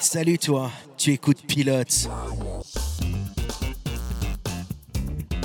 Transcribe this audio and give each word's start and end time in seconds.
Salut 0.00 0.38
toi, 0.38 0.70
tu 0.96 1.12
écoutes 1.12 1.42
Pilote. 1.46 2.08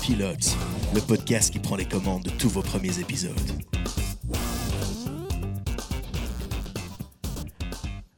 Pilote, 0.01 0.57
le 0.93 1.01
podcast 1.01 1.51
qui 1.51 1.59
prend 1.59 1.75
les 1.75 1.85
commandes 1.85 2.23
de 2.23 2.29
tous 2.29 2.49
vos 2.49 2.61
premiers 2.61 2.99
épisodes. 2.99 3.33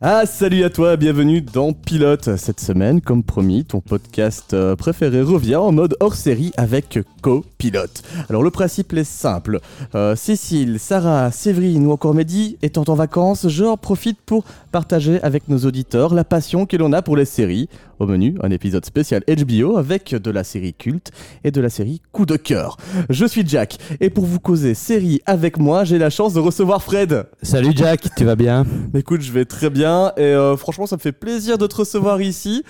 Ah 0.02 0.26
salut 0.26 0.64
à 0.64 0.70
toi, 0.70 0.98
bienvenue 0.98 1.42
dans 1.42 1.74
Pilote. 1.74 2.36
Cette 2.36 2.60
semaine, 2.60 3.02
comme 3.02 3.24
promis, 3.24 3.66
ton 3.66 3.80
podcast 3.80 4.54
euh, 4.54 4.76
préféré 4.76 5.22
revient 5.22 5.56
en 5.56 5.72
mode 5.72 5.96
hors 6.00 6.16
série 6.16 6.52
avec 6.58 7.00
Co-Pilote. 7.26 8.04
Alors 8.30 8.44
le 8.44 8.52
principe 8.52 8.94
est 8.94 9.04
simple. 9.04 9.60
Euh, 9.96 10.16
Cécile, 10.16 10.78
Sarah, 10.78 11.32
Séverine 11.32 11.88
ou 11.88 11.92
encore 11.92 12.14
Mehdi 12.14 12.60
étant 12.62 12.84
en 12.88 12.94
vacances, 12.94 13.48
je 13.50 13.64
en 13.64 13.78
profite 13.78 14.20
pour 14.22 14.44
partager 14.72 15.20
avec 15.24 15.48
nos 15.48 15.58
auditeurs 15.58 16.14
la 16.14 16.24
passion 16.24 16.68
que 16.68 16.78
l'on 16.78 16.94
a 16.94 17.02
pour 17.02 17.18
les 17.18 17.26
séries. 17.26 17.68
Au 17.98 18.06
menu, 18.06 18.36
un 18.44 18.52
épisode 18.52 18.86
spécial 18.86 19.24
HBO 19.26 19.78
avec 19.78 20.14
de 20.14 20.30
la 20.30 20.44
série 20.44 20.74
culte 20.74 21.12
et 21.44 21.50
de 21.50 21.62
la 21.62 21.70
série 21.70 22.02
coup 22.12 22.28
de 22.28 22.36
cœur. 22.36 22.78
Je 23.10 23.26
suis 23.26 23.48
Jack 23.48 23.78
et 24.02 24.12
pour 24.12 24.26
vous 24.26 24.40
causer 24.40 24.76
série 24.76 25.22
avec 25.26 25.58
moi, 25.58 25.84
j'ai 25.84 25.98
la 25.98 26.12
chance 26.12 26.34
de 26.34 26.40
recevoir 26.40 26.84
Fred. 26.84 27.26
Salut 27.42 27.72
Jack, 27.74 28.10
tu 28.16 28.26
vas 28.26 28.36
bien? 28.36 28.66
Écoute, 28.94 29.22
je 29.22 29.32
vais 29.32 29.46
très 29.46 29.72
bien 29.72 30.12
et 30.18 30.22
euh, 30.22 30.58
franchement, 30.58 30.86
ça 30.86 30.98
me 30.98 31.02
fait 31.02 31.14
plaisir 31.14 31.58
de 31.58 31.66
te 31.66 31.78
recevoir 31.78 32.22
ici. 32.22 32.64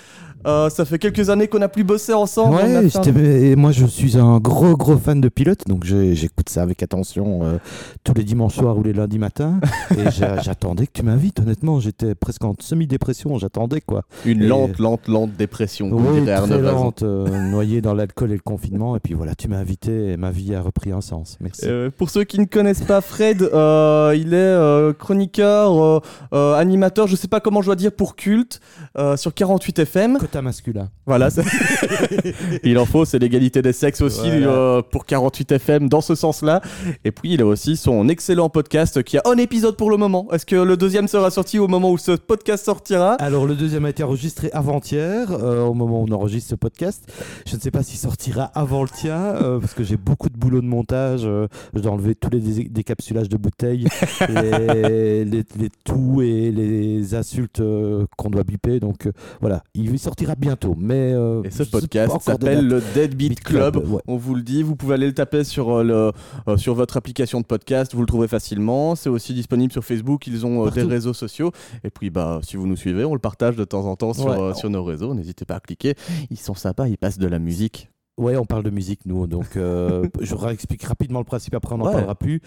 Euh, 0.46 0.70
ça 0.70 0.84
fait 0.84 0.98
quelques 0.98 1.28
années 1.30 1.48
qu'on 1.48 1.58
n'a 1.58 1.68
plus 1.68 1.84
bossé 1.84 2.12
ensemble. 2.12 2.54
On 2.54 2.58
a 2.58 2.62
Ouais, 2.82 2.96
un- 2.96 3.14
et 3.16 3.56
moi 3.56 3.72
je 3.72 3.84
suis 3.86 4.16
un 4.16 4.38
gros 4.38 4.76
gros 4.76 4.96
fan 4.96 5.20
de 5.20 5.28
pilote, 5.28 5.66
donc 5.66 5.84
j'écoute 5.84 6.48
ça 6.48 6.62
avec 6.62 6.82
attention 6.82 7.40
euh, 7.42 7.58
tous 8.04 8.14
les 8.14 8.22
dimanches 8.24 8.54
soirs 8.54 8.78
ou 8.78 8.82
les 8.82 8.92
lundis 8.92 9.18
matins. 9.18 9.60
et 9.98 10.10
j'a- 10.10 10.40
j'attendais 10.42 10.86
que 10.86 10.92
tu 10.92 11.02
m'invites, 11.02 11.40
honnêtement, 11.40 11.80
j'étais 11.80 12.14
presque 12.14 12.44
en 12.44 12.54
semi-dépression, 12.58 13.36
j'attendais 13.38 13.80
quoi. 13.80 14.02
Une 14.24 14.42
Et- 14.42 14.46
lente, 14.46 14.78
lente, 14.78 15.08
lente 15.08 15.32
dépression. 15.36 15.90
Oui, 15.92 16.24
très 16.24 16.60
lente, 16.62 17.02
euh, 17.02 17.26
noyée 17.50 17.80
dans 17.80 17.94
l'alcool 17.94 18.30
et 18.30 18.34
le 18.34 18.40
confinement, 18.40 18.96
et 18.96 19.00
puis 19.00 19.14
voilà, 19.14 19.34
tu 19.34 19.48
m'as 19.48 19.58
invité 19.58 20.12
et 20.12 20.16
ma 20.16 20.30
vie 20.30 20.54
a 20.54 20.60
repris 20.62 20.92
un 20.92 21.00
sens. 21.00 21.36
Merci. 21.40 21.62
Euh, 21.66 21.90
pour 21.96 22.10
ceux 22.10 22.24
qui 22.24 22.38
ne 22.38 22.44
connaissent 22.44 22.82
pas 22.84 23.00
Fred, 23.00 23.42
euh, 23.42 24.14
il 24.16 24.28
est 24.32 24.36
euh, 24.36 24.92
chroniqueur, 24.92 25.82
euh, 25.82 26.00
euh, 26.34 26.54
animateur, 26.54 27.06
je 27.06 27.16
sais 27.16 27.28
pas 27.28 27.40
comment 27.40 27.62
je 27.62 27.66
dois 27.66 27.76
dire 27.76 27.92
pour 27.92 28.14
culte, 28.16 28.60
euh, 28.98 29.16
sur 29.16 29.34
48 29.34 29.80
FM. 29.80 30.18
Quota 30.36 30.42
masculin. 30.42 30.90
Voilà, 31.06 31.30
c'est- 31.30 31.42
il 32.64 32.76
en 32.78 32.84
faut, 32.84 33.04
c'est 33.04 33.18
l'égalité 33.18 33.62
des 33.62 33.72
sexes 33.72 34.02
aussi 34.02 34.20
Voilà. 34.28 34.48
euh, 34.48 34.82
pour 34.82 35.06
48 35.06 35.52
FM 35.52 35.88
dans 35.88 36.00
ce 36.00 36.14
sens-là. 36.14 36.60
Et 37.04 37.10
puis 37.12 37.32
il 37.34 37.40
a 37.42 37.46
aussi 37.46 37.76
son 37.76 38.08
excellent 38.08 38.48
podcast 38.50 39.02
qui 39.02 39.16
a 39.18 39.22
un 39.24 39.36
épisode 39.38 39.76
pour 39.76 39.90
le 39.90 39.96
moment. 39.96 40.28
Est-ce 40.32 40.44
que 40.44 40.56
le 40.56 40.76
deuxième 40.76 41.08
sera 41.08 41.30
sorti 41.30 41.58
au 41.58 41.68
moment 41.68 41.90
où 41.90 41.98
ce 41.98 42.12
podcast 42.12 42.64
sortira? 42.64 43.14
Alors 43.14 43.46
le 43.46 43.54
deuxième 43.54 43.84
a 43.86 43.90
été 43.90 44.02
enregistré 44.02 44.50
avant-hier, 44.52 45.30
euh, 45.30 45.64
au 45.64 45.74
moment 45.74 46.02
où 46.02 46.06
on 46.08 46.12
enregistre 46.12 46.50
ce 46.50 46.54
podcast. 46.54 47.04
Je 47.46 47.56
ne 47.56 47.60
sais 47.60 47.70
pas 47.70 47.82
s'il 47.82 47.98
sortira 47.98 48.44
avant 48.54 48.82
le 48.82 48.88
tien, 48.88 49.16
euh, 49.16 49.58
parce 49.60 49.74
que 49.74 49.84
j'ai 49.84 49.96
beaucoup 49.96 50.28
de 50.28 50.36
boulot 50.36 50.60
de 50.60 50.66
montage. 50.66 51.22
euh, 51.24 51.46
je 51.74 51.80
dois 51.80 51.92
enlever 51.92 52.14
tous 52.14 52.30
les 52.30 52.40
dé- 52.40 52.68
décapsulages 52.70 53.28
de 53.28 53.36
bouteilles, 53.36 53.86
les, 54.28 55.24
les, 55.24 55.44
les 55.58 55.70
tout 55.84 56.20
et 56.22 56.50
les 56.50 57.14
insultes 57.14 57.60
euh, 57.60 58.04
qu'on 58.16 58.30
doit 58.30 58.44
biper. 58.44 58.80
Donc 58.80 59.06
euh, 59.06 59.12
voilà, 59.40 59.62
il 59.74 59.98
sortira 59.98 60.25
bientôt. 60.34 60.74
Mais 60.78 61.12
euh, 61.12 61.42
Et 61.44 61.50
ce 61.50 61.62
podcast 61.62 62.14
s'appelle 62.20 62.66
le 62.66 62.82
Deadbeat 62.94 63.28
Beat 63.30 63.40
Club. 63.40 63.74
Club, 63.78 63.92
ouais. 63.92 64.02
On 64.06 64.16
vous 64.16 64.34
le 64.34 64.42
dit, 64.42 64.62
vous 64.62 64.74
pouvez 64.76 64.94
aller 64.94 65.06
le 65.06 65.14
taper 65.14 65.44
sur, 65.44 65.70
euh, 65.70 65.84
le, 65.84 66.12
euh, 66.48 66.56
sur 66.56 66.74
votre 66.74 66.96
application 66.96 67.40
de 67.40 67.46
podcast, 67.46 67.94
vous 67.94 68.00
le 68.00 68.06
trouvez 68.06 68.28
facilement. 68.28 68.94
C'est 68.96 69.08
aussi 69.08 69.34
disponible 69.34 69.72
sur 69.72 69.84
Facebook, 69.84 70.26
ils 70.26 70.44
ont 70.46 70.66
euh, 70.66 70.70
des 70.70 70.82
réseaux 70.82 71.12
sociaux. 71.14 71.52
Et 71.84 71.90
puis, 71.90 72.10
bah, 72.10 72.40
si 72.42 72.56
vous 72.56 72.66
nous 72.66 72.76
suivez, 72.76 73.04
on 73.04 73.12
le 73.14 73.20
partage 73.20 73.56
de 73.56 73.64
temps 73.64 73.84
en 73.86 73.96
temps 73.96 74.12
sur, 74.14 74.26
Ouais. 74.26 74.54
sur 74.54 74.70
nos 74.70 74.82
réseaux. 74.84 75.14
N'hésitez 75.14 75.44
pas 75.44 75.56
à 75.56 75.60
cliquer. 75.60 75.94
Ils 76.30 76.38
sont 76.38 76.54
sympas, 76.54 76.88
ils 76.88 76.98
passent 76.98 77.18
de 77.18 77.26
la 77.28 77.38
musique. 77.38 77.88
Ouais, 78.18 78.36
on 78.36 78.46
parle 78.46 78.62
de 78.62 78.70
musique, 78.70 79.00
nous. 79.04 79.26
Donc, 79.26 79.56
euh, 79.56 80.06
je 80.20 80.34
réexplique 80.34 80.82
rapidement 80.84 81.18
le 81.18 81.24
principe, 81.26 81.54
après 81.54 81.74
on 81.74 81.78
n'en 81.78 81.86
Ouais. 81.86 81.92
parlera 81.92 82.14
plus. 82.14 82.40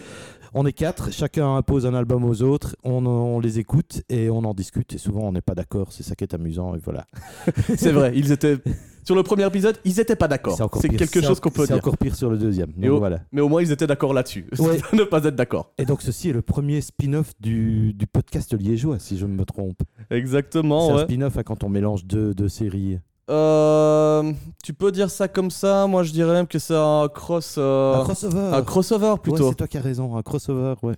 On 0.52 0.66
est 0.66 0.72
quatre, 0.72 1.12
chacun 1.12 1.54
impose 1.56 1.86
un 1.86 1.94
album 1.94 2.24
aux 2.24 2.42
autres, 2.42 2.74
on, 2.82 3.06
on 3.06 3.38
les 3.38 3.60
écoute 3.60 4.02
et 4.08 4.30
on 4.30 4.38
en 4.38 4.52
discute. 4.54 4.92
Et 4.94 4.98
souvent, 4.98 5.20
on 5.22 5.32
n'est 5.32 5.40
pas 5.42 5.54
d'accord, 5.54 5.92
c'est 5.92 6.02
ça 6.02 6.16
qui 6.16 6.24
est 6.24 6.34
amusant. 6.34 6.74
Et 6.74 6.78
voilà. 6.82 7.06
C'est 7.76 7.92
vrai, 7.92 8.12
ils 8.16 8.32
étaient. 8.32 8.56
Sur 9.04 9.14
le 9.14 9.22
premier 9.22 9.46
épisode, 9.46 9.78
ils 9.84 9.96
n'étaient 9.96 10.14
pas 10.16 10.28
d'accord. 10.28 10.56
C'est 10.56 10.62
encore 10.62 10.82
C'est 10.82 10.88
pire. 10.88 10.98
quelque 10.98 11.20
C'est 11.20 11.26
chose 11.26 11.40
qu'on 11.40 11.50
peut 11.50 11.62
C'est 11.66 11.72
dire. 11.72 11.76
encore 11.78 11.96
pire 11.96 12.14
sur 12.14 12.30
le 12.30 12.36
deuxième. 12.36 12.72
Donc, 12.72 12.84
Et 12.84 12.88
au- 12.88 12.98
voilà. 12.98 13.20
Mais 13.32 13.40
au 13.40 13.48
moins, 13.48 13.62
ils 13.62 13.72
étaient 13.72 13.86
d'accord 13.86 14.12
là-dessus. 14.12 14.46
Ouais. 14.58 14.78
ne 14.92 15.04
pas 15.04 15.24
être 15.24 15.34
d'accord. 15.36 15.72
Et 15.78 15.84
donc, 15.86 16.02
ceci 16.02 16.28
est 16.28 16.32
le 16.32 16.42
premier 16.42 16.80
spin-off 16.80 17.32
du, 17.40 17.92
du 17.94 18.06
podcast 18.06 18.52
liégeois, 18.54 18.98
si 18.98 19.16
je 19.18 19.24
ne 19.26 19.32
me 19.34 19.44
trompe. 19.44 19.80
Exactement, 20.10 20.88
c'est 20.88 21.02
un 21.02 21.04
spin-off 21.04 21.38
hein, 21.38 21.42
quand 21.44 21.64
on 21.64 21.68
mélange 21.68 22.04
deux, 22.04 22.34
deux 22.34 22.48
séries. 22.48 22.98
Euh, 23.30 24.32
tu 24.64 24.72
peux 24.74 24.90
dire 24.92 25.08
ça 25.10 25.28
comme 25.28 25.50
ça. 25.50 25.86
Moi, 25.86 26.02
je 26.02 26.12
dirais 26.12 26.32
même 26.32 26.46
que 26.46 26.58
c'est 26.58 26.74
un 26.76 27.08
cross. 27.12 27.54
euh, 27.58 27.94
un 27.94 28.02
crossover 28.04 28.50
un 28.52 28.62
crossover 28.62 29.06
Ouais, 29.10 29.16
plutôt. 29.18 29.48
c'est 29.50 29.54
toi 29.54 29.66
qui 29.68 29.78
as 29.78 29.80
raison, 29.82 30.16
un 30.16 30.22
crossover, 30.22 30.74
ouais. 30.82 30.94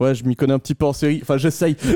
Ouais, 0.00 0.14
je 0.14 0.24
m'y 0.24 0.34
connais 0.36 0.52
un 0.54 0.58
petit 0.58 0.74
peu 0.74 0.86
en 0.86 0.92
série. 0.92 1.20
Enfin, 1.22 1.36
j'essaye. 1.36 1.76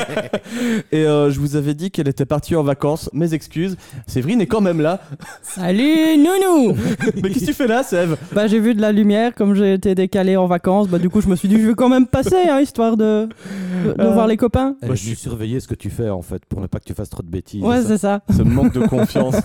Et 0.92 1.04
euh, 1.06 1.30
je 1.30 1.40
vous 1.40 1.56
avais 1.56 1.74
dit 1.74 1.90
qu'elle 1.90 2.08
était 2.08 2.26
partie 2.26 2.54
en 2.56 2.62
vacances. 2.62 3.08
Mes 3.12 3.34
excuses. 3.34 3.76
Séverine 4.06 4.40
est 4.40 4.46
quand 4.46 4.60
même 4.60 4.80
là. 4.80 5.00
Salut 5.42 6.16
Nounou 6.18 6.76
Mais 7.22 7.30
qu'est-ce 7.30 7.40
que 7.40 7.44
tu 7.46 7.54
fais 7.54 7.66
là, 7.66 7.82
Sève? 7.82 8.16
Bah 8.32 8.46
j'ai 8.46 8.60
vu 8.60 8.74
de 8.74 8.80
la 8.80 8.92
lumière 8.92 9.34
comme 9.34 9.54
j'ai 9.54 9.74
été 9.74 9.94
décalé 9.94 10.36
en 10.36 10.46
vacances, 10.46 10.88
bah 10.88 10.98
du 10.98 11.08
coup 11.08 11.20
je 11.20 11.28
me 11.28 11.36
suis 11.36 11.48
dit 11.48 11.60
je 11.60 11.68
vais 11.68 11.74
quand 11.74 11.88
même 11.88 12.06
passer 12.06 12.48
hein, 12.48 12.60
histoire 12.60 12.96
de, 12.96 13.28
Euh, 13.98 14.10
voir 14.12 14.26
les 14.26 14.36
copains. 14.36 14.76
Est 14.82 14.94
je 14.94 15.04
venue 15.04 15.16
surveiller 15.16 15.60
ce 15.60 15.68
que 15.68 15.74
tu 15.74 15.88
fais, 15.90 16.10
en 16.10 16.22
fait, 16.22 16.44
pour 16.46 16.60
ne 16.60 16.66
pas 16.66 16.78
que 16.78 16.84
tu 16.84 16.94
fasses 16.94 17.08
trop 17.10 17.22
de 17.22 17.30
bêtises. 17.30 17.62
Ouais 17.62 17.80
ça. 17.82 17.88
c'est 17.88 17.98
ça. 17.98 18.20
Ce 18.36 18.42
manque 18.42 18.72
de 18.74 18.80
confiance. 18.90 19.36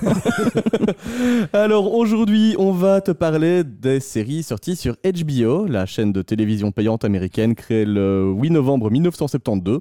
Alors 1.53 1.94
aujourd'hui, 1.94 2.56
on 2.57 2.72
va 2.72 3.00
te 3.00 3.11
parler 3.11 3.63
des 3.63 4.00
séries 4.00 4.44
sorties 4.44 4.75
sur 4.75 4.95
HBO, 5.06 5.67
la 5.67 5.85
chaîne 5.85 6.11
de 6.11 6.22
télévision 6.22 6.72
payante 6.72 7.06
américaine 7.06 7.56
créée 7.56 7.85
le 7.85 8.33
8 8.35 8.50
novembre 8.50 8.89
1972. 8.89 9.79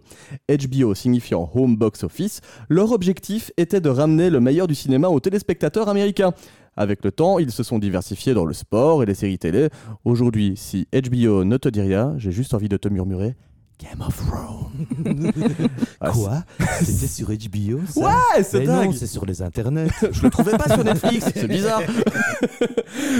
HBO 0.48 0.94
signifiant 0.94 1.50
Home 1.54 1.76
Box 1.76 2.04
Office, 2.04 2.40
leur 2.68 2.92
objectif 2.92 3.50
était 3.56 3.80
de 3.80 3.88
ramener 3.88 4.30
le 4.30 4.40
meilleur 4.40 4.66
du 4.66 4.74
cinéma 4.74 5.08
aux 5.08 5.20
téléspectateurs 5.20 5.88
américains. 5.88 6.32
Avec 6.76 7.04
le 7.04 7.12
temps, 7.12 7.38
ils 7.38 7.52
se 7.52 7.62
sont 7.62 7.78
diversifiés 7.78 8.34
dans 8.34 8.44
le 8.44 8.52
sport 8.52 9.02
et 9.02 9.06
les 9.06 9.14
séries 9.14 9.38
télé. 9.38 9.68
Aujourd'hui, 10.04 10.54
si 10.56 10.86
HBO 10.92 11.44
ne 11.44 11.56
te 11.56 11.68
dit 11.68 11.80
rien, 11.80 12.14
j'ai 12.18 12.32
juste 12.32 12.52
envie 12.52 12.68
de 12.68 12.76
te 12.76 12.88
murmurer 12.88 13.34
Game 13.80 14.00
of 14.06 14.16
Thrones. 14.16 15.32
Ah, 16.00 16.10
Quoi? 16.10 16.42
C'était 16.82 17.06
sur 17.06 17.28
HBO 17.28 17.80
ça? 17.88 18.00
Ouais, 18.00 18.42
c'est 18.42 18.60
Mais 18.60 18.66
dingue 18.66 18.86
non, 18.86 18.92
c'est 18.92 19.06
sur 19.06 19.24
les 19.24 19.40
internets. 19.40 19.88
Je 20.12 20.22
le 20.22 20.30
trouvais 20.30 20.56
pas 20.56 20.68
sur 20.74 20.84
Netflix, 20.84 21.26
c'est 21.34 21.46
bizarre. 21.48 21.80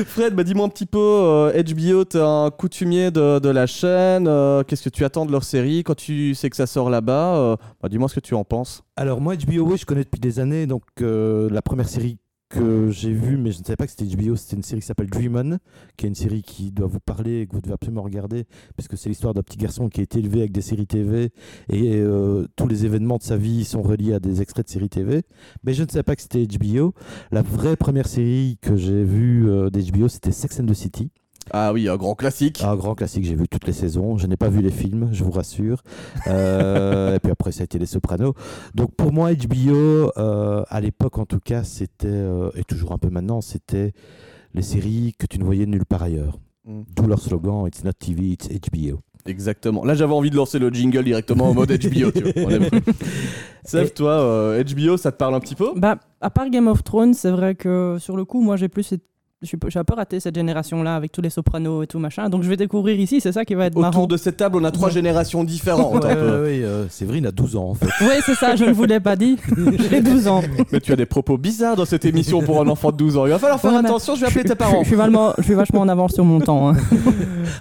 Fred, 0.06 0.34
bah 0.34 0.44
dis-moi 0.44 0.66
un 0.66 0.68
petit 0.68 0.84
peu, 0.86 0.98
euh, 0.98 1.62
HBO, 1.62 2.04
t'es 2.04 2.18
un 2.20 2.50
coutumier 2.50 3.10
de, 3.10 3.38
de 3.38 3.48
la 3.48 3.66
chaîne, 3.66 4.26
euh, 4.28 4.62
qu'est-ce 4.64 4.82
que 4.82 4.88
tu 4.90 5.04
attends 5.04 5.24
de 5.26 5.32
leur 5.32 5.44
série? 5.44 5.82
Quand 5.82 5.94
tu 5.96 6.34
sais 6.34 6.50
que 6.50 6.56
ça 6.56 6.66
sort 6.66 6.90
là-bas 6.90 7.36
euh, 7.36 7.56
bah, 7.82 7.88
Dis-moi 7.88 8.08
ce 8.08 8.16
que 8.16 8.20
tu 8.20 8.34
en 8.34 8.44
penses. 8.44 8.82
Alors 8.96 9.20
moi 9.20 9.34
HBO 9.36 9.62
oui, 9.70 9.78
je 9.78 9.86
connais 9.86 10.04
depuis 10.04 10.20
des 10.20 10.40
années 10.40 10.66
donc 10.66 10.82
euh, 11.00 11.48
la 11.50 11.62
première 11.62 11.88
série 11.88 12.18
que 12.48 12.90
j'ai 12.90 13.12
vue 13.12 13.36
mais 13.36 13.52
je 13.52 13.58
ne 13.60 13.64
savais 13.64 13.76
pas 13.76 13.86
que 13.86 13.92
c'était 13.92 14.04
HBO, 14.16 14.36
c'était 14.36 14.56
une 14.56 14.62
série 14.62 14.80
qui 14.80 14.86
s'appelle 14.86 15.08
Dream 15.08 15.36
On, 15.36 15.58
qui 15.96 16.06
est 16.06 16.08
une 16.08 16.14
série 16.14 16.42
qui 16.42 16.70
doit 16.70 16.86
vous 16.86 17.00
parler 17.00 17.40
et 17.40 17.46
que 17.46 17.52
vous 17.52 17.60
devez 17.60 17.74
absolument 17.74 18.02
regarder 18.02 18.46
parce 18.76 18.88
que 18.88 18.96
c'est 18.96 19.08
l'histoire 19.08 19.34
d'un 19.34 19.42
petit 19.42 19.58
garçon 19.58 19.88
qui 19.88 20.00
a 20.00 20.02
été 20.02 20.18
élevé 20.18 20.40
avec 20.40 20.52
des 20.52 20.62
séries 20.62 20.86
TV 20.86 21.30
et 21.68 21.96
euh, 21.96 22.46
tous 22.56 22.68
les 22.68 22.84
événements 22.84 23.16
de 23.16 23.22
sa 23.22 23.36
vie 23.36 23.64
sont 23.64 23.82
reliés 23.82 24.14
à 24.14 24.20
des 24.20 24.42
extraits 24.42 24.66
de 24.66 24.70
séries 24.70 24.88
TV. 24.88 25.22
Mais 25.64 25.74
je 25.74 25.82
ne 25.82 25.88
savais 25.88 26.02
pas 26.02 26.16
que 26.16 26.22
c'était 26.22 26.46
HBO. 26.46 26.94
La 27.30 27.42
vraie 27.42 27.76
première 27.76 28.06
série 28.06 28.58
que 28.60 28.76
j'ai 28.76 29.04
vue 29.04 29.48
euh, 29.48 29.70
d'HBO 29.70 30.08
c'était 30.08 30.32
Sex 30.32 30.60
and 30.60 30.66
the 30.66 30.74
City. 30.74 31.10
Ah 31.50 31.72
oui, 31.72 31.88
un 31.88 31.96
grand 31.96 32.14
classique. 32.14 32.62
Un 32.64 32.76
grand 32.76 32.94
classique, 32.94 33.24
j'ai 33.24 33.34
vu 33.34 33.48
toutes 33.48 33.66
les 33.66 33.72
saisons. 33.72 34.16
Je 34.18 34.26
n'ai 34.26 34.36
pas 34.36 34.48
vu 34.48 34.62
les 34.62 34.70
films, 34.70 35.08
je 35.12 35.24
vous 35.24 35.30
rassure. 35.30 35.82
Euh, 36.26 37.14
et 37.16 37.18
puis 37.18 37.30
après, 37.30 37.52
ça 37.52 37.62
a 37.62 37.64
été 37.64 37.78
Les 37.78 37.86
Sopranos. 37.86 38.34
Donc 38.74 38.94
pour 38.94 39.12
moi, 39.12 39.32
HBO, 39.32 40.12
euh, 40.16 40.64
à 40.68 40.80
l'époque 40.80 41.18
en 41.18 41.26
tout 41.26 41.40
cas, 41.40 41.64
c'était, 41.64 42.08
euh, 42.08 42.50
et 42.54 42.64
toujours 42.64 42.92
un 42.92 42.98
peu 42.98 43.10
maintenant, 43.10 43.40
c'était 43.40 43.92
les 44.54 44.62
séries 44.62 45.14
que 45.18 45.26
tu 45.26 45.38
ne 45.38 45.44
voyais 45.44 45.66
nulle 45.66 45.86
part 45.86 46.02
ailleurs. 46.02 46.38
Mm. 46.64 46.82
D'où 46.96 47.06
leur 47.06 47.20
slogan 47.20 47.66
It's 47.66 47.84
not 47.84 47.92
TV, 47.92 48.30
it's 48.30 48.48
HBO. 48.48 49.00
Exactement. 49.26 49.84
Là, 49.84 49.94
j'avais 49.94 50.12
envie 50.12 50.30
de 50.30 50.36
lancer 50.36 50.58
le 50.58 50.68
jingle 50.70 51.04
directement 51.04 51.48
en 51.48 51.54
mode 51.54 51.68
HBO. 51.72 52.10
tu 52.10 52.22
vois. 52.22 52.52
Sèvres, 53.64 53.92
toi, 53.94 54.12
euh, 54.12 54.62
HBO, 54.62 54.96
ça 54.96 55.12
te 55.12 55.16
parle 55.16 55.34
un 55.34 55.40
petit 55.40 55.54
peu? 55.54 55.70
Bah 55.76 55.98
à 56.20 56.30
part 56.30 56.48
Game 56.50 56.68
of 56.68 56.82
Thrones, 56.84 57.14
c'est 57.14 57.30
vrai 57.30 57.54
que 57.54 57.96
sur 57.98 58.16
le 58.16 58.24
coup 58.24 58.40
moi 58.40 58.56
j'ai 58.56 58.68
plus 58.68 58.92
je 59.44 59.48
suis- 59.48 59.58
j'ai 59.68 59.78
un 59.78 59.84
peu 59.84 59.94
raté 59.94 60.20
cette 60.20 60.34
génération-là 60.34 60.96
avec 60.96 61.12
tous 61.12 61.20
les 61.20 61.30
sopranos 61.30 61.82
et 61.82 61.86
tout 61.86 61.98
machin. 61.98 62.28
Donc 62.28 62.42
je 62.42 62.48
vais 62.48 62.56
découvrir 62.56 62.98
ici, 62.98 63.20
c'est 63.20 63.32
ça 63.32 63.44
qui 63.44 63.54
va 63.54 63.66
être 63.66 63.76
marrant. 63.76 63.88
Autour 63.90 64.08
de 64.08 64.16
cette 64.16 64.36
table, 64.36 64.56
on 64.60 64.64
a 64.64 64.70
trois 64.70 64.88
Ouais. 64.88 64.94
générations 64.94 65.44
différentes. 65.44 66.04
Ouais, 66.04 66.10
ouais, 66.14 66.16
euh, 66.62 66.88
Séverine 66.88 67.26
a 67.26 67.30
12 67.30 67.56
ans 67.56 67.68
en 67.70 67.74
fait. 67.74 67.86
Oui, 68.00 68.14
c'est 68.26 68.34
ça, 68.34 68.56
je 68.56 68.64
ne 68.64 68.72
vous 68.72 68.84
l'ai 68.84 69.00
pas 69.00 69.16
dit. 69.16 69.36
J'ai 69.90 70.00
12 70.00 70.26
ans. 70.28 70.42
Mais 70.72 70.80
tu 70.80 70.92
as 70.92 70.96
des 70.96 71.06
propos 71.06 71.38
bizarres 71.38 71.76
dans 71.76 71.84
cette 71.84 72.04
émission 72.04 72.42
pour 72.42 72.60
un 72.60 72.68
enfant 72.68 72.90
de 72.90 72.96
12 72.96 73.16
ans. 73.16 73.26
Il 73.26 73.30
va 73.30 73.38
falloir 73.38 73.60
faire 73.60 73.72
Ouais, 73.72 73.78
attention, 73.78 74.14
je 74.14 74.20
vais 74.22 74.26
appeler 74.26 74.44
tes 74.44 74.54
parents. 74.54 74.82
je 74.82 74.88
suis 74.88 74.96
vachement, 74.96 75.32
je 75.38 75.42
suis 75.44 75.54
vachement 75.54 75.80
en 75.80 75.88
avance 75.88 76.12
sur 76.14 76.24
mon 76.24 76.40
temps. 76.40 76.70
hein. 76.70 76.76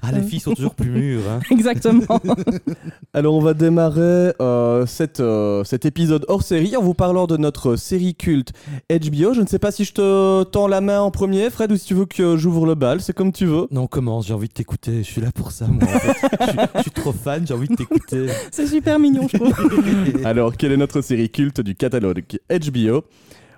Ah, 0.02 0.12
les 0.12 0.22
filles 0.22 0.40
sont 0.40 0.54
toujours 0.54 0.76
plus 0.76 0.90
mûres. 0.90 1.22
hein. 1.30 1.40
Exactement. 1.52 2.04
Alors 3.14 3.36
on 3.36 3.42
va 3.42 3.54
démarrer 3.54 4.34
euh, 4.42 4.86
cette, 4.86 5.20
euh, 5.20 5.64
cet 5.64 5.86
épisode 5.86 6.26
hors 6.28 6.42
série 6.44 6.76
en 6.78 6.82
vous 6.82 6.94
parlant 6.94 7.28
de 7.28 7.38
notre 7.38 7.76
série 7.76 8.16
culte 8.16 8.52
HBO. 8.90 9.34
Je 9.34 9.42
ne 9.42 9.48
sais 9.48 9.60
pas 9.60 9.72
si 9.72 9.84
je 9.86 9.94
te 9.94 10.44
tends 10.44 10.68
la 10.68 10.82
main 10.82 11.00
en 11.02 11.12
premier, 11.12 11.50
Fred, 11.50 11.72
ou 11.74 11.78
si 11.78 11.86
tu 11.86 11.94
veux 11.94 12.06
que 12.06 12.38
j'ouvre 12.38 12.66
le 12.66 12.76
bal, 12.76 13.02
c'est 13.02 13.14
comme 13.14 13.32
tu 13.32 13.46
veux. 13.46 13.68
Non, 13.72 13.88
commence, 13.88 14.28
j'ai 14.28 14.34
envie 14.34 14.48
de 14.48 14.54
t'écouter. 14.54 14.98
Je 15.04 15.10
suis 15.12 15.22
là 15.22 15.32
pour 15.32 15.52
ça, 15.52 15.68
moi. 15.68 15.84
En 15.84 15.88
fait. 16.00 16.28
je, 16.42 16.46
suis, 16.50 16.58
je 16.76 16.82
suis 16.82 16.92
trop 16.92 17.12
fan, 17.12 17.46
j'ai 17.46 17.54
envie 17.54 17.68
de 17.68 17.76
t'écouter. 17.76 18.28
C'est 18.52 18.68
super 18.68 19.00
mignon, 19.00 19.28
je 19.28 19.38
trouve. 19.38 20.26
Alors 20.26 20.56
quelle 20.56 20.72
est 20.72 20.78
notre 20.78 21.02
série 21.02 21.30
culte 21.30 21.62
du 21.62 21.76
catalogue 21.76 22.24
HBO 22.50 23.04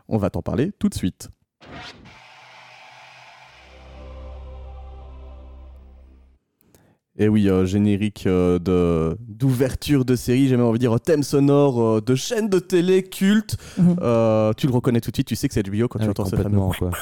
On 0.08 0.18
va 0.18 0.30
t'en 0.30 0.42
parler 0.42 0.72
tout 0.80 0.90
de 0.90 0.96
suite. 0.96 1.30
Et 7.18 7.30
oui, 7.30 7.48
euh, 7.50 7.66
générique 7.66 8.26
euh, 8.28 8.60
de 8.60 9.18
d'ouverture 9.22 10.04
de 10.04 10.18
série, 10.18 10.50
j'ai 10.50 10.58
même 10.58 10.66
envie 10.66 10.80
de 10.80 10.84
dire 10.84 10.92
un 10.92 10.98
thème 10.98 11.24
sonore 11.24 11.82
euh, 11.82 12.02
de 12.02 12.14
chaîne 12.14 12.50
de 12.50 12.60
télé 12.60 13.04
culte. 13.04 13.56
Mhm. 13.78 13.96
Euh, 14.02 14.52
tu 14.58 14.68
le 14.68 14.74
reconnais 14.74 15.00
tout 15.00 15.12
de 15.12 15.16
suite, 15.16 15.28
tu 15.28 15.36
sais 15.38 15.48
que 15.48 15.54
c'est 15.54 15.64
HBO 15.66 15.88
quand 15.88 16.00
Ah 16.00 16.04
tu 16.04 16.08
oui, 16.08 16.10
entends 16.12 16.26
ce 16.26 16.32
fameux. 16.32 16.44
complètement, 16.44 16.72
quoi. 16.78 16.92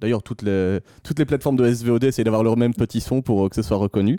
D'ailleurs, 0.00 0.22
toutes 0.22 0.42
les, 0.42 0.80
toutes 1.02 1.18
les 1.18 1.26
plateformes 1.26 1.56
de 1.56 1.70
SVOD 1.70 2.04
essayent 2.04 2.24
d'avoir 2.24 2.42
leur 2.42 2.56
même 2.56 2.72
petit 2.72 3.00
son 3.00 3.20
pour 3.20 3.44
euh, 3.44 3.48
que 3.48 3.56
ce 3.56 3.62
soit 3.62 3.76
reconnu. 3.76 4.18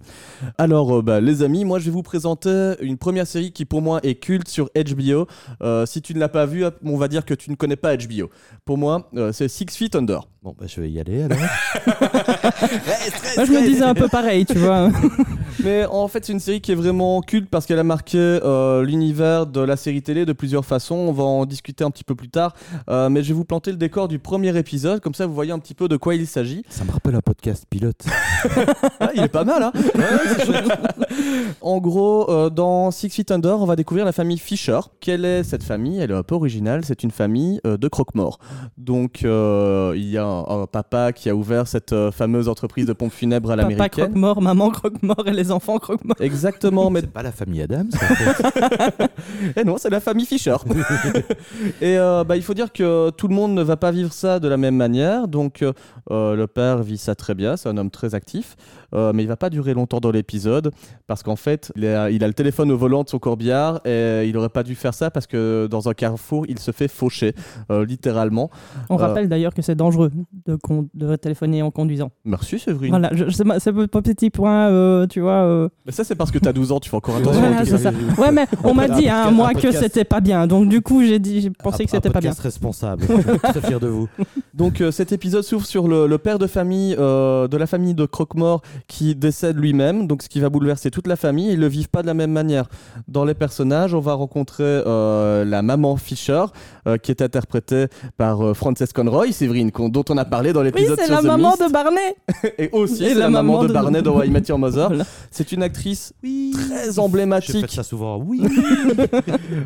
Alors, 0.57 1.00
euh, 1.00 1.01
bah, 1.01 1.22
les 1.22 1.42
amis, 1.42 1.66
moi 1.66 1.80
je 1.80 1.86
vais 1.86 1.92
vous 1.92 2.04
présenter 2.04 2.75
une 2.81 2.98
première 2.98 3.25
série 3.25 3.51
qui 3.51 3.66
pour 3.66 3.81
moi 3.81 4.00
est 4.04 4.16
culte 4.16 4.48
sur 4.48 4.69
HBO. 4.75 5.28
Euh, 5.62 5.86
si 5.86 6.01
tu 6.01 6.13
ne 6.13 6.19
l'as 6.19 6.30
pas 6.30 6.46
vue, 6.46 6.66
on 6.84 6.98
va 6.98 7.07
dire 7.07 7.25
que 7.25 7.34
tu 7.34 7.50
ne 7.50 7.56
connais 7.56 7.75
pas 7.75 7.98
HBO. 7.98 8.30
Pour 8.66 8.78
moi, 8.78 9.10
c'est 9.31 9.48
Six 9.48 9.66
Feet 9.75 9.96
Under. 9.96 10.28
Bon, 10.41 10.56
bah, 10.57 10.68
je 10.68 10.80
vais 10.80 10.89
y 10.89 11.01
aller 11.01 11.24
alors. 11.24 11.38
Moi, 13.36 13.45
je 13.45 13.51
me 13.51 13.62
disais 13.68 13.83
un 13.83 13.94
peu 13.94 14.07
pareil, 14.07 14.45
tu 14.45 14.57
vois. 14.57 14.89
Mais 15.63 15.86
en 15.86 16.07
fait, 16.07 16.24
c'est 16.24 16.31
une 16.31 16.39
série 16.39 16.62
qui 16.62 16.71
est 16.71 16.75
vraiment 16.75 17.19
culte 17.21 17.50
parce 17.50 17.65
qu'elle 17.65 17.80
a 17.80 17.83
marqué 17.83 18.18
euh, 18.18 18.81
l'univers 18.86 19.47
de 19.47 19.59
la 19.59 19.75
série 19.75 20.01
télé 20.01 20.25
de 20.25 20.31
plusieurs 20.31 20.63
façons. 20.63 20.95
On 20.95 21.12
va 21.12 21.25
en 21.25 21.45
discuter 21.45 21.83
un 21.83 21.91
petit 21.91 22.06
peu 22.06 22.15
plus 22.15 22.30
tard. 22.30 22.53
Euh, 22.89 23.09
mais 23.09 23.21
je 23.21 23.30
vais 23.30 23.33
vous 23.33 23.44
planter 23.44 23.71
le 23.71 23.77
décor 23.77 24.07
du 24.07 24.18
premier 24.18 24.57
épisode, 24.57 25.01
comme 25.01 25.13
ça 25.13 25.27
vous 25.27 25.33
voyez 25.33 25.51
un 25.51 25.59
petit 25.59 25.74
peu 25.74 25.89
de 25.89 25.97
quoi 25.97 26.15
il 26.15 26.25
s'agit. 26.25 26.63
Ça 26.69 26.85
me 26.85 26.92
rappelle 26.92 27.15
un 27.15 27.21
podcast 27.21 27.65
pilote. 27.69 28.06
Ah, 29.01 29.12
il 29.15 29.24
est 29.24 29.30
pas 29.30 29.45
mal, 29.45 29.63
hein 29.63 29.71
En 31.62 31.80
gros, 31.80 32.30
euh, 32.30 32.50
dans 32.50 32.92
Six 32.92 33.09
Feet 33.09 33.31
Under, 33.31 33.59
on 33.59 33.65
va 33.65 33.75
découvrir 33.75 34.06
la 34.06 34.12
famille 34.12 34.38
Fisher. 34.38 34.80
Quelle 35.00 35.25
est 35.25 35.44
cette 35.44 35.63
famille? 35.63 36.00
Elle 36.00 36.12
est 36.12 36.15
un 36.15 36.24
peu 36.24 36.35
originale. 36.35 36.81
C'est 36.85 37.03
une 37.03 37.12
famille 37.12 37.59
euh, 37.65 37.77
de 37.77 37.88
croque-morts. 37.88 38.39
Donc, 38.77 39.24
euh, 39.24 39.94
il 39.95 40.09
y 40.09 40.18
a 40.18 40.25
un, 40.30 40.62
un 40.62 40.68
papa 40.68 41.12
qui 41.12 41.30
a 41.30 41.36
ouvert 41.36 41.68
cette 41.68 41.94
euh, 41.94 42.12
fameuse 42.12 42.48
entreprise 42.48 42.86
de 42.86 42.94
pompes 42.94 43.12
funèbres 43.12 43.52
à 43.52 43.56
Papa 43.56 43.70
l'américaine. 43.70 44.06
croque-mort, 44.06 44.42
maman 44.42 44.70
croque-mort 44.70 45.24
et 45.28 45.31
les 45.34 45.52
enfants 45.52 45.78
croque-mort. 45.80 46.16
Exactement, 46.20 46.90
mais 46.92 47.02
C'est 47.02 47.12
pas 47.12 47.24
la 47.24 47.31
famille 47.31 47.62
Adams. 47.62 47.90
fait. 47.92 49.12
Eh 49.58 49.64
non, 49.64 49.78
c'est 49.78 49.90
la 49.90 50.00
famille 50.00 50.26
Fisher. 50.26 50.56
et 51.81 51.98
euh, 51.98 52.24
bah, 52.24 52.36
il 52.38 52.44
faut 52.44 52.54
dire 52.54 52.72
que 52.72 53.10
tout 53.12 53.28
le 53.28 53.36
monde 53.36 53.54
ne 53.54 53.62
va 53.64 53.78
pas 53.78 53.92
vivre 53.92 54.14
ça 54.14 54.40
de 54.40 54.48
la 54.48 54.58
même 54.58 54.76
manière. 54.76 55.28
Donc, 55.28 55.64
euh, 55.64 55.74
le 56.36 56.48
père 56.48 56.84
vit 56.84 56.98
ça 56.98 57.16
très 57.16 57.34
bien, 57.36 57.58
c'est 57.58 57.70
un 57.70 57.78
homme 57.78 57.92
très 57.92 58.16
actif. 58.16 58.56
Euh, 58.94 59.12
mais 59.13 59.24
il 59.24 59.27
va 59.27 59.38
pas 59.38 59.50
durer 59.50 59.74
longtemps 59.74 60.00
dans 60.00 60.12
l'épisode 60.12 60.71
parce 61.07 61.21
qu'en 61.24 61.36
fait, 61.36 61.71
il 61.75 61.86
a, 61.86 62.09
il 62.09 62.24
a 62.24 62.27
le 62.27 62.33
téléphone 62.33 62.71
au 62.71 62.77
volant 62.77 63.03
de 63.03 63.09
son 63.09 63.19
corbillard 63.19 63.81
et 63.86 64.24
il 64.27 64.36
aurait 64.38 64.50
pas 64.50 64.63
dû 64.63 64.75
faire 64.75 64.94
ça 64.94 65.12
parce 65.12 65.27
que 65.27 65.68
dans 65.69 65.89
un 65.89 65.94
carrefour, 65.94 66.45
il 66.50 66.57
se 66.59 66.71
fait 66.71 66.88
faucher, 66.88 67.33
euh, 67.71 67.86
littéralement. 67.86 68.50
On 68.89 68.95
Euh. 68.95 69.01
rappelle 69.01 69.30
d'ailleurs 69.30 69.53
que 69.53 69.62
c'est 69.62 69.75
dangereux 69.75 70.12
de, 70.45 70.56
con- 70.56 70.88
de 70.94 71.15
téléphoner 71.15 71.62
en 71.62 71.71
conduisant. 71.71 72.12
Merci, 72.25 72.57
Séverine. 72.59 72.89
Voilà, 72.89 73.12
c'est 73.59 73.69
un 73.69 74.01
petit 74.01 74.30
point, 74.30 74.69
euh, 74.69 75.06
tu 75.07 75.19
vois. 75.21 75.44
euh, 75.44 75.69
Mais 75.85 75.92
ça, 75.92 76.03
c'est 76.03 76.15
parce 76.15 76.31
que 76.31 76.39
tu 76.39 76.47
as 76.47 76.53
12 76.53 76.71
ans, 76.71 76.80
tu 76.80 76.89
fais 76.89 76.97
encore 76.97 77.15
attention. 77.18 77.39
Voilà, 77.39 77.57
à 77.59 77.63
tout 77.65 77.69
c'est 77.71 77.77
ça. 77.77 77.92
ça. 77.92 78.21
Ouais, 78.21 78.31
mais 78.31 78.45
on 78.63 78.74
m'a 78.74 78.88
dit, 78.88 79.07
hein, 79.07 79.31
moi, 79.31 79.53
que 79.53 79.71
c'était 79.71 80.03
pas 80.03 80.19
bien. 80.21 80.47
Donc, 80.47 80.68
du 80.69 80.81
coup, 80.81 81.03
j'ai 81.03 81.19
dit, 81.19 81.42
j'ai 81.42 81.50
pensé 81.51 81.83
Un- 81.83 81.85
que 81.85 81.92
c'était 81.92 82.09
pas 82.09 82.21
bien. 82.21 82.31
responsable. 82.31 83.03
Je 83.07 83.21
suis 83.21 83.39
très 83.39 83.62
fier 83.62 83.80
de 83.80 83.88
vous. 83.88 84.07
Donc 84.53 84.81
euh, 84.81 84.92
cet 84.92 85.12
épisode 85.13 85.44
s'ouvre 85.44 85.65
sur 85.65 85.88
le, 85.88 86.06
le 86.06 86.18
père 86.18 86.38
de 86.38 86.47
famille 86.47 86.95
euh, 87.00 87.47
de 87.47 87.56
la 87.57 87.65
famille 87.65 87.94
de 87.94 88.06
Croque-Mort 88.06 88.62
qui 88.88 89.16
décède 89.16 89.58
lui-même, 89.58 90.08
donc 90.08 90.24
ce 90.24 90.30
qui 90.30 90.40
va 90.40 90.50
bouleverser 90.50 90.92
toute 90.92 91.08
la 91.08 91.16
famille. 91.16 91.48
Ils 91.52 91.56
ne 91.58 91.62
le 91.62 91.68
vivent 91.68 91.90
pas 91.90 92.02
de 92.02 92.08
la 92.08 92.14
même 92.14 92.31
manière. 92.31 92.66
Dans 93.08 93.26
les 93.26 93.34
personnages, 93.34 93.94
on 93.94 94.00
va 94.00 94.14
rencontrer 94.14 94.64
euh, 94.64 95.46
la 95.46 95.62
maman 95.62 95.98
Fisher, 95.98 96.44
euh, 96.88 96.98
qui 96.98 97.12
est 97.12 97.22
interprétée 97.22 97.88
par 98.18 98.46
euh, 98.46 98.54
Frances 98.54 98.92
Conroy, 98.94 99.31
Séverine, 99.31 99.72
dont 99.90 100.06
on 100.10 100.18
a 100.18 100.26
parlé 100.26 100.54
dans 100.54 100.62
Oui, 100.62 100.68
l'épisode 100.68 100.98
c'est 101.00 101.06
sur 101.06 101.16
la 101.16 101.22
The 101.22 101.26
maman 101.26 101.50
Mist. 101.52 101.68
de 101.68 101.72
Barney. 101.72 102.16
Et 102.58 102.70
aussi, 102.72 103.04
la, 103.14 103.14
la 103.16 103.30
maman 103.30 103.54
maman 103.54 103.64
de 103.64 103.68
de- 103.70 103.74
Barney 103.74 104.02
dans 104.02 104.22
I 104.24 104.30
Met 104.30 104.44
Your 104.50 104.60
Mother. 104.60 104.88
Voilà. 104.90 105.06
C'est 105.31 105.52
une 105.52 105.64
actrice 105.64 106.14
Oui. 106.24 106.52
très 106.54 106.86
J'ai 106.86 106.92
fait 106.94 107.00
emblématique. 107.00 107.72
ça 107.72 107.84
souvent. 107.84 108.18
Oui. 108.18 108.42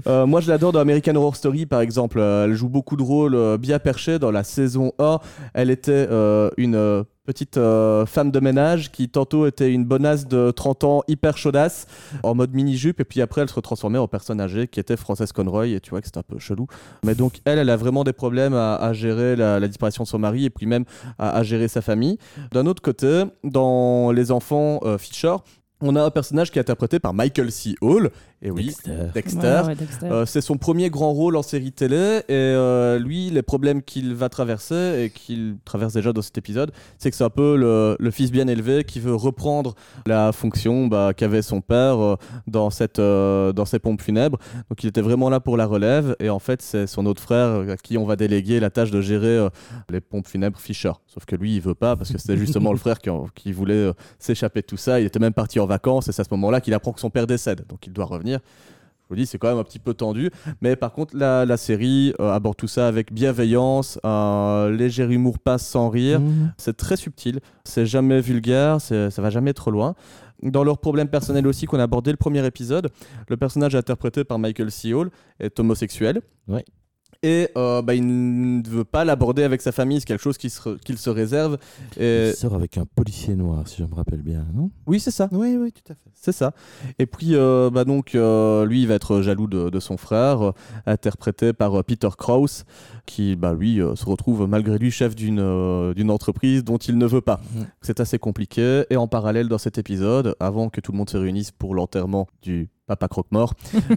Euh, 0.07 0.25
moi, 0.25 0.41
je 0.41 0.49
l'adore 0.49 0.71
dans 0.71 0.79
American 0.79 1.15
Horror 1.15 1.35
Story, 1.35 1.65
par 1.65 1.81
exemple. 1.81 2.19
Elle 2.19 2.53
joue 2.53 2.69
beaucoup 2.69 2.95
de 2.95 3.03
rôles 3.03 3.35
euh, 3.35 3.57
bien 3.57 3.79
perchés. 3.79 4.19
Dans 4.19 4.31
la 4.31 4.43
saison 4.43 4.91
1, 4.99 5.19
elle 5.53 5.69
était 5.69 6.07
euh, 6.11 6.49
une 6.57 6.75
euh, 6.75 7.03
petite 7.25 7.57
euh, 7.57 8.05
femme 8.05 8.31
de 8.31 8.39
ménage 8.39 8.91
qui 8.91 9.07
tantôt 9.07 9.47
était 9.47 9.71
une 9.71 9.85
bonasse 9.85 10.27
de 10.27 10.51
30 10.51 10.83
ans 10.83 11.03
hyper 11.07 11.37
chaudasse 11.37 11.87
en 12.21 12.35
mode 12.35 12.53
mini-jupe 12.53 12.99
et 12.99 13.05
puis 13.05 13.21
après 13.21 13.41
elle 13.41 13.49
se 13.49 13.53
retransformait 13.53 13.97
en 13.97 14.09
personne 14.09 14.41
âgée 14.41 14.67
qui 14.67 14.79
était 14.79 14.97
Frances 14.97 15.31
Conroy 15.31 15.67
et 15.67 15.79
tu 15.79 15.91
vois 15.91 16.01
que 16.01 16.07
c'était 16.07 16.19
un 16.19 16.23
peu 16.23 16.37
chelou 16.37 16.67
mais 17.05 17.15
donc 17.15 17.39
elle 17.45 17.59
elle 17.59 17.69
a 17.69 17.77
vraiment 17.77 18.03
des 18.03 18.11
problèmes 18.11 18.53
à, 18.53 18.91
gérer 18.91 19.37
la, 19.37 19.65
disparition 19.67 20.03
de 20.03 20.09
son 20.09 20.19
mari 20.19 20.45
et 20.45 20.49
puis 20.49 20.65
même 20.65 20.83
à, 21.17 21.29
à 21.37 21.43
gérer 21.43 21.69
sa 21.69 21.81
famille 21.81 22.17
d'un 22.51 22.65
autre 22.65 22.81
côté 22.81 23.23
dans 23.43 24.11
les 24.11 24.31
enfants 24.31 24.81
euh, 24.83 24.97
Fisher 24.97 25.35
on 25.85 25.97
a 25.97 26.03
un 26.03 26.11
personnage 26.11 26.49
qui 26.49 26.59
est 26.59 26.61
interprété 26.61 26.99
par 26.99 27.13
Michael 27.13 27.51
C. 27.51 27.75
Hall 27.81 28.09
et 28.43 28.51
oui 28.51 28.65
Dexter. 28.65 28.91
Dexter 29.13 29.39
Ouais, 29.61 29.67
ouais, 29.67 29.75
Dexter. 29.75 30.05
euh, 30.05 30.25
c'est 30.25 30.41
son 30.41 30.57
premier 30.57 30.89
grand 30.89 31.11
rôle 31.13 31.35
en 31.37 31.41
série 31.41 31.71
télé 31.71 31.95
et 32.27 32.33
euh, 32.33 32.99
lui, 32.99 33.29
les 33.29 33.41
problèmes 33.41 33.81
qu'il 33.81 34.13
va 34.13 34.29
traverser 34.29 35.03
et 35.05 35.09
qu'il 35.09 35.55
traverse 35.65 35.93
déjà 35.93 36.13
dans 36.13 36.21
cet 36.21 36.37
épisode, 36.37 36.71
c'est 36.97 37.09
que 37.09 37.15
c'est 37.15 37.23
un 37.23 37.29
peu 37.29 37.55
le, 37.55 37.95
le 37.99 38.11
fils 38.11 38.31
bien 38.31 38.47
élevé 38.47 38.83
qui 38.83 38.99
veut 38.99 39.15
reprendre 39.15 39.75
la 40.05 40.31
fonction 40.33 40.87
bah, 40.87 41.13
qu'avait 41.15 41.41
son 41.41 41.61
père 41.61 41.99
euh, 42.03 42.15
dans, 42.47 42.69
cette, 42.69 42.99
euh, 42.99 43.53
dans 43.53 43.65
ses 43.65 43.79
pompes 43.79 44.01
funèbres. 44.01 44.37
Donc 44.69 44.83
il 44.83 44.87
était 44.87 45.01
vraiment 45.01 45.29
là 45.29 45.39
pour 45.39 45.55
la 45.57 45.65
relève 45.65 46.15
et 46.19 46.29
en 46.29 46.39
fait 46.39 46.61
c'est 46.61 46.85
son 46.85 47.05
autre 47.05 47.21
frère 47.21 47.69
à 47.69 47.77
qui 47.77 47.97
on 47.97 48.05
va 48.05 48.15
déléguer 48.15 48.59
la 48.59 48.69
tâche 48.69 48.91
de 48.91 49.01
gérer 49.01 49.27
euh, 49.37 49.49
les 49.89 50.01
pompes 50.01 50.27
funèbres 50.27 50.59
Fisher. 50.59 50.91
Sauf 51.07 51.25
que 51.25 51.35
lui, 51.35 51.55
il 51.55 51.61
veut 51.61 51.75
pas 51.75 51.95
parce 51.95 52.11
que 52.11 52.17
c'était 52.17 52.37
justement 52.37 52.71
le 52.73 52.77
frère 52.77 52.99
qui, 52.99 53.09
en- 53.09 53.27
qui 53.33 53.51
voulait 53.53 53.73
euh, 53.73 53.93
s'échapper 54.19 54.61
de 54.61 54.65
tout 54.65 54.77
ça. 54.77 54.99
Il 54.99 55.05
était 55.05 55.19
même 55.19 55.33
parti 55.33 55.59
en 55.59 55.65
vacances 55.65 56.07
et 56.09 56.11
c'est 56.11 56.21
à 56.21 56.25
ce 56.25 56.29
moment-là 56.31 56.59
qu'il 56.59 56.73
apprend 56.73 56.91
que 56.91 56.99
son 56.99 57.09
père 57.09 57.27
décède. 57.27 57.65
Donc 57.69 57.87
il 57.87 57.93
doit 57.93 58.05
revenir. 58.05 58.32
Je 58.37 59.09
vous 59.09 59.15
dis, 59.15 59.25
c'est 59.25 59.37
quand 59.37 59.49
même 59.49 59.57
un 59.57 59.63
petit 59.63 59.79
peu 59.79 59.93
tendu. 59.93 60.31
Mais 60.61 60.75
par 60.75 60.93
contre, 60.93 61.15
la, 61.15 61.45
la 61.45 61.57
série 61.57 62.13
euh, 62.19 62.31
aborde 62.31 62.55
tout 62.55 62.67
ça 62.69 62.87
avec 62.87 63.11
bienveillance, 63.13 63.99
un 64.03 64.69
léger 64.71 65.03
humour 65.03 65.39
passe 65.39 65.67
sans 65.67 65.89
rire. 65.89 66.21
Mhm. 66.21 66.53
C'est 66.57 66.77
très 66.77 66.95
subtil, 66.95 67.39
c'est 67.65 67.85
jamais 67.85 68.21
vulgaire, 68.21 68.79
ça 68.79 69.09
va 69.09 69.29
jamais 69.29 69.53
trop 69.53 69.71
loin. 69.71 69.95
Dans 70.41 70.63
leurs 70.63 70.77
problèmes 70.77 71.07
personnels 71.07 71.47
aussi 71.47 71.65
qu'on 71.65 71.79
a 71.79 71.83
abordé 71.83 72.11
le 72.11 72.17
premier 72.17 72.45
épisode, 72.45 72.89
le 73.29 73.37
personnage 73.37 73.75
interprété 73.75 74.23
par 74.23 74.39
Michael 74.39 74.71
C. 74.71 74.93
Hall 74.93 75.09
est 75.39 75.57
homosexuel. 75.59 76.21
Ouais. 76.47 76.65
Et 77.23 77.47
euh, 77.55 77.81
bah, 77.81 77.95
il 77.95 78.05
ne 78.05 78.67
veut 78.67 78.83
pas 78.83 79.05
l'aborder 79.05 79.43
avec 79.43 79.61
sa 79.61 79.71
famille, 79.71 79.99
c'est 79.99 80.05
quelque 80.05 80.21
chose 80.21 80.37
qu'il 80.37 80.49
se, 80.49 80.77
qu'il 80.79 80.97
se 80.97 81.09
réserve. 81.09 81.57
Et... 81.97 82.29
Il 82.29 82.35
sort 82.35 82.53
avec 82.53 82.77
un 82.77 82.85
policier 82.85 83.35
noir, 83.35 83.65
si 83.65 83.77
je 83.77 83.85
me 83.85 83.95
rappelle 83.95 84.21
bien, 84.21 84.45
non? 84.53 84.71
Oui, 84.85 84.99
c'est 84.99 85.09
ça. 85.09 85.29
Oui, 85.31 85.57
oui, 85.57 85.71
tout 85.71 85.89
à 85.91 85.95
fait. 85.95 86.11
C'est 86.13 86.33
ça. 86.33 86.53
Et 86.99 87.05
puis, 87.05 87.35
euh, 87.35 87.69
bah 87.69 87.85
donc, 87.85 88.13
euh, 88.13 88.65
lui, 88.65 88.81
il 88.81 88.87
va 88.87 88.95
être 88.95 89.21
jaloux 89.21 89.47
de, 89.47 89.69
de 89.69 89.79
son 89.79 89.95
frère, 89.95 90.41
euh, 90.41 90.51
interprété 90.85 91.53
par 91.53 91.79
euh, 91.79 91.83
Peter 91.83 92.09
Krause, 92.17 92.65
qui, 93.05 93.37
bah, 93.37 93.53
lui, 93.53 93.81
euh, 93.81 93.95
se 93.95 94.05
retrouve 94.05 94.45
malgré 94.47 94.77
lui 94.77 94.91
chef 94.91 95.15
d'une 95.15 95.39
euh, 95.39 95.93
d'une 95.93 96.11
entreprise 96.11 96.63
dont 96.63 96.77
il 96.77 96.97
ne 96.97 97.05
veut 97.05 97.21
pas. 97.21 97.39
C'est 97.81 98.01
assez 98.01 98.19
compliqué. 98.19 98.83
Et 98.89 98.97
en 98.97 99.07
parallèle, 99.07 99.47
dans 99.47 99.57
cet 99.57 99.77
épisode, 99.77 100.35
avant 100.41 100.67
que 100.69 100.81
tout 100.81 100.91
le 100.91 100.97
monde 100.97 101.09
se 101.09 101.17
réunisse 101.17 101.51
pour 101.51 101.73
l'enterrement 101.73 102.27
du 102.41 102.69
Papa 102.95 103.07
Croque-Mort. 103.07 103.53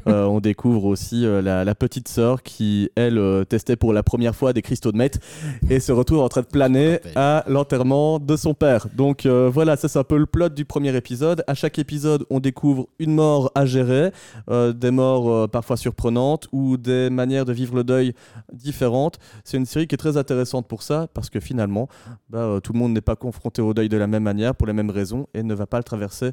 Euh, 0.08 0.24
on 0.26 0.40
découvre 0.40 0.86
aussi 0.86 1.26
euh, 1.26 1.42
la, 1.42 1.64
la 1.64 1.74
petite 1.74 2.08
sœur 2.08 2.42
qui, 2.42 2.90
elle, 2.96 3.18
euh, 3.18 3.44
testait 3.44 3.76
pour 3.76 3.92
la 3.92 4.02
première 4.02 4.34
fois 4.34 4.52
des 4.52 4.62
cristaux 4.62 4.92
de 4.92 4.96
meth 4.96 5.20
et 5.68 5.80
se 5.80 5.92
retrouve 5.92 6.20
en 6.20 6.28
train 6.28 6.40
de 6.40 6.46
planer 6.46 7.00
à 7.14 7.44
l'enterrement 7.46 8.18
de 8.18 8.36
son 8.36 8.54
père. 8.54 8.86
Donc 8.94 9.26
euh, 9.26 9.50
voilà, 9.52 9.76
ça 9.76 9.88
c'est 9.88 9.98
un 9.98 10.04
peu 10.04 10.16
le 10.16 10.26
plot 10.26 10.48
du 10.48 10.64
premier 10.64 10.94
épisode. 10.96 11.44
À 11.46 11.54
chaque 11.54 11.78
épisode, 11.78 12.24
on 12.30 12.40
découvre 12.40 12.88
une 12.98 13.14
mort 13.14 13.50
à 13.54 13.66
gérer, 13.66 14.12
euh, 14.50 14.72
des 14.72 14.90
morts 14.90 15.30
euh, 15.30 15.46
parfois 15.46 15.76
surprenantes 15.76 16.48
ou 16.52 16.76
des 16.76 17.10
manières 17.10 17.44
de 17.44 17.52
vivre 17.52 17.74
le 17.74 17.84
deuil 17.84 18.14
différentes. 18.52 19.18
C'est 19.44 19.56
une 19.56 19.66
série 19.66 19.86
qui 19.86 19.94
est 19.94 19.98
très 19.98 20.16
intéressante 20.16 20.66
pour 20.66 20.82
ça 20.82 21.08
parce 21.12 21.30
que 21.30 21.40
finalement, 21.40 21.88
bah, 22.28 22.38
euh, 22.38 22.60
tout 22.60 22.72
le 22.72 22.78
monde 22.78 22.92
n'est 22.92 23.00
pas 23.00 23.16
confronté 23.16 23.62
au 23.62 23.74
deuil 23.74 23.88
de 23.88 23.96
la 23.96 24.06
même 24.06 24.22
manière 24.22 24.54
pour 24.54 24.66
les 24.66 24.72
mêmes 24.72 24.90
raisons 24.90 25.26
et 25.34 25.42
ne 25.42 25.54
va 25.54 25.66
pas 25.66 25.78
le 25.78 25.84
traverser 25.84 26.32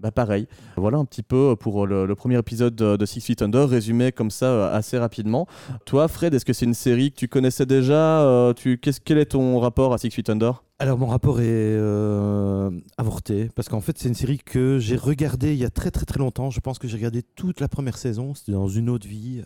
bah 0.00 0.12
pareil. 0.12 0.46
Voilà 0.76 0.98
un 0.98 1.04
petit 1.04 1.24
peu 1.24 1.56
pour 1.58 1.84
le, 1.84 2.14
premier 2.14 2.38
épisode 2.38 2.76
de, 2.76 3.04
Six 3.04 3.20
Feet 3.20 3.42
Under, 3.42 3.68
résumé 3.68 4.12
comme 4.12 4.30
ça 4.30 4.46
euh, 4.46 4.72
assez 4.72 4.96
rapidement. 4.96 5.48
Toi, 5.86 6.06
Fred, 6.06 6.34
est-ce 6.34 6.44
que 6.44 6.52
c'est 6.52 6.66
une 6.66 6.74
série 6.74 7.10
que 7.10 7.16
tu 7.16 7.26
connaissais 7.26 7.66
déjà 7.66 8.22
Euh, 8.22 8.52
tu, 8.52 8.78
Quel 8.78 9.18
est 9.18 9.32
ton 9.32 9.58
rapport 9.58 9.92
à 9.92 9.98
Six 9.98 10.10
Feet 10.10 10.30
Under? 10.30 10.62
Alors 10.80 10.96
mon 10.96 11.06
rapport 11.06 11.40
est 11.40 11.46
euh, 11.48 12.70
avorté 12.96 13.50
parce 13.56 13.68
qu'en 13.68 13.80
fait 13.80 13.98
c'est 13.98 14.06
une 14.06 14.14
série 14.14 14.38
que 14.38 14.78
j'ai 14.78 14.94
regardée 14.94 15.52
il 15.52 15.58
y 15.58 15.64
a 15.64 15.70
très 15.70 15.90
très 15.90 16.04
très 16.04 16.20
longtemps. 16.20 16.50
Je 16.50 16.60
pense 16.60 16.78
que 16.78 16.86
j'ai 16.86 16.96
regardé 16.96 17.24
toute 17.24 17.58
la 17.58 17.66
première 17.66 17.98
saison. 17.98 18.32
C'était 18.34 18.52
dans 18.52 18.68
une 18.68 18.88
autre 18.88 19.08
vie 19.08 19.42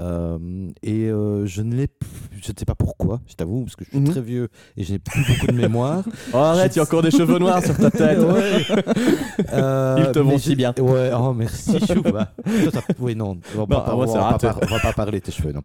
euh, 0.00 0.68
et 0.82 1.04
euh, 1.08 1.46
je 1.46 1.62
ne 1.62 1.74
l'ai. 1.74 1.88
Je 2.32 2.52
ne 2.52 2.58
sais 2.58 2.64
pas 2.66 2.74
pourquoi. 2.74 3.20
Je 3.26 3.34
t'avoue 3.34 3.62
parce 3.64 3.76
que 3.76 3.84
je 3.84 3.90
suis 3.90 3.98
Mhm. 4.00 4.10
très 4.10 4.20
vieux 4.20 4.48
et 4.76 4.84
je 4.84 4.92
n'ai 4.92 4.98
plus 4.98 5.22
beaucoup 5.26 5.46
de 5.46 5.52
mémoire. 5.56 6.02
Oh, 6.34 6.36
arrête, 6.38 6.74
il 6.74 6.78
y 6.78 6.80
a 6.80 6.82
encore 6.82 7.02
des 7.02 7.10
cheveux 7.18 7.38
noirs 7.38 7.62
sur 7.64 7.76
ta 7.76 7.90
tête. 7.90 8.18
Ouais. 8.18 8.62
Euh, 9.52 9.96
Ils 10.06 10.12
te 10.12 10.18
vont 10.18 10.38
si 10.38 10.56
bien. 10.56 10.72
Ouais, 10.78 11.10
oh 11.14 11.32
merci 11.34 11.78
Chouba. 11.86 12.32
Toi, 12.44 12.72
t'as- 12.72 12.82
oui, 12.98 13.14
non, 13.14 13.38
on 13.54 13.58
va, 13.58 13.60
Non, 13.60 13.66
pas, 13.66 13.94
on 13.94 13.98
va 14.06 14.06
pas 14.38 14.58
on 14.62 14.66
va 14.66 14.80
pas 14.80 14.92
parler 14.92 15.20
de 15.20 15.24
tes 15.26 15.32
cheveux, 15.32 15.52
non. 15.52 15.62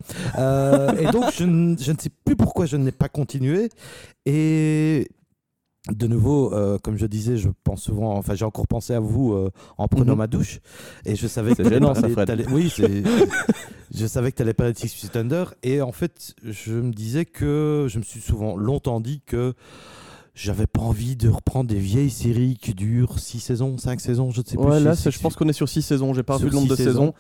Et 1.00 1.05
donc, 1.11 1.25
je, 1.33 1.43
je 1.79 1.91
ne 1.91 1.97
sais 1.97 2.09
plus 2.25 2.35
pourquoi 2.35 2.65
je 2.65 2.75
n'ai 2.77 2.91
pas 2.91 3.07
continué. 3.09 3.69
Et 4.25 5.07
de 5.89 6.05
nouveau, 6.07 6.53
euh, 6.53 6.77
comme 6.77 6.95
je 6.97 7.07
disais, 7.07 7.38
je 7.38 7.50
pense 7.63 7.81
souvent, 7.81 8.15
enfin, 8.15 8.35
j'ai 8.35 8.45
encore 8.45 8.67
pensé 8.67 8.93
à 8.93 9.00
vous 9.00 9.33
euh, 9.33 9.50
en 9.79 9.88
prenant 9.88 10.11
Mhm. 10.13 10.17
ma 10.19 10.27
douche. 10.27 10.59
Et 11.05 11.15
je 11.15 11.25
savais 11.27 11.55
que 11.55 11.67
gênant, 11.67 11.95
ça, 11.95 12.07
Fred. 12.07 12.45
Oui, 12.51 12.71
je 13.93 14.05
savais 14.05 14.31
que 14.31 14.38
tu 14.38 14.41
allais 14.43 14.53
parler 14.53 14.73
de 14.73 14.77
Six 14.77 14.93
Feet 14.93 15.15
Under. 15.17 15.53
Et 15.63 15.81
en 15.81 15.91
fait, 15.91 16.35
je 16.43 16.73
me 16.73 16.91
disais 16.91 17.25
que. 17.25 17.88
Je 17.89 17.97
me 17.97 18.03
suis 18.03 18.21
souvent 18.21 18.55
longtemps 18.55 19.01
dit 19.01 19.21
que 19.25 19.53
j'avais 20.35 20.67
pas 20.67 20.81
envie 20.81 21.15
de 21.15 21.29
reprendre 21.29 21.69
des 21.69 21.79
vieilles 21.79 22.09
séries 22.11 22.57
qui 22.61 22.73
durent 22.73 23.19
6 23.19 23.39
saisons, 23.39 23.77
5 23.77 24.00
saisons, 24.00 24.29
je 24.31 24.41
ne 24.41 24.45
sais 24.45 24.57
plus. 24.57 24.65
Ouais, 24.65 24.79
là, 24.79 24.93
je 24.93 25.19
pense 25.19 25.35
qu'on 25.35 25.50
est 25.50 25.53
sur 25.53 25.67
6 25.67 25.81
saisons. 25.81 26.13
J'ai 26.13 26.23
pas 26.23 26.38
vu 26.38 26.45
le 26.45 26.51
nombre 26.51 26.67
de 26.69 26.75
saisons. 26.75 27.13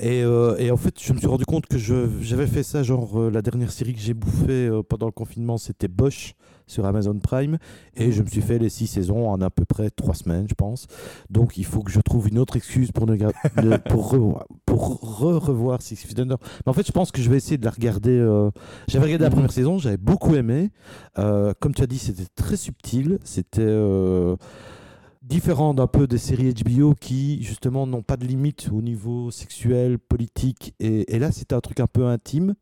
Et, 0.00 0.24
euh, 0.24 0.56
et 0.58 0.72
en 0.72 0.76
fait, 0.76 1.00
je 1.00 1.12
me 1.12 1.18
suis 1.18 1.28
rendu 1.28 1.44
compte 1.44 1.66
que 1.66 1.78
j'avais 1.78 2.48
fait 2.48 2.64
ça, 2.64 2.82
genre 2.82 3.30
la 3.30 3.40
dernière 3.40 3.70
série 3.70 3.94
que 3.94 4.00
j'ai 4.00 4.14
bouffée 4.14 4.68
pendant 4.88 5.06
le 5.06 5.12
confinement, 5.12 5.58
c'était 5.58 5.86
Bosch 5.88 6.34
sur 6.66 6.84
Amazon 6.86 7.18
Prime. 7.18 7.58
Et 7.96 8.12
je 8.12 8.22
me 8.22 8.28
suis 8.28 8.40
fait 8.42 8.58
les 8.58 8.68
six 8.68 8.86
saisons 8.86 9.28
en 9.28 9.40
à 9.40 9.50
peu 9.50 9.64
près 9.64 9.90
trois 9.90 10.14
semaines, 10.14 10.46
je 10.48 10.54
pense. 10.54 10.86
Donc 11.30 11.56
il 11.58 11.64
faut 11.64 11.82
que 11.82 11.90
je 11.90 12.00
trouve 12.00 12.28
une 12.28 12.38
autre 12.38 12.56
excuse 12.56 12.92
pour, 12.92 13.06
ne, 13.06 13.16
pour, 13.88 14.14
re- 14.14 14.44
re- 14.68 15.38
revoir 15.38 15.82
Six 15.82 15.96
Feet 15.96 16.18
Under. 16.20 16.38
Mais 16.64 16.70
en 16.70 16.72
fait, 16.72 16.86
je 16.86 16.92
pense 16.92 17.10
que 17.12 17.20
je 17.22 17.30
vais 17.30 17.36
essayer 17.36 17.58
de 17.58 17.64
la 17.64 17.70
regarder. 17.70 18.18
euh, 18.18 18.50
J'avais 18.88 19.06
regardé 19.06 19.24
la 19.24 19.30
première 19.30 19.52
saison, 19.52 19.78
j'avais 19.78 19.96
beaucoup 19.96 20.34
aimé. 20.34 20.70
Euh, 21.18 21.52
comme 21.60 21.74
tu 21.74 21.82
as 21.82 21.86
dit, 21.86 21.98
c'était 21.98 22.26
très 22.34 22.56
subtil. 22.56 23.18
C'était. 23.24 23.60
euh, 23.62 24.36
différent 25.24 25.72
d'un 25.74 25.86
peu 25.86 26.06
des 26.06 26.18
séries 26.18 26.52
HBO 26.52 26.94
qui 26.94 27.42
justement 27.42 27.86
n'ont 27.86 28.02
pas 28.02 28.16
de 28.16 28.26
limite 28.26 28.68
au 28.72 28.82
niveau 28.82 29.30
sexuel, 29.30 29.98
politique 29.98 30.74
et, 30.80 31.14
et 31.14 31.18
là 31.18 31.32
c'était 31.32 31.54
un 31.54 31.60
truc 31.60 31.80
un 31.80 31.86
peu 31.86 32.06
intime. 32.06 32.54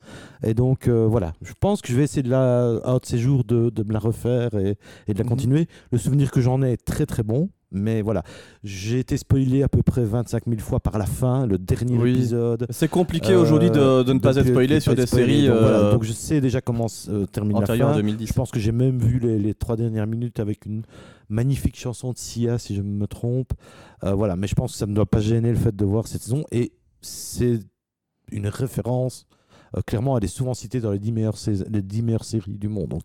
Et 0.44 0.54
donc 0.54 0.86
euh, 0.88 1.06
voilà. 1.06 1.32
Je 1.42 1.52
pense 1.58 1.82
que 1.82 1.88
je 1.88 1.96
vais 1.96 2.04
essayer 2.04 2.22
de 2.22 2.30
la 2.30 2.80
un 2.84 2.98
de 2.98 3.04
ces 3.04 3.18
jours 3.18 3.44
de, 3.44 3.70
de 3.70 3.82
me 3.82 3.92
la 3.92 3.98
refaire 3.98 4.54
et, 4.54 4.76
et 5.08 5.12
de 5.14 5.18
la 5.18 5.24
Mhm. 5.24 5.28
continuer. 5.28 5.66
Le 5.90 5.98
souvenir 5.98 6.30
que 6.30 6.40
j'en 6.40 6.62
ai 6.62 6.72
est 6.72 6.84
très 6.84 7.06
très 7.06 7.22
bon 7.22 7.50
mais 7.72 8.02
voilà 8.02 8.22
j'ai 8.64 8.98
été 9.00 9.16
spoilé 9.16 9.62
à 9.62 9.68
peu 9.68 9.82
près 9.82 10.04
25 10.04 10.44
000 10.46 10.60
fois 10.60 10.80
par 10.80 10.98
la 10.98 11.06
fin 11.06 11.46
le 11.46 11.58
dernier 11.58 11.96
Oui. 11.98 12.10
épisode 12.12 12.66
C'est 12.70 12.88
compliqué 12.88 13.32
Euh, 13.32 13.40
aujourd'hui 13.42 13.70
de, 13.70 14.02
de 14.02 14.12
ne 14.12 14.18
pas 14.18 14.36
être 14.36 14.42
plus- 14.44 14.50
spoilé 14.52 14.80
sur 14.80 14.94
des 14.94 15.06
spoilé. 15.06 15.26
séries 15.26 15.46
donc, 15.48 15.58
voilà. 15.60 15.78
euh, 15.78 15.92
donc 15.92 16.04
je 16.04 16.12
sais 16.12 16.40
déjà 16.40 16.60
comment 16.60 16.88
se 16.88 17.24
termine 17.26 17.58
la 17.60 17.66
fin 17.66 17.94
2010. 17.96 18.26
je 18.28 18.32
pense 18.32 18.50
que 18.50 18.60
j'ai 18.60 18.72
même 18.72 18.98
vu 18.98 19.18
les, 19.18 19.38
les 19.38 19.54
trois 19.54 19.76
dernières 19.76 20.06
minutes 20.06 20.38
avec 20.40 20.66
une 20.66 20.82
magnifique 21.28 21.78
chanson 21.78 22.12
de 22.12 22.18
Sia, 22.18 22.58
si 22.58 22.74
je 22.74 22.82
me 22.82 23.06
trompe. 23.06 23.52
Euh, 24.04 24.12
voilà, 24.14 24.36
mais 24.36 24.46
je 24.46 24.54
pense 24.54 24.72
que 24.72 24.78
ça 24.78 24.86
ne 24.86 24.94
doit 24.94 25.06
pas 25.06 25.20
gêner 25.20 25.48
le 25.50 25.56
fait 25.56 25.74
de 25.74 25.84
voir 25.84 26.06
cette 26.06 26.20
saison. 26.22 26.44
Et 26.52 26.72
c'est 27.00 27.58
une 28.30 28.48
référence, 28.48 29.26
euh, 29.76 29.80
clairement, 29.80 30.18
elle 30.18 30.24
est 30.24 30.28
souvent 30.28 30.52
citée 30.52 30.80
dans 30.80 30.90
les 30.90 30.98
10 30.98 31.10
meilleures, 31.12 31.38
sais- 31.38 31.64
les 31.70 31.80
10 31.82 32.02
meilleures 32.02 32.24
séries 32.24 32.58
du 32.58 32.68
monde. 32.68 32.88
Donc. 32.88 33.02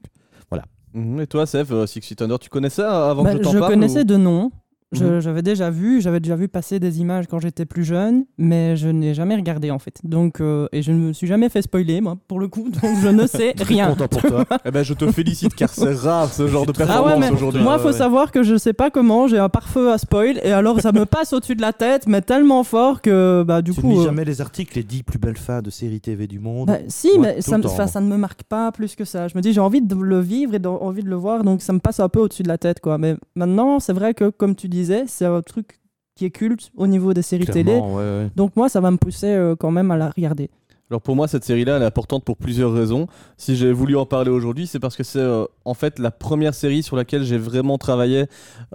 Et 0.95 1.27
toi, 1.27 1.45
Seth, 1.45 1.71
euh, 1.71 1.85
Six 1.85 2.01
Feet 2.01 2.21
Under, 2.21 2.39
tu 2.39 2.49
connaissais 2.49 2.81
euh, 2.81 3.09
avant 3.11 3.23
Bah, 3.23 3.31
que 3.33 3.37
je 3.37 3.43
t'en 3.43 3.51
je 3.51 3.59
parle 3.59 3.73
connaissais 3.73 4.01
ou- 4.01 4.05
de 4.05 4.17
nom. 4.17 4.51
Je- 4.93 5.03
Mhm. 5.03 5.19
J'avais 5.19 5.41
déjà 5.41 5.69
vu, 5.69 5.99
j'avais 5.99 6.21
déjà 6.21 6.37
vu 6.37 6.47
passer 6.47 6.79
des 6.79 7.01
images 7.01 7.25
quand 7.27 7.39
j'étais 7.39 7.65
plus 7.65 7.83
jeune, 7.83 8.23
mais 8.37 8.77
je 8.77 8.87
n'ai 8.87 9.13
jamais 9.13 9.35
regardé 9.35 9.69
en 9.69 9.79
fait. 9.79 9.99
Donc, 10.05 10.39
euh, 10.39 10.67
et 10.71 10.81
je 10.81 10.93
ne 10.93 10.97
me 10.97 11.13
suis 11.13 11.27
jamais 11.27 11.49
fait 11.49 11.61
spoiler, 11.61 11.99
moi, 11.99 12.15
pour 12.29 12.39
le 12.39 12.47
coup, 12.47 12.69
donc 12.69 12.91
je 13.01 13.09
ne 13.09 13.27
sais 13.27 13.51
très 13.53 13.65
rien. 13.65 13.87
content 13.89 14.07
pour 14.07 14.21
toi. 14.29 14.45
Eh 14.63 14.71
ben, 14.71 14.83
je 14.83 14.93
te 14.93 15.11
félicite 15.11 15.55
car 15.55 15.69
c'est 15.69 15.93
rare 15.93 16.31
ce 16.33 16.47
genre 16.47 16.65
de 16.65 16.71
Ah 16.75 16.77
performance 16.77 17.13
ouais, 17.13 17.19
mais 17.19 17.31
aujourd'hui. 17.35 17.61
moi, 17.61 17.73
Ouais, 17.75 17.79
faut 17.81 17.87
ouais. 17.87 17.93
savoir 17.93 18.31
que 18.31 18.43
je 18.43 18.55
sais 18.55 18.71
pas 18.71 18.89
comment, 18.89 19.27
j'ai 19.27 19.37
un 19.39 19.49
pare-feu 19.49 19.91
à 19.91 19.97
spoil, 19.97 20.39
et 20.41 20.53
alors 20.53 20.79
ça 20.79 20.93
me 20.93 21.05
passe 21.05 21.33
au-dessus 21.33 21.55
de 21.55 21.61
la 21.61 21.73
tête, 21.73 22.07
mais 22.07 22.21
tellement 22.21 22.63
fort 22.63 23.01
que, 23.01 23.43
bah, 23.45 23.61
du 23.61 23.71
tu 23.73 23.81
coup. 23.81 23.87
ne 23.87 23.93
lis 23.93 23.99
euh, 23.99 24.03
jamais 24.05 24.23
les 24.23 24.39
articles, 24.39 24.73
les 24.77 24.83
10 24.83 25.03
plus 25.03 25.19
belles 25.19 25.35
fins 25.37 25.61
de 25.61 25.69
séries 25.69 25.99
TV 25.99 26.27
du 26.27 26.39
monde. 26.39 26.67
Bah, 26.67 26.77
si, 26.87 27.09
Moi, 27.17 27.27
mais 27.35 27.41
ça, 27.41 27.87
ça 27.87 27.99
ne 27.99 28.07
me 28.07 28.15
marque 28.15 28.43
pas 28.43 28.71
plus 28.71 28.95
que 28.95 29.03
ça. 29.03 29.27
Je 29.27 29.35
me 29.35 29.41
dis, 29.41 29.51
j'ai 29.51 29.59
envie 29.59 29.81
de 29.81 29.95
le 29.95 30.19
vivre 30.21 30.53
et 30.55 30.65
envie 30.65 31.03
de 31.03 31.09
le 31.09 31.15
voir, 31.17 31.43
donc 31.43 31.61
ça 31.61 31.73
me 31.73 31.79
passe 31.79 31.99
un 31.99 32.07
peu 32.07 32.19
au-dessus 32.21 32.43
de 32.43 32.47
la 32.47 32.57
tête. 32.57 32.79
quoi. 32.79 32.97
Mais 32.97 33.17
maintenant, 33.35 33.81
c'est 33.81 33.93
vrai 33.93 34.13
que, 34.13 34.29
comme 34.29 34.55
tu 34.55 34.69
disais, 34.77 35.03
c'est 35.07 35.25
un 35.25 35.41
truc 35.41 35.79
qui 36.15 36.25
est 36.25 36.31
culte 36.31 36.71
au 36.75 36.87
niveau 36.87 37.13
des 37.13 37.21
séries 37.21 37.45
télé. 37.45 37.63
Clairement, 37.63 37.95
ouais, 37.95 38.03
ouais. 38.03 38.29
Donc 38.35 38.55
moi, 38.55 38.69
ça 38.69 38.81
va 38.81 38.91
me 38.91 38.97
pousser 38.97 39.27
euh, 39.27 39.55
quand 39.55 39.71
même 39.71 39.91
à 39.91 39.97
la 39.97 40.09
regarder. 40.09 40.49
Alors 40.89 41.01
pour 41.01 41.17
moi, 41.17 41.27
cette 41.27 41.43
série-là, 41.43 41.75
elle 41.75 41.83
est 41.83 41.85
importante 41.85 42.23
pour 42.23 42.37
plusieurs 42.37 42.71
raisons. 42.71 43.07
Si 43.35 43.57
j'ai 43.57 43.73
voulu 43.73 43.97
en 43.97 44.05
parler 44.05 44.31
aujourd'hui, 44.31 44.67
c'est 44.67 44.79
parce 44.79 44.95
que 44.95 45.03
c'est 45.03 45.19
euh, 45.19 45.43
en 45.65 45.73
fait 45.73 45.99
la 45.99 46.11
première 46.11 46.53
série 46.53 46.81
sur 46.81 46.95
laquelle 46.95 47.23
j'ai 47.23 47.37
vraiment 47.37 47.77
travaillé 47.77 48.27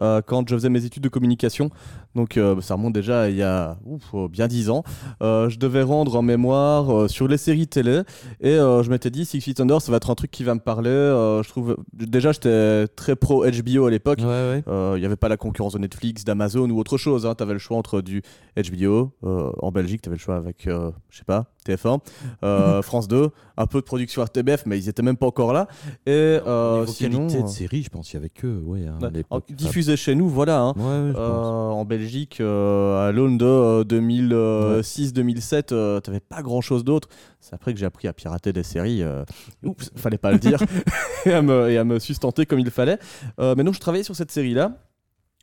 euh, 0.03 0.21
quand 0.21 0.47
je 0.47 0.55
faisais 0.55 0.69
mes 0.69 0.85
études 0.85 1.03
de 1.03 1.09
communication. 1.09 1.71
Donc 2.15 2.37
euh, 2.37 2.61
ça 2.61 2.75
remonte 2.75 2.93
déjà 2.93 3.31
il 3.31 3.37
y 3.37 3.43
a 3.43 3.79
ouf, 3.85 4.03
euh, 4.15 4.29
bien 4.29 4.47
dix 4.49 4.69
ans. 4.71 4.83
Euh, 5.23 5.49
je 5.49 5.59
devais 5.59 5.83
rendre 5.83 6.15
en 6.17 6.23
mémoire 6.23 6.91
euh, 6.95 7.09
sur 7.09 7.27
les 7.29 7.39
séries 7.39 7.67
télé 7.67 8.03
et 8.41 8.57
je 8.57 8.91
m'étais 8.91 9.11
dit 9.11 9.25
Six 9.25 9.41
Feet 9.41 9.61
Under, 9.61 9.81
ça 9.81 9.91
va 9.91 9.97
être 9.97 10.11
un 10.11 10.15
truc 10.15 10.31
qui 10.31 10.45
va 10.45 10.55
me 10.55 10.61
parler. 10.61 10.91
Je 10.91 11.49
trouve 11.49 11.77
déjà 11.95 12.33
j'étais 12.33 12.87
très 12.89 13.17
pro 13.17 13.45
HBO 13.47 13.87
à 13.87 13.91
l'époque. 13.91 14.19
Ouais, 14.21 14.27
ouais. 14.27 14.63
Il 14.97 15.01
n'y 15.01 15.07
avait 15.07 15.17
pas 15.17 15.29
la 15.29 15.37
concurrence 15.37 15.73
de 15.75 15.79
Netflix, 15.79 16.25
d'Amazon 16.25 16.69
ou 16.71 16.79
autre 16.79 16.97
chose. 16.99 17.29
Tu 17.37 17.43
avais 17.43 17.53
le 17.55 17.59
choix 17.59 17.77
entre 17.77 18.01
du 18.01 18.23
HBO. 18.57 19.13
en 19.23 19.71
Belgique, 19.73 20.03
tu 20.03 20.09
avais 20.09 20.17
le 20.17 20.21
choix 20.23 20.37
avec, 20.37 20.65
je 20.67 21.17
sais 21.19 21.25
pas, 21.25 21.47
TF1, 21.67 22.01
euh, 22.45 22.83
France 22.83 23.09
2, 23.09 23.31
un 23.57 23.67
peu 23.67 23.79
de 23.79 23.85
production 23.85 24.23
RTBF, 24.23 24.65
mais 24.67 24.79
ils 24.79 24.89
étaient 24.89 25.03
même 25.03 25.17
pas 25.17 25.27
encore 25.27 25.53
là. 25.53 25.69
Et 26.07 26.11
euh, 26.11 26.87
sinon, 26.87 27.27
qualité 27.29 27.43
de 27.43 27.49
série, 27.49 27.83
je 27.83 27.91
pense 27.91 28.07
qu'il 28.09 28.15
y 28.19 28.21
avait 28.21 28.29
que. 28.31 28.61
Ouais, 28.63 28.81
hein, 28.87 28.99
à 29.31 29.37
ouais, 29.37 29.43
diffusé 29.51 29.97
chez 29.97 30.15
nous, 30.15 30.29
voilà. 30.29 30.61
hein. 30.61 30.75
Ouais, 30.77 31.13
Euh, 31.17 31.69
en 31.69 31.85
Belgique, 31.85 32.02
euh, 32.41 33.09
à 33.09 33.13
l'aune 33.13 33.39
de 33.39 33.45
euh, 33.45 33.85
2006-2007, 33.85 35.73
euh, 35.73 36.01
t'avais 36.01 36.21
pas 36.21 36.43
grand 36.43 36.61
chose 36.61 36.85
d'autre. 36.85 37.09
C'est 37.41 37.55
après 37.55 37.73
que 37.73 37.79
j'ai 37.81 37.87
appris 37.87 38.09
à 38.09 38.13
pirater 38.13 38.53
des 38.53 38.63
séries. 38.63 39.03
euh, 39.03 39.25
oups, 39.63 39.91
fallait 39.97 40.19
pas 40.19 40.33
le 40.33 40.39
dire. 40.39 40.59
et, 41.27 41.33
à 41.33 41.43
me, 41.43 41.71
et 41.71 41.79
à 41.79 41.85
me 41.85 41.99
sustenter 41.99 42.47
comme 42.47 42.59
il 42.59 42.71
fallait. 42.71 42.99
Euh, 43.41 43.55
mais 43.57 43.65
donc, 43.65 43.75
je 43.75 43.81
travaillais 43.81 44.05
sur 44.05 44.17
cette 44.17 44.31
série-là. 44.31 44.77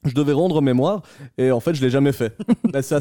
Je 0.05 0.13
devais 0.13 0.31
rendre 0.33 0.61
mémoire 0.61 1.01
et 1.37 1.51
en 1.51 1.59
fait 1.59 1.73
je 1.73 1.81
l'ai 1.81 1.89
jamais 1.89 2.13
fait. 2.13 2.35
Bah, 2.71 2.81
ça 2.81 2.99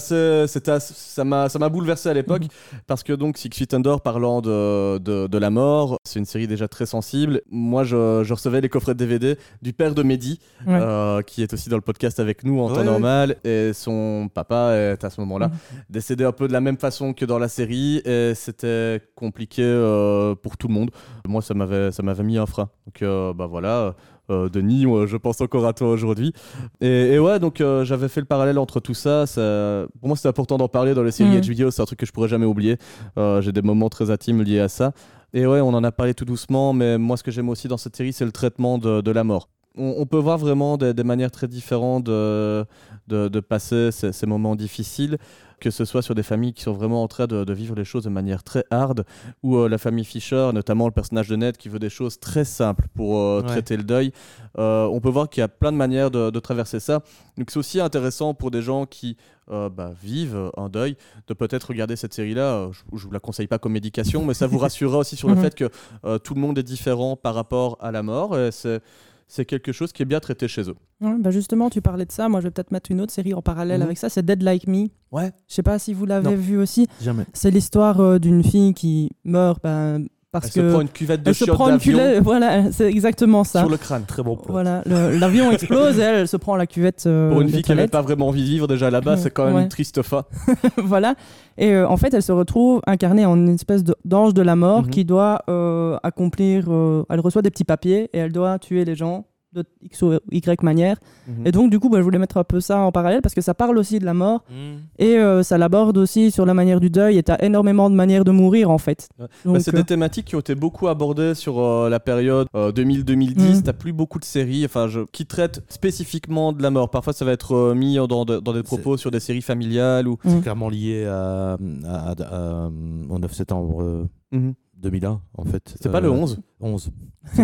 m'a 1.25 1.49
ça 1.49 1.59
m'a 1.59 1.69
bouleversé 1.69 2.09
à 2.09 2.15
l'époque 2.15 2.43
parce 2.87 3.03
que 3.03 3.13
donc 3.13 3.37
Six 3.39 3.51
Feet 3.53 3.73
Under 3.75 4.01
parlant 4.01 4.41
de, 4.41 4.99
de, 4.99 5.27
de 5.27 5.39
la 5.39 5.51
mort, 5.51 5.99
c'est 6.05 6.19
une 6.19 6.25
série 6.25 6.47
déjà 6.49 6.69
très 6.69 6.87
sensible. 6.87 7.43
Moi 7.51 7.85
je, 7.85 8.23
je 8.25 8.35
recevais 8.35 8.61
les 8.61 8.69
coffrets 8.69 8.95
de 8.95 8.99
DVD 8.99 9.37
du 9.63 9.73
père 9.73 9.95
de 9.95 10.03
Mehdi 10.03 10.41
Ouais. 10.67 10.75
euh, 10.81 11.23
qui 11.23 11.43
est 11.43 11.53
aussi 11.53 11.69
dans 11.69 11.77
le 11.77 11.83
podcast 11.83 12.19
avec 12.21 12.45
nous 12.45 12.61
en 12.61 12.69
Ouais, 12.69 12.75
temps 12.75 12.81
ouais. 12.81 12.85
normal 12.87 13.37
et 13.45 13.73
son 13.75 14.29
papa 14.33 14.73
est 14.75 15.05
à 15.05 15.11
ce 15.11 15.21
moment-là 15.21 15.49
Mhm. 15.49 15.55
décédé 15.91 16.25
un 16.25 16.33
peu 16.33 16.49
de 16.49 16.53
la 16.53 16.61
même 16.61 16.79
façon 16.79 17.13
que 17.13 17.25
dans 17.25 17.39
la 17.39 17.49
série 17.49 17.99
et 18.05 18.33
c'était 18.35 19.01
compliqué 19.15 19.63
euh, 19.63 20.35
pour 20.35 20.57
tout 20.57 20.69
le 20.69 20.75
monde. 20.75 20.91
Moi 21.27 21.43
ça 21.43 21.55
m'avait 21.55 21.93
ça 21.93 22.03
m'avait 22.03 22.25
mis 22.25 22.39
un 22.39 22.47
frein. 22.47 22.69
Donc 22.87 23.03
euh, 23.03 23.33
bah 23.33 23.47
voilà. 23.47 23.95
Euh, 24.31 24.49
Denis, 24.49 24.87
moi, 24.87 25.07
je 25.07 25.17
pense 25.17 25.41
encore 25.41 25.67
à 25.67 25.73
toi 25.73 25.89
aujourd'hui. 25.89 26.33
Et, 26.81 27.15
et 27.15 27.19
ouais, 27.19 27.39
donc 27.39 27.61
euh, 27.61 27.85
j'avais 27.85 28.09
fait 28.09 28.21
le 28.21 28.27
parallèle 28.27 28.59
entre 28.59 28.81
tout 28.81 28.95
ça. 28.95 29.27
ça 29.27 29.87
pour 30.01 30.09
moi, 30.09 30.17
c'était 30.17 30.29
important 30.29 30.57
d'en 30.59 30.69
parler 30.69 30.95
dans 30.95 31.03
les 31.03 31.11
séries 31.11 31.37
Mhm. 31.41 31.55
HBO. 31.65 31.71
C'est 31.71 31.83
un 31.83 31.87
truc 31.87 31.99
que 31.99 32.07
je 32.07 32.13
pourrais 32.13 32.29
jamais 32.29 32.47
oublier. 32.47 32.77
Euh, 33.19 33.41
J'ai 33.41 33.53
des 33.53 33.63
moments 33.63 33.89
très 33.89 34.11
intimes 34.11 34.43
liés 34.43 34.61
à 34.61 34.69
ça. 34.69 34.93
Et 35.35 35.47
ouais, 35.47 35.61
on 35.61 35.69
en 35.75 35.85
a 35.85 35.93
parlé 35.93 36.15
tout 36.15 36.25
doucement, 36.25 36.73
mais 36.73 36.97
moi, 36.99 37.17
ce 37.17 37.23
que 37.23 37.31
j'aime 37.31 37.49
aussi 37.51 37.69
dans 37.69 37.77
cette 37.77 37.97
série, 37.97 38.13
c'est 38.13 38.25
le 38.25 38.33
traitement 38.33 38.79
de, 38.79 39.01
de 39.03 39.11
la 39.11 39.25
mort. 39.25 39.49
on, 39.77 39.95
on 39.99 40.07
peut 40.07 40.17
voir 40.19 40.39
vraiment 40.39 40.77
des, 40.79 40.95
des 40.95 41.05
manières 41.05 41.31
très 41.31 41.47
différentes 41.49 42.05
de, 42.05 42.65
de, 43.09 43.29
de 43.29 43.41
passer 43.41 43.91
ces, 43.93 44.13
ces 44.13 44.27
moments 44.27 44.57
difficiles, 44.57 45.19
que 45.59 45.71
ce 45.71 45.85
soit 45.85 46.03
sur 46.03 46.15
des 46.15 46.23
familles 46.23 46.53
qui 46.53 46.63
sont 46.63 46.73
vraiment 46.73 47.03
en 47.03 47.09
train 47.09 47.27
de, 47.27 47.45
de 47.45 47.53
vivre 47.53 47.75
les 47.75 47.85
choses 47.85 48.05
de 48.05 48.09
manière 48.11 48.43
très 48.43 48.65
hard, 48.71 49.05
ou 49.43 49.57
euh, 49.57 49.69
la 49.69 49.79
famille 49.79 50.05
Fisher, 50.05 50.51
notamment 50.55 50.87
le 50.87 50.93
personnage 50.93 51.29
de 51.29 51.37
Ned 51.37 51.57
qui 51.57 51.69
veut 51.69 51.79
des 51.79 51.91
choses 51.91 52.19
très 52.21 52.45
simples 52.45 52.87
pour 52.95 53.19
euh, 53.19 53.41
Ouais. 53.43 53.47
traiter 53.47 53.77
le 53.77 53.83
deuil. 53.85 54.13
Euh, 54.59 54.87
on 54.87 55.01
peut 55.01 55.09
voir 55.11 55.29
qu'il 55.29 55.41
y 55.41 55.45
a 55.45 55.49
plein 55.49 55.73
de 55.73 55.77
manières 55.77 56.11
de, 56.11 56.31
de 56.31 56.41
traverser 56.41 56.81
ça. 56.81 57.01
Donc 57.37 57.51
c'est 57.51 57.59
aussi 57.59 57.81
intéressant 57.81 58.35
pour 58.35 58.51
des 58.51 58.63
gens 58.63 58.87
qui 58.87 59.17
euh, 59.51 59.69
bah, 59.69 59.93
vivent 60.03 60.51
un 60.57 60.69
deuil 60.69 60.97
de 61.27 61.35
peut-être 61.35 61.65
regarder 61.69 61.97
cette 61.97 62.13
série-là. 62.15 62.69
Je, 62.73 62.81
je 62.99 63.05
vous 63.07 63.13
la 63.13 63.21
conseille 63.21 63.47
pas 63.47 63.59
comme 63.59 63.73
médication, 63.73 64.25
mais 64.25 64.35
ça 64.35 64.47
vous 64.47 64.59
rassurera 64.67 64.99
aussi 64.99 65.17
sur 65.17 65.29
le 65.29 65.35
Mhm. 65.37 65.43
fait 65.43 65.55
que 65.55 65.71
euh, 66.05 66.19
tout 66.19 66.35
le 66.35 66.41
monde 66.41 66.59
est 66.59 66.63
différent 66.63 67.17
par 67.17 67.35
rapport 67.35 67.77
à 67.81 67.91
la 67.93 68.03
mort. 68.03 68.39
et 68.39 68.51
c'est 68.53 68.81
c'est 69.29 69.45
quelque 69.45 69.71
chose 69.73 69.93
qui 69.93 70.03
est 70.03 70.07
bien 70.07 70.21
traité 70.21 70.49
chez 70.49 70.63
eux. 70.63 70.75
Ouais, 71.01 71.15
bah 71.21 71.31
justement, 71.31 71.71
tu 71.71 71.81
parlais 71.83 72.05
de 72.07 72.11
ça. 72.13 72.29
Moi, 72.29 72.41
je 72.41 72.47
vais 72.47 72.51
peut-être 72.51 72.71
mettre 72.73 72.91
une 72.91 73.01
autre 73.01 73.13
série 73.13 73.35
en 73.35 73.43
parallèle 73.43 73.79
Mhm. 73.81 73.87
avec 73.87 73.99
ça. 73.99 74.09
C'est 74.09 74.25
Dead 74.25 74.43
Like 74.43 74.67
Me. 74.67 74.87
Ouais. 75.13 75.31
Je 75.47 75.55
sais 75.55 75.63
pas 75.63 75.79
si 75.79 75.95
vous 75.95 76.07
l'avez 76.07 76.35
vu 76.35 76.59
aussi. 76.59 76.89
Jamais. 77.01 77.25
C'est 77.35 77.51
l'histoire 77.51 78.01
euh, 78.01 78.19
d'une 78.19 78.43
fille 78.43 78.75
qui 78.75 79.11
meurt 79.25 79.63
ben, 79.63 80.07
parce 80.31 80.47
Elle 80.47 80.53
que 80.63 80.69
se 80.69 80.73
prend 80.75 80.81
une 80.83 80.89
cuvette 80.89 81.23
de 81.23 81.29
elle 81.31 81.35
se 81.35 81.45
prend 81.47 81.71
une. 81.71 82.21
Voilà, 82.23 82.71
c'est 82.73 82.87
exactement 82.89 83.45
ça. 83.45 83.61
sur 83.61 83.69
le 83.69 83.77
crâne. 83.77 84.05
Très 84.07 84.23
bon 84.23 84.37
plot. 84.37 84.53
Voilà, 84.53 84.83
l'avion 84.87 85.51
explose 85.51 85.99
et 85.99 86.03
elle, 86.03 86.15
elle 86.21 86.29
se 86.29 86.37
prend 86.37 86.57
la 86.57 86.67
cuvette. 86.67 87.05
euh, 87.07 87.31
Pour 87.31 87.41
une 87.41 87.49
fille 87.49 87.63
qui 87.63 87.71
n'avait 87.71 87.89
pas 87.89 88.03
vraiment 88.03 88.29
envie 88.29 88.43
de 88.43 88.47
vivre 88.49 88.67
déjà 88.67 88.91
là-bas, 88.91 89.17
c'est 89.17 89.31
quand 89.31 89.47
même 89.47 89.55
Ouais. 89.55 89.63
une 89.63 89.69
triste 89.69 90.03
fin. 90.03 90.25
voilà. 90.77 91.15
Et 91.57 91.73
euh, 91.73 91.89
en 91.89 91.97
fait, 91.97 92.13
elle 92.15 92.23
se 92.23 92.33
retrouve 92.33 92.81
incarnée 92.87 93.25
en 93.27 93.37
une 93.37 93.55
espèce 93.55 93.83
d'ange 94.05 94.35
de 94.35 94.43
la 94.43 94.55
mort 94.57 94.83
Mhm. 94.83 94.91
qui 94.91 95.05
doit 95.05 95.43
euh, 95.49 95.97
accomplir. 96.03 96.67
euh, 96.69 97.05
elle 97.11 97.21
reçoit 97.21 97.43
des 97.43 97.51
petits 97.51 97.65
papiers 97.65 98.11
et 98.13 98.19
elle 98.19 98.33
doit 98.33 98.59
tuer 98.59 98.85
les 98.85 98.95
gens 98.95 99.25
de 99.63 99.69
X 99.83 100.03
ou 100.03 100.13
Y 100.31 100.63
manière. 100.63 100.97
Mhm. 101.27 101.47
Et 101.47 101.53
donc, 101.53 101.71
du 101.71 101.79
coup, 101.79 101.89
bah, 101.89 101.99
je 101.99 102.03
voulais 102.03 102.19
mettre 102.19 102.37
un 102.37 102.45
peu 102.45 102.61
ça 102.61 102.79
en 102.81 102.93
parallèle 102.93 103.21
parce 103.23 103.35
que 103.35 103.41
ça 103.41 103.55
parle 103.55 103.77
aussi 103.79 103.99
de 103.99 104.05
la 104.05 104.15
mort 104.15 104.45
Mm. 104.51 104.55
et 104.99 105.17
euh, 105.19 105.43
ça 105.43 105.59
l'aborde 105.59 105.97
aussi 105.99 106.31
sur 106.31 106.47
la 106.47 106.55
manière 106.55 106.81
du 106.81 106.91
deuil. 106.91 107.19
Et 107.19 107.23
tu 107.23 107.33
as 107.33 107.43
énormément 107.45 107.91
de 107.91 107.95
manières 107.95 108.25
de 108.25 108.31
mourir 108.31 108.71
en 108.71 108.79
fait. 108.79 109.09
Ouais. 109.19 109.27
Bah, 109.45 109.61
c'est 109.61 109.75
euh, 109.75 109.79
des 109.79 109.85
thématiques 109.85 110.27
qui 110.27 110.37
ont 110.37 110.41
été 110.41 110.55
beaucoup 110.55 110.89
abordées 110.89 111.35
sur 111.35 111.59
euh, 111.61 111.89
la 111.89 112.01
période 112.01 112.47
euh, 112.55 112.73
2000-2010. 112.73 113.57
Mhm. 113.57 113.63
T'as 113.63 113.73
plus 113.73 113.93
beaucoup 113.93 114.19
de 114.19 114.25
séries 114.25 114.65
enfin, 114.65 114.89
je- 114.89 115.01
qui 115.13 115.27
traitent 115.27 115.63
spécifiquement 115.69 116.53
de 116.53 116.63
la 116.63 116.71
mort. 116.71 116.91
Parfois, 116.91 117.13
ça 117.13 117.25
va 117.25 117.33
être 117.33 117.53
euh, 117.55 117.75
mis 117.75 117.97
dans, 118.09 118.25
de- 118.25 118.39
dans 118.41 118.53
des 118.53 118.63
propos 118.63 118.97
sur 118.97 119.11
des 119.11 119.21
séries 119.21 119.43
familiales. 119.43 120.09
Ou... 120.09 120.17
C'est 120.25 120.41
clairement 120.43 120.69
lié 120.69 121.05
à, 121.07 121.57
à- 121.87 122.11
à- 122.13 122.65
à- 122.67 122.67
au 123.11 123.19
9 123.19 123.33
septembre 123.33 123.83
euh, 123.83 124.09
Mhm. 124.31 124.53
2001, 124.81 125.21
en 125.37 125.45
fait. 125.45 125.75
C'est 125.81 125.91
pas 125.91 126.01
le 126.01 126.11
11 126.11 126.41
11. 126.61 126.91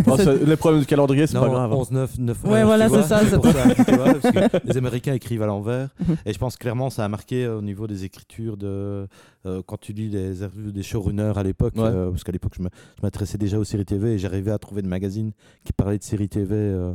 Oh, 0.06 0.16
c'est- 0.16 0.36
Les 0.46 0.56
problèmes 0.56 0.80
de 0.82 0.86
calendrier, 0.86 1.26
c'est 1.26 1.38
pas 1.38 1.48
grave. 1.48 1.72
hein. 1.72 1.76
11, 1.76 1.90
9, 1.90 2.18
9. 2.18 2.44
Ouais, 2.44 2.64
voilà, 2.64 2.88
c'est 2.88 3.02
ça, 3.02 3.20
c'est 3.28 3.36
pour 3.36 3.46
ça, 3.52 3.74
tu 3.74 3.92
vois, 3.96 4.14
parce 4.14 4.34
que 4.34 4.66
les 4.68 4.76
Américains 4.76 5.12
écrivent 5.14 5.42
à 5.42 5.46
l'envers. 5.46 5.88
Mhm. 6.06 6.16
et 6.26 6.32
je 6.32 6.38
pense 6.38 6.56
clairement 6.56 6.90
ça 6.90 7.04
a 7.04 7.08
marqué 7.08 7.44
euh, 7.44 7.58
au 7.58 7.62
niveau 7.62 7.86
des 7.86 8.04
écritures 8.04 8.56
de. 8.56 9.06
euh, 9.46 9.62
quand 9.66 9.78
tu 9.80 9.92
lis 9.92 10.08
les 10.08 10.42
interviews 10.42 10.70
des 10.72 10.82
showrunners 10.82 11.32
à 11.36 11.42
l'époque, 11.42 11.74
Ouais. 11.76 11.82
euh, 11.84 12.10
parce 12.10 12.24
qu'à 12.24 12.32
l'époque 12.32 12.52
je 12.56 12.62
m'intéressais 13.02 13.36
déjà 13.38 13.58
aux 13.58 13.64
séries 13.64 13.84
TV 13.84 14.14
et 14.14 14.18
j'arrivais 14.18 14.52
à 14.52 14.58
trouver 14.58 14.82
des 14.82 14.88
magazines 14.88 15.32
qui 15.64 15.72
parlaient 15.72 15.98
de 15.98 16.04
séries 16.04 16.28
TV. 16.28 16.54
euh, 16.54 16.94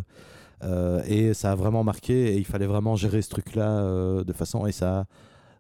euh, 0.64 1.02
et 1.08 1.34
ça 1.34 1.52
a 1.52 1.56
vraiment 1.56 1.84
marqué 1.86 2.34
et 2.34 2.38
il 2.38 2.46
fallait 2.46 2.66
vraiment 2.66 2.96
gérer 2.96 3.22
ce 3.22 3.30
truc-là 3.30 3.70
euh, 3.82 4.24
de 4.24 4.34
façon. 4.34 4.66
Et 4.66 4.72
ça. 4.74 5.06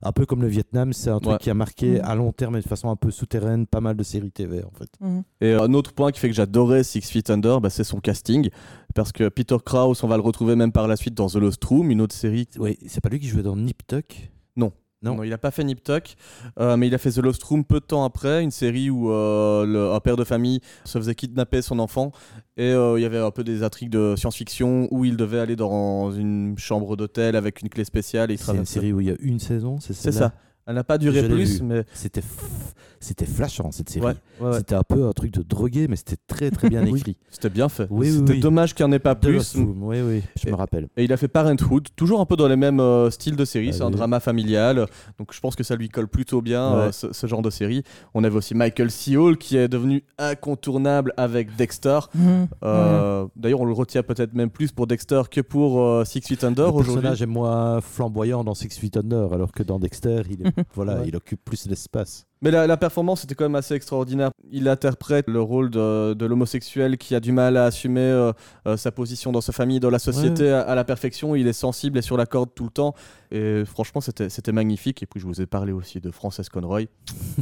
Un 0.01 0.11
peu 0.13 0.25
comme 0.25 0.41
le 0.41 0.47
Vietnam, 0.47 0.93
c'est 0.93 1.09
un 1.09 1.19
truc 1.19 1.33
Ouais. 1.33 1.37
qui 1.39 1.49
a 1.49 1.53
marqué 1.53 1.99
Mhm. 1.99 2.01
à 2.05 2.15
long 2.15 2.31
terme 2.31 2.55
et 2.55 2.61
de 2.61 2.67
façon 2.67 2.89
un 2.89 2.95
peu 2.95 3.11
souterraine 3.11 3.67
pas 3.67 3.81
mal 3.81 3.97
de 3.97 4.03
séries 4.03 4.31
TV 4.31 4.63
en 4.63 4.71
fait. 4.71 4.89
mhm. 5.01 5.23
Et 5.41 5.53
un 5.53 5.73
autre 5.73 5.91
point 5.93 6.11
qui 6.11 6.19
fait 6.19 6.29
que 6.29 6.35
j'adorais 6.35 6.83
Six 6.83 7.01
Feet 7.09 7.29
Under, 7.29 7.59
bah, 7.59 7.69
c'est 7.69 7.83
son 7.83 7.99
casting. 7.99 8.49
Parce 8.95 9.11
que 9.11 9.27
Peter 9.29 9.57
Krause, 9.63 10.03
on 10.03 10.07
va 10.07 10.15
le 10.15 10.23
retrouver 10.23 10.55
même 10.55 10.71
par 10.71 10.87
la 10.87 10.95
suite 10.95 11.13
dans 11.15 11.27
The 11.27 11.35
Lost 11.35 11.63
Room, 11.65 11.91
une 11.91 12.01
autre 12.01 12.15
série. 12.15 12.47
Oui, 12.57 12.77
c'est 12.87 13.01
pas 13.01 13.09
lui 13.09 13.19
qui 13.19 13.27
jouait 13.27 13.43
dans 13.43 13.55
Nip 13.57 13.85
Tuck? 13.87 14.31
Non. 14.55 14.71
Non. 15.01 15.15
Non, 15.15 15.23
il 15.23 15.29
n'a 15.29 15.37
pas 15.37 15.51
fait 15.51 15.63
Nip 15.63 15.81
Tuck, 15.81 16.15
euh, 16.59 16.75
mais 16.75 16.87
il 16.87 16.93
a 16.93 16.97
fait 16.97 17.11
The 17.11 17.19
Lost 17.19 17.41
Room 17.43 17.63
peu 17.63 17.79
de 17.79 17.85
temps 17.85 18.03
après, 18.03 18.43
une 18.43 18.51
série 18.51 18.89
où 18.89 19.09
euh, 19.11 19.65
le- 19.65 19.93
un 19.93 19.99
père 20.01 20.17
de 20.17 20.25
famille 20.25 20.59
se 20.83 20.97
faisait 20.97 21.15
kidnapper 21.15 21.61
son 21.61 21.79
enfant 21.79 22.11
et 22.57 22.71
euh, 22.71 22.99
il 22.99 23.01
y 23.01 23.05
avait 23.05 23.17
un 23.19 23.31
peu 23.31 23.45
des 23.45 23.63
intrigues 23.63 23.91
de 23.91 24.15
science-fiction 24.17 24.89
où 24.91 25.05
il 25.05 25.15
devait 25.15 25.39
aller 25.39 25.55
dans 25.55 26.11
une 26.11 26.57
chambre 26.57 26.97
d'hôtel 26.97 27.37
avec 27.37 27.61
une 27.61 27.69
clé 27.69 27.85
spéciale 27.85 28.29
C'est 28.37 28.43
une 28.59 28.65
série 28.65 28.91
où 28.91 28.99
il 28.99 29.07
y 29.07 29.11
a 29.11 29.15
une 29.21 29.39
saison, 29.39 29.79
c'est 29.79 29.93
C'est 29.93 30.11
celle-là 30.11 30.27
ça. 30.29 30.33
Elle 30.67 30.75
n'a 30.75 30.83
pas 30.83 30.97
duré 30.97 31.21
plus, 31.35 31.61
mais 31.63 31.85
C'était 31.93 32.19
f- 32.21 32.73
c'était 32.99 33.25
flashant 33.25 33.71
cette 33.71 33.89
série. 33.89 34.05
ouais, 34.05 34.15
ouais, 34.41 34.47
ouais. 34.49 34.57
C'était 34.57 34.75
un 34.75 34.83
peu 34.83 35.07
un 35.07 35.13
truc 35.13 35.31
de 35.31 35.41
drogué, 35.41 35.87
mais 35.87 35.95
c'était 35.95 36.17
très 36.27 36.51
très 36.51 36.69
bien 36.69 36.83
Oui. 36.89 36.99
écrit. 36.99 37.17
c'était 37.29 37.49
bien 37.49 37.69
fait. 37.69 37.87
Oui, 37.89 38.11
c'était 38.11 38.33
oui. 38.33 38.39
dommage 38.39 38.73
qu'il 38.75 38.85
n'y 38.85 38.91
en 38.91 38.95
ait 38.95 38.99
pas 38.99 39.15
plus. 39.15 39.55
Oui, 39.55 39.97
oui, 40.01 40.21
je 40.41 40.47
Et- 40.47 40.51
me 40.51 40.55
rappelle. 40.55 40.87
Et 40.97 41.03
il 41.03 41.13
a 41.13 41.17
fait 41.17 41.27
Parenthood, 41.27 41.87
toujours 41.95 42.19
un 42.19 42.25
peu 42.25 42.35
dans 42.35 42.47
les 42.47 42.55
mêmes 42.55 42.79
euh, 42.79 43.09
styles 43.09 43.35
de 43.35 43.45
série. 43.45 43.69
Ah 43.69 43.73
c'est 43.73 43.83
un 43.83 43.91
drama 43.91 44.19
familial, 44.19 44.85
donc 45.17 45.33
je 45.33 45.39
pense 45.39 45.55
que 45.55 45.63
ça 45.63 45.75
lui 45.75 45.89
colle 45.89 46.07
plutôt 46.07 46.41
bien 46.41 46.71
Ouais. 46.71 46.77
euh, 46.87 46.91
ce, 46.91 47.13
ce 47.13 47.27
genre 47.27 47.41
de 47.41 47.49
série. 47.49 47.83
On 48.13 48.23
avait 48.23 48.35
aussi 48.35 48.55
Michael 48.55 48.91
C. 48.91 49.15
Hall 49.17 49.37
qui 49.37 49.57
est 49.57 49.67
devenu 49.67 50.03
incontournable 50.17 51.13
avec 51.17 51.55
Dexter. 51.55 51.99
Mhm. 52.15 52.47
Euh, 52.63 53.25
D'ailleurs, 53.35 53.61
on 53.61 53.65
le 53.65 53.73
retient 53.73 54.03
peut-être 54.03 54.33
même 54.33 54.49
plus 54.49 54.71
pour 54.71 54.87
Dexter 54.87 55.21
que 55.29 55.41
pour 55.41 55.81
euh, 55.81 56.05
Six 56.05 56.21
Feet 56.21 56.43
Under 56.43 56.65
Le 56.67 56.71
aujourd'hui. 56.71 56.93
personnage 56.95 57.21
est 57.21 57.25
moins 57.25 57.81
flamboyant 57.81 58.43
dans 58.43 58.53
Six 58.53 58.77
Feet 58.79 58.97
Under, 58.97 59.31
alors 59.33 59.51
que 59.51 59.63
dans 59.63 59.79
Dexter, 59.79 60.21
il, 60.29 60.47
est- 60.47 60.53
voilà, 60.73 60.99
Ouais. 61.01 61.07
il 61.07 61.15
occupe 61.15 61.43
plus 61.43 61.67
l'espace. 61.67 62.25
Mais 62.41 62.51
la, 62.51 62.67
la 62.67 62.77
performance 62.77 63.25
était 63.25 63.35
quand 63.35 63.43
même 63.45 63.55
assez 63.55 63.73
extraordinaire. 63.73 64.31
Il 64.49 64.67
interprète 64.69 65.25
le 65.27 65.41
rôle 65.41 65.69
de, 65.69 66.13
de 66.13 66.25
l'homosexuel 66.25 66.97
qui 66.97 67.13
a 67.13 67.19
du 67.19 67.31
mal 67.33 67.57
à 67.57 67.65
assumer 67.65 67.99
euh, 67.99 68.31
euh, 68.65 68.77
sa 68.77 68.91
position 68.91 69.31
dans 69.33 69.41
sa 69.41 69.51
famille, 69.51 69.79
dans 69.81 69.89
la 69.89 69.99
société 69.99 70.49
à, 70.49 70.61
à 70.61 70.73
la 70.75 70.83
perfection. 70.85 71.35
Il 71.35 71.47
est 71.47 71.53
sensible 71.53 71.97
et 71.97 72.01
sur 72.01 72.15
la 72.15 72.25
corde 72.25 72.49
tout 72.55 72.63
le 72.63 72.69
temps. 72.69 72.93
Et 73.31 73.63
franchement, 73.65 73.99
c'était 74.01 74.51
magnifique. 74.53 75.03
Et 75.03 75.05
puis, 75.05 75.19
je 75.19 75.25
vous 75.25 75.41
ai 75.41 75.45
parlé 75.47 75.73
aussi 75.73 75.99
de 75.99 76.11
Frances 76.11 76.47
Conroy, 76.49 76.83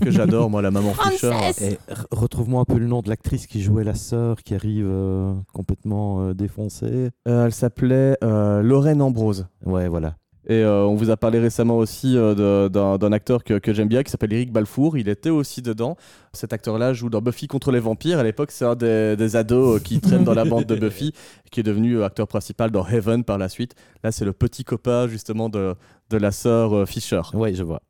que 0.01 0.09
j'adore, 0.09 0.49
moi, 0.49 0.61
la 0.63 0.71
maman 0.71 0.93
Fisher. 1.11 1.31
Et 1.61 1.73
re- 1.93 2.05
retrouve-moi 2.11 2.61
un 2.61 2.65
peu 2.65 2.77
le 2.79 2.87
nom 2.87 3.01
de 3.01 3.09
l'actrice 3.09 3.45
qui 3.45 3.61
jouait 3.61 3.83
la 3.83 3.93
sœur 3.95 4.41
qui 4.43 4.55
arrive 4.55 4.87
euh, 4.89 5.33
complètement 5.53 6.21
euh, 6.21 6.33
défoncée. 6.33 7.09
Euh, 7.27 7.45
elle 7.45 7.53
s'appelait 7.53 8.17
euh, 8.23 8.61
Lorraine 8.63 9.01
Ambrose. 9.03 9.47
Ouais, 9.65 9.87
voilà. 9.87 10.15
Et 10.49 10.63
euh, 10.63 10.85
on 10.85 10.95
vous 10.95 11.09
a 11.09 11.17
parlé 11.17 11.39
récemment 11.39 11.77
aussi 11.77 12.13
euh, 12.15 12.69
d'un 12.69 13.11
acteur 13.11 13.43
que, 13.43 13.59
que 13.59 13.73
j'aime 13.73 13.89
bien 13.89 14.01
qui 14.03 14.11
s'appelle 14.11 14.31
Eric 14.31 14.51
Balfour. 14.51 14.97
Il 14.97 15.09
était 15.09 15.29
aussi 15.29 15.61
dedans. 15.61 15.97
Cet 16.31 16.53
acteur-là 16.53 16.93
joue 16.93 17.09
dans 17.09 17.21
Buffy 17.21 17.47
contre 17.47 17.71
les 17.71 17.79
vampires. 17.81 18.17
À 18.17 18.23
l'époque, 18.23 18.51
c'est 18.51 18.63
un 18.63 18.75
des, 18.75 19.17
des 19.17 19.35
ados 19.35 19.75
euh, 19.75 19.79
qui 19.83 19.99
traîne 20.01 20.23
dans 20.23 20.33
la 20.33 20.45
bande 20.45 20.63
de 20.63 20.75
Buffy, 20.75 21.11
qui 21.51 21.59
est 21.59 21.63
devenu 21.63 22.01
acteur 22.01 22.29
principal 22.29 22.71
dans 22.71 22.87
Heaven 22.87 23.25
par 23.25 23.37
la 23.37 23.49
suite. 23.49 23.75
Là, 24.05 24.13
c'est 24.13 24.23
le 24.23 24.31
petit 24.31 24.63
copain 24.63 25.07
justement 25.09 25.49
de, 25.49 25.75
de 26.09 26.17
la 26.17 26.31
sœur 26.31 26.87
Fisher. 26.87 27.21
Ouais, 27.33 27.53
je 27.53 27.63
vois. 27.63 27.81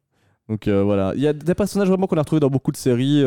Donc 0.50 0.70
voilà, 0.70 1.12
il 1.14 1.22
y 1.22 1.28
a 1.28 1.34
des 1.34 1.56
personnages 1.56 1.90
vraiment 1.90 2.08
qu'on 2.08 2.16
a 2.16 2.22
retrouvés 2.22 2.40
dans 2.40 2.50
beaucoup 2.50 2.72
de 2.72 2.78
séries 2.78 3.22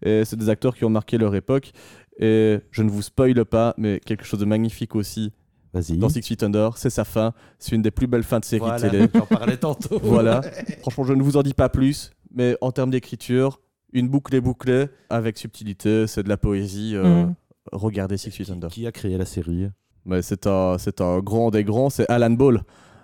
et 0.00 0.24
c'est 0.24 0.36
des 0.36 0.48
acteurs 0.48 0.74
qui 0.74 0.86
ont 0.86 0.90
marqué 0.90 1.18
leur 1.18 1.34
époque. 1.34 1.72
Et 2.18 2.60
je 2.70 2.82
ne 2.82 2.88
vous 2.88 3.02
spoile 3.02 3.44
pas, 3.44 3.74
mais 3.76 4.00
quelque 4.00 4.24
chose 4.24 4.40
de 4.40 4.46
magnifique 4.46 4.94
aussi. 4.94 5.32
Dans 5.72 6.08
Six 6.08 6.22
Feet 6.22 6.42
Under, 6.42 6.76
c'est 6.76 6.90
sa 6.90 7.04
fin. 7.04 7.32
C'est 7.58 7.74
une 7.74 7.82
des 7.82 7.90
plus 7.90 8.06
belles 8.06 8.22
fins 8.22 8.40
de 8.40 8.44
série 8.44 8.60
Voilà, 8.60 8.90
télé. 8.90 9.06
j'en 9.14 9.26
parlais 9.26 9.56
tantôt. 9.56 9.98
Voilà. 10.02 10.42
Franchement, 10.80 11.04
je 11.04 11.12
ne 11.14 11.22
vous 11.22 11.36
en 11.36 11.42
dis 11.42 11.54
pas 11.54 11.68
plus, 11.68 12.10
mais 12.34 12.56
en 12.60 12.72
termes 12.72 12.90
d'écriture, 12.90 13.60
une 13.92 14.08
boucle 14.08 14.34
est 14.34 14.40
bouclée 14.40 14.86
avec 15.10 15.38
subtilité, 15.38 16.06
c'est 16.06 16.22
de 16.22 16.28
la 16.28 16.36
poésie. 16.36 16.92
euh, 16.94 17.24
Mhm. 17.26 17.34
Regardez 17.72 18.16
Six 18.16 18.30
Feet 18.32 18.50
Under. 18.50 18.68
Qui 18.70 18.86
a 18.86 18.92
créé 18.92 19.16
la 19.16 19.24
série 19.24 19.68
Mais 20.04 20.20
c'est 20.20 20.46
un, 20.46 20.76
c'est 20.78 21.00
un 21.00 21.20
grand 21.20 21.50
des 21.50 21.62
grands, 21.64 21.90
c'est 21.90 22.08
Alan 22.10 22.30
Ball. 22.30 22.62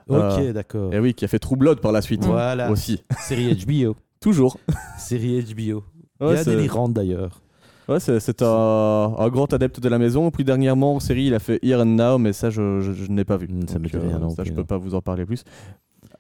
Ok, 0.08 0.16
Euh, 0.18 0.52
d'accord. 0.52 0.92
Et 0.92 0.98
oui, 0.98 1.14
qui 1.14 1.24
a 1.24 1.28
fait 1.28 1.38
True 1.38 1.56
Blood 1.56 1.80
par 1.80 1.92
la 1.92 2.02
suite. 2.02 2.24
Voilà. 2.24 2.70
Aussi. 2.70 3.00
Série 3.20 3.54
HBO. 3.66 3.94
Toujours. 4.20 4.58
série 4.98 5.42
HBO. 5.44 5.84
Ouais, 6.20 6.34
Bien 6.34 6.42
délirante 6.42 6.92
d'ailleurs. 6.92 7.40
Ouais, 7.88 8.00
c'est, 8.00 8.20
c'est 8.20 8.42
un, 8.42 9.14
un 9.18 9.28
grand 9.28 9.50
adepte 9.52 9.80
de 9.80 9.88
la 9.88 9.98
maison. 9.98 10.30
Plus 10.30 10.44
dernièrement, 10.44 10.96
en 10.96 11.00
série, 11.00 11.24
il 11.26 11.34
a 11.34 11.38
fait 11.38 11.58
Here 11.62 11.80
and 11.80 11.86
Now, 11.86 12.18
mais 12.18 12.32
ça, 12.32 12.50
je, 12.50 12.80
je- 12.80 12.92
je 12.92 13.10
n'ai 13.10 13.24
pas 13.24 13.36
vu. 13.38 13.48
Mm, 13.48 13.66
ça 13.68 13.78
me 13.78 13.88
Donc, 13.88 14.02
dit 14.02 14.08
rien 14.08 14.18
non 14.18 14.30
ça, 14.30 14.44
je 14.44 14.48
plus, 14.50 14.54
peux 14.54 14.60
non. 14.60 14.66
pas 14.66 14.76
vous 14.78 14.94
en 14.94 15.00
parler 15.00 15.24
plus. 15.24 15.44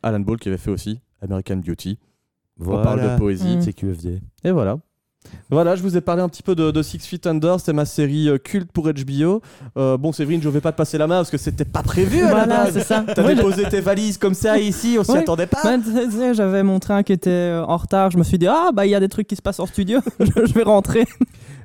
Alan 0.02 0.20
Ball 0.20 0.38
qui 0.38 0.48
avait 0.48 0.56
fait 0.58 0.70
aussi 0.70 1.00
American 1.22 1.56
Beauty. 1.56 1.98
Voilà. 2.56 2.80
On 2.80 2.84
parle 2.84 3.02
de 3.12 3.18
poésie. 3.18 3.56
Mm. 3.58 3.62
C'est 3.62 3.72
QFD. 3.72 4.20
Et 4.44 4.50
voilà. 4.50 4.78
Voilà, 5.50 5.74
je 5.76 5.82
vous 5.82 5.94
ai 5.96 6.00
parlé 6.00 6.22
un 6.22 6.28
petit 6.28 6.42
peu 6.44 6.54
de, 6.54 6.70
de 6.70 6.80
Six 6.82 7.00
Feet 7.00 7.26
Under, 7.26 7.58
c'est 7.60 7.72
ma 7.74 7.84
série 7.84 8.28
euh, 8.30 8.38
culte 8.38 8.70
pour 8.72 8.88
HBO. 8.90 9.42
Euh, 9.76 9.98
bon, 9.98 10.12
Séverine, 10.12 10.40
je 10.40 10.48
vais 10.48 10.60
pas 10.62 10.72
te 10.72 10.76
passer 10.76 10.96
la 10.96 11.06
main 11.06 11.16
parce 11.16 11.30
que 11.30 11.36
c'était 11.36 11.64
pas 11.66 11.82
prévu 11.82 12.20
à 12.20 12.24
la 12.24 12.30
Voilà, 12.30 12.46
base. 12.64 12.72
c'est 12.74 12.80
ça. 12.84 13.04
T'as 13.14 13.26
Ouais, 13.26 13.34
déposé 13.34 13.64
tes 13.68 13.80
valises 13.80 14.16
comme 14.16 14.32
ça 14.32 14.58
ici, 14.58 14.96
on 14.98 15.04
s'y 15.04 15.10
Ouais. 15.10 15.18
attendait 15.18 15.46
pas. 15.48 15.60
Sais, 15.62 16.32
J'avais 16.34 16.62
mon 16.62 16.78
train 16.78 17.02
qui 17.02 17.12
était 17.12 17.28
euh, 17.30 17.64
en 17.64 17.76
retard. 17.76 18.10
Je 18.10 18.16
me 18.16 18.22
suis 18.22 18.38
dit, 18.38 18.46
ah, 18.46 18.70
bah, 18.72 18.86
il 18.86 18.90
y 18.90 18.94
a 18.94 19.00
des 19.00 19.08
trucs 19.08 19.26
qui 19.26 19.36
se 19.36 19.42
passent 19.42 19.60
en 19.60 19.66
studio. 19.66 20.00
je 20.20 20.54
vais 20.54 20.62
rentrer. 20.62 21.04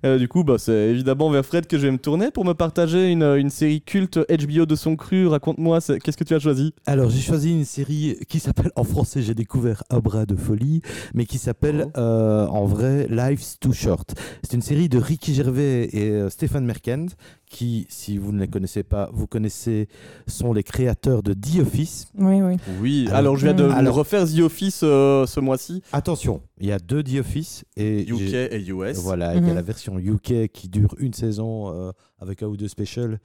Euh, 0.06 0.18
du 0.18 0.28
coup, 0.28 0.44
bah, 0.44 0.56
c'est 0.58 0.90
évidemment 0.90 1.30
vers 1.30 1.46
Fred 1.46 1.66
que 1.68 1.78
je 1.78 1.86
vais 1.86 1.92
me 1.92 1.98
tourner 1.98 2.30
pour 2.32 2.44
me 2.46 2.54
partager 2.54 3.10
une, 3.12 3.24
une 3.24 3.50
série 3.50 3.82
culte 3.82 4.20
HBO 4.30 4.66
de 4.66 4.76
son 4.76 4.96
cru. 4.96 5.28
Raconte-moi, 5.28 5.80
qu'est-ce 6.04 6.18
que 6.18 6.24
tu 6.24 6.34
as 6.36 6.40
choisi? 6.40 6.74
Alors 6.86 7.10
j'ai 7.10 7.22
choisi 7.22 7.52
une 7.52 7.66
série 7.66 8.18
qui 8.28 8.40
s'appelle, 8.40 8.72
en 8.76 8.84
français 8.84 9.22
j'ai 9.22 9.34
découvert 9.34 9.84
Un 9.90 10.00
bras 10.00 10.26
de 10.26 10.36
folie, 10.36 10.82
mais 11.14 11.26
qui 11.26 11.38
s'appelle 11.38 11.86
Oh. 11.96 12.00
euh, 12.00 12.46
en 12.48 12.66
vrai 12.66 13.08
Life's 13.10 13.58
Too 13.60 13.74
Short. 13.74 14.14
C'est 14.44 14.54
une 14.54 14.62
série 14.62 14.90
de 14.90 14.98
Ricky 14.98 15.34
Gervais 15.34 15.90
et 15.94 16.10
euh, 16.10 16.30
Stéphane 16.30 16.66
Merkent 16.66 17.16
qui, 17.54 17.86
si 17.88 18.18
vous 18.18 18.32
ne 18.32 18.40
les 18.40 18.48
connaissez 18.48 18.82
pas, 18.82 19.10
vous 19.14 19.28
connaissez, 19.28 19.88
sont 20.26 20.54
les 20.54 20.64
créateurs 20.64 21.22
de 21.22 21.34
The 21.36 21.60
Office. 21.62 22.08
Oui, 22.18 22.42
oui. 22.42 22.56
Oui, 22.82 23.04
alors, 23.10 23.18
Alors- 23.18 23.36
je 23.38 23.46
viens 23.46 23.54
de 23.54 23.66
Alors- 23.66 23.96
refaire 23.96 24.26
The 24.26 24.40
Office 24.40 24.82
euh, 24.84 25.28
ce 25.28 25.40
mois-ci, 25.40 25.84
Attention, 25.92 26.42
il 26.60 26.68
y 26.68 26.72
a 26.72 26.80
deux 26.80 27.04
The 27.04 27.20
Office 27.20 27.64
et 27.78 28.02
UK 28.10 28.34
et 28.52 28.66
US. 28.70 28.98
Voilà, 28.98 29.36
il 29.36 29.42
y 29.44 29.46
a 29.46 29.50
Mhm. 29.50 29.56
la 29.56 29.62
version 29.62 30.00
UK 30.00 30.48
qui 30.52 30.68
dure 30.68 30.96
une 30.98 31.14
saison 31.14 31.72
euh, 31.72 31.92
avec 32.24 32.42
un 32.42 32.48
ou 32.48 32.58
deux 32.58 32.68
specials 32.68 33.20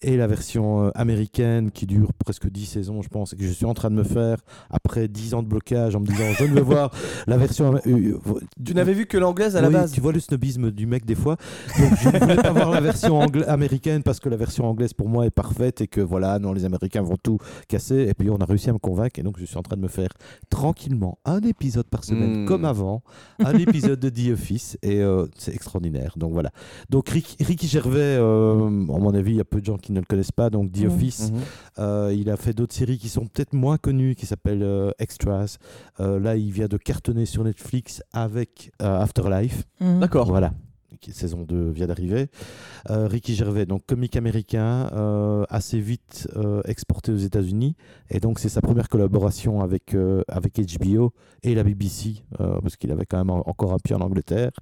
et 0.00 0.16
la 0.16 0.26
version 0.26 0.86
euh, 0.86 0.90
américaine 0.94 1.70
qui 1.70 1.84
dure 1.86 2.12
presque 2.14 2.48
10 2.48 2.64
saisons, 2.64 3.02
je 3.02 3.08
pense, 3.08 3.32
et 3.34 3.36
que 3.36 3.44
je 3.44 3.52
suis 3.52 3.66
en 3.66 3.74
train 3.74 3.90
de 3.90 3.96
me 3.96 4.02
faire 4.04 4.38
après 4.70 5.08
10 5.08 5.34
ans 5.34 5.42
de 5.42 5.48
blocage 5.48 5.94
en 5.96 6.00
me 6.00 6.06
disant 6.06 6.24
je 6.38 6.44
ne 6.44 6.54
veux 6.54 6.62
voir 6.62 6.90
la 7.26 7.36
version. 7.36 7.74
euh, 7.74 7.80
euh, 7.86 8.18
Tu 8.64 8.74
n'avais 8.74 8.94
vu 8.94 9.06
que 9.06 9.18
l'anglaise 9.18 9.56
à 9.56 9.60
la 9.60 9.68
Oui, 9.68 9.74
base 9.74 9.92
Tu 9.92 10.00
vois 10.00 10.12
le 10.12 10.20
snobisme 10.20 10.70
du 10.70 10.86
mec 10.86 11.04
des 11.04 11.14
fois. 11.14 11.36
Donc 11.78 11.92
je 12.00 12.08
ne 12.08 12.18
voulais 12.18 12.36
pas 12.36 12.52
voir 12.52 12.70
la 12.70 12.80
version 12.80 13.20
américaine 13.46 14.02
parce 14.02 14.20
que 14.20 14.28
la 14.28 14.36
version 14.36 14.64
anglaise 14.66 14.92
pour 14.94 15.08
moi 15.08 15.26
est 15.26 15.30
parfaite 15.30 15.80
et 15.80 15.86
que 15.88 16.00
voilà, 16.00 16.38
non, 16.38 16.52
les 16.52 16.64
Américains 16.64 17.02
vont 17.02 17.16
tout 17.22 17.38
casser. 17.68 18.06
Et 18.08 18.14
puis 18.14 18.30
on 18.30 18.36
a 18.38 18.44
réussi 18.44 18.70
à 18.70 18.72
me 18.72 18.78
convaincre 18.78 19.18
et 19.18 19.22
donc 19.22 19.38
je 19.38 19.44
suis 19.44 19.56
en 19.58 19.62
train 19.62 19.76
de 19.76 19.82
me 19.82 19.88
faire 19.88 20.10
tranquillement 20.50 21.18
un 21.24 21.40
épisode 21.40 21.86
par 21.86 22.04
semaine 22.04 22.42
Mm. 22.42 22.46
comme 22.46 22.64
avant, 22.64 23.02
un 23.44 23.54
épisode 23.58 24.00
de 24.00 24.08
The 24.08 24.32
Office 24.32 24.78
et 24.82 25.00
euh, 25.00 25.26
c'est 25.36 25.54
extraordinaire. 25.54 26.14
Donc 26.16 26.32
voilà. 26.32 26.50
Donc 26.90 27.08
Rick- 27.08 27.36
Ricky 27.40 27.66
Gervais, 27.68 27.98
euh, 28.18 28.43
à 28.52 28.98
mon 28.98 29.14
avis, 29.14 29.32
il 29.32 29.36
y 29.36 29.40
a 29.40 29.44
peu 29.44 29.60
de 29.60 29.66
gens 29.66 29.76
qui 29.78 29.92
ne 29.92 30.00
le 30.00 30.06
connaissent 30.06 30.32
pas. 30.32 30.50
Donc 30.50 30.72
The 30.72 30.82
Mm. 30.84 30.86
Office, 30.86 31.30
Mhm. 31.32 31.40
euh, 31.78 32.14
il 32.16 32.30
a 32.30 32.36
fait 32.36 32.52
d'autres 32.52 32.74
séries 32.74 32.98
qui 32.98 33.08
sont 33.08 33.26
peut-être 33.26 33.52
moins 33.52 33.76
connues, 33.78 34.14
qui 34.14 34.26
s'appellent 34.26 34.62
euh, 34.62 34.90
Extras. 34.98 35.58
Euh, 36.00 36.18
là, 36.20 36.36
il 36.36 36.50
vient 36.52 36.68
de 36.68 36.76
cartonner 36.76 37.26
sur 37.26 37.44
Netflix 37.44 38.02
avec 38.12 38.70
euh, 38.82 39.00
Afterlife. 39.00 39.64
Mhm. 39.80 40.00
D'accord. 40.00 40.28
Voilà. 40.28 40.52
Qui- 41.04 41.12
Saison 41.12 41.42
2 41.42 41.70
vient 41.70 41.86
d'arriver. 41.86 42.28
Euh, 42.90 43.06
Ricky 43.06 43.34
Gervais, 43.34 43.66
donc 43.66 43.84
comique 43.86 44.16
américain, 44.16 44.88
euh, 44.92 45.44
assez 45.50 45.78
vite 45.78 46.28
euh, 46.36 46.62
exporté 46.64 47.12
aux 47.12 47.16
États-Unis. 47.16 47.76
Et 48.10 48.20
donc, 48.20 48.38
c'est 48.38 48.48
sa 48.48 48.62
première 48.62 48.88
collaboration 48.88 49.60
avec, 49.60 49.94
euh, 49.94 50.22
avec 50.28 50.58
HBO 50.58 51.12
et 51.42 51.54
la 51.54 51.62
BBC, 51.62 52.22
euh, 52.40 52.58
parce 52.62 52.76
qu'il 52.76 52.90
avait 52.90 53.04
quand 53.06 53.18
même 53.18 53.30
en- 53.30 53.46
encore 53.48 53.72
un 53.74 53.78
pied 53.78 53.94
en 53.94 54.00
Angleterre. 54.00 54.52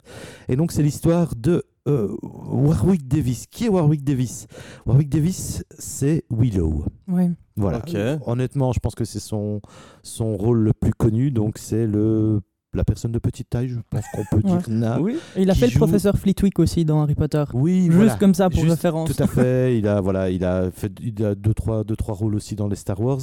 Et 0.49 0.57
donc, 0.57 0.73
c'est 0.73 0.83
l'histoire 0.83 1.35
de 1.37 1.63
euh, 1.89 2.15
Warwick 2.23 3.09
Davis. 3.09 3.47
Qui 3.51 3.67
est 3.67 3.69
Warwick 3.69 4.05
Davis? 4.05 4.47
Warwick 4.87 5.09
Davis, 5.09 5.65
c'est 5.79 6.25
Willow. 6.31 6.85
Oui. 7.09 7.31
Voilà. 7.57 7.79
Honnêtement, 8.27 8.73
je 8.73 8.79
pense 8.81 8.95
que 8.95 9.05
c'est 9.05 9.19
son, 9.21 9.61
son 10.03 10.37
rôle 10.37 10.59
le 10.61 10.73
plus 10.73 10.93
connu. 10.95 11.31
Donc, 11.33 11.59
c'est 11.59 11.87
le 11.87 12.41
la 12.75 12.85
personne 12.85 13.13
de 13.13 13.19
petite 13.19 13.51
taille, 13.51 13.69
je 13.69 13.79
pense 13.91 14.05
qu'on 14.15 14.25
peut 14.37 14.49
Ouais. 14.49 14.59
dire. 14.67 14.99
Oui. 15.01 15.17
Il 15.37 15.51
a 15.51 15.55
fait 15.55 15.67
le 15.67 15.77
professeur 15.79 16.17
Flitwick 16.17 16.59
aussi 16.59 16.85
dans 16.85 17.03
Harry 17.03 17.15
Potter. 17.15 17.45
Oui, 17.55 17.83
Juste 17.85 17.93
voilà. 17.97 18.15
comme 18.17 18.35
ça 18.35 18.49
pour 18.51 18.61
Juste- 18.61 18.71
référence. 18.77 19.15
Tout 19.15 19.23
à 19.23 19.27
fait. 19.27 19.79
Il 19.79 19.87
a 19.87 20.01
voilà, 20.01 20.31
il 20.31 20.45
a 20.45 20.71
fait 20.71 20.93
il 21.03 21.25
a 21.25 21.35
deux 21.35 21.55
trois 21.55 21.85
deux 21.85 21.97
trois 21.97 22.15
rôles 22.15 22.35
aussi 22.35 22.55
dans 22.57 22.69
les 22.69 22.77
Star 22.77 23.01
Wars. 23.01 23.21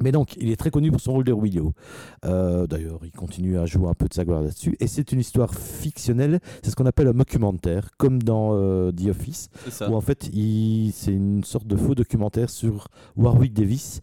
Mais 0.00 0.12
donc, 0.12 0.36
il 0.36 0.50
est 0.50 0.56
très 0.56 0.70
connu 0.70 0.90
pour 0.90 1.00
son 1.00 1.12
rôle 1.12 1.24
de 1.24 1.32
Willow. 1.32 1.72
Euh, 2.24 2.66
D'ailleurs, 2.66 3.00
il 3.04 3.12
continue 3.12 3.58
à 3.58 3.66
jouer 3.66 3.88
un 3.88 3.94
peu 3.94 4.08
de 4.08 4.14
sa 4.14 4.24
gloire 4.24 4.42
là-dessus. 4.42 4.76
Et 4.80 4.86
c'est 4.86 5.12
une 5.12 5.20
histoire 5.20 5.54
fictionnelle. 5.54 6.40
C'est 6.62 6.70
ce 6.70 6.76
qu'on 6.76 6.86
appelle 6.86 7.08
un 7.08 7.14
documentaire, 7.14 7.90
comme 7.96 8.22
dans 8.22 8.50
euh, 8.54 8.92
The 8.92 9.08
Office, 9.08 9.48
où 9.88 9.94
en 9.94 10.00
fait, 10.00 10.24
c'est 10.24 11.12
une 11.12 11.44
sorte 11.44 11.66
de 11.66 11.76
faux 11.76 11.94
documentaire 11.94 12.50
sur 12.50 12.88
Warwick 13.16 13.54
Davis, 13.54 14.00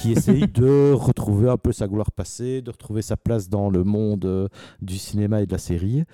qui 0.00 0.12
essaye 0.16 0.46
de 0.48 0.92
retrouver 0.92 1.48
un 1.48 1.58
peu 1.58 1.72
sa 1.72 1.86
gloire 1.88 2.10
passée, 2.12 2.62
de 2.62 2.70
retrouver 2.70 3.02
sa 3.02 3.16
place 3.16 3.48
dans 3.48 3.70
le 3.70 3.84
monde 3.84 4.24
euh, 4.24 4.48
du 4.80 4.98
cinéma 4.98 5.42
et 5.42 5.46
de 5.46 5.52
la 5.52 5.58
série. 5.58 6.04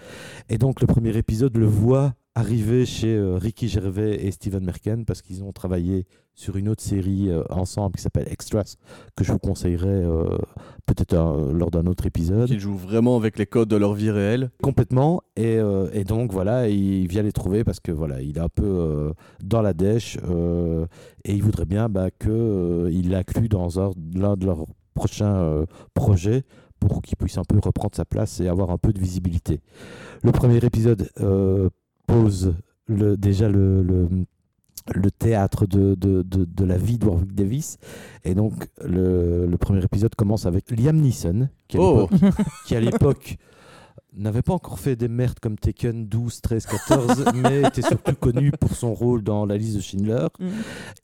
Et 0.49 0.59
donc, 0.59 0.81
le 0.81 0.87
premier 0.87 1.16
épisode 1.16 1.57
le 1.57 1.66
voit 1.66 2.14
arriver 2.35 2.87
chez 2.87 3.14
euh, 3.14 3.37
Ricky 3.37 3.68
Gervais 3.68 4.25
et 4.25 4.31
Steven 4.31 4.64
Merken 4.64 5.05
parce 5.05 5.23
qu'ils 5.23 5.42
ont 5.45 5.53
travaillé 5.53 6.07
sur 6.35 6.57
une 6.57 6.68
autre 6.68 6.83
série 6.83 7.31
euh, 7.31 7.42
ensemble 7.51 7.97
qui 7.97 8.03
s'appelle 8.03 8.27
Extras 8.31 8.77
que 9.16 9.25
je 9.25 9.33
vous 9.33 9.38
conseillerais 9.38 9.88
euh, 9.88 10.38
peut-être 10.87 11.14
lors 11.53 11.71
d'un 11.71 11.87
autre 11.87 12.07
épisode. 12.07 12.47
Qu'ils 12.49 12.59
jouent 12.61 12.77
vraiment 12.77 13.16
avec 13.16 13.38
les 13.38 13.47
codes 13.47 13.68
de 13.68 13.77
leur 13.77 13.92
vie 13.95 14.11
réelle. 14.11 14.51
complètement. 14.62 15.23
Et, 15.37 15.59
euh, 15.59 15.88
et 15.92 16.05
donc 16.05 16.33
voilà 16.33 16.68
il 16.68 17.07
vient 17.07 17.23
les 17.23 17.33
trouver 17.33 17.64
parce 17.64 17.81
que 17.81 17.92
voilà 17.92 18.21
il 18.23 18.37
est 18.38 18.40
un 18.40 18.49
peu 18.49 19.12
dans 19.42 19.62
la 19.62 19.73
dèche 19.75 20.16
et 21.25 21.35
il 21.35 21.42
voudrait 21.42 21.66
bien 21.66 21.88
bah, 21.88 22.11
que 22.11 22.31
euh, 22.31 22.90
il 22.92 23.11
l'inclue 23.11 23.49
dans 23.49 23.81
un- 23.81 23.92
l'un 24.14 24.37
de 24.37 24.47
leurs 24.47 24.64
prochains 24.95 25.64
projets 25.95 26.42
pour 26.81 27.01
qu'il 27.03 27.16
puisse 27.16 27.38
un 27.38 27.45
peu 27.45 27.59
reprendre 27.62 27.95
sa 27.95 28.05
place 28.05 28.40
et 28.40 28.49
avoir 28.49 28.71
un 28.71 28.79
peu 28.79 28.92
de 28.92 28.99
visibilité. 28.99 29.61
Le 30.23 30.33
premier 30.33 30.57
épisode 30.64 31.09
pose 32.07 32.55
le, 32.88 33.16
déjà 33.16 33.49
le, 33.49 33.83
le, 33.83 34.09
le 34.95 35.11
théâtre 35.11 35.66
de, 35.66 35.95
de, 35.95 36.23
de, 36.23 36.45
de 36.45 36.64
la 36.64 36.77
vie 36.77 36.99
de 36.99 37.07
Warwick 37.07 37.35
Davis. 37.35 37.79
Et 38.25 38.35
donc, 38.35 38.68
le, 38.85 39.47
le 39.47 39.57
premier 39.59 39.83
épisode 39.85 40.14
commence 40.14 40.47
avec 40.47 40.71
Liam 40.71 40.97
Neeson, 40.97 41.49
qui 41.68 41.77
à 41.77 41.81
Oh. 41.81 42.09
l'époque- 42.11 42.31
qui 42.66 42.77
à 42.77 42.81
l'époque 42.81 43.37
n'avait 44.14 44.42
pas 44.42 44.53
encore 44.53 44.79
fait 44.79 44.95
des 44.95 45.09
merdes 45.09 45.38
comme 45.40 45.57
Taken 45.57 46.07
12, 46.07 46.40
13, 46.42 46.66
14, 46.66 47.25
mais 47.35 47.62
était 47.62 47.81
surtout 47.83 48.14
connu 48.14 48.51
pour 48.53 48.75
son 48.75 48.92
rôle 48.92 49.23
dans 49.23 49.47
la 49.47 49.57
liste 49.57 49.77
de 49.77 49.81
Schindler. 49.81 50.27
Mhm. 50.38 50.51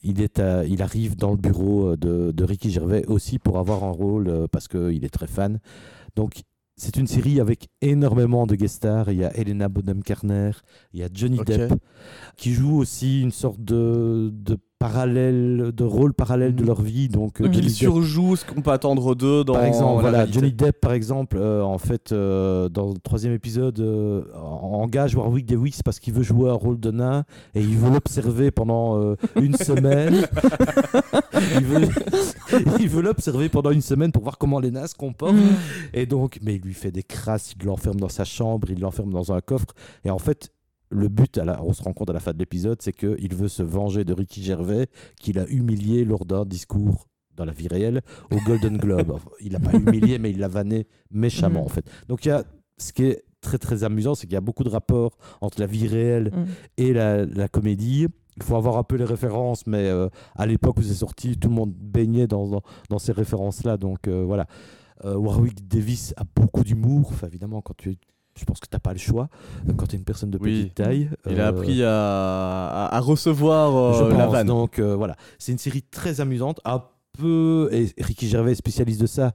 Il, 0.03 0.21
est 0.21 0.39
à- 0.41 0.65
il 0.65 0.83
arrive 0.83 1.17
dans 1.17 1.31
le 1.31 1.39
bureau 1.39 1.93
euh, 1.93 1.97
de, 1.97 2.33
de 2.33 2.45
Ricky 2.45 2.71
Gervais 2.71 3.07
aussi 3.07 3.39
pour 3.39 3.59
avoir 3.59 3.83
un 3.85 3.91
rôle 3.91 4.29
euh, 4.29 4.47
parce 4.51 4.69
qu'il 4.69 5.05
est 5.05 5.13
très 5.13 5.27
fan. 5.27 5.59
Donc, 6.17 6.43
c'est 6.79 6.97
une 6.97 7.07
série 7.07 7.41
avec 7.41 7.69
énormément 7.83 8.47
de 8.47 8.55
guest 8.55 8.77
stars. 8.77 9.11
Il 9.11 9.19
y 9.19 9.25
a 9.25 9.37
Helena 9.37 9.69
Bonham 9.69 10.03
Carter, 10.03 10.53
il 10.93 11.01
y 11.01 11.03
a 11.03 11.09
Johnny. 11.13 11.39
Depp 11.45 11.75
qui 12.37 12.53
joue 12.53 12.79
aussi 12.79 13.21
une 13.21 13.33
sorte 13.33 13.63
de, 13.63 14.31
de 14.33 14.57
parallèle, 14.79 15.73
de 15.75 15.85
rôle 15.85 16.15
parallèle 16.15 16.55
de 16.55 16.61
Mhm. 16.63 16.67
leur 16.67 16.83
vie. 16.83 17.09
Donc, 17.09 17.41
euh. 17.41 17.45
Johnny 17.45 17.57
Qu'ils 17.59 17.67
Depp- 17.69 17.75
surjouent 17.77 18.37
ce 18.37 18.45
qu'on 18.45 18.61
peut 18.63 18.71
attendre 18.71 19.15
d'eux 19.15 19.43
dans 19.45 19.55
par 19.55 19.65
exemple, 19.65 19.97
la 19.97 20.01
voilà, 20.03 20.19
réalité. 20.19 20.39
Johnny 20.39 20.53
Depp, 20.53 20.81
par 20.81 20.93
exemple, 20.93 21.37
euh, 21.41 21.63
en 21.63 21.79
fait, 21.79 22.13
euh, 22.13 22.69
dans 22.69 22.89
le 22.91 22.99
troisième 23.03 23.33
épisode, 23.33 23.81
euh, 23.81 24.23
en- 24.37 24.83
engage 24.83 25.15
Warwick 25.17 25.47
Davis 25.47 25.83
parce 25.83 25.99
qu'il 25.99 26.15
veut 26.15 26.23
jouer 26.23 26.49
un 26.51 26.55
rôle 26.55 26.79
de 26.79 26.91
nain 26.91 27.25
et 27.55 27.61
il 27.61 27.77
veut 27.77 27.91
l'observer 27.91 28.51
pendant 28.51 29.01
euh, 29.01 29.17
une 29.37 29.57
semaine. 29.57 30.15
il 31.59 31.65
veut, 31.65 31.89
il 32.81 32.89
veut 32.89 33.03
l'observer 33.03 33.49
pendant 33.49 33.71
une 33.71 33.81
semaine 33.83 34.13
pour 34.13 34.23
voir 34.23 34.39
comment 34.39 34.61
les 34.61 34.71
nains 34.71 34.87
se 34.87 34.95
comportent. 34.95 35.35
Mhm. 35.35 35.57
Et 35.95 36.07
donc, 36.07 36.39
mais 36.43 36.55
il 36.57 36.63
lui 36.63 36.75
fait 36.75 36.91
des 36.93 37.03
crasses, 37.03 37.55
il 37.59 37.67
l'enferme 37.67 37.99
dans 38.01 38.09
sa 38.09 38.25
chambre, 38.25 38.69
il 38.71 38.81
l'enferme 38.81 39.13
dans 39.13 39.33
un 39.33 39.41
coffre. 39.41 39.67
Et 40.05 40.11
en 40.11 40.19
fait, 40.19 40.51
le 40.91 41.09
but, 41.09 41.37
à 41.39 41.45
la- 41.45 41.63
on 41.63 41.73
se 41.73 41.83
rend 41.83 41.93
compte 41.93 42.11
à 42.11 42.13
la 42.13 42.21
fin 42.21 42.33
de 42.33 42.39
l'épisode, 42.39 42.81
c'est 42.83 42.93
qu'il 42.93 43.35
veut 43.35 43.49
se 43.49 43.63
venger 43.63 44.05
de 44.05 44.13
Ricky 44.13 44.43
Gervais, 44.43 44.87
qu'il 45.21 45.39
a 45.39 45.47
humilié 45.49 46.05
lors 46.05 46.25
d'un 46.25 46.45
discours 46.45 47.07
dans 47.37 47.45
la 47.45 47.53
vie 47.53 47.69
réelle 47.69 48.03
au 48.33 48.37
Golden 48.47 48.77
Globe. 48.79 49.19
Il 49.41 49.53
l'a 49.53 49.61
pas 49.61 49.73
humilié, 49.75 50.19
mais 50.19 50.31
il 50.31 50.39
l'a 50.39 50.49
vanné 50.49 50.87
méchamment, 51.11 51.61
Mhm. 51.61 51.67
en 51.67 51.69
fait. 51.69 51.85
Donc, 52.09 52.25
il 52.25 52.29
y 52.29 52.33
a, 52.33 52.45
ce 52.79 52.93
qui 52.93 53.05
est 53.05 53.23
très, 53.41 53.59
très 53.59 53.85
amusant, 53.85 54.15
c'est 54.15 54.27
qu'il 54.27 54.35
y 54.35 54.37
a 54.39 54.41
beaucoup 54.41 54.65
de 54.65 54.69
rapports 54.71 55.17
entre 55.41 55.61
la 55.61 55.67
vie 55.67 55.87
réelle 55.87 56.33
Mhm. 56.35 56.47
et 56.79 56.93
la, 56.93 57.25
la 57.27 57.49
comédie. 57.49 58.07
Il 58.37 58.43
faut 58.43 58.57
avoir 58.57 58.77
un 58.79 58.83
peu 58.85 58.97
les 58.97 59.05
références, 59.05 59.67
mais 59.67 59.89
euh, 59.89 60.09
à 60.37 60.47
l'époque 60.47 60.79
où 60.79 60.83
c'est 60.83 60.95
sorti, 60.95 61.37
tout 61.39 61.49
le 61.49 61.55
monde 61.55 61.73
baignait 61.75 62.27
dans, 62.29 62.47
dans, 62.49 62.63
dans 62.89 62.99
ces 62.99 63.13
références-là. 63.13 63.77
Donc 63.77 64.09
euh, 64.09 64.25
voilà. 64.25 64.47
Euh, 65.05 65.17
Warwick 65.17 65.67
Davis 65.69 66.15
a 66.17 66.23
beaucoup 66.35 66.65
d'humour. 66.65 67.09
Enfin, 67.13 67.27
évidemment, 67.29 67.61
quand 67.63 67.75
tu 67.77 67.91
es- 67.93 67.99
je 68.39 68.45
pense 68.45 68.61
que 68.61 68.67
tu 68.69 68.75
n'as 68.75 68.79
pas 68.81 68.93
le 68.93 68.99
choix 68.99 69.29
euh, 69.69 69.73
quand 69.77 69.87
tu 69.87 69.97
es 69.97 69.99
une 69.99 70.05
personne 70.05 70.31
de 70.31 70.39
Oui. 70.41 70.63
petite 70.63 70.75
taille. 70.77 71.11
Il 71.29 71.41
a 71.41 71.47
Euh, 71.47 71.49
appris 71.51 71.83
à, 71.83 71.91
à- 72.87 72.97
à 72.97 73.01
recevoir 73.01 73.77
euh, 73.77 74.17
la 74.17 74.27
vanne. 74.27 74.47
Donc 74.47 74.79
voilà, 74.81 75.17
c'est 75.39 75.53
une 75.53 75.59
série 75.59 75.83
très 75.83 76.21
amusante, 76.21 76.61
un 76.65 76.83
peu 77.19 77.69
et 77.73 77.93
Ricky 78.01 78.29
Gervais 78.29 78.53
est 78.53 78.55
spécialiste 78.55 79.01
de 79.01 79.07
ça, 79.07 79.33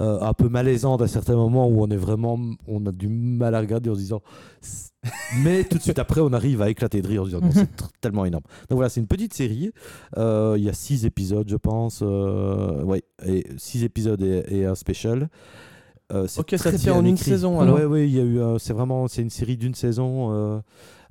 euh, 0.00 0.18
un 0.22 0.32
peu 0.32 0.48
malaisante 0.48 1.02
à 1.02 1.06
certains 1.06 1.36
moments 1.36 1.68
où 1.68 1.82
on 1.82 1.88
est 1.90 1.96
vraiment, 1.96 2.38
on 2.66 2.86
a 2.86 2.92
du 2.92 3.08
mal 3.08 3.54
à 3.54 3.60
regarder 3.60 3.90
en 3.90 3.94
se 3.94 3.98
disant, 3.98 4.22
mais 5.44 5.64
tout 5.64 5.76
de 5.76 5.82
suite 5.82 5.98
après 5.98 6.20
on 6.22 6.32
arrive 6.32 6.62
à 6.62 6.70
éclater 6.70 7.02
de 7.02 7.08
rire 7.08 7.22
en 7.22 7.24
se 7.26 7.30
disant 7.30 7.40
c'est 7.52 7.68
tellement 8.00 8.24
énorme. 8.24 8.44
Donc 8.70 8.76
voilà, 8.76 8.88
c'est 8.88 9.00
une 9.00 9.06
petite 9.06 9.34
série. 9.34 9.70
Euh, 10.16 10.54
Il 10.56 10.64
y 10.64 10.68
a 10.70 10.72
six 10.72 11.04
épisodes, 11.04 11.48
je 11.48 11.56
pense, 11.56 12.00
euh, 12.02 12.82
ouais, 12.84 13.02
et 13.26 13.46
six 13.58 13.84
épisodes 13.84 14.22
et, 14.22 14.44
et 14.48 14.64
un 14.64 14.74
special. 14.74 15.28
Euh, 16.12 16.26
c'est 16.28 16.40
Ok, 16.40 16.50
ça 16.52 16.58
très 16.70 16.78
tient 16.78 16.92
bien 16.92 17.00
en 17.00 17.04
une 17.04 17.14
écrit. 17.14 17.30
saison, 17.30 17.58
alors. 17.60 17.74
Ouais, 17.76 17.84
ouais, 17.84 18.08
il 18.08 18.14
y 18.14 18.20
a 18.20 18.22
eu, 18.22 18.38
euh, 18.38 18.58
c'est 18.58 18.72
vraiment, 18.72 19.08
c'est 19.08 19.22
une 19.22 19.30
série 19.30 19.56
d'une 19.56 19.74
saison. 19.74 20.32
euh, 20.32 20.60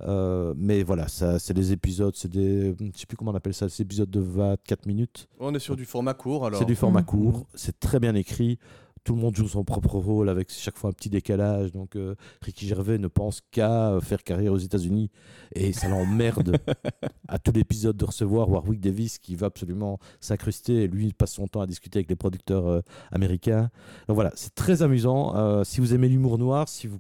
euh, 0.02 0.54
mais 0.58 0.84
voilà, 0.84 1.08
ça, 1.08 1.38
c'est 1.40 1.54
des 1.54 1.72
épisodes, 1.74 2.16
c'est 2.16 2.30
des, 2.32 2.76
je 2.80 3.00
sais 3.00 3.06
plus 3.06 3.18
comment 3.18 3.32
on 3.32 3.36
appelle 3.36 3.54
ça, 3.54 3.68
c'est 3.70 3.84
des 3.84 3.88
épisodes 3.88 4.10
de 4.10 4.20
24 4.22 4.86
minutes. 4.86 5.28
On 5.40 5.54
est 5.54 5.60
sur 5.60 5.76
du 5.76 5.86
format 5.86 6.14
court 6.14 6.46
alors. 6.46 6.60
C'est 6.60 6.66
du 6.66 6.76
format 6.76 7.00
Mhm. 7.02 7.06
court, 7.06 7.46
c'est 7.56 7.80
très 7.80 8.00
bien 8.00 8.16
écrit. 8.16 8.58
Tout 9.06 9.16
le 9.16 9.22
monde 9.22 9.36
joue 9.36 9.48
son 9.48 9.64
propre 9.64 9.98
rôle 10.00 10.28
avec 10.30 10.52
chaque 10.52 10.78
fois 10.78 10.90
un 10.90 10.94
petit 10.94 11.10
décalage. 11.10 11.72
Donc 11.72 11.96
euh, 11.96 12.16
Ricky 12.42 12.68
Gervais 12.68 12.98
ne 12.98 13.08
pense 13.08 13.40
qu'à 13.52 13.92
euh, 13.92 14.02
faire 14.02 14.24
carrière 14.24 14.52
aux 14.52 14.58
États-Unis 14.58 15.12
et 15.54 15.72
ça 15.74 15.88
l'emmerde 15.88 16.58
à 17.28 17.40
tout 17.40 17.52
l'épisode 17.54 17.96
de 17.96 18.04
recevoir 18.04 18.50
Warwick 18.50 18.82
Davis 18.82 19.20
qui 19.20 19.36
va 19.36 19.48
absolument 19.48 20.00
s'incruster 20.20 20.84
et 20.84 20.88
lui 20.88 21.14
passe 21.14 21.34
son 21.34 21.48
temps 21.48 21.62
à 21.62 21.68
discuter 21.68 22.00
avec 22.00 22.10
les 22.10 22.16
producteurs 22.16 22.68
euh, 22.68 22.82
américains. 23.12 23.70
Donc 24.08 24.16
voilà, 24.16 24.32
c'est 24.36 24.56
très 24.56 24.82
amusant. 24.82 25.36
Euh, 25.36 25.64
si 25.64 25.80
vous 25.82 25.94
aimez 25.94 26.10
l'humour 26.10 26.38
noir, 26.40 26.68
si 26.68 26.88
vous 26.88 27.00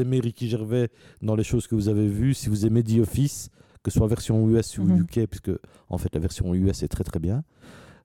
aimez 0.00 0.20
Ricky 0.20 0.48
Gervais 0.48 0.90
dans 1.22 1.34
les 1.34 1.44
choses 1.44 1.66
que 1.66 1.74
vous 1.74 1.88
avez 1.88 2.06
vues, 2.06 2.34
si 2.34 2.48
vous 2.50 2.66
aimez 2.66 2.84
The 2.84 3.00
Office, 3.00 3.50
que 3.82 3.90
ce 3.90 3.98
soit 3.98 4.06
version 4.06 4.48
US 4.48 4.78
ou 4.78 4.84
Mhm. 4.84 5.00
UK, 5.00 5.26
puisque 5.26 5.50
en 5.88 5.98
fait 5.98 6.14
la 6.14 6.20
version 6.20 6.54
US 6.54 6.84
est 6.84 6.88
très 6.88 7.02
très 7.02 7.18
bien. 7.18 7.42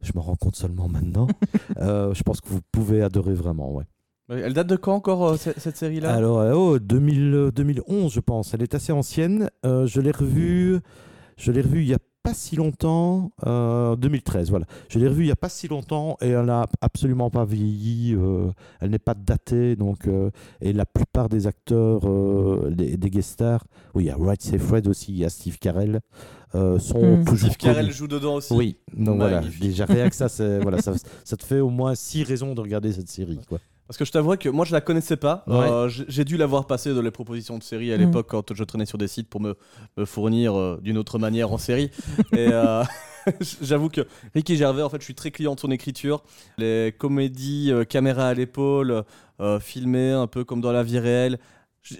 Je 0.02 0.12
m'en 0.16 0.22
rends 0.22 0.36
compte 0.36 0.56
seulement 0.56 0.88
maintenant. 0.88 1.28
Euh, 1.78 2.14
je 2.14 2.24
pense 2.24 2.42
que 2.42 2.50
vous 2.50 2.62
pouvez 2.72 3.04
adorer 3.04 3.34
vraiment, 3.34 3.72
ouais. 3.72 3.84
Elle 4.30 4.54
date 4.54 4.68
de 4.68 4.76
quand 4.76 4.94
encore 4.94 5.26
euh, 5.26 5.38
cette, 5.38 5.60
cette 5.60 5.78
série-là? 5.78 6.14
Alors, 6.14 6.40
euh, 6.40 6.54
oh, 6.54 6.80
2000, 6.80 7.34
euh, 7.34 7.52
2011, 7.52 8.12
je 8.12 8.20
pense. 8.20 8.54
Elle 8.54 8.64
est 8.64 8.76
assez 8.76 8.92
ancienne. 8.92 9.50
Euh, 9.66 9.86
je 9.86 10.02
l'ai 10.02 10.12
revue. 10.12 10.80
Je 11.38 11.52
l'ai 11.52 11.62
revue 11.62 11.82
il 11.82 11.88
y 11.88 11.94
a 11.94 12.00
pas 12.28 12.34
si 12.34 12.56
longtemps. 12.56 13.32
euh, 13.46 13.96
2013, 13.96 14.50
voilà. 14.50 14.66
Je 14.90 15.00
l'ai 15.00 15.08
revue 15.08 15.24
il 15.24 15.28
y 15.28 15.32
a 15.32 15.36
pas 15.36 15.50
si 15.50 15.68
longtemps 15.68 16.18
et 16.22 16.30
elle 16.30 16.46
n'a 16.46 16.68
absolument 16.82 17.30
pas 17.30 17.46
vieilli. 17.46 18.14
euh, 18.16 18.52
elle 18.80 18.90
n'est 18.92 19.00
pas 19.00 19.14
datée, 19.14 19.76
donc. 19.76 20.08
euh, 20.08 20.30
et 20.62 20.74
la 20.74 20.86
plupart 20.86 21.30
des 21.30 21.48
acteurs, 21.48 22.02
euh, 22.06 22.70
des, 22.72 22.98
des 22.98 23.10
guest 23.10 23.32
stars, 23.32 23.66
oui, 23.94 24.04
il 24.04 24.08
y 24.08 24.12
a 24.12 24.16
Right 24.18 24.42
Safe 24.42 24.62
Fred 24.62 24.88
aussi, 24.88 25.12
il 25.12 25.18
y 25.18 25.26
a 25.26 25.30
Steve 25.30 25.58
Carell, 25.60 26.02
euh, 26.56 26.80
sont 26.80 27.18
Hmm. 27.18 27.24
toujours 27.26 27.52
Steve 27.52 27.58
Carell 27.58 27.92
joue 27.92 28.08
dedans 28.08 28.36
aussi. 28.36 28.54
Oui, 28.54 28.78
donc 28.96 29.18
voilà. 29.18 29.42
Déjà 29.60 29.86
rien 29.86 30.10
que 30.10 30.16
ça, 30.16 30.30
c'est- 30.30 30.60
voilà, 30.60 30.82
ça, 30.82 30.94
ça 31.24 31.36
te 31.38 31.44
fait 31.44 31.60
au 31.60 31.70
moins 31.70 31.96
six 31.96 32.24
raisons 32.24 32.54
de 32.54 32.62
regarder 32.62 32.92
cette 32.94 33.10
série, 33.10 33.40
quoi. 33.48 33.60
Parce 33.88 33.98
que 33.98 34.06
je 34.06 34.12
t'avoue 34.12 34.36
que 34.38 34.50
moi 34.50 34.66
je 34.66 34.74
la 34.74 34.82
connaissais 34.82 35.16
pas. 35.18 35.44
Ouais. 35.48 35.56
Euh, 35.56 35.88
j'ai 35.90 36.26
dû 36.26 36.36
la 36.38 36.46
voir 36.46 36.68
passer 36.68 36.94
dans 36.94 37.02
les 37.02 37.12
propositions 37.12 37.58
de 37.58 37.64
séries 37.64 37.94
à 37.94 37.98
Mm. 37.98 38.02
l'époque 38.02 38.28
quand 38.30 38.54
je 38.54 38.64
traînais 38.64 38.86
sur 38.86 38.98
des 38.98 39.08
sites 39.08 39.30
pour 39.30 39.40
me, 39.42 39.56
me 39.98 40.06
fournir 40.06 40.56
euh, 40.58 40.80
d'une 40.82 40.98
autre 40.98 41.20
manière 41.20 41.52
en 41.54 41.58
série. 41.58 41.90
Et 42.34 42.50
euh, 42.52 42.84
j'avoue 43.62 43.90
que 43.90 44.02
Ricky 44.36 44.56
Gervais, 44.58 44.82
en 44.84 44.90
fait, 44.90 45.00
je 45.00 45.06
suis 45.06 45.16
très 45.16 45.32
client 45.32 45.56
de 45.56 45.60
son 45.60 45.72
écriture. 45.72 46.24
Les 46.58 46.94
comédies 46.98 47.72
euh, 47.72 47.84
caméra 47.86 48.28
à 48.30 48.34
l'épaule, 48.34 49.04
euh, 49.40 49.60
filmées 49.60 50.12
un 50.12 50.28
peu 50.28 50.44
comme 50.44 50.62
dans 50.62 50.72
la 50.72 50.84
vie 50.84 51.00
réelle. 51.00 51.40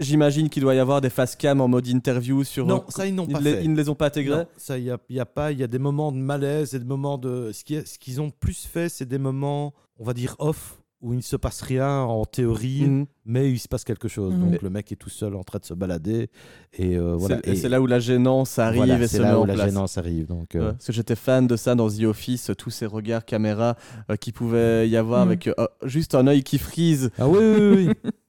J'imagine 0.02 0.50
qu'il 0.50 0.64
doit 0.64 0.76
y 0.76 0.80
avoir 0.80 1.00
des 1.00 1.10
face 1.10 1.38
cam 1.38 1.62
en 1.62 1.70
mode 1.70 1.88
interview 1.88 2.44
sur. 2.44 2.66
Non, 2.68 2.84
ça, 2.90 3.06
ils 3.08 3.16
n'ont 3.16 3.26
pas 3.26 3.40
les- 3.40 3.54
fait. 3.54 3.64
ils 3.64 3.72
ne 3.72 3.78
les 3.78 3.88
ont 3.88 3.96
pas 3.96 4.08
intégrés. 4.08 4.40
Non, 4.40 4.46
ça, 4.58 4.78
il 4.78 4.84
n'y 4.84 4.90
a, 4.92 4.98
y 5.10 5.20
a 5.22 5.26
pas. 5.26 5.54
Il 5.54 5.60
y 5.60 5.64
a 5.64 5.68
des 5.68 5.80
moments 5.80 6.12
de 6.12 6.18
malaise 6.18 6.74
et 6.74 6.80
des 6.80 6.86
moments 6.86 7.18
de. 7.18 7.52
Ce 7.54 7.64
qu'ils 7.98 8.20
ont 8.20 8.30
plus 8.30 8.66
fait, 8.66 8.90
c'est 8.90 9.06
des 9.06 9.18
moments, 9.18 9.74
on 9.98 10.04
va 10.04 10.14
dire, 10.14 10.36
off, 10.40 10.82
où 11.02 11.14
il 11.14 11.18
ne 11.18 11.22
se 11.22 11.36
passe 11.36 11.62
rien 11.62 12.00
en 12.02 12.26
théorie, 12.26 12.86
Mhm. 12.88 13.06
mais 13.26 13.52
il 13.52 13.60
se 13.60 13.68
passe 13.68 13.84
quelque 13.84 14.08
chose. 14.08 14.34
Mhm. 14.34 14.50
Donc 14.52 14.62
le 14.64 14.70
mec 14.72 14.92
est 14.92 14.96
tout 14.96 15.10
seul 15.12 15.36
en 15.36 15.44
train 15.44 15.60
de 15.60 15.66
se 15.66 15.74
balader. 15.76 16.30
Et 16.78 16.98
euh, 16.98 17.16
voilà. 17.16 17.36
C'est- 17.44 17.50
et 17.50 17.54
Et 17.54 17.56
c'est 17.56 17.70
là 17.70 17.82
où 17.82 17.86
la 17.88 18.00
gênance 18.00 18.58
arrive 18.58 18.78
voilà, 18.78 18.96
et 19.00 19.08
c'est 19.08 19.18
se 19.18 19.22
met 19.22 19.28
là 19.28 19.38
en 19.40 19.44
où 19.44 19.46
la 19.46 19.54
place. 19.54 19.68
gênance 19.68 19.98
arrive. 19.98 20.26
Donc, 20.28 20.56
euh, 20.56 20.60
Ouais, 20.60 20.72
parce 20.72 20.86
que 20.88 20.94
j'étais 20.94 21.16
fan 21.16 21.46
de 21.46 21.56
ça 21.56 21.76
dans 21.76 21.88
The 21.90 22.04
Office, 22.04 22.52
tous 22.58 22.72
ces 22.72 22.88
regards 22.88 23.26
caméra 23.26 23.76
euh, 24.10 24.16
qui 24.16 24.32
pouvaient 24.32 24.90
y 24.90 24.98
avoir 24.98 25.24
Mm. 25.26 25.30
avec 25.30 25.48
euh, 25.48 25.54
juste 25.84 26.16
un 26.16 26.26
œil 26.26 26.42
qui 26.44 26.58
frise. 26.58 27.12
Ah 27.20 27.28
oui, 27.28 27.38
oui, 27.40 27.70
oui. 27.76 27.90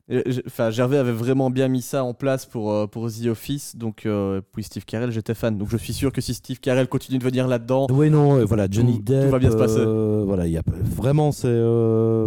Enfin, 0.47 0.71
Gervais 0.71 0.97
avait 0.97 1.13
vraiment 1.13 1.51
bien 1.51 1.69
mis 1.69 1.83
ça 1.83 2.03
en 2.03 2.15
place 2.15 2.47
pour, 2.47 2.73
euh, 2.73 2.87
pour 2.87 3.11
The 3.13 3.27
Office, 3.27 3.77
donc 3.77 4.07
euh, 4.07 4.41
puis 4.55 4.65
Steve 4.65 4.87
Carell, 4.87 5.11
j'étais 5.11 5.35
fan. 5.35 5.59
Donc 5.59 5.69
je 5.71 5.77
suis 5.77 5.93
sûr 5.93 6.13
que 6.15 6.23
si 6.23 6.33
Steve 6.33 6.61
Carell 6.61 6.89
continue 6.89 7.19
de 7.19 7.25
venir 7.25 7.47
là-dedans, 7.47 7.89
Oui, 7.91 8.09
non, 8.09 8.39
euh, 8.39 8.45
voilà, 8.47 8.69
Johnny 8.71 8.93
Tout- 8.95 8.99
tout 9.01 9.13
Depp. 9.13 9.31
va 9.31 9.39
bien 9.39 9.51
se 9.51 9.57
passer. 9.57 9.85
voilà, 10.25 10.47
il 10.47 10.53
y 10.53 10.57
a 10.57 10.63
vraiment, 10.67 11.31
c'est 11.31 11.49
euh, 11.49 12.27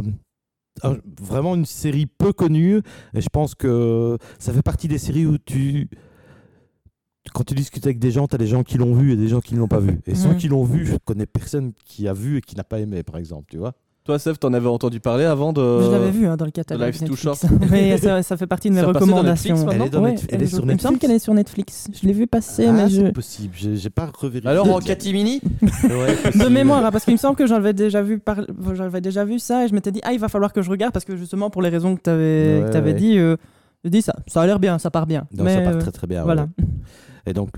un- 0.83 0.97
vraiment 1.21 1.55
une 1.55 1.65
série 1.65 2.05
peu 2.05 2.33
connue. 2.33 2.81
Et 3.13 3.21
je 3.21 3.29
pense 3.29 3.55
que 3.55 4.17
ça 4.39 4.53
fait 4.53 4.61
partie 4.61 4.87
des 4.87 4.97
séries 4.97 5.25
où 5.25 5.37
tu. 5.37 5.89
Quand 7.33 7.43
tu 7.43 7.53
discutes 7.53 7.85
avec 7.85 7.99
des 7.99 8.11
gens, 8.11 8.27
tu 8.27 8.35
as 8.35 8.37
des 8.39 8.47
gens 8.47 8.63
qui 8.63 8.77
l'ont 8.77 8.93
vu 8.95 9.13
et 9.13 9.15
des 9.15 9.27
gens 9.27 9.41
qui 9.41 9.53
ne 9.53 9.59
l'ont 9.59 9.67
pas 9.67 9.79
vu. 9.79 9.99
Et 10.07 10.15
ceux 10.15 10.29
qui 10.37 10.47
l'ont 10.47 10.63
vu, 10.63 10.85
je 10.85 10.95
connais 11.05 11.27
personne 11.27 11.71
qui 11.85 12.07
a 12.07 12.13
vu 12.13 12.37
et 12.37 12.41
qui 12.41 12.55
n'a 12.55 12.63
pas 12.63 12.79
aimé, 12.79 13.03
par 13.03 13.17
exemple, 13.17 13.45
tu 13.49 13.57
vois. 13.57 13.73
Toi, 14.03 14.17
Seth, 14.17 14.39
t'en 14.39 14.51
avais 14.53 14.67
entendu 14.67 14.99
parler 14.99 15.25
avant 15.25 15.53
de. 15.53 15.61
Je 15.61 15.91
l'avais 15.91 16.09
vu 16.11 16.25
hein, 16.27 16.35
dans 16.37 16.45
le 16.45 16.51
catalogue. 16.51 16.87
Life's 16.87 16.99
Too 17.03 17.11
Netflix. 17.29 17.45
Mais 17.69 17.97
ça, 17.99 18.23
ça 18.23 18.35
fait 18.37 18.47
partie 18.47 18.69
de 18.69 18.73
mes 18.75 18.81
Ça 18.81 18.87
recommandations. 18.87 19.55
Netflix, 19.55 19.75
Elle 19.75 19.81
est, 19.85 19.89
dans 19.89 20.01
Ouais, 20.03 20.11
Netfllix- 20.11 20.33
elle 20.33 20.41
est 20.43 20.47
sur 20.47 20.59
Il 20.59 20.65
me 20.65 20.77
semble 20.77 20.93
Netflix. 20.93 20.99
qu'elle 21.01 21.11
est 21.11 21.19
sur 21.19 21.33
Netflix. 21.33 21.87
Je 22.01 22.07
l'ai 22.07 22.13
vu 22.13 22.27
passer, 22.27 22.65
Ah, 22.67 22.71
mais 22.71 22.89
je... 22.89 23.01
c'est 23.01 23.11
possible. 23.11 23.53
J'ai 23.55 23.89
pas 23.89 24.09
revérifié. 24.17 24.49
Alors 24.49 24.73
en 24.73 24.79
catimini 24.79 25.39
Ouais, 25.83 26.17
de 26.43 26.49
mémoire, 26.49 26.83
hein, 26.85 26.91
parce 26.91 27.05
qu'il 27.05 27.13
me 27.13 27.19
semble 27.19 27.35
que 27.35 27.45
j'avais 27.45 27.73
déjà 27.73 28.01
vu 28.01 28.17
par... 28.19 28.37
j'avais 28.73 29.01
déjà 29.01 29.23
vu 29.25 29.37
ça 29.39 29.65
et 29.65 29.67
je 29.67 29.73
m'étais 29.75 29.91
dit 29.91 30.01
ah 30.03 30.13
il 30.13 30.19
va 30.19 30.29
falloir 30.29 30.51
que 30.53 30.61
je 30.61 30.69
regarde 30.69 30.93
parce 30.93 31.05
que 31.05 31.15
justement 31.15 31.49
pour 31.49 31.61
les 31.61 31.69
raisons 31.69 31.95
que 31.95 32.01
tu 32.01 32.09
avais, 32.09 32.63
Ouais, 32.71 32.81
ouais. 32.81 32.93
dit, 32.93 33.17
euh, 33.19 33.35
je 33.83 33.89
dis 33.89 34.01
ça, 34.01 34.15
ça 34.27 34.41
a 34.41 34.45
l'air 34.47 34.59
bien, 34.59 34.79
ça 34.79 34.89
part 34.91 35.05
bien. 35.07 35.27
Donc 35.31 35.45
mais 35.45 35.55
ça 35.55 35.61
part 35.61 35.75
euh, 35.75 35.79
très 35.79 35.91
très 35.91 36.07
bien. 36.07 36.23
voilà. 36.23 36.43
ouais. 36.43 36.65
Et 37.27 37.33
donc, 37.33 37.49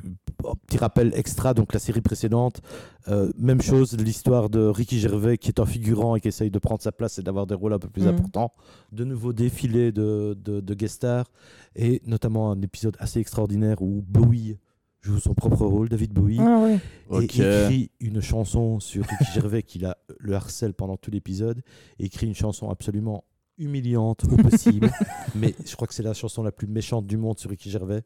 petit 0.67 0.77
rappel 0.77 1.11
extra, 1.15 1.53
donc 1.53 1.73
la 1.73 1.79
série 1.79 2.01
précédente, 2.01 2.61
euh, 3.07 3.31
même 3.37 3.61
chose, 3.61 3.97
l'histoire 3.97 4.49
de 4.49 4.59
Ricky 4.59 4.99
Gervais 4.99 5.37
qui 5.37 5.49
est 5.49 5.59
un 5.59 5.65
figurant 5.65 6.15
et 6.15 6.21
qui 6.21 6.27
essaye 6.27 6.51
de 6.51 6.59
prendre 6.59 6.81
sa 6.81 6.91
place 6.91 7.17
et 7.19 7.23
d'avoir 7.23 7.47
des 7.47 7.55
rôles 7.55 7.73
un 7.73 7.79
peu 7.79 7.89
plus 7.89 8.03
Mhm. 8.03 8.09
importants. 8.09 8.53
De 8.91 9.03
nouveau 9.03 9.33
défilé 9.33 9.91
de, 9.91 10.37
de, 10.43 10.59
de 10.61 10.73
guest 10.73 10.95
stars 10.95 11.31
et 11.75 12.01
notamment 12.05 12.51
un 12.51 12.61
épisode 12.61 12.95
assez 12.99 13.19
extraordinaire 13.19 13.81
où 13.81 14.03
Bowie 14.07 14.57
joue 15.01 15.19
son 15.19 15.33
propre 15.33 15.65
rôle, 15.65 15.89
David 15.89 16.13
Bowie, 16.13 16.37
Ah 16.39 16.59
ouais. 16.61 16.75
et 16.75 16.79
Ok. 17.09 17.23
écrit 17.39 17.91
une 17.99 18.21
chanson 18.21 18.79
sur 18.79 19.03
Ricky 19.05 19.31
Gervais 19.33 19.61
qui 19.63 19.79
la- 19.79 19.97
le 20.19 20.33
harcèle 20.33 20.73
pendant 20.73 20.95
tout 20.95 21.11
l'épisode, 21.11 21.61
écrit 21.99 22.25
une 22.27 22.35
chanson 22.35 22.69
absolument 22.69 23.25
humiliante 23.57 24.23
au 24.31 24.37
possible, 24.37 24.89
mais 25.35 25.53
je 25.65 25.75
crois 25.75 25.87
que 25.87 25.93
c'est 25.93 26.03
la 26.03 26.13
chanson 26.13 26.41
la 26.41 26.51
plus 26.51 26.67
méchante 26.67 27.05
du 27.05 27.17
monde 27.17 27.37
sur 27.37 27.49
Ricky 27.49 27.69
Gervais. 27.69 28.03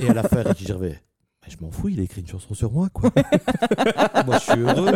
Et 0.00 0.08
à 0.08 0.14
la 0.14 0.22
fin, 0.22 0.42
Ricky 0.42 0.64
Gervais, 0.64 0.98
je 1.50 1.56
m'en 1.64 1.70
fous, 1.70 1.88
il 1.88 2.00
a 2.00 2.02
écrit 2.02 2.20
une 2.20 2.26
chanson 2.26 2.54
sur 2.54 2.70
moi, 2.72 2.88
quoi. 2.92 3.10
moi, 4.26 4.38
je 4.38 4.42
suis 4.52 4.60
heureux. 4.60 4.92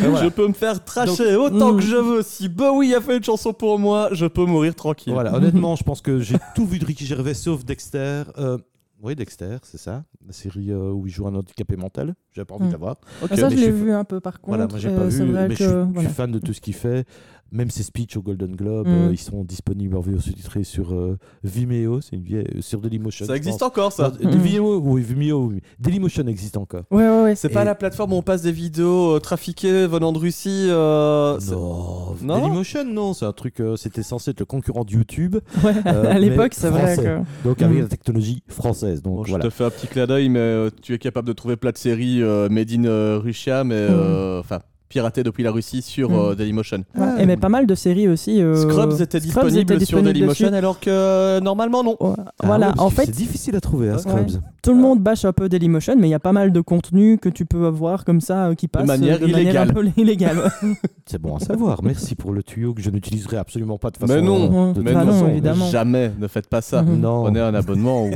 Voilà. 0.00 0.24
Je 0.24 0.28
peux 0.28 0.46
me 0.48 0.52
faire 0.52 0.84
tracher 0.84 1.34
autant 1.36 1.72
Mm. 1.72 1.76
que 1.76 1.82
je 1.82 1.96
veux. 1.96 2.22
Si 2.22 2.48
Bowie 2.48 2.94
a 2.94 3.00
fait 3.00 3.16
une 3.16 3.24
chanson 3.24 3.52
pour 3.52 3.78
moi, 3.78 4.08
je 4.12 4.26
peux 4.26 4.44
mourir 4.44 4.74
tranquille. 4.74 5.12
Voilà, 5.12 5.34
honnêtement, 5.34 5.76
je 5.76 5.84
pense 5.84 6.00
que 6.00 6.20
j'ai 6.20 6.36
tout 6.54 6.66
vu 6.66 6.78
de 6.78 6.84
Ricky 6.84 7.06
Gervais 7.06 7.34
sauf 7.34 7.64
Dexter. 7.64 8.22
Euh, 8.38 8.58
oui, 9.02 9.14
Dexter, 9.14 9.58
c'est 9.62 9.78
ça, 9.78 10.04
la 10.26 10.32
série 10.32 10.70
euh, 10.72 10.90
où 10.90 11.06
il 11.06 11.12
joue 11.12 11.26
un 11.26 11.34
handicapé 11.34 11.76
mental. 11.76 12.14
J'avais 12.32 12.46
pas 12.46 12.54
envie 12.54 12.64
Mm. 12.64 12.68
de 12.68 12.72
la 12.72 12.78
voir. 12.78 12.96
Ok. 13.22 13.28
Ah, 13.32 13.36
ça, 13.36 13.48
je 13.50 13.56
l'ai 13.56 13.70
vu 13.70 13.92
un 13.92 14.04
peu 14.04 14.20
par 14.20 14.34
contre. 14.40 14.48
Voilà, 14.48 14.66
moi 14.66 14.78
j'ai 14.78 14.88
euh, 14.88 14.96
pas 14.98 15.10
c'est 15.10 15.24
vu, 15.24 15.32
vrai 15.32 15.48
mais 15.48 15.54
que, 15.54 15.64
je, 15.64 15.68
suis, 15.68 15.72
je 15.78 15.82
suis 15.84 15.92
voilà. 15.94 16.08
fan 16.08 16.32
de 16.32 16.38
tout 16.38 16.52
ce 16.54 16.60
qu'il 16.60 16.74
fait. 16.74 17.06
Même 17.52 17.70
ses 17.70 17.84
speeches 17.84 18.16
au 18.16 18.22
Golden 18.22 18.56
Globe, 18.56 18.88
Mm. 18.88 18.90
euh, 18.90 19.08
ils 19.12 19.18
sont 19.18 19.44
disponibles 19.44 19.96
en 19.96 20.00
VO 20.00 20.18
sous-titré 20.18 20.64
sur 20.64 20.92
euh, 20.92 21.16
Vimeo, 21.44 22.00
c'est 22.00 22.16
une 22.16 22.22
vieille, 22.24 22.46
euh, 22.56 22.60
sur 22.60 22.80
Dailymotion. 22.80 23.24
Ça 23.24 23.36
existe 23.36 23.62
encore 23.62 23.92
ça 23.92 24.12
Non, 24.20 24.30
Mm. 24.32 24.36
Vimeo, 24.40 24.78
oui, 24.80 25.02
Vimeo, 25.02 25.46
oui. 25.46 25.60
Dailymotion 25.78 26.26
existe 26.26 26.56
encore. 26.56 26.82
Ouais, 26.90 27.08
ouais, 27.08 27.22
ouais. 27.22 27.34
C'est 27.36 27.48
pas 27.48 27.62
la 27.64 27.74
plateforme 27.76 28.12
où 28.12 28.16
on 28.16 28.22
passe 28.22 28.42
des 28.42 28.50
vidéos 28.52 29.14
euh, 29.16 29.20
trafiquées 29.20 29.86
venant 29.86 30.12
de 30.12 30.18
Russie 30.18 30.66
euh, 30.68 31.38
Non, 31.50 32.14
Non 32.22 32.40
Dailymotion, 32.40 32.84
non, 32.84 33.14
c'est 33.14 33.24
un 33.26 33.32
truc, 33.32 33.60
euh, 33.60 33.76
c'était 33.76 34.02
censé 34.02 34.32
être 34.32 34.40
le 34.40 34.46
concurrent 34.46 34.84
de 34.84 34.90
YouTube, 34.92 35.36
Ouais, 35.64 35.72
Euh, 35.86 36.10
à 36.10 36.18
l'époque, 36.18 36.52
c'est 36.54 36.68
vrai 36.70 36.96
que. 36.96 37.20
donc 37.48 37.62
avec 37.62 37.78
Mm. 37.78 37.82
la 37.82 37.88
technologie 37.88 38.42
française. 38.48 39.02
Donc 39.02 39.16
Bon, 39.18 39.24
je 39.24 39.30
voilà. 39.30 39.44
te 39.44 39.50
fais 39.50 39.64
un 39.64 39.70
petit 39.70 39.86
clin 39.86 40.06
d'œil, 40.06 40.28
mais 40.28 40.40
euh, 40.40 40.70
tu 40.82 40.94
es 40.94 40.98
capable 40.98 41.28
de 41.28 41.32
trouver 41.32 41.56
plein 41.56 41.70
de 41.70 41.78
séries 41.78 42.22
euh, 42.22 42.48
made 42.48 42.72
in 42.72 42.84
euh, 42.86 43.18
Russia, 43.22 43.62
mais 43.64 43.74
euh, 43.76 44.42
piratées 44.88 45.22
depuis 45.22 45.42
la 45.42 45.50
Russie 45.50 45.82
sur 45.82 46.10
Mm. 46.10 46.14
euh, 46.14 46.34
Dailymotion. 46.34 46.84
Ah, 46.96 47.00
Ouais, 47.16 47.22
et 47.22 47.26
mais 47.26 47.36
pas 47.36 47.48
mal 47.48 47.66
de 47.66 47.74
séries 47.74 48.08
aussi. 48.08 48.40
euh, 48.42 48.54
Scrubs 48.68 49.00
était 49.00 49.20
disponible 49.20 49.74
était 49.74 49.84
sur 49.84 50.02
Dailymotion, 50.02 50.46
dessus. 50.46 50.56
alors 50.56 50.78
que 50.80 50.90
euh, 50.90 51.40
normalement 51.40 51.82
non. 51.82 51.96
Ouais, 52.00 52.14
Ah 52.18 52.46
voilà, 52.46 52.74
en 52.78 52.90
fait, 52.90 53.06
c'est 53.06 53.10
difficile 53.12 53.56
à 53.56 53.60
trouver, 53.60 53.90
hein, 53.90 53.94
Ouais. 53.94 53.98
Scrubs. 54.00 54.40
Tout 54.66 54.74
le 54.74 54.80
monde 54.80 54.98
bâche 55.00 55.24
un 55.24 55.32
peu 55.32 55.48
Dailymotion, 55.48 55.94
mais 55.96 56.08
il 56.08 56.10
y 56.10 56.14
a 56.14 56.18
pas 56.18 56.32
mal 56.32 56.50
de 56.50 56.60
contenu 56.60 57.18
que 57.18 57.28
tu 57.28 57.44
peux 57.46 57.66
avoir 57.66 58.04
comme 58.04 58.20
ça 58.20 58.46
euh, 58.48 58.54
qui 58.56 58.66
passe 58.66 58.84
manière 58.84 59.22
euh, 59.22 59.28
illégale. 59.28 59.70
un 59.70 59.72
peu 59.72 59.84
illégale. 59.96 60.38
ouais. 60.38 60.74
C'est 61.06 61.20
bon 61.22 61.36
à 61.36 61.38
savoir. 61.38 61.84
Merci 61.84 62.16
pour 62.16 62.32
le 62.32 62.42
tuyau 62.42 62.74
que 62.74 62.82
je 62.82 62.90
n'utiliserai 62.90 63.36
absolument 63.36 63.78
pas 63.78 63.92
de 63.92 63.96
façon. 63.96 64.12
Mais 64.14 64.20
non, 64.22 64.70
euh, 64.70 64.72
de 64.72 64.82
mais 64.82 64.92
toute 64.92 65.04
non, 65.04 65.12
façon. 65.12 65.28
évidemment. 65.28 65.66
jamais, 65.68 66.10
ne 66.18 66.26
faites 66.26 66.48
pas 66.48 66.62
ça. 66.62 66.82
Mhm. 66.82 67.00
Non. 67.00 67.22
Prenez 67.22 67.38
un 67.38 67.54
abonnement 67.54 68.04
ou, 68.06 68.10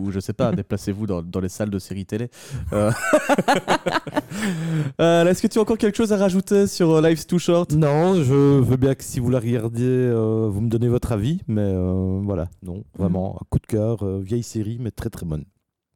ou 0.00 0.10
je 0.10 0.18
sais 0.18 0.32
pas, 0.32 0.50
déplacez-vous 0.50 1.06
dans, 1.06 1.22
dans 1.22 1.38
les 1.38 1.48
salles 1.48 1.70
de 1.70 1.78
séries 1.78 2.06
télé. 2.06 2.28
Euh, 2.72 2.90
euh, 5.00 5.26
Est-ce 5.26 5.42
que 5.42 5.46
tu 5.46 5.58
as 5.58 5.62
encore 5.62 5.78
quelque 5.78 5.96
chose 5.96 6.12
à 6.12 6.16
rajouter 6.16 6.66
sur 6.66 6.90
euh, 6.90 7.08
Life's 7.08 7.26
Too 7.28 7.38
Short? 7.38 7.72
Non, 7.72 8.16
je 8.16 8.34
veux 8.60 8.76
bien 8.76 8.96
que 8.96 9.04
si 9.04 9.20
vous 9.20 9.30
la 9.30 9.38
regardez, 9.38 9.84
euh, 9.84 10.48
vous 10.50 10.60
me 10.60 10.68
donnez 10.68 10.88
votre 10.88 11.12
avis, 11.12 11.40
mais 11.46 11.62
euh, 11.62 12.18
voilà, 12.24 12.48
non, 12.64 12.82
vraiment, 12.98 13.38
un 13.40 13.44
coup 13.48 13.60
de 13.60 13.66
cœur, 13.66 14.02
euh, 14.02 14.18
vieille 14.20 14.42
série, 14.42 14.78
mais 14.80 14.90
très 14.90 15.08
très 15.08 15.19
bonne. 15.24 15.44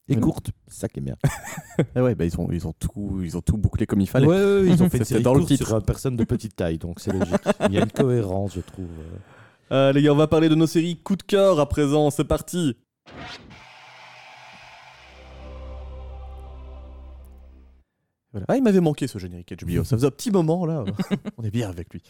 Et 0.09 0.17
courte, 0.17 0.51
c'est 0.69 0.81
ça 0.81 0.89
qui 0.89 1.01
est 1.01 1.03
bien. 1.03 1.17
Ah 1.97 2.05
ouais, 2.05 2.15
bah 2.15 2.25
ils, 2.25 2.39
ont, 2.39 2.49
ils, 2.53 2.69
ont 2.69 2.73
tout, 2.73 3.21
ils 3.23 3.37
ont 3.37 3.41
tout 3.41 3.57
bouclé 3.57 3.85
comme 3.85 4.01
il 4.01 4.09
fallait. 4.09 4.27
Ouais, 4.27 4.37
ouais, 4.37 4.61
ouais, 4.61 4.69
ils 4.69 4.83
ont 4.83 4.89
fait 4.89 4.99
une 4.99 5.05
série 5.05 5.23
dans 5.23 5.35
le 5.35 5.45
titre. 5.45 5.67
sur 5.67 5.83
personne 5.83 6.15
de 6.15 6.23
petite 6.23 6.55
taille, 6.55 6.79
donc 6.79 7.01
c'est 7.01 7.13
logique. 7.13 7.35
Il 7.69 7.75
y 7.75 7.79
a 7.79 7.83
une 7.83 7.91
cohérence, 7.91 8.55
je 8.55 8.61
trouve. 8.61 8.87
Euh, 9.73 9.93
les 9.93 10.03
gars, 10.03 10.13
on 10.13 10.17
va 10.17 10.29
parler 10.29 10.49
de 10.49 10.55
nos 10.55 10.69
séries 10.69 10.97
coup 10.97 11.17
de 11.17 11.23
cœur 11.23 11.59
à 11.59 11.69
présent. 11.69 12.11
C'est 12.11 12.25
parti. 12.25 12.77
Voilà. 18.35 18.47
Ah, 18.49 18.57
il 18.57 18.65
m'avait 18.65 18.81
manqué 18.81 19.07
ce 19.07 19.17
générique 19.19 19.55
HBO. 19.57 19.85
Ça 19.85 19.97
faisait 19.97 20.09
un 20.09 20.11
petit 20.11 20.33
moment 20.33 20.67
là. 20.67 20.85
on 21.39 21.45
est 21.45 21.53
bien 21.53 21.69
avec 21.69 21.93
lui. 21.95 22.03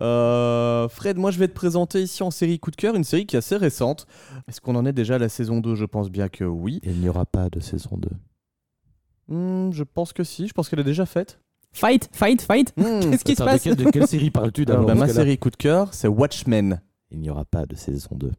Euh, 0.00 0.88
Fred, 0.88 1.18
moi 1.18 1.30
je 1.30 1.38
vais 1.38 1.46
te 1.46 1.52
présenter 1.52 2.00
ici 2.00 2.22
en 2.22 2.30
série 2.30 2.58
coup 2.58 2.70
de 2.70 2.76
cœur 2.76 2.94
une 2.94 3.04
série 3.04 3.26
qui 3.26 3.36
est 3.36 3.38
assez 3.38 3.56
récente. 3.56 4.06
Est-ce 4.48 4.62
qu'on 4.62 4.76
en 4.76 4.86
est 4.86 4.94
déjà 4.94 5.16
à 5.16 5.18
la 5.18 5.28
saison 5.28 5.60
2 5.60 5.74
Je 5.74 5.84
pense 5.84 6.10
bien 6.10 6.30
que 6.30 6.44
oui. 6.44 6.80
Il 6.84 7.00
n'y 7.00 7.08
aura 7.10 7.26
pas 7.26 7.50
de 7.50 7.60
saison 7.60 7.98
2. 7.98 8.08
Hmm, 9.28 9.70
je 9.72 9.84
pense 9.84 10.14
que 10.14 10.24
si. 10.24 10.48
Je 10.48 10.54
pense 10.54 10.70
qu'elle 10.70 10.80
est 10.80 10.84
déjà 10.84 11.04
faite. 11.04 11.38
Fight, 11.72 12.08
fight, 12.14 12.40
fight. 12.40 12.72
Hmm. 12.78 13.00
Qu'est-ce 13.10 13.24
qui 13.24 13.36
se 13.36 13.44
passe 13.44 13.62
de 13.64 13.90
quelle 13.90 14.06
série 14.06 14.30
parles-tu 14.30 14.64
d'abord 14.64 14.86
bah, 14.86 14.94
ma 14.94 15.04
que 15.06 15.10
là, 15.10 15.16
série 15.16 15.36
coup 15.36 15.50
de 15.50 15.56
cœur, 15.56 15.92
c'est 15.92 16.08
Watchmen. 16.08 16.80
Il 17.10 17.20
n'y 17.20 17.28
aura 17.28 17.44
pas 17.44 17.66
de 17.66 17.76
saison 17.76 18.10
2. 18.12 18.30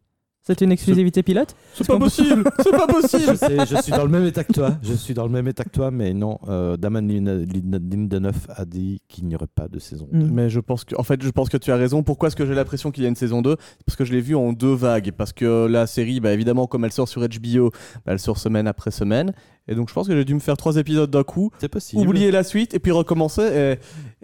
C'est 0.49 0.61
une 0.61 0.71
exclusivité 0.71 1.21
pilote? 1.21 1.55
C'est 1.75 1.85
pas 1.85 1.99
possible 1.99 2.43
C'est 2.63 2.71
pas 2.71 2.87
Je, 2.89 2.93
possible 3.01 3.37
sais, 3.37 3.57
je 3.69 3.81
suis 3.83 3.91
dans 3.91 4.03
le 4.03 4.09
même 4.09 4.25
état 4.25 4.43
que 4.43 4.51
toi. 4.51 4.71
Je 4.81 4.93
suis 4.93 5.13
dans 5.13 5.23
le 5.25 5.29
même 5.31 5.47
état 5.47 5.63
que 5.63 5.69
toi, 5.69 5.91
mais 5.91 6.11
non. 6.13 6.39
Euh, 6.47 6.75
Daman 6.75 7.07
Lin- 7.07 7.45
Lin- 7.45 7.79
Lindelof 7.91 8.47
a 8.49 8.65
dit 8.65 8.99
qu'il 9.07 9.27
n'y 9.27 9.35
aurait 9.35 9.45
pas 9.53 9.67
de 9.67 9.77
saison. 9.77 10.07
Mm. 10.11 10.29
Mais 10.31 10.49
je 10.49 10.59
pense 10.59 10.83
que, 10.85 10.95
en 10.97 11.03
fait, 11.03 11.21
je 11.21 11.29
pense 11.29 11.49
que 11.49 11.57
tu 11.57 11.71
as 11.71 11.75
raison. 11.75 12.01
Pourquoi 12.01 12.27
est-ce 12.27 12.35
que 12.35 12.47
j'ai 12.47 12.55
l'impression 12.55 12.89
qu'il 12.89 13.03
y 13.03 13.05
a 13.05 13.09
une 13.09 13.15
saison 13.15 13.41
2 13.43 13.55
Parce 13.85 13.95
que 13.95 14.05
je 14.05 14.11
l'ai 14.11 14.21
vu 14.21 14.35
en 14.35 14.51
deux 14.51 14.73
vagues. 14.73 15.11
Parce 15.15 15.33
que 15.33 15.67
la 15.67 15.85
série, 15.85 16.19
bah, 16.19 16.33
évidemment, 16.33 16.65
comme 16.65 16.83
elle 16.83 16.91
sort 16.91 17.07
sur 17.07 17.21
HBO, 17.21 17.69
bah, 18.05 18.13
elle 18.13 18.19
sort 18.19 18.39
semaine 18.39 18.65
après 18.67 18.89
semaine. 18.91 19.33
Et 19.67 19.75
donc, 19.75 19.87
je 19.89 19.93
pense 19.93 20.07
que 20.07 20.15
j'ai 20.15 20.25
dû 20.25 20.33
me 20.33 20.39
faire 20.39 20.57
trois 20.57 20.77
épisodes 20.77 21.11
d'un 21.11 21.23
coup, 21.23 21.51
C'est 21.59 21.69
possible. 21.69 22.01
oublier 22.07 22.31
la 22.31 22.43
suite 22.43 22.73
et 22.73 22.79
puis 22.79 22.91
recommencer. 22.91 23.77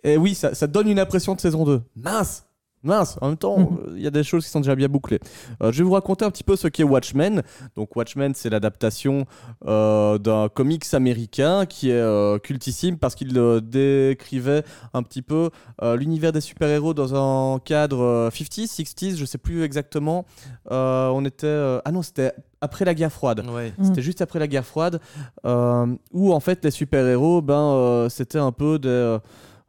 Et, 0.04 0.14
et 0.14 0.18
oui, 0.18 0.34
ça, 0.34 0.56
ça 0.56 0.66
donne 0.66 0.88
une 0.90 0.98
impression 0.98 1.36
de 1.36 1.40
saison 1.40 1.66
2. 1.66 1.82
Mince 1.96 2.46
Mince, 2.86 3.18
en 3.22 3.28
même 3.30 3.38
temps, 3.38 3.58
Mhm. 3.60 3.78
il 3.98 4.02
y 4.04 4.08
a 4.08 4.12
des 4.12 4.24
choses 4.24 4.46
qui 4.46 4.52
sont 4.52 4.60
déjà 4.62 4.76
bien 4.76 4.88
bouclées. 4.88 5.20
Euh, 5.64 5.72
je 5.72 5.80
vais 5.80 5.84
vous 5.84 5.94
raconter 5.94 6.24
un 6.26 6.32
petit 6.32 6.44
peu 6.44 6.56
ce 6.56 6.68
qu'est 6.68 6.84
Watchmen. 6.84 7.42
Donc 7.76 7.96
Watchmen, 7.96 8.34
c'est 8.36 8.50
l'adaptation 8.50 9.26
euh, 9.68 10.18
d'un 10.18 10.50
comics 10.50 10.86
américain 10.94 11.66
qui 11.66 11.90
est 11.90 11.94
euh, 11.94 12.38
cultissime 12.40 12.98
parce 12.98 13.16
qu'il 13.16 13.38
euh, 13.38 13.60
décrivait 13.62 14.64
un 14.94 15.04
petit 15.04 15.22
peu 15.22 15.50
euh, 15.82 15.96
l'univers 15.96 16.32
des 16.32 16.42
super-héros 16.42 16.94
dans 16.94 17.16
un 17.16 17.60
cadre 17.60 18.02
euh, 18.02 18.30
50s, 18.30 18.68
60s, 18.76 19.16
je 19.18 19.26
sais 19.26 19.38
plus 19.38 19.64
exactement. 19.64 20.26
Euh, 20.72 21.10
on 21.10 21.26
était... 21.26 21.48
euh, 21.48 21.80
ah 21.86 21.92
non, 21.92 22.02
c'était 22.02 22.32
après 22.62 22.86
la 22.86 22.94
guerre 22.94 23.12
froide. 23.12 23.44
Ouais. 23.48 23.74
Mm. 23.78 23.84
C'était 23.86 24.02
juste 24.02 24.22
après 24.22 24.40
la 24.40 24.48
guerre 24.48 24.66
froide, 24.66 25.00
euh, 25.46 25.86
où 26.12 26.34
en 26.34 26.40
fait 26.40 26.64
les 26.64 26.72
super-héros, 26.72 27.42
ben, 27.42 27.54
euh, 27.56 28.10
c'était 28.10 28.40
un 28.40 28.52
peu 28.52 28.80
des, 28.80 29.18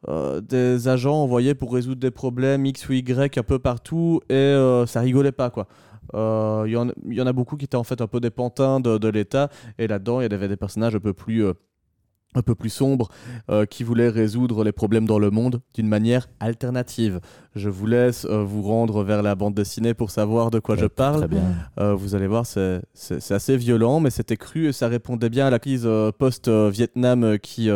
euh, 0.08 0.12
euh, 0.16 0.40
des 0.40 0.88
agents 0.88 1.22
envoyés 1.22 1.54
pour 1.54 1.72
résoudre 1.74 2.00
des 2.00 2.10
problèmes 2.10 2.64
X 2.66 2.88
ou 2.88 2.92
Y 2.92 3.38
un 3.38 3.42
peu 3.42 3.58
partout, 3.58 4.20
et 4.28 4.34
euh, 4.34 4.86
ça 4.86 5.00
rigolait 5.00 5.32
pas 5.32 5.50
quoi. 5.50 5.66
Euh, 6.14 6.64
Il 6.66 6.72
y, 6.72 6.76
en- 6.76 6.88
il 7.08 7.14
y 7.14 7.20
en 7.20 7.26
a 7.26 7.32
beaucoup 7.32 7.56
qui 7.56 7.64
étaient 7.64 7.76
en 7.76 7.84
fait 7.84 8.00
un 8.00 8.06
peu 8.06 8.20
des 8.20 8.30
pantins 8.30 8.80
de, 8.80 8.98
de 8.98 9.08
l'État, 9.08 9.50
et 9.78 9.86
là-dedans 9.86 10.20
il 10.20 10.30
y 10.30 10.34
avait 10.34 10.48
des 10.48 10.56
personnages 10.56 10.94
un 10.94 11.00
peu 11.00 11.12
plus, 11.12 11.44
euh, 11.44 11.52
un 12.34 12.42
peu 12.42 12.54
plus 12.54 12.70
sombres 12.70 13.08
euh, 13.50 13.64
qui 13.66 13.82
voulaient 13.82 14.08
résoudre 14.08 14.62
les 14.62 14.72
problèmes 14.72 15.06
dans 15.06 15.18
le 15.18 15.30
monde 15.30 15.60
d'une 15.74 15.88
manière 15.88 16.28
alternative. 16.40 17.20
Je 17.54 17.68
vous 17.68 17.86
laisse 17.86 18.26
euh, 18.26 18.44
vous 18.44 18.62
rendre 18.62 19.02
vers 19.02 19.22
la 19.22 19.34
bande 19.34 19.54
dessinée 19.54 19.94
pour 19.94 20.10
savoir 20.10 20.50
de 20.50 20.58
quoi 20.58 20.76
je 20.76 20.86
parle. 20.86 21.28
Euh, 21.78 21.94
vous 21.94 22.14
allez 22.14 22.26
voir, 22.26 22.44
c'est 22.46 23.32
assez 23.32 23.56
violent, 23.56 24.00
mais 24.00 24.10
c'était 24.10 24.36
cru 24.36 24.68
et 24.68 24.72
ça 24.72 24.88
répondait 24.88 25.30
bien 25.30 25.46
à 25.46 25.50
la 25.50 25.58
crise 25.58 25.88
post-Vietnam 26.18 27.38
qui, 27.38 27.70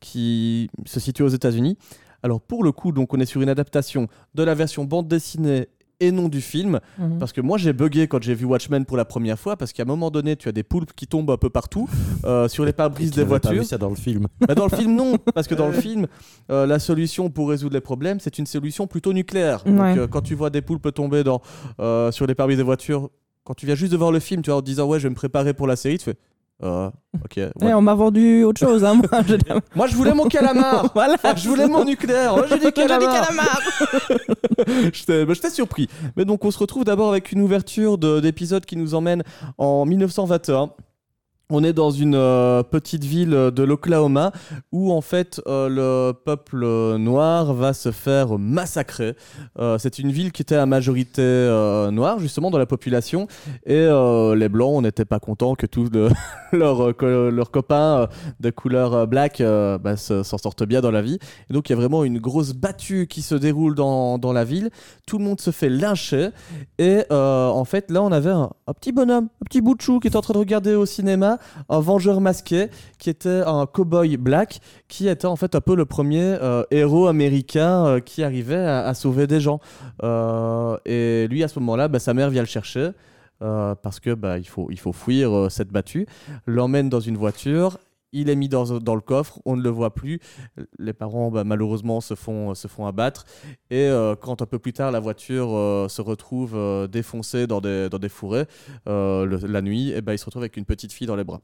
qui 0.00 0.70
se 0.86 1.00
situe 1.00 1.22
aux 1.22 1.28
États-Unis. 1.28 1.76
Alors 2.22 2.40
pour 2.40 2.64
le 2.64 2.72
coup, 2.72 2.90
donc 2.90 3.12
on 3.12 3.20
est 3.20 3.26
sur 3.26 3.42
une 3.42 3.50
adaptation 3.50 4.08
de 4.34 4.42
la 4.42 4.54
version 4.54 4.84
bande 4.84 5.08
dessinée 5.08 5.68
et 6.00 6.10
non 6.12 6.28
du 6.28 6.40
film, 6.40 6.80
Mhm. 6.98 7.18
parce 7.18 7.32
que 7.32 7.40
moi 7.40 7.58
j'ai 7.58 7.72
bugué 7.72 8.08
quand 8.08 8.22
j'ai 8.22 8.34
vu 8.34 8.44
Watchmen 8.44 8.84
pour 8.84 8.96
la 8.96 9.04
première 9.04 9.38
fois, 9.38 9.56
parce 9.56 9.72
qu'à 9.72 9.82
un 9.84 9.86
moment 9.86 10.10
donné, 10.10 10.36
tu 10.36 10.48
as 10.48 10.52
des 10.52 10.62
poulpes 10.62 10.92
qui 10.94 11.06
tombent 11.06 11.30
un 11.30 11.36
peu 11.36 11.50
partout 11.50 11.88
euh, 12.24 12.48
sur 12.48 12.64
les 12.64 12.72
pare-brises 12.72 13.10
des 13.12 13.18
n'avais 13.22 13.38
pas 13.38 13.48
voitures. 13.48 13.62
vu 13.62 13.68
ça 13.68 13.78
dans 13.78 13.90
le 13.90 13.94
film. 13.96 14.26
Bah, 14.46 14.54
dans 14.54 14.66
le 14.70 14.76
film, 14.76 14.94
non, 14.96 15.16
parce 15.34 15.46
que 15.46 15.54
dans 15.54 15.68
le 15.68 15.72
film, 15.80 16.06
euh, 16.50 16.66
la 16.66 16.78
solution 16.78 17.30
pour 17.30 17.48
résoudre 17.50 17.74
les 17.74 17.80
problèmes, 17.80 18.20
c'est 18.20 18.38
une 18.38 18.46
solution 18.46 18.86
plutôt 18.86 19.12
nucléaire. 19.12 19.62
Ouais. 19.66 19.72
Donc, 19.72 19.98
euh, 19.98 20.06
quand 20.06 20.22
tu 20.22 20.34
vois 20.34 20.50
des 20.50 20.62
poulpes 20.62 20.92
tomber 20.92 21.24
dans, 21.24 21.40
euh, 21.80 22.10
sur 22.12 22.26
les 22.26 22.34
pare-brises 22.34 22.58
des 22.58 22.62
voitures, 22.64 23.10
quand 23.44 23.54
tu 23.54 23.66
viens 23.66 23.74
juste 23.74 23.92
de 23.92 23.96
voir 23.98 24.10
le 24.10 24.20
film, 24.20 24.42
tu 24.42 24.50
vois, 24.50 24.58
en 24.58 24.62
te 24.62 24.66
disant 24.66 24.86
ouais, 24.86 24.98
je 24.98 25.04
vais 25.04 25.10
me 25.10 25.14
préparer 25.14 25.52
pour 25.54 25.66
la 25.66 25.76
série, 25.76 25.98
tu 25.98 26.04
fais 26.06 26.16
euh, 26.62 26.88
ok. 27.24 27.36
ouais. 27.36 27.50
Eh, 27.62 27.74
on 27.74 27.82
m'a 27.82 27.94
vendu 27.94 28.44
autre 28.44 28.60
chose, 28.60 28.84
hein, 28.84 28.94
moi. 28.94 29.22
Je 29.26 29.34
dis- 29.34 29.44
Moi, 29.74 29.86
je 29.86 29.96
voulais 29.96 30.14
mon 30.14 30.26
calamar. 30.26 30.90
voilà. 30.94 31.14
Enfin, 31.14 31.34
je 31.36 31.48
voulais 31.48 31.66
mon 31.66 31.84
nucléaire. 31.84 32.36
Moi, 32.36 32.46
j'ai 32.48 32.58
dit 32.58 32.72
calamar. 32.72 33.26
calamar. 33.26 33.60
J'étais 34.92 35.24
bah, 35.26 35.34
j'étais 35.34 35.50
surpris. 35.50 35.88
Mais 36.16 36.24
donc, 36.24 36.44
on 36.44 36.50
se 36.50 36.58
retrouve 36.58 36.84
d'abord 36.84 37.10
avec 37.10 37.32
une 37.32 37.40
ouverture 37.40 37.98
de- 37.98 38.20
d'épisode 38.20 38.64
qui 38.64 38.76
nous 38.76 38.94
emmène 38.94 39.22
en 39.58 39.84
1921. 39.84 40.70
On 41.56 41.62
est 41.62 41.72
dans 41.72 41.92
une 41.92 42.16
euh, 42.16 42.64
petite 42.64 43.04
ville 43.04 43.30
de 43.30 43.62
l'Oklahoma 43.62 44.32
où 44.72 44.90
en 44.92 45.00
fait 45.00 45.40
euh, 45.46 45.68
le 45.68 46.12
peuple 46.12 46.66
noir 46.96 47.54
va 47.54 47.72
se 47.72 47.92
faire 47.92 48.38
massacrer. 48.40 49.14
Euh, 49.60 49.78
c'est 49.78 50.00
une 50.00 50.10
ville 50.10 50.32
qui 50.32 50.42
était 50.42 50.56
à 50.56 50.66
majorité 50.66 51.22
noire 51.92 52.18
justement 52.18 52.50
dans 52.50 52.58
la 52.58 52.66
population 52.66 53.28
et 53.66 53.86
les 54.36 54.48
blancs 54.48 54.72
on 54.74 54.82
n'était 54.82 55.04
pas 55.04 55.20
contents 55.20 55.54
que 55.54 55.66
tous 55.66 55.88
le- 55.92 56.08
leurs 56.52 56.96
co- 56.96 57.30
leurs 57.30 57.52
copains 57.52 58.08
de 58.40 58.50
couleur 58.50 59.06
black 59.06 59.40
bah, 59.40 59.96
se- 59.96 60.24
s'en 60.24 60.38
sortent 60.38 60.64
bien 60.64 60.80
dans 60.80 60.90
la 60.90 61.02
vie. 61.02 61.20
Et 61.50 61.52
donc 61.52 61.68
il 61.68 61.72
y 61.72 61.74
a 61.74 61.78
vraiment 61.78 62.02
une 62.02 62.18
grosse 62.18 62.52
battue 62.52 63.06
qui 63.06 63.22
se 63.22 63.36
déroule 63.36 63.76
dans, 63.76 64.18
dans 64.18 64.32
la 64.32 64.42
ville. 64.44 64.70
Tout 65.06 65.18
le 65.18 65.24
monde 65.24 65.40
se 65.40 65.52
fait 65.52 65.68
lyncher 65.68 66.30
et 66.78 67.04
en 67.10 67.64
fait 67.64 67.92
là 67.92 68.02
on 68.02 68.10
avait 68.10 68.30
un, 68.30 68.50
un 68.66 68.72
petit 68.72 68.90
bonhomme, 68.90 69.28
un 69.40 69.44
petit 69.44 69.60
bout 69.60 69.76
de 69.76 69.82
chou 69.82 70.00
qui 70.00 70.08
était 70.08 70.16
en 70.16 70.20
train 70.22 70.34
de 70.34 70.38
regarder 70.38 70.74
au 70.74 70.86
cinéma 70.86 71.38
un 71.68 71.80
vengeur 71.80 72.20
masqué 72.20 72.68
qui 72.98 73.10
était 73.10 73.42
un 73.46 73.66
cowboy 73.66 74.16
black 74.16 74.60
qui 74.88 75.08
était 75.08 75.26
en 75.26 75.36
fait 75.36 75.54
un 75.54 75.60
peu 75.60 75.74
le 75.74 75.84
premier 75.84 76.22
euh, 76.22 76.62
héros 76.70 77.06
américain 77.06 77.86
euh, 77.86 78.00
qui 78.00 78.22
arrivait 78.22 78.56
à, 78.56 78.92
sauver 78.94 79.26
des 79.26 79.40
gens. 79.40 79.60
Euh, 80.02 80.76
et 80.84 81.26
lui 81.28 81.42
à 81.42 81.48
ce 81.48 81.58
moment-là, 81.60 81.88
bah, 81.88 81.98
sa 81.98 82.14
mère 82.14 82.30
vient 82.30 82.42
le 82.42 82.48
chercher. 82.48 82.90
parce 83.40 84.00
que 84.00 84.14
bah, 84.14 84.38
il, 84.38 84.48
faut, 84.48 84.68
il 84.70 84.78
faut 84.78 84.92
fuir 84.92 85.50
cette 85.50 85.68
battue, 85.68 86.06
l'emmène 86.46 86.88
dans 86.88 87.00
une 87.00 87.16
voiture, 87.16 87.78
il 88.14 88.30
est 88.30 88.36
mis 88.36 88.48
dans, 88.48 88.64
le 88.64 89.00
coffre, 89.00 89.40
on 89.44 89.56
ne 89.56 89.62
le 89.62 89.68
voit 89.68 89.92
plus, 89.92 90.20
les 90.78 90.92
parents 90.94 91.30
bah, 91.30 91.44
malheureusement 91.44 92.00
se 92.00 92.14
font, 92.14 92.54
abattre, 92.86 93.26
et 93.70 93.86
euh, 93.88 94.14
quand 94.16 94.40
un 94.40 94.46
peu 94.46 94.58
plus 94.58 94.72
tard 94.72 94.90
la 94.92 95.00
voiture 95.00 95.48
euh, 95.50 95.88
se 95.88 96.00
retrouve 96.00 96.54
euh, 96.54 96.86
défoncée 96.86 97.46
dans 97.46 97.60
des, 97.60 98.08
fourrés 98.08 98.46
la 98.86 99.62
nuit, 99.62 99.90
et 99.90 100.00
ben 100.00 100.12
il 100.12 100.18
se 100.18 100.24
retrouve 100.24 100.42
avec 100.42 100.56
une 100.56 100.64
petite 100.64 100.92
fille 100.92 101.06
dans 101.06 101.16
les 101.16 101.24
bras. 101.24 101.42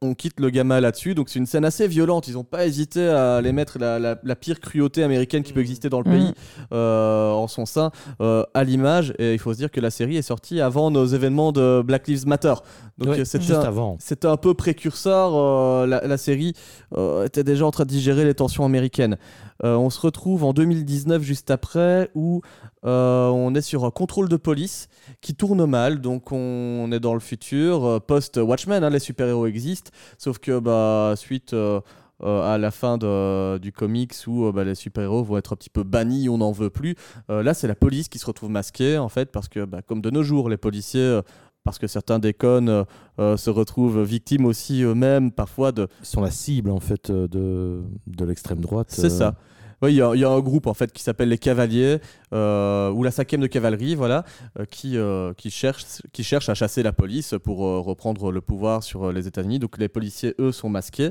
On 0.00 0.14
quitte 0.14 0.38
le 0.38 0.48
gamin 0.50 0.78
là-dessus, 0.78 1.16
donc 1.16 1.28
c'est 1.28 1.40
une 1.40 1.46
scène 1.46 1.64
assez 1.64 1.88
violente. 1.88 2.28
Ils 2.28 2.34
n'ont 2.34 2.44
pas 2.44 2.66
hésité 2.66 3.08
à 3.08 3.40
les 3.40 3.50
mettre 3.50 3.80
la, 3.80 3.98
la- 3.98 4.16
la 4.22 4.36
pire 4.36 4.60
cruauté 4.60 5.02
américaine 5.02 5.42
qui 5.42 5.52
peut 5.52 5.58
exister 5.58 5.88
dans 5.88 5.98
le 5.98 6.04
pays 6.04 6.32
euh, 6.72 7.32
en 7.32 7.48
son 7.48 7.66
sein 7.66 7.90
euh, 8.20 8.44
à 8.54 8.62
l'image. 8.62 9.12
Et 9.18 9.32
il 9.32 9.40
faut 9.40 9.52
se 9.52 9.58
dire 9.58 9.72
que 9.72 9.80
la 9.80 9.90
série 9.90 10.16
est 10.16 10.22
sortie 10.22 10.60
avant 10.60 10.92
nos 10.92 11.04
événements 11.04 11.50
de 11.50 11.82
Black 11.84 12.06
Lives 12.06 12.28
Matter. 12.28 12.54
Donc 12.98 13.08
c'était 13.24 13.44
juste 13.44 13.58
un- 13.64 13.68
avant. 13.68 13.96
c'était 13.98 14.28
un 14.28 14.36
peu 14.36 14.54
précurseur. 14.54 15.32
euh, 15.34 15.84
la, 15.84 16.00
la 16.06 16.16
série 16.16 16.52
euh, 16.96 17.24
était 17.26 17.42
déjà 17.42 17.66
en 17.66 17.72
train 17.72 17.84
de 17.84 17.90
digérer 17.90 18.24
les 18.24 18.34
tensions 18.34 18.64
américaines. 18.64 19.18
Euh, 19.64 19.74
on 19.74 19.90
se 19.90 20.00
retrouve 20.00 20.44
en 20.44 20.52
2019, 20.52 21.22
juste 21.22 21.50
après, 21.50 22.08
où 22.14 22.40
euh, 22.84 23.26
on 23.30 23.52
est 23.56 23.60
sur 23.62 23.84
un 23.84 23.90
contrôle 23.90 24.28
de 24.28 24.36
police 24.36 24.86
qui 25.20 25.34
tourne 25.34 25.64
mal. 25.66 26.00
Donc 26.00 26.32
on 26.32 26.90
est 26.92 27.00
dans 27.00 27.14
le 27.14 27.20
futur, 27.20 27.84
euh, 27.84 28.00
post-Watchmen, 28.00 28.82
hein, 28.84 28.90
les 28.90 28.98
super-héros 28.98 29.46
existent. 29.46 29.90
Sauf 30.18 30.38
que 30.38 30.58
bah, 30.58 31.14
suite 31.16 31.54
euh, 31.54 31.80
euh, 32.22 32.54
à 32.54 32.58
la 32.58 32.70
fin 32.70 32.98
de- 32.98 33.58
du 33.58 33.72
comics 33.72 34.14
où 34.26 34.46
euh, 34.46 34.52
bah, 34.52 34.64
les 34.64 34.74
super-héros 34.74 35.22
vont 35.22 35.38
être 35.38 35.52
un 35.52 35.56
petit 35.56 35.70
peu 35.70 35.82
bannis, 35.84 36.28
on 36.28 36.38
n'en 36.38 36.52
veut 36.52 36.70
plus. 36.70 36.94
là, 37.28 37.54
c'est 37.54 37.68
la 37.68 37.74
police 37.74 38.08
qui 38.08 38.18
se 38.18 38.26
retrouve 38.26 38.50
masquée, 38.50 38.98
en 38.98 39.08
fait, 39.08 39.30
parce 39.30 39.48
que 39.48 39.64
bah, 39.64 39.82
comme 39.82 40.00
de 40.00 40.10
nos 40.10 40.22
jours, 40.22 40.48
les 40.48 40.56
policiers... 40.56 41.20
parce 41.64 41.78
que 41.78 41.86
certains 41.86 42.18
déconnent, 42.18 42.86
euh, 43.20 43.36
se 43.36 43.50
retrouvent 43.50 44.00
victimes 44.02 44.46
aussi 44.46 44.82
eux-mêmes 44.82 45.30
parfois 45.32 45.70
de, 45.70 45.86
Ils 46.00 46.06
sont 46.06 46.22
la 46.22 46.30
cible 46.30 46.70
en 46.70 46.80
fait 46.80 47.10
de, 47.10 47.82
de 48.06 48.24
l'extrême 48.24 48.60
droite. 48.60 48.86
c'est 48.90 49.06
euh, 49.06 49.08
ça. 49.10 49.34
Oui, 49.80 49.92
il 49.92 49.96
y, 49.96 50.02
a- 50.02 50.12
il 50.14 50.20
y 50.20 50.24
a 50.24 50.30
un 50.30 50.40
groupe 50.40 50.66
en 50.66 50.74
fait 50.74 50.92
qui 50.92 51.02
s'appelle 51.02 51.28
les 51.28 51.38
Cavaliers 51.38 51.98
euh, 52.32 52.90
ou 52.90 53.02
la 53.04 53.10
5e 53.10 53.38
de 53.40 53.46
cavalerie, 53.46 53.94
voilà, 53.94 54.24
euh, 54.58 54.64
qui, 54.64 54.96
euh, 54.96 55.32
qui, 55.34 55.50
cherche, 55.50 55.84
qui 56.12 56.24
cherche 56.24 56.48
à 56.48 56.54
chasser 56.54 56.82
la 56.82 56.92
police 56.92 57.34
pour 57.44 57.58
reprendre 57.58 58.32
le 58.32 58.40
pouvoir 58.40 58.82
sur 58.82 59.12
les 59.12 59.26
États-Unis. 59.28 59.58
Donc 59.60 59.78
les 59.78 59.88
policiers, 59.88 60.34
eux, 60.40 60.50
sont 60.52 60.68
masqués. 60.68 61.10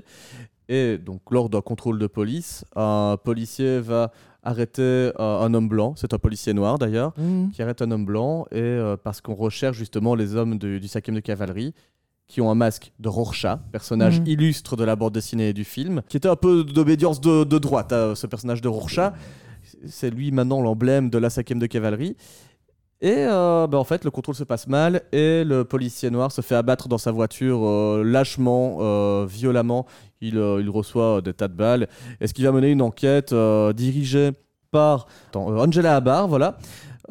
Et 0.69 0.97
donc 0.97 1.21
lors 1.31 1.47
d'un 1.49 1.61
contrôle 1.61 1.97
de 1.97 2.07
police, 2.07 2.65
un 2.75 3.17
policier 3.23 3.79
va 3.79 4.11
arrêter 4.43 5.11
un 5.17 5.53
homme 5.53 5.69
blanc. 5.69 5.93
C'est 5.95 6.13
un 6.13 6.19
policier 6.19 6.53
noir 6.53 6.77
d'ailleurs 6.77 7.13
Mhm. 7.17 7.51
qui 7.53 7.61
arrête 7.61 7.81
un 7.81 7.89
homme 7.91 8.05
blanc 8.05 8.45
et 8.51 8.77
parce 9.03 9.21
qu'on 9.21 9.33
recherche 9.35 9.77
justement 9.77 10.13
les 10.13 10.35
hommes 10.35 10.57
du, 10.57 10.81
du 10.81 10.87
5e 10.87 11.15
de 11.15 11.19
cavalerie 11.21 11.73
qui 12.27 12.41
ont 12.41 12.51
un 12.51 12.55
masque 12.55 12.91
de 12.99 13.07
Rorschach, 13.09 13.59
personnage 13.71 14.19
Mhm. 14.19 14.27
illustre 14.27 14.75
de 14.75 14.83
la 14.83 14.95
bande 14.95 15.13
dessinée 15.13 15.49
et 15.49 15.53
du 15.53 15.63
film, 15.63 16.01
qui 16.09 16.17
était 16.17 16.27
un 16.27 16.35
peu 16.35 16.63
d'obédience 16.63 17.21
de, 17.21 17.43
de 17.45 17.57
droite, 17.57 17.93
hein, 17.93 18.13
ce 18.15 18.27
personnage 18.27 18.61
de 18.61 18.67
Rorschach. 18.67 19.13
C'est 19.87 20.09
lui 20.09 20.31
maintenant 20.31 20.61
l'emblème 20.61 21.09
de 21.09 21.17
la 21.17 21.29
5e 21.29 21.59
de 21.59 21.65
cavalerie. 21.67 22.15
Et 22.99 23.13
euh, 23.15 23.67
bah, 23.67 23.77
en 23.77 23.83
fait, 23.83 24.03
le 24.03 24.09
contrôle 24.11 24.33
se 24.35 24.43
passe 24.43 24.67
mal 24.67 25.03
et 25.11 25.43
le 25.43 25.63
policier 25.63 26.09
noir 26.09 26.31
se 26.31 26.41
fait 26.41 26.55
abattre 26.55 26.87
dans 26.87 26.97
sa 26.97 27.11
voiture 27.11 27.59
euh, 27.63 28.03
lâchement, 28.03 28.77
euh, 28.81 29.25
violemment. 29.29 29.85
Il, 30.19 30.35
il 30.35 30.69
reçoit 30.69 31.21
des 31.21 31.33
tas 31.33 31.47
de 31.47 31.53
balles. 31.53 31.87
Et 32.19 32.27
ce 32.27 32.33
qui 32.33 32.41
va 32.43 32.51
mener 32.51 32.71
une 32.71 32.81
enquête 32.81 33.33
dirigée 33.75 34.31
par 34.71 35.05
Angela 35.35 35.95
Abar, 35.95 36.27
voilà, 36.27 36.57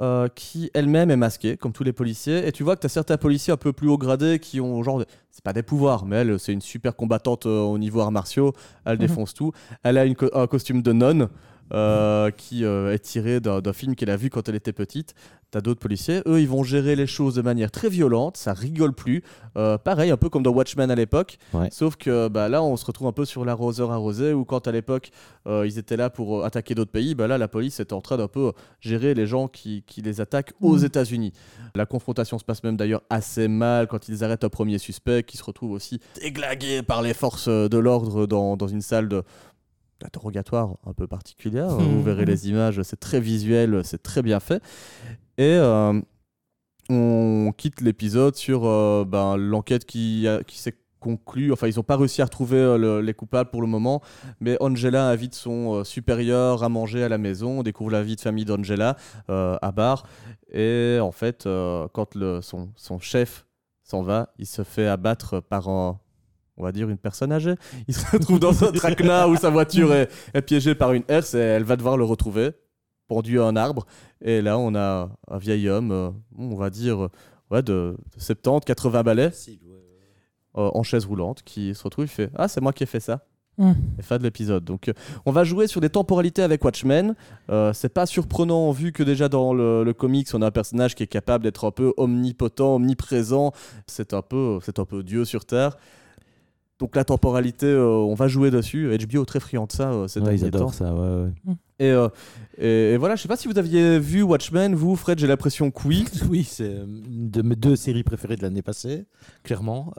euh, 0.01 0.29
qui 0.35 0.71
elle-même 0.75 1.11
est 1.11 1.17
masquée, 1.17 1.57
comme 1.57 1.73
tous 1.73 1.85
les 1.85 1.93
policiers. 1.93 2.47
Et 2.47 2.53
tu 2.53 2.63
vois 2.63 2.77
que 2.77 2.81
tu 2.81 2.87
as 2.87 2.91
certains 2.91 3.17
policiers 3.17 3.53
un 3.53 3.57
peu 3.57 3.73
plus 3.73 3.89
haut 3.89 3.99
gradés 3.99 4.39
qui 4.39 4.61
ont 4.61 4.83
genre. 4.83 5.03
C'est 5.31 5.45
pas 5.45 5.53
des 5.53 5.63
pouvoirs, 5.63 6.07
mais 6.07 6.17
elle, 6.17 6.39
c'est 6.39 6.53
une 6.53 6.61
super 6.63 6.97
combattante 6.97 7.47
euh, 7.47 7.61
au 7.61 7.77
niveau 7.79 8.01
arts 8.01 8.13
martiaux. 8.13 8.53
Elle 8.85 8.95
Mhm. 8.95 8.99
défonce 8.99 9.35
tout. 9.35 9.53
Elle 9.83 9.99
a 9.99 10.05
une 10.05 10.15
co- 10.17 10.31
un 10.33 10.47
costume 10.47 10.83
de 10.83 10.93
nonne. 10.93 11.29
Euh, 11.73 12.31
qui 12.31 12.65
euh, 12.65 12.93
est 12.93 12.99
tiré 12.99 13.41
d'un 13.41 13.73
film 13.73 13.95
qu'elle 13.95 14.11
a 14.11 14.17
vu 14.17 14.31
quand 14.31 14.49
elle 14.49 14.55
était 14.55 14.73
petite. 14.73 15.15
T'as 15.53 15.61
d'autres 15.61 15.79
policiers, 15.81 16.23
eux, 16.27 16.41
ils 16.41 16.49
vont 16.49 16.65
gérer 16.65 16.97
les 16.97 17.07
choses 17.07 17.37
de 17.37 17.43
manière 17.43 17.71
très 17.71 17.89
violente, 17.89 18.37
ça 18.37 18.53
rigole 18.53 18.93
plus. 18.93 19.23
Euh, 19.57 19.79
pareil, 19.79 20.11
un 20.11 20.17
peu 20.17 20.29
comme 20.29 20.43
dans 20.43 20.51
Watchmen 20.51 20.91
à 20.91 20.95
l'époque. 20.97 21.39
Ouais. 21.55 21.69
Sauf 21.71 21.95
que 21.97 22.27
bah, 22.29 22.49
là, 22.49 22.63
on 22.65 22.77
se 22.77 22.85
retrouve 22.85 23.07
un 23.07 23.13
peu 23.13 23.25
sur 23.25 23.45
l'arroseur 23.45 23.93
arrosé, 23.93 24.33
où 24.33 24.45
quand 24.45 24.67
à 24.67 24.73
l'époque, 24.73 25.11
ils 25.47 25.79
étaient 25.79 25.97
là 25.97 26.11
pour 26.11 26.45
attaquer 26.45 26.75
d'autres 26.75 26.91
pays, 26.91 27.15
bah, 27.15 27.29
là, 27.29 27.39
la 27.39 27.47
police 27.47 27.79
est 27.79 27.93
en 27.93 28.01
train 28.01 28.17
d'un 28.17 28.27
peu 28.27 28.53
gérer 28.81 29.15
les 29.15 29.27
gens 29.29 29.47
qui, 29.47 29.85
qui 29.87 30.03
les 30.03 30.21
attaquent 30.21 30.53
aux 30.61 30.79
Mhm. 30.79 30.85
États-Unis. 30.87 31.33
La 31.77 31.87
confrontation 31.87 32.39
se 32.41 32.45
passe 32.45 32.65
même 32.65 32.77
d'ailleurs 32.77 33.03
assez 33.09 33.47
mal 33.47 33.87
quand 33.87 34.09
ils 34.09 34.25
arrêtent 34.25 34.45
un 34.45 34.49
premier 34.49 34.79
suspect 34.79 35.23
qui 35.23 35.37
se 35.37 35.45
retrouve 35.45 35.71
aussi 35.71 36.01
déglagué 36.21 36.83
par 36.83 37.03
les 37.03 37.15
forces 37.15 37.49
de 37.49 37.79
l'ordre 37.79 38.27
dans, 38.27 38.57
dans 38.57 38.67
une 38.69 38.81
salle 38.83 39.09
de 39.09 39.23
d'interrogatoire 40.01 40.77
un 40.87 40.93
peu 40.93 41.07
particulière. 41.07 41.71
Mhm. 41.71 41.79
Vous 41.85 42.03
verrez 42.03 42.25
les 42.25 42.49
images, 42.49 42.83
c'est 42.83 43.01
très 43.01 43.21
visuel, 43.21 43.81
c'est 43.85 44.03
très 44.03 44.23
bien 44.23 44.41
fait. 44.41 44.63
Et 45.39 45.55
euh, 45.59 46.01
on 46.89 47.53
quitte 47.57 47.81
l'épisode 47.81 48.37
sur 48.37 48.67
euh, 48.67 49.05
ben, 49.07 49.37
l'enquête 49.37 49.85
qui, 49.85 50.27
qui 50.47 50.59
s'est 50.59 50.75
conclue. 51.01 51.53
Enfin, 51.53 51.67
ils 51.69 51.77
n'ont 51.77 51.83
pas 51.83 51.97
réussi 51.97 52.23
à 52.23 52.25
retrouver 52.25 52.57
euh, 52.59 52.79
le- 52.79 53.01
les 53.01 53.15
coupables 53.15 53.51
pour 53.51 53.61
le 53.61 53.67
moment, 53.69 54.01
mais 54.41 54.57
Angela 54.61 55.09
invite 55.09 55.35
son 55.35 55.85
supérieur 55.85 56.63
à 56.63 56.69
manger 56.69 57.03
à 57.05 57.09
la 57.09 57.19
maison. 57.19 57.61
On 57.61 57.63
découvre 57.63 57.91
la 57.91 58.03
vie 58.03 58.17
de 58.17 58.21
famille 58.21 58.45
d'Angela 58.45 58.97
à 59.29 59.73
bar. 59.73 60.05
Et 60.53 60.99
en 61.01 61.13
fait, 61.13 61.45
quand 61.93 62.15
le, 62.15 62.41
son, 62.41 62.71
son 62.77 62.99
chef 62.99 63.47
s'en 63.83 64.03
va, 64.03 64.33
il 64.39 64.47
se 64.47 64.63
fait 64.65 64.87
abattre 64.87 65.41
par 65.41 65.69
un. 65.69 65.99
On 66.57 66.63
va 66.63 66.73
dire 66.73 66.89
une 66.89 66.99
personne 66.99 67.33
âgée. 67.33 67.55
Il 67.89 67.95
se 67.95 68.11
retrouve 68.11 68.41
dans 68.41 68.65
un 68.65 68.73
traquenard 68.73 69.29
où 69.29 69.37
sa 69.37 69.51
voiture 69.51 69.93
est, 69.93 70.11
est 70.35 70.43
piégée 70.43 70.75
par 70.75 70.93
une 70.93 71.05
herse 71.09 71.35
et 71.35 71.39
elle 71.39 71.65
va 71.65 71.77
devoir 71.77 71.97
le 71.97 72.05
retrouver, 72.05 72.53
pendu 73.09 73.41
à 73.41 73.45
un 73.45 73.57
arbre. 73.57 73.87
Et 74.23 74.41
là, 74.41 74.59
on 74.59 74.75
a 74.75 75.11
un 75.29 75.39
vieil 75.39 75.69
homme, 75.69 75.93
euh, 75.93 76.11
on 76.39 76.57
va 76.57 76.71
dire 76.71 77.05
euh, 77.05 77.11
ouais, 77.51 77.63
de, 77.63 77.97
de 78.17 78.21
70, 78.21 78.65
80 78.65 79.03
balais, 79.03 79.31
euh, 80.57 80.71
en 80.73 80.83
chaise 80.83 81.05
roulante, 81.05 81.43
qui 81.45 81.75
se 81.75 81.83
retrouve, 81.83 82.07
il 82.07 82.09
fait 82.09 82.31
Ah, 82.35 82.49
c'est 82.49 82.61
moi 82.61 82.73
qui 82.73 82.83
ai 82.83 82.87
fait 82.87 83.01
ça. 83.01 83.27
Mm. 83.59 83.73
Et 83.99 84.03
fin 84.03 84.19
de 84.19 84.23
l'épisode. 84.23 84.65
Donc, 84.65 84.89
euh, 84.89 84.93
on 85.25 85.33
va 85.33 85.45
jouer 85.45 85.67
sur 85.67 85.81
des 85.81 85.91
temporalités 85.91 86.43
avec 86.43 86.65
Watchmen. 86.65 87.15
Euh, 87.51 87.73
c'est 87.73 87.89
pas 87.89 88.07
surprenant 88.07 88.71
vu 88.71 88.93
que 88.93 89.03
déjà 89.03 89.29
dans 89.29 89.55
le, 89.55 89.85
le 89.85 89.93
comics, 89.93 90.29
on 90.35 90.43
a 90.43 90.47
un 90.47 90.51
personnage 90.51 90.95
qui 90.95 91.03
est 91.03 91.09
capable 91.09 91.45
d'être 91.45 91.67
un 91.67 91.71
peu 91.71 91.93
omnipotent, 91.97 92.77
omniprésent. 92.77 93.53
C'est 93.87 94.15
un 94.15 94.23
peu, 94.23 94.59
c'est 94.63 94.79
un 94.79 94.85
peu 94.85 95.03
Dieu 95.03 95.25
sur 95.25 95.45
terre. 95.45 95.77
Donc 96.79 96.95
la 96.95 97.05
temporalité, 97.05 97.67
euh, 97.67 97.87
on 97.89 98.15
va 98.15 98.29
jouer 98.29 98.51
dessus. 98.51 98.89
HBO 98.99 99.23
est 99.23 99.27
très 99.27 99.41
friand 99.41 99.67
de 99.67 99.73
ça 99.73 99.93
euh, 99.93 100.07
Ouais, 100.21 100.35
ils 100.37 100.45
adorent 100.45 100.75
ça, 100.75 100.95
ouais, 100.95 101.25
ouais. 101.47 101.55
Et, 101.79 101.91
euh, 101.91 102.09
et, 102.59 102.93
et 102.93 102.97
voilà, 102.99 103.17
je 103.17 103.23
sais 103.23 103.29
pas 103.29 103.37
si 103.37 103.49
vous 103.49 103.59
aviez 103.59 103.99
vu 103.99 104.23
Watchmen, 104.23 104.75
vous, 104.75 104.95
Fred, 104.97 105.19
j'ai 105.19 105.27
l'impression 105.27 105.71
que 105.71 105.89
oui. 105.89 106.05
Oui, 106.31 106.45
c'est 106.45 106.75
une 106.75 107.31
de 107.31 107.43
mes 107.43 107.57
deux 107.57 107.77
séries 107.77 108.03
préférées 108.03 108.37
de 108.37 108.43
l'année 108.43 108.63
passée, 108.63 109.05
clairement. 109.43 109.93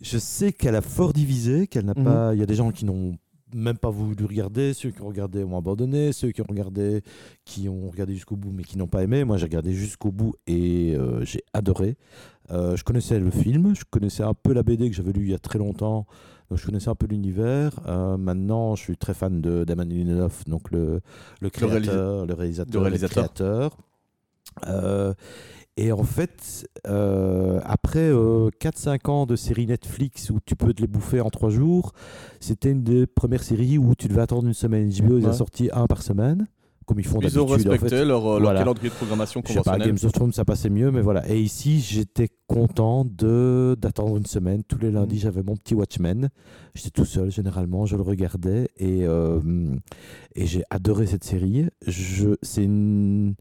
Je 0.00 0.18
sais 0.18 0.52
qu'elle 0.52 0.74
a 0.76 0.80
fort 0.82 1.12
divisé, 1.12 1.66
qu'elle 1.66 1.84
n'a 1.84 1.94
Mhm. 1.96 2.04
pas. 2.04 2.34
Il 2.34 2.40
y 2.40 2.42
a 2.42 2.46
des 2.46 2.54
gens 2.56 2.70
qui 2.72 2.84
n'ont 2.84 3.16
même 3.54 3.78
pas 3.78 3.90
voulu 3.90 4.24
regarder, 4.24 4.72
ceux 4.74 4.90
qui 4.90 5.00
ont 5.00 5.06
regardé 5.06 5.44
ont 5.44 5.56
abandonné, 5.56 6.10
ceux 6.12 6.32
qui 6.32 6.40
ont 6.40 6.46
regardé, 6.48 7.02
qui 7.44 7.68
ont 7.68 7.88
regardé 7.88 8.12
jusqu'au 8.14 8.34
bout 8.34 8.50
mais 8.52 8.64
qui 8.64 8.76
n'ont 8.76 8.88
pas 8.88 9.04
aimé. 9.04 9.22
Moi, 9.22 9.36
j'ai 9.36 9.44
regardé 9.44 9.72
jusqu'au 9.72 10.10
bout 10.10 10.34
et 10.48 10.96
euh, 10.98 11.24
j'ai 11.24 11.44
adoré. 11.52 11.96
Euh, 12.50 12.76
je 12.76 12.84
connaissais 12.84 13.18
le 13.18 13.30
film, 13.30 13.74
je 13.74 13.84
connaissais 13.90 14.22
un 14.22 14.34
peu 14.34 14.52
la 14.52 14.62
BD 14.62 14.90
que 14.90 14.94
j'avais 14.96 15.12
lu 15.12 15.22
il 15.24 15.30
y 15.30 15.34
a 15.34 15.38
très 15.38 15.58
longtemps, 15.58 16.06
donc 16.50 16.58
je 16.58 16.66
connaissais 16.66 16.90
un 16.90 16.94
peu 16.94 17.06
l'univers. 17.06 17.72
Euh, 17.86 18.16
maintenant, 18.16 18.74
je 18.76 18.82
suis 18.82 18.96
très 18.96 19.14
fan 19.14 19.40
de 19.40 19.64
Damon 19.64 19.84
Lindelof, 19.84 20.44
donc 20.46 20.70
le, 20.70 21.00
le 21.40 21.50
créateur, 21.50 22.26
le, 22.26 22.34
réalisateur, 22.34 22.72
le 22.74 22.80
réalisateur. 22.80 23.24
créateur. 23.32 23.76
Euh, 24.66 25.14
et 25.76 25.90
en 25.90 26.04
fait, 26.04 26.68
euh, 26.86 27.60
après 27.64 28.12
4-5 28.12 29.10
ans 29.10 29.26
de 29.26 29.34
séries 29.34 29.66
Netflix 29.66 30.30
où 30.30 30.38
tu 30.44 30.54
peux 30.54 30.72
te 30.72 30.80
les 30.80 30.86
bouffer 30.86 31.20
en 31.20 31.30
3 31.30 31.50
jours, 31.50 31.92
c'était 32.38 32.70
une 32.70 32.84
des 32.84 33.06
premières 33.06 33.42
séries 33.42 33.78
où 33.78 33.94
tu 33.96 34.06
devais 34.06 34.20
attendre 34.20 34.46
une 34.46 34.54
semaine. 34.54 34.88
HBO, 34.90 35.18
ils 35.18 35.24
ont 35.24 35.30
Ouais. 35.30 35.32
sorti 35.32 35.70
un 35.72 35.86
par 35.86 36.02
semaine, 36.02 36.46
comme 36.86 37.00
ils 37.00 37.06
font 37.06 37.20
Ils 37.20 37.38
ont 37.38 37.44
d'habitude. 37.46 37.68
en 37.68 37.72
respecté 37.72 37.96
fait. 37.96 38.04
leur, 38.04 38.22
leur 38.24 38.40
Voilà. 38.40 38.60
calendrier 38.60 38.90
de 38.90 38.94
programmation 38.94 39.40
Je 39.44 39.48
sais 39.48 39.54
pas, 39.54 39.62
conventionnelle. 39.62 39.88
Games 39.96 40.06
of 40.06 40.12
Thrones, 40.12 40.32
ça 40.32 40.44
passait 40.44 40.70
mieux, 40.70 40.90
mais 40.90 41.00
voilà. 41.00 41.28
Et 41.30 41.40
ici, 41.40 41.80
j'étais 41.80 42.28
content 42.46 43.04
de 43.04 43.76
d'attendre 43.80 44.16
une 44.16 44.26
semaine. 44.26 44.62
Tous 44.64 44.78
les 44.78 44.90
lundis, 44.90 45.16
Mhm. 45.16 45.20
j'avais 45.22 45.42
mon 45.42 45.56
petit 45.56 45.74
Watchmen. 45.74 46.28
J'étais 46.74 46.90
tout 46.90 47.04
seul, 47.04 47.30
généralement, 47.30 47.86
je 47.86 47.96
le 47.96 48.02
regardais 48.02 48.68
et, 48.76 49.04
euh, 49.04 49.40
et 50.34 50.46
j'ai 50.46 50.62
adoré 50.70 51.06
cette 51.06 51.24
série. 51.24 51.66
Je, 51.86 52.30
c'est 52.42 52.64
une, 52.64 53.34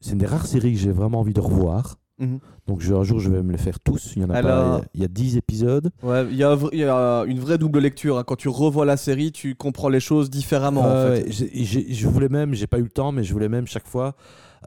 c'est 0.00 0.12
une 0.12 0.18
des 0.18 0.26
rares 0.26 0.46
séries 0.46 0.72
que 0.72 0.78
j'ai 0.78 0.92
vraiment 0.92 1.20
envie 1.20 1.32
de 1.34 1.40
revoir. 1.40 1.96
Mhm. 2.18 2.38
Donc 2.66 2.80
je, 2.80 2.94
un 2.94 3.02
jour, 3.04 3.20
je 3.20 3.28
vais 3.30 3.42
me 3.42 3.52
les 3.52 3.58
faire 3.58 3.78
tous. 3.80 4.14
Il 4.16 4.22
y 4.22 4.24
en 4.24 4.30
a 4.30 4.36
Alors- 4.36 4.80
pas. 4.80 4.84
Il 4.94 5.02
y 5.02 5.04
a 5.04 5.08
10 5.08 5.36
épisodes. 5.36 5.90
Ouais, 6.02 6.24
il 6.30 6.36
y, 6.36 6.42
a 6.42 6.50
un 6.50 6.56
vr- 6.56 6.70
il 6.72 6.78
y 6.78 6.84
a 6.84 7.24
une 7.26 7.38
vraie 7.38 7.58
double 7.58 7.78
lecture. 7.80 8.18
hein. 8.18 8.24
Quand 8.26 8.36
tu 8.36 8.48
revois 8.48 8.84
la 8.86 8.96
série, 8.96 9.32
tu 9.32 9.54
comprends 9.54 9.88
les 9.88 10.00
choses 10.00 10.30
différemment. 10.30 10.80
en 10.82 11.06
fait. 11.08 11.26
je 11.30 12.08
voulais 12.08 12.28
même, 12.28 12.54
j'ai 12.54 12.66
pas 12.66 12.78
eu 12.78 12.82
le 12.84 12.88
temps, 12.90 13.12
mais 13.12 13.22
je 13.22 13.32
voulais 13.32 13.48
même 13.50 13.66
chaque 13.66 13.86
fois, 13.86 14.14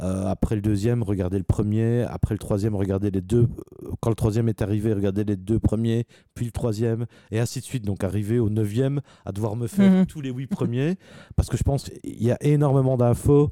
euh, 0.02 0.28
après 0.28 0.56
le 0.56 0.62
deuxième, 0.62 1.02
regarder 1.04 1.38
le 1.40 1.44
premier, 1.44 2.04
après 2.04 2.36
le 2.36 2.40
troisième, 2.40 2.76
regarder 2.76 3.10
les 3.12 3.22
deux. 3.22 3.48
euh, 3.84 3.90
Quand 4.00 4.10
le 4.12 4.16
troisième 4.16 4.48
est 4.48 4.62
arrivé, 4.62 4.94
regarder 4.94 5.24
les 5.24 5.36
deux 5.36 5.60
premiers, 5.60 6.06
puis 6.36 6.46
le 6.46 6.52
troisième, 6.52 7.06
et 7.32 7.40
ainsi 7.40 7.60
de 7.60 7.66
suite. 7.66 7.84
Donc 7.84 8.04
arriver 8.04 8.38
au 8.40 8.50
neuvième, 8.50 9.02
à 9.26 9.32
devoir 9.32 9.56
me 9.56 9.66
faire 9.68 9.92
Mhm. 9.92 10.06
tous 10.06 10.22
les 10.22 10.30
huit 10.30 10.48
premiers, 10.48 10.98
parce 11.36 11.50
que 11.50 11.58
je 11.58 11.64
pense 11.64 11.86
qu'il 11.90 12.24
y 12.24 12.32
a 12.32 12.38
énormément 12.42 12.96
d'infos 12.96 13.50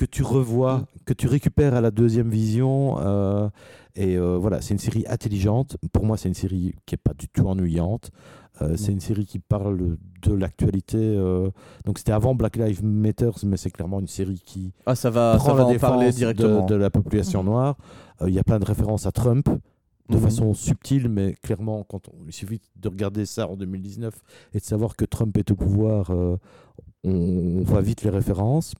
que 0.00 0.06
tu 0.06 0.22
revois, 0.22 0.78
Mhm. 0.78 0.84
que 1.04 1.12
tu 1.14 1.26
récupères 1.28 1.74
à 1.74 1.80
la 1.82 1.90
deuxième 1.90 2.30
vision. 2.30 2.96
euh, 3.00 3.48
et 3.96 4.16
euh, 4.16 4.38
voilà, 4.38 4.60
c'est 4.62 4.72
une 4.72 4.78
série 4.88 5.04
intelligente. 5.08 5.76
Pour 5.92 6.06
moi, 6.06 6.16
c'est 6.16 6.28
une 6.28 6.34
série 6.44 6.74
qui 6.86 6.94
est 6.94 7.04
pas 7.08 7.12
du 7.12 7.28
tout 7.28 7.46
ennuyante. 7.46 8.10
Euh, 8.62 8.76
c'est 8.76 8.92
une 8.92 9.00
série 9.00 9.26
qui 9.26 9.38
parle 9.40 9.96
de 10.22 10.32
l'actualité. 10.32 10.96
euh, 10.98 11.50
donc 11.84 11.98
c'était 11.98 12.12
avant 12.12 12.34
Black 12.34 12.56
Lives 12.56 12.82
Matter, 12.84 13.30
mais 13.44 13.56
c'est 13.58 13.70
clairement 13.70 14.00
une 14.00 14.06
série 14.06 14.40
qui 14.44 14.72
Ah, 14.86 14.94
ça 14.94 15.10
va, 15.10 15.34
prend 15.36 15.46
ça 15.48 15.52
va 15.54 15.58
la 15.60 15.66
en 15.66 15.70
défense 15.72 15.90
parler 15.90 16.06
de- 16.12 16.16
directement. 16.16 16.64
de, 16.66 16.74
la 16.76 16.90
population 16.90 17.44
noire. 17.44 17.76
Euh, 18.22 18.28
Il 18.30 18.34
y 18.34 18.38
a 18.38 18.44
plein 18.44 18.58
de 18.58 18.64
références 18.64 19.04
à 19.06 19.12
Trump 19.12 19.48
de 20.08 20.16
Mhm. 20.16 20.22
façon 20.22 20.54
subtile, 20.54 21.08
mais 21.08 21.34
clairement, 21.42 21.84
quand 21.84 22.08
on, 22.08 22.26
il 22.26 22.32
suffit 22.32 22.60
de 22.76 22.88
regarder 22.88 23.26
ça 23.26 23.48
en 23.48 23.56
2019 23.56 24.14
et 24.54 24.58
de 24.60 24.64
savoir 24.64 24.94
que 24.96 25.04
Trump 25.04 25.36
est 25.36 25.50
au 25.50 25.56
pouvoir, 25.56 26.10
euh, 26.10 26.36
on, 27.04 27.10
on 27.60 27.62
voit 27.62 27.80
vite 27.82 28.02
les 28.02 28.10
références, 28.10 28.74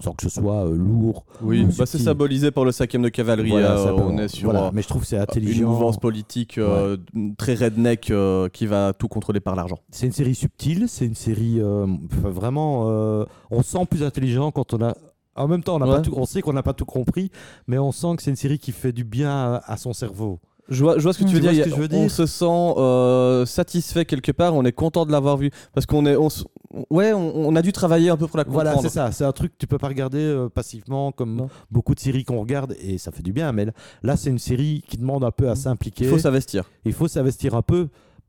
sans 0.00 0.12
que 0.12 0.22
ce 0.22 0.28
soit 0.30 0.66
euh, 0.66 0.74
lourd. 0.76 1.24
Oui, 1.42 1.62
ou 1.64 1.68
bah, 1.76 1.86
c'est 1.86 1.98
symbolisé 1.98 2.50
par 2.50 2.64
le 2.64 2.72
5 2.72 2.90
de 2.96 3.08
cavalerie. 3.08 3.50
Voilà, 3.50 3.76
euh, 3.78 3.92
on 3.92 4.16
est 4.18 4.28
sur 4.28 4.50
voilà. 4.50 4.66
euh, 4.66 4.70
mais 4.72 4.82
je 4.82 4.88
trouve 4.88 5.04
c'est 5.04 5.16
une 5.16 5.22
intelligent. 5.22 5.68
mouvance 5.68 5.98
politique 5.98 6.58
euh, 6.58 6.96
très 7.36 7.54
redneck 7.54 8.10
euh, 8.10 8.48
qui 8.48 8.66
va 8.66 8.92
tout 8.92 9.08
contrôler 9.08 9.40
par 9.40 9.54
l'argent. 9.54 9.78
C'est 9.90 10.06
une 10.06 10.12
série 10.12 10.34
subtile, 10.34 10.86
c'est 10.88 11.04
une 11.06 11.14
série 11.14 11.60
euh, 11.60 11.86
vraiment. 12.22 12.84
euh, 12.88 13.24
on 13.50 13.62
se 13.62 13.70
sent 13.72 13.86
plus 13.88 14.02
intelligent 14.02 14.50
quand 14.50 14.72
on 14.74 14.82
a. 14.82 14.94
En 15.34 15.48
même 15.48 15.62
temps, 15.62 15.76
on, 15.76 15.80
Ouais. 15.80 15.96
pas 15.96 16.00
tout, 16.02 16.12
on 16.14 16.26
sait 16.26 16.42
qu'on 16.42 16.52
n'a 16.52 16.62
pas 16.62 16.74
tout 16.74 16.84
compris, 16.84 17.30
mais 17.66 17.78
on 17.78 17.90
sent 17.90 18.16
que 18.16 18.22
c'est 18.22 18.30
une 18.30 18.36
série 18.36 18.58
qui 18.58 18.70
fait 18.70 18.92
du 18.92 19.02
bien 19.02 19.30
à, 19.30 19.62
à 19.66 19.76
son 19.78 19.94
cerveau. 19.94 20.40
Je 20.72 20.82
vois, 20.82 20.96
je 20.98 21.02
vois 21.02 21.12
ce 21.12 21.18
que 21.18 21.24
tu 21.24 21.30
Tu 21.30 21.40
veux 21.40 21.52
dire. 21.52 21.64
que 21.66 21.94
On 21.94 22.08
se 22.08 22.26
sent 22.26 22.44
euh, 22.46 23.46
satisfait 23.46 24.04
quelque 24.04 24.32
part. 24.32 24.54
On 24.54 24.64
est 24.64 24.72
content 24.72 25.06
de 25.06 25.12
l'avoir 25.12 25.36
vu 25.36 25.50
parce 25.74 25.86
qu'on 25.86 26.06
est, 26.06 26.16
on 26.16 26.28
s- 26.28 26.44
ouais, 26.90 27.12
on, 27.12 27.34
on 27.48 27.54
a 27.56 27.62
dû 27.62 27.72
travailler 27.72 28.08
un 28.10 28.16
peu 28.16 28.26
pour 28.26 28.38
la 28.38 28.44
comprendre. 28.44 28.64
Voilà, 28.70 28.80
c'est 28.82 28.88
ça. 28.88 29.12
C'est 29.12 29.24
un 29.24 29.32
truc 29.32 29.52
que 29.52 29.58
tu 29.58 29.66
peux 29.66 29.78
pas 29.78 29.88
regarder 29.88 30.18
euh, 30.20 30.48
passivement 30.48 31.12
comme 31.12 31.36
Non. 31.36 31.48
beaucoup 31.70 31.94
de 31.94 32.00
séries 32.00 32.24
qu'on 32.24 32.40
regarde 32.40 32.74
et 32.80 32.98
ça 32.98 33.12
fait 33.12 33.22
du 33.22 33.32
bien. 33.32 33.52
Mais 33.52 33.66
là, 34.02 34.16
c'est 34.16 34.30
une 34.30 34.38
série 34.38 34.82
qui 34.88 34.96
demande 34.96 35.24
un 35.24 35.30
peu 35.30 35.48
à 35.50 35.54
s'impliquer. 35.56 36.04
Il 36.04 36.10
faut 36.10 36.18
s'investir. 36.18 36.64
Il 36.84 36.92
faut 36.92 37.08
s'investir 37.08 37.54
un 37.54 37.62
peu. 37.62 37.88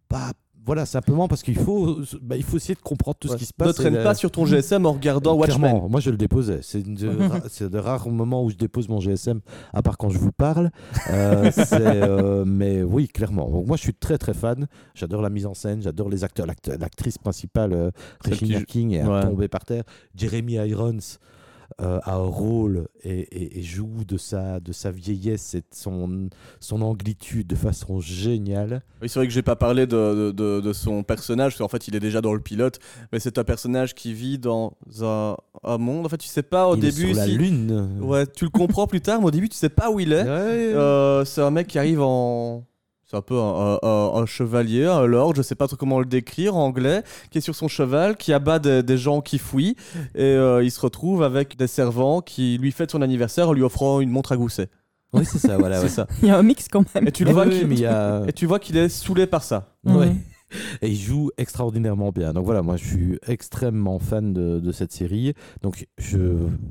Pas 0.10 0.32
voilà, 0.66 0.86
simplement 0.86 1.28
parce 1.28 1.44
qu'il 1.44 1.56
faut, 1.58 2.00
bah, 2.22 2.38
il 2.38 2.44
faut 2.44 2.58
essayer 2.58 2.76
de 2.76 2.80
comprendre 2.80 3.18
tout 3.20 3.28
Ouais. 3.28 3.34
ce 3.34 3.38
qui 3.40 3.46
se 3.46 3.54
passe. 3.54 3.68
Ne 3.68 3.74
traîne 3.74 4.02
pas 4.04 4.16
sur 4.16 4.32
ton 4.32 4.46
GSM 4.46 4.86
en 4.86 4.94
regardant 4.94 5.34
Watchmen. 5.36 5.60
Clairement, 5.60 5.90
moi 5.90 6.00
je 6.00 6.10
le 6.10 6.18
déposais. 6.18 6.60
C'est 6.62 6.82
de, 6.84 7.12
c'est 7.50 7.70
de 7.70 7.78
rares 7.78 8.08
moments 8.10 8.44
où 8.44 8.50
je 8.50 8.56
dépose 8.56 8.88
mon 8.88 9.00
GSM, 9.00 9.42
à 9.74 9.82
part 9.82 9.98
quand 9.98 10.10
je 10.10 10.18
vous 10.18 10.32
parle. 10.32 10.72
Euh, 11.10 11.52
euh, 11.74 12.44
mais 12.46 12.82
oui, 12.84 13.08
clairement. 13.08 13.50
Donc, 13.50 13.68
moi 13.68 13.78
je 13.78 13.82
suis 13.82 13.94
très 13.94 14.18
très 14.18 14.34
fan. 14.34 14.68
J'adore 14.96 15.22
la 15.22 15.30
mise 15.30 15.46
en 15.46 15.54
scène, 15.54 15.82
j'adore 15.82 16.10
les 16.10 16.24
acteurs. 16.24 16.46
L'act- 16.46 16.68
L'actrice 16.80 17.18
principale, 17.18 17.74
euh, 17.74 17.92
qui 18.24 18.32
Regina 18.32 18.60
joue- 18.60 18.66
King, 18.66 18.92
est 18.94 19.04
Ouais. 19.06 19.22
tombée 19.22 19.48
par 19.48 19.66
terre. 19.66 19.84
Jeremy 20.16 20.54
Irons 20.54 20.98
euh, 21.82 22.00
a 22.04 22.14
un 22.16 22.18
rôle 22.18 22.88
et, 23.04 23.20
et- 23.20 23.60
et 23.60 23.64
joue 23.64 24.04
de 24.08 24.18
sa, 24.18 24.60
de 24.60 24.72
sa 24.72 24.92
vieillesse 24.92 25.56
et 25.56 25.60
de 25.62 25.66
son, 25.74 26.30
son 26.60 26.82
amplitude 26.82 27.48
de 27.48 27.56
façon 27.56 28.00
géniale. 28.00 28.82
Oui, 29.02 29.10
c'est 29.10 29.20
vrai 29.20 29.28
que 29.28 29.34
j'ai 29.34 29.42
pas 29.42 29.56
parlé 29.56 29.88
de, 29.88 30.32
de- 30.32 30.74
son 30.74 31.04
personnage, 31.04 31.54
parce 31.54 31.60
qu'en 31.60 31.68
fait, 31.68 31.88
il 31.88 31.96
est 31.96 32.00
déjà 32.00 32.22
dans 32.22 32.34
le 32.34 32.40
pilote, 32.40 32.80
mais 33.12 33.20
c'est 33.20 33.38
un 33.38 33.44
personnage 33.44 33.94
qui 33.96 34.14
vit 34.14 34.38
dans 34.40 34.74
un, 35.02 35.36
un 35.64 35.78
monde. 35.78 36.06
En 36.06 36.10
fait, 36.10 36.18
tu 36.18 36.28
sais 36.28 36.44
pas 36.44 36.68
au 36.68 36.76
Il 36.76 36.86
est 36.86 36.90
début 36.92 37.08
sur 37.10 37.16
la 37.18 37.26
si. 37.26 37.32
lune. 37.38 38.00
Ouais, 38.02 38.26
tu 38.28 38.46
le 38.46 38.50
comprends 38.50 38.88
plus 38.88 39.02
tard, 39.02 39.20
mais 39.20 39.28
au 39.28 39.32
début, 39.32 39.50
tu 39.50 39.58
sais 39.58 39.70
pas 39.70 39.92
où 39.92 40.00
il 40.00 40.14
est. 40.14 40.24
Ouais. 40.24 40.28
Euh, 40.30 41.24
c'est 41.26 41.42
un 41.42 41.52
mec 41.52 41.68
qui 41.68 41.78
arrive 41.80 42.02
en. 42.02 42.66
C'est 43.14 43.18
un 43.18 43.22
peu 43.22 43.38
un, 43.40 43.78
un- 43.84 44.12
un 44.16 44.26
chevalier, 44.26 44.86
un 44.86 45.06
lord, 45.06 45.36
je 45.36 45.44
sais 45.44 45.54
pas 45.54 45.68
trop 45.68 45.78
comment 45.78 46.00
le 46.00 46.06
décrire, 46.06 46.56
anglais, 46.56 47.04
qui 47.30 47.38
est 47.38 47.42
sur 47.42 47.54
son 47.54 47.68
cheval, 47.68 48.18
qui 48.18 48.34
abat 48.34 48.58
des, 48.58 48.82
des 48.82 48.98
gens 48.98 49.22
qui 49.22 49.38
fuient, 49.38 49.76
et 50.16 50.24
euh, 50.24 50.64
il 50.64 50.72
se 50.72 50.80
retrouve 50.82 51.22
avec 51.22 51.56
des 51.56 51.68
servants 51.68 52.22
qui 52.22 52.58
lui 52.58 52.72
fêtent 52.72 52.90
son 52.92 53.04
anniversaire 53.04 53.50
en 53.50 53.54
lui 53.54 53.62
offrant 53.62 54.00
une 54.00 54.10
montre 54.10 54.32
à 54.32 54.38
gousset. 54.38 54.70
Oui, 55.14 55.26
c'est 55.26 55.38
ça, 55.38 55.58
voilà. 55.60 55.80
ouais. 55.80 55.90
ça. 55.90 56.08
Il 56.24 56.30
y 56.30 56.32
a 56.32 56.38
un 56.40 56.44
mix 56.44 56.68
quand 56.68 56.84
même. 56.96 57.08
Et 57.08 57.12
tu 57.12 57.24
le 57.24 57.32
vois 57.32 57.46
qu'il- 57.48 57.68
mais 57.68 57.76
il 57.76 57.82
y 57.82 57.86
a- 57.86 58.24
et 58.28 58.34
tu 58.34 58.48
vois 58.48 58.58
qu'il 58.58 58.78
est 58.78 58.90
saoulé 58.90 59.28
par 59.28 59.44
ça. 59.44 59.76
Mhm. 59.84 60.16
Et 60.82 60.90
il 60.90 60.96
joue 60.96 61.30
extraordinairement 61.38 62.12
bien. 62.12 62.34
Donc 62.34 62.46
voilà, 62.46 62.62
moi 62.64 62.78
je 62.78 62.86
suis 62.86 63.20
extrêmement 63.28 64.00
fan 64.00 64.34
de, 64.34 64.60
de 64.60 64.72
cette 64.72 64.92
série. 64.92 65.34
Donc 65.62 65.86
je 66.00 66.20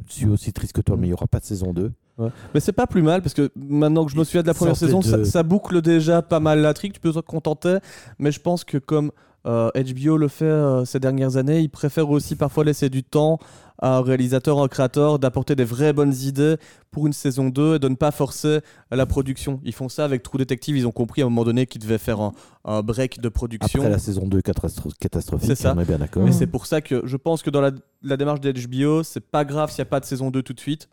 suis 0.08 0.26
aussi 0.26 0.52
triste 0.52 0.72
que 0.72 0.80
toi, 0.80 0.96
mais 0.96 1.06
il 1.06 1.10
n'y 1.10 1.14
aura 1.14 1.26
pas 1.28 1.38
de 1.40 1.44
saison 1.44 1.72
2. 1.72 1.92
Mais 2.18 2.60
c'est 2.60 2.72
pas 2.72 2.86
plus 2.86 3.02
mal 3.02 3.22
parce 3.22 3.34
que 3.34 3.50
maintenant 3.56 4.04
que 4.04 4.12
je 4.12 4.16
me 4.16 4.24
souviens 4.24 4.42
de 4.42 4.46
la 4.46 4.54
première 4.54 4.76
saison, 4.76 5.00
de- 5.00 5.24
ça, 5.24 5.30
ça 5.30 5.42
boucle 5.42 5.80
déjà 5.82 6.22
pas 6.22 6.40
mal 6.40 6.60
l'intrigue. 6.60 6.92
Tu 6.92 7.00
peux 7.00 7.12
te 7.12 7.18
contenter, 7.20 7.78
mais 8.18 8.30
je 8.32 8.40
pense 8.40 8.64
que 8.64 8.78
comme 8.78 9.10
euh, 9.46 9.70
HBO 9.74 10.16
le 10.18 10.28
fait 10.28 10.44
euh, 10.44 10.84
ces 10.84 11.00
dernières 11.00 11.36
années, 11.36 11.60
ils 11.60 11.68
préfèrent 11.70 12.10
aussi 12.10 12.36
parfois 12.36 12.62
laisser 12.64 12.88
du 12.90 13.02
temps 13.02 13.38
à 13.80 13.96
un 13.96 14.00
réalisateur, 14.02 14.60
un 14.60 14.68
créateur 14.68 15.18
d'apporter 15.18 15.56
des 15.56 15.64
vraies 15.64 15.92
bonnes 15.92 16.14
idées 16.14 16.54
pour 16.92 17.08
une 17.08 17.12
saison 17.12 17.48
2 17.48 17.74
et 17.74 17.78
de 17.80 17.88
ne 17.88 17.96
pas 17.96 18.12
forcer 18.12 18.60
la 18.92 19.06
production. 19.06 19.58
Ils 19.64 19.72
font 19.74 19.88
ça 19.88 20.04
avec 20.04 20.22
True 20.22 20.38
Detective. 20.38 20.76
Ils 20.76 20.86
ont 20.86 20.92
compris 20.92 21.22
à 21.22 21.24
un 21.24 21.28
moment 21.28 21.42
donné 21.44 21.66
qu'ils 21.66 21.80
devaient 21.80 21.98
faire 21.98 22.20
un, 22.20 22.32
un 22.64 22.82
break 22.82 23.20
de 23.20 23.28
production. 23.28 23.80
Après 23.80 23.90
la 23.90 23.98
saison 23.98 24.28
2 24.28 24.38
catastro- 24.40 24.92
catastrophique, 25.00 25.48
C'est 25.48 25.56
ça. 25.60 25.74
on 25.76 25.80
est 25.80 25.84
bien 25.84 25.98
d'accord. 25.98 26.22
Mhm. 26.22 26.30
c'est 26.32 26.46
pour 26.46 26.66
ça 26.66 26.80
que 26.80 27.02
je 27.04 27.16
pense 27.16 27.42
que 27.42 27.50
dans 27.50 27.60
la, 27.62 27.72
la 28.04 28.16
démarche 28.16 28.40
d'HBO, 28.40 29.02
c'est 29.02 29.18
pas 29.26 29.44
grave 29.44 29.70
s'il 29.72 29.82
n'y 29.82 29.88
a 29.88 29.90
pas 29.90 29.98
de 29.98 30.04
saison 30.04 30.30
2 30.30 30.42
tout 30.44 30.52
de 30.52 30.60
suite. 30.60 30.88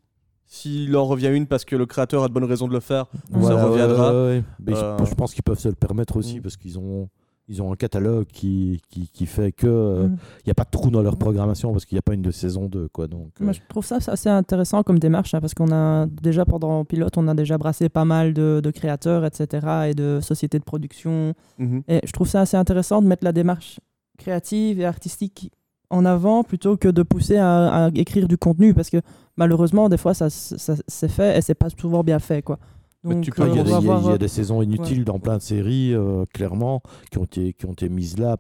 S'il 0.52 0.98
en 0.98 1.06
revient 1.06 1.30
une 1.32 1.46
parce 1.46 1.64
que 1.64 1.76
le 1.76 1.86
créateur 1.86 2.24
a 2.24 2.28
de 2.28 2.34
bonnes 2.34 2.44
raisons 2.44 2.68
de 2.68 2.74
le 2.74 2.80
faire, 2.80 3.06
Voilà, 3.30 3.58
ça 3.60 3.66
reviendra. 3.68 4.12
ouais, 4.12 4.28
ouais. 4.38 4.44
Mais 4.66 4.74
je- 4.74 4.80
Euh, 4.84 5.06
je 5.06 5.14
pense 5.14 5.34
qu'ils 5.36 5.44
peuvent 5.44 5.60
se 5.60 5.68
le 5.70 5.76
permettre 5.76 6.18
aussi 6.18 6.40
Mm. 6.40 6.42
parce 6.42 6.58
qu'ils 6.58 6.80
ont, 6.80 7.08
ils 7.48 7.62
ont 7.62 7.72
un 7.72 7.76
catalogue 7.76 8.26
qui, 8.26 8.82
qui, 8.90 9.08
qui 9.10 9.28
fait 9.28 9.52
que 9.52 9.68
il 10.06 10.10
Mm. 10.10 10.18
n'y 10.48 10.52
a 10.52 10.56
pas 10.56 10.64
de 10.64 10.72
trou 10.72 10.90
dans 10.90 11.04
leur 11.04 11.18
programmation 11.18 11.72
parce 11.72 11.86
qu'il 11.86 11.96
n'y 11.96 12.00
a 12.00 12.02
pas 12.02 12.16
une 12.16 12.24
de 12.24 12.32
saison 12.32 12.66
2. 12.66 12.88
Quoi, 12.90 13.08
donc, 13.08 13.30
Moi, 13.40 13.52
euh, 13.52 13.54
je 13.54 13.60
trouve 13.70 13.86
ça 13.86 13.98
assez 14.08 14.30
intéressant 14.30 14.82
comme 14.82 14.98
démarche 14.98 15.36
hein, 15.36 15.40
parce 15.40 15.54
qu'on 15.54 15.72
a 15.72 16.08
déjà 16.08 16.46
pendant 16.46 16.84
Pilote, 16.84 17.16
on 17.18 17.28
a 17.28 17.36
déjà 17.36 17.60
brassé 17.60 17.88
pas 17.88 18.06
mal 18.06 18.34
de, 18.34 18.60
de 18.64 18.72
créateurs, 18.72 19.26
etc. 19.26 19.68
et 19.90 19.94
de 19.94 20.20
sociétés 20.20 20.58
de 20.58 20.64
production. 20.64 21.36
Mhm. 21.60 21.84
Et 21.88 22.02
je 22.04 22.12
trouve 22.12 22.28
ça 22.28 22.42
assez 22.42 22.58
intéressant 22.58 23.04
de 23.04 23.08
mettre 23.08 23.24
la 23.24 23.34
démarche 23.34 23.80
créative 24.18 24.80
et 24.80 24.86
artistique 24.86 25.52
en 25.90 26.06
avant 26.06 26.44
plutôt 26.44 26.78
que 26.78 26.88
de 26.88 27.04
pousser 27.04 27.38
à, 27.38 27.86
à 27.86 27.90
écrire 27.96 28.28
du 28.28 28.38
contenu 28.38 28.74
parce 28.74 28.90
que 28.90 29.02
malheureusement, 29.38 29.90
des 29.90 29.98
fois, 29.98 30.14
ça, 30.14 30.30
ça, 30.30 30.76
c'est 30.88 31.10
fait 31.10 31.38
et 31.38 31.42
c'est 31.42 31.56
pas 31.56 31.70
souvent 31.70 32.04
bien 32.04 32.20
fait. 32.20 32.42
Quoi. 32.42 32.60
Donc, 33.04 33.30
Ah, 33.38 33.48
il 33.48 33.56
y, 33.56 33.60
a 33.60 33.80
y 33.80 33.84
y 33.86 33.90
euh, 33.90 34.18
des 34.18 34.28
saisons 34.28 34.62
inutiles 34.62 35.06
dans 35.06 35.20
plein 35.20 35.38
de 35.38 35.42
séries, 35.42 35.94
euh, 35.94 36.26
clairement, 36.34 36.82
qui 37.12 37.18
ont, 37.18 37.24
été, 37.24 37.54
qui 37.54 37.66
ont 37.66 37.72
été 37.72 37.88
mises 37.90 38.18
là 38.18 38.38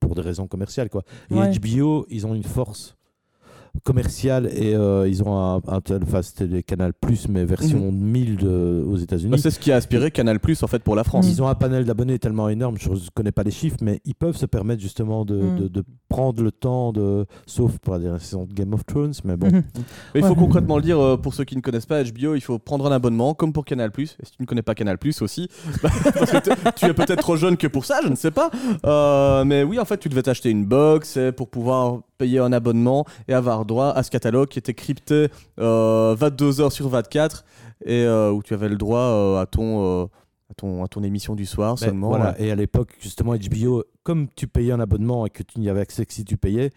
pour 0.00 0.14
des 0.14 0.22
raisons 0.22 0.46
commerciales. 0.46 0.88
Quoi. 0.88 1.02
Et 1.30 1.34
Ouais. 1.34 1.50
HBO, 1.58 2.06
ils 2.08 2.26
ont 2.26 2.34
une 2.34 2.44
force 2.44 2.96
commerciale 3.84 4.50
et 4.54 4.74
euh, 4.74 5.08
ils 5.08 5.22
ont 5.22 5.36
un, 5.38 5.60
un 5.68 5.80
tel, 5.80 6.00
enfin 6.02 6.22
c'était 6.22 6.62
Canal 6.62 6.92
Plus, 6.92 7.28
mais 7.28 7.44
version 7.44 7.90
1000 7.92 8.36
de- 8.36 8.84
aux 8.86 8.96
États-Unis. 8.96 9.30
Bah, 9.30 9.38
c'est 9.38 9.50
ce 9.50 9.58
qui 9.58 9.72
a 9.72 9.76
aspiré 9.76 10.10
Canal 10.10 10.40
Plus 10.40 10.62
en 10.62 10.66
fait 10.66 10.82
pour 10.82 10.96
la 10.96 11.04
France. 11.04 11.26
Ils 11.28 11.42
ont 11.42 11.48
un 11.48 11.54
panel 11.54 11.84
d'abonnés 11.84 12.18
tellement 12.18 12.48
énorme, 12.48 12.76
je 12.78 12.90
ne 12.90 12.96
connais 13.14 13.32
pas 13.32 13.42
les 13.42 13.50
chiffres, 13.50 13.76
mais 13.82 14.00
ils 14.04 14.14
peuvent 14.14 14.36
se 14.36 14.46
permettre 14.46 14.82
justement 14.82 15.24
de, 15.24 15.36
Mm. 15.36 15.56
de- 15.60 15.68
de 15.68 15.84
prendre 16.08 16.42
le 16.42 16.50
temps 16.52 16.92
de. 16.92 17.26
Sauf 17.46 17.78
pour 17.78 17.94
la 17.94 18.00
dernière 18.00 18.20
saison 18.20 18.44
de 18.44 18.52
Game 18.52 18.72
of 18.74 18.84
Thrones, 18.86 19.12
mais 19.24 19.36
bon. 19.36 19.46
Mhm. 19.48 19.62
Mais 20.14 20.20
il 20.20 20.22
faut 20.22 20.30
Ouais. 20.30 20.34
concrètement 20.36 20.76
le 20.76 20.82
dire 20.82 20.98
euh, 20.98 21.16
pour 21.16 21.34
ceux 21.34 21.44
qui 21.44 21.56
ne 21.56 21.60
connaissent 21.60 21.86
pas 21.86 22.02
HBO, 22.02 22.34
il 22.34 22.40
faut 22.40 22.58
prendre 22.58 22.86
un 22.86 22.92
abonnement 22.92 23.34
comme 23.34 23.52
pour 23.52 23.64
Canal 23.64 23.90
Plus. 23.92 24.16
Et 24.22 24.26
si 24.26 24.32
tu 24.32 24.42
ne 24.42 24.46
connais 24.46 24.62
pas 24.62 24.74
Canal 24.74 24.98
Plus 24.98 25.20
aussi, 25.22 25.48
bah, 25.82 25.90
parce 26.14 26.30
que 26.30 26.70
tu 26.76 26.84
es 26.86 26.92
peut-être 26.94 27.20
trop 27.22 27.36
jeune 27.36 27.56
que 27.56 27.66
pour 27.66 27.84
ça, 27.84 28.00
je 28.02 28.08
ne 28.08 28.16
sais 28.16 28.30
pas. 28.30 28.50
Euh, 28.86 29.44
mais 29.44 29.62
oui, 29.62 29.78
en 29.78 29.84
fait, 29.84 29.98
tu 29.98 30.08
devais 30.08 30.22
t'acheter 30.22 30.50
une 30.50 30.64
box 30.64 31.18
pour 31.36 31.48
pouvoir 31.48 32.00
payer 32.18 32.38
un 32.40 32.52
abonnement 32.52 33.04
et 33.28 33.34
avoir 33.34 33.57
droit 33.64 33.90
à 33.90 34.02
ce 34.02 34.10
catalogue 34.10 34.48
qui 34.48 34.58
était 34.58 34.74
crypté 34.74 35.28
euh, 35.58 36.14
22 36.18 36.60
heures 36.60 36.72
sur 36.72 36.88
24 36.88 37.44
et 37.84 38.02
euh, 38.04 38.30
où 38.32 38.42
tu 38.42 38.54
avais 38.54 38.68
le 38.68 38.76
droit 38.76 38.98
euh, 39.00 39.40
à 39.40 39.46
ton 39.46 40.02
euh, 40.02 40.06
à 40.50 40.54
ton 40.56 40.84
à 40.84 40.88
ton 40.88 41.02
émission 41.02 41.34
du 41.34 41.46
soir 41.46 41.74
Ben, 41.74 41.86
seulement. 41.88 42.08
voilà. 42.08 42.30
ouais. 42.32 42.46
Et 42.46 42.50
à 42.50 42.54
l'époque, 42.56 42.96
justement, 43.00 43.34
HBO, 43.36 43.84
comme 44.02 44.28
tu 44.34 44.46
payais 44.46 44.72
un 44.72 44.80
abonnement 44.80 45.26
et 45.26 45.30
que 45.30 45.42
tu 45.42 45.60
n'y 45.60 45.68
avais 45.68 45.80
accès 45.80 46.06
que 46.06 46.12
si 46.14 46.24
tu 46.24 46.36
payais, 46.38 46.70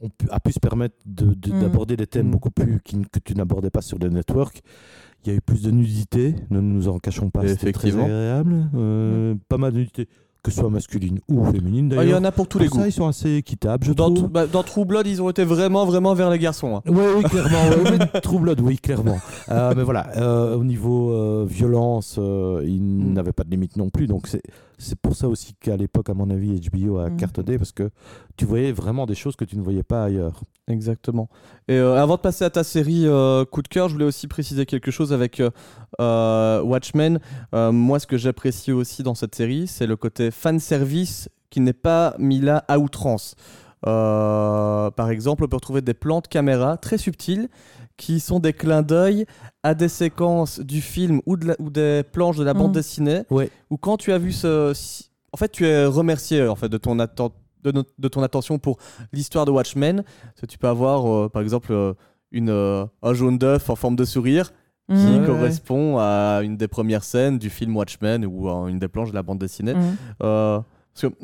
on 0.00 0.08
a 0.30 0.40
pu 0.40 0.52
se 0.52 0.58
permettre 0.60 0.94
de- 1.06 1.34
de- 1.34 1.52
Mm. 1.52 1.60
d'aborder 1.60 1.96
des 1.96 2.06
thèmes 2.06 2.28
Mm. 2.28 2.30
beaucoup 2.30 2.50
plus 2.50 2.80
qui- 2.82 3.02
que 3.02 3.18
tu 3.24 3.34
n'abordais 3.34 3.70
pas 3.70 3.80
sur 3.82 3.98
les 3.98 4.08
networks. 4.08 4.60
Il 5.24 5.30
y 5.30 5.34
a 5.34 5.36
eu 5.36 5.40
plus 5.40 5.62
de 5.62 5.70
nudité, 5.70 6.36
ne 6.50 6.60
nous 6.60 6.88
en 6.88 6.98
cachons 6.98 7.28
pas, 7.30 7.40
c'était 7.42 7.72
très 7.72 7.88
Effectivement. 7.88 8.04
agréable. 8.04 8.70
Euh, 8.74 9.34
Pas 9.48 9.58
mal 9.58 9.72
de 9.72 9.78
nudité, 9.78 10.08
que 10.48 10.54
ce 10.54 10.60
soit 10.60 10.70
masculine 10.70 11.18
ou 11.28 11.44
féminine 11.46 11.88
Ah, 11.92 11.94
Il 11.96 11.96
y 11.96 12.04
d'ailleurs. 12.06 12.20
en 12.20 12.24
a 12.24 12.32
pour 12.32 12.48
tous 12.48 12.58
les 12.58 12.68
goûts. 12.68 12.78
ça, 12.80 12.86
ils 12.88 12.92
sont 12.92 13.06
assez 13.06 13.34
équitables, 13.36 13.84
je 13.86 13.92
Dans, 13.92 14.12
trouve. 14.12 14.28
bah, 14.28 14.46
dans 14.46 14.62
True 14.62 14.84
Blood, 14.84 15.06
ils 15.06 15.20
ont 15.22 15.30
été 15.30 15.44
vraiment, 15.44 15.84
vraiment 15.84 16.14
vers 16.14 16.30
les 16.30 16.38
garçons. 16.38 16.76
hein. 16.76 16.82
Oui, 16.86 17.02
oui, 17.16 17.22
clairement. 17.24 17.68
ouais, 17.84 17.98
mais 18.14 18.20
True 18.20 18.38
Blood, 18.38 18.60
oui, 18.60 18.78
clairement. 18.78 19.18
Euh, 19.50 19.72
mais 19.76 19.82
voilà, 19.82 20.06
euh, 20.16 20.56
au 20.56 20.64
niveau 20.64 21.12
euh, 21.12 21.46
violence, 21.48 22.16
euh, 22.18 22.62
il 22.66 22.82
Mm. 22.82 23.12
n'avait 23.14 23.32
pas 23.32 23.44
de 23.44 23.50
limite 23.50 23.76
non 23.76 23.90
plus. 23.90 24.06
Donc 24.06 24.26
c'est 24.26 24.42
c'est 24.78 24.98
pour 24.98 25.14
ça 25.16 25.28
aussi 25.28 25.54
qu'à 25.60 25.76
l'époque, 25.76 26.08
à 26.08 26.14
mon 26.14 26.30
avis, 26.30 26.60
HBO 26.70 26.98
a 26.98 27.10
Mm. 27.10 27.16
cartonné 27.16 27.58
parce 27.58 27.72
que 27.72 27.90
tu 28.36 28.44
voyais 28.44 28.72
vraiment 28.72 29.06
des 29.06 29.14
choses 29.14 29.36
que 29.36 29.44
tu 29.44 29.56
ne 29.56 29.62
voyais 29.62 29.82
pas 29.82 30.04
ailleurs. 30.04 30.42
Exactement. 30.68 31.28
Et 31.66 31.74
euh, 31.74 32.00
avant 32.00 32.16
de 32.16 32.20
passer 32.20 32.44
à 32.44 32.50
ta 32.50 32.62
série 32.62 33.06
euh, 33.06 33.44
coup 33.44 33.62
de 33.62 33.68
cœur, 33.68 33.88
je 33.88 33.94
voulais 33.94 34.04
aussi 34.04 34.28
préciser 34.28 34.66
quelque 34.66 34.90
chose 34.90 35.12
avec 35.12 35.42
euh, 36.00 36.62
Watchmen. 36.62 37.18
Moi, 37.52 37.98
ce 37.98 38.06
que 38.06 38.16
j'apprécie 38.16 38.72
aussi 38.72 39.02
dans 39.02 39.14
cette 39.14 39.34
série, 39.34 39.66
c'est 39.66 39.86
le 39.86 39.96
côté 39.96 40.30
fan 40.30 40.58
service 40.60 41.28
qui 41.50 41.60
n'est 41.60 41.72
pas 41.72 42.14
mis 42.18 42.40
là 42.40 42.64
à 42.68 42.78
outrance. 42.78 43.34
Euh, 43.86 44.90
par 44.90 45.10
exemple, 45.10 45.44
on 45.44 45.48
peut 45.48 45.56
retrouver 45.56 45.80
des 45.82 45.94
plans 45.94 46.20
de 46.20 46.26
caméra 46.26 46.76
très 46.76 46.98
subtils 46.98 47.48
qui 47.96 48.20
sont 48.20 48.38
des 48.38 48.52
clins 48.52 48.82
d'œil 48.82 49.26
à 49.62 49.74
des 49.74 49.88
séquences 49.88 50.60
du 50.60 50.80
film 50.80 51.20
ou, 51.26 51.36
de 51.36 51.48
la- 51.48 51.56
ou 51.58 51.70
des 51.70 52.02
planches 52.12 52.36
de 52.36 52.44
la 52.44 52.54
bande 52.54 52.68
Mhm. 52.68 52.72
dessinée. 52.74 53.22
Ouais. 53.30 53.50
Ou 53.70 53.76
quand 53.76 53.96
tu 53.96 54.12
as 54.12 54.18
vu 54.18 54.32
ce, 54.32 54.72
si- 54.74 55.10
en 55.32 55.36
fait, 55.36 55.50
tu 55.50 55.66
es 55.66 55.84
remercié 55.84 56.46
en 56.46 56.54
fait 56.54 56.68
de 56.68 56.78
ton 56.78 56.96
atten- 56.98 57.30
de, 57.64 57.72
no- 57.72 57.82
de 57.98 58.08
ton 58.08 58.22
attention 58.22 58.58
pour 58.58 58.78
l'histoire 59.12 59.44
de 59.46 59.50
Watchmen. 59.50 60.02
Parce 60.22 60.40
que 60.42 60.46
tu 60.46 60.58
peux 60.58 60.68
avoir, 60.68 61.06
euh, 61.12 61.28
par 61.28 61.42
exemple, 61.42 61.72
euh, 61.72 61.92
une, 62.30 62.50
euh, 62.50 62.84
un 63.02 63.14
jaune 63.14 63.36
d'œuf 63.38 63.68
en 63.70 63.74
forme 63.76 63.96
de 63.96 64.04
sourire 64.04 64.52
qui 64.88 64.94
Mhm. 64.96 65.20
Ouais. 65.20 65.26
correspond 65.26 65.98
à 65.98 66.40
une 66.42 66.56
des 66.56 66.68
premières 66.68 67.04
scènes 67.04 67.38
du 67.38 67.50
film 67.50 67.76
Watchmen 67.76 68.24
ou 68.24 68.48
à 68.48 68.70
une 68.70 68.78
des 68.78 68.88
planches 68.88 69.10
de 69.10 69.14
la 69.14 69.22
bande 69.22 69.38
dessinée. 69.38 69.74
Mhm. 69.74 69.96
Parce 71.00 71.14
que 71.14 71.18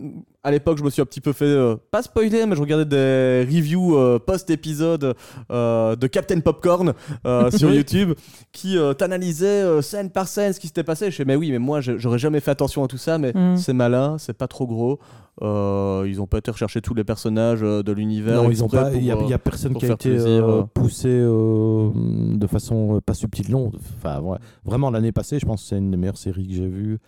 à 0.47 0.51
l'époque, 0.51 0.77
je 0.79 0.85
me 0.85 0.91
suis 0.91 1.01
un 1.01 1.07
petit 1.07 1.23
peu 1.23 1.33
fait, 1.33 1.47
euh, 1.47 1.77
pas 1.91 2.03
spoiler, 2.03 2.45
mais 2.45 2.55
je 2.55 2.61
regardais 2.61 2.85
des 2.85 3.47
reviews 3.51 3.97
euh, 3.97 4.19
post-épisode 4.19 5.15
euh, 5.51 5.97
de 5.97 6.07
Captain 6.07 6.41
Popcorn 6.41 6.93
sur. 7.57 7.73
YouTube 7.75 8.13
qui 8.53 8.77
t'analysaient 8.99 9.47
euh, 9.47 9.83
scène 9.83 10.11
par 10.11 10.29
scène 10.29 10.53
ce 10.53 10.61
qui 10.61 10.67
s'était 10.67 10.85
passé. 10.85 11.11
Je 11.11 11.17
fais, 11.17 11.25
mais 11.25 11.35
oui, 11.35 11.51
mais 11.51 11.59
moi, 11.59 11.81
j'aurais 11.81 12.19
jamais 12.19 12.41
fait 12.41 12.51
attention 12.51 12.85
à 12.85 12.89
tout 12.89 12.99
ça, 12.99 13.19
mais 13.19 13.33
Mm. 13.35 13.57
c'est 13.57 13.73
malin, 13.73 14.17
c'est 14.19 14.37
pas 14.37 14.47
trop 14.47 14.67
gros. 14.67 14.99
Ils 15.41 16.19
ont 16.21 16.27
pas 16.27 16.39
été 16.39 16.51
rechercher 16.51 16.81
tous 16.81 16.95
les 16.95 17.05
personnages 17.05 17.63
de 17.63 17.93
l'univers. 17.93 18.43
Non, 18.43 18.51
ils 18.51 18.63
ont 18.63 18.69
pas. 18.69 18.93
Il 18.93 19.01
n'y 19.03 19.11
a, 19.11 19.39
personne 19.39 19.75
qui 19.75 19.87
a 19.87 19.95
été 19.95 20.41
poussé 20.75 21.09
de 21.09 22.47
façon 22.47 23.01
pas 23.05 23.15
subtile. 23.15 23.51
Non, 23.51 23.73
enfin, 23.99 24.21
ouais. 24.21 24.39
vraiment 24.65 24.91
l'année 24.91 25.13
passée, 25.13 25.39
je 25.39 25.47
pense 25.47 25.63
que 25.63 25.69
c'est 25.69 25.79
une 25.79 25.91
des 25.91 25.97
meilleures 25.97 26.19
séries 26.19 26.47
que 26.47 26.55
j'ai 26.55 26.69
vues. 26.69 26.99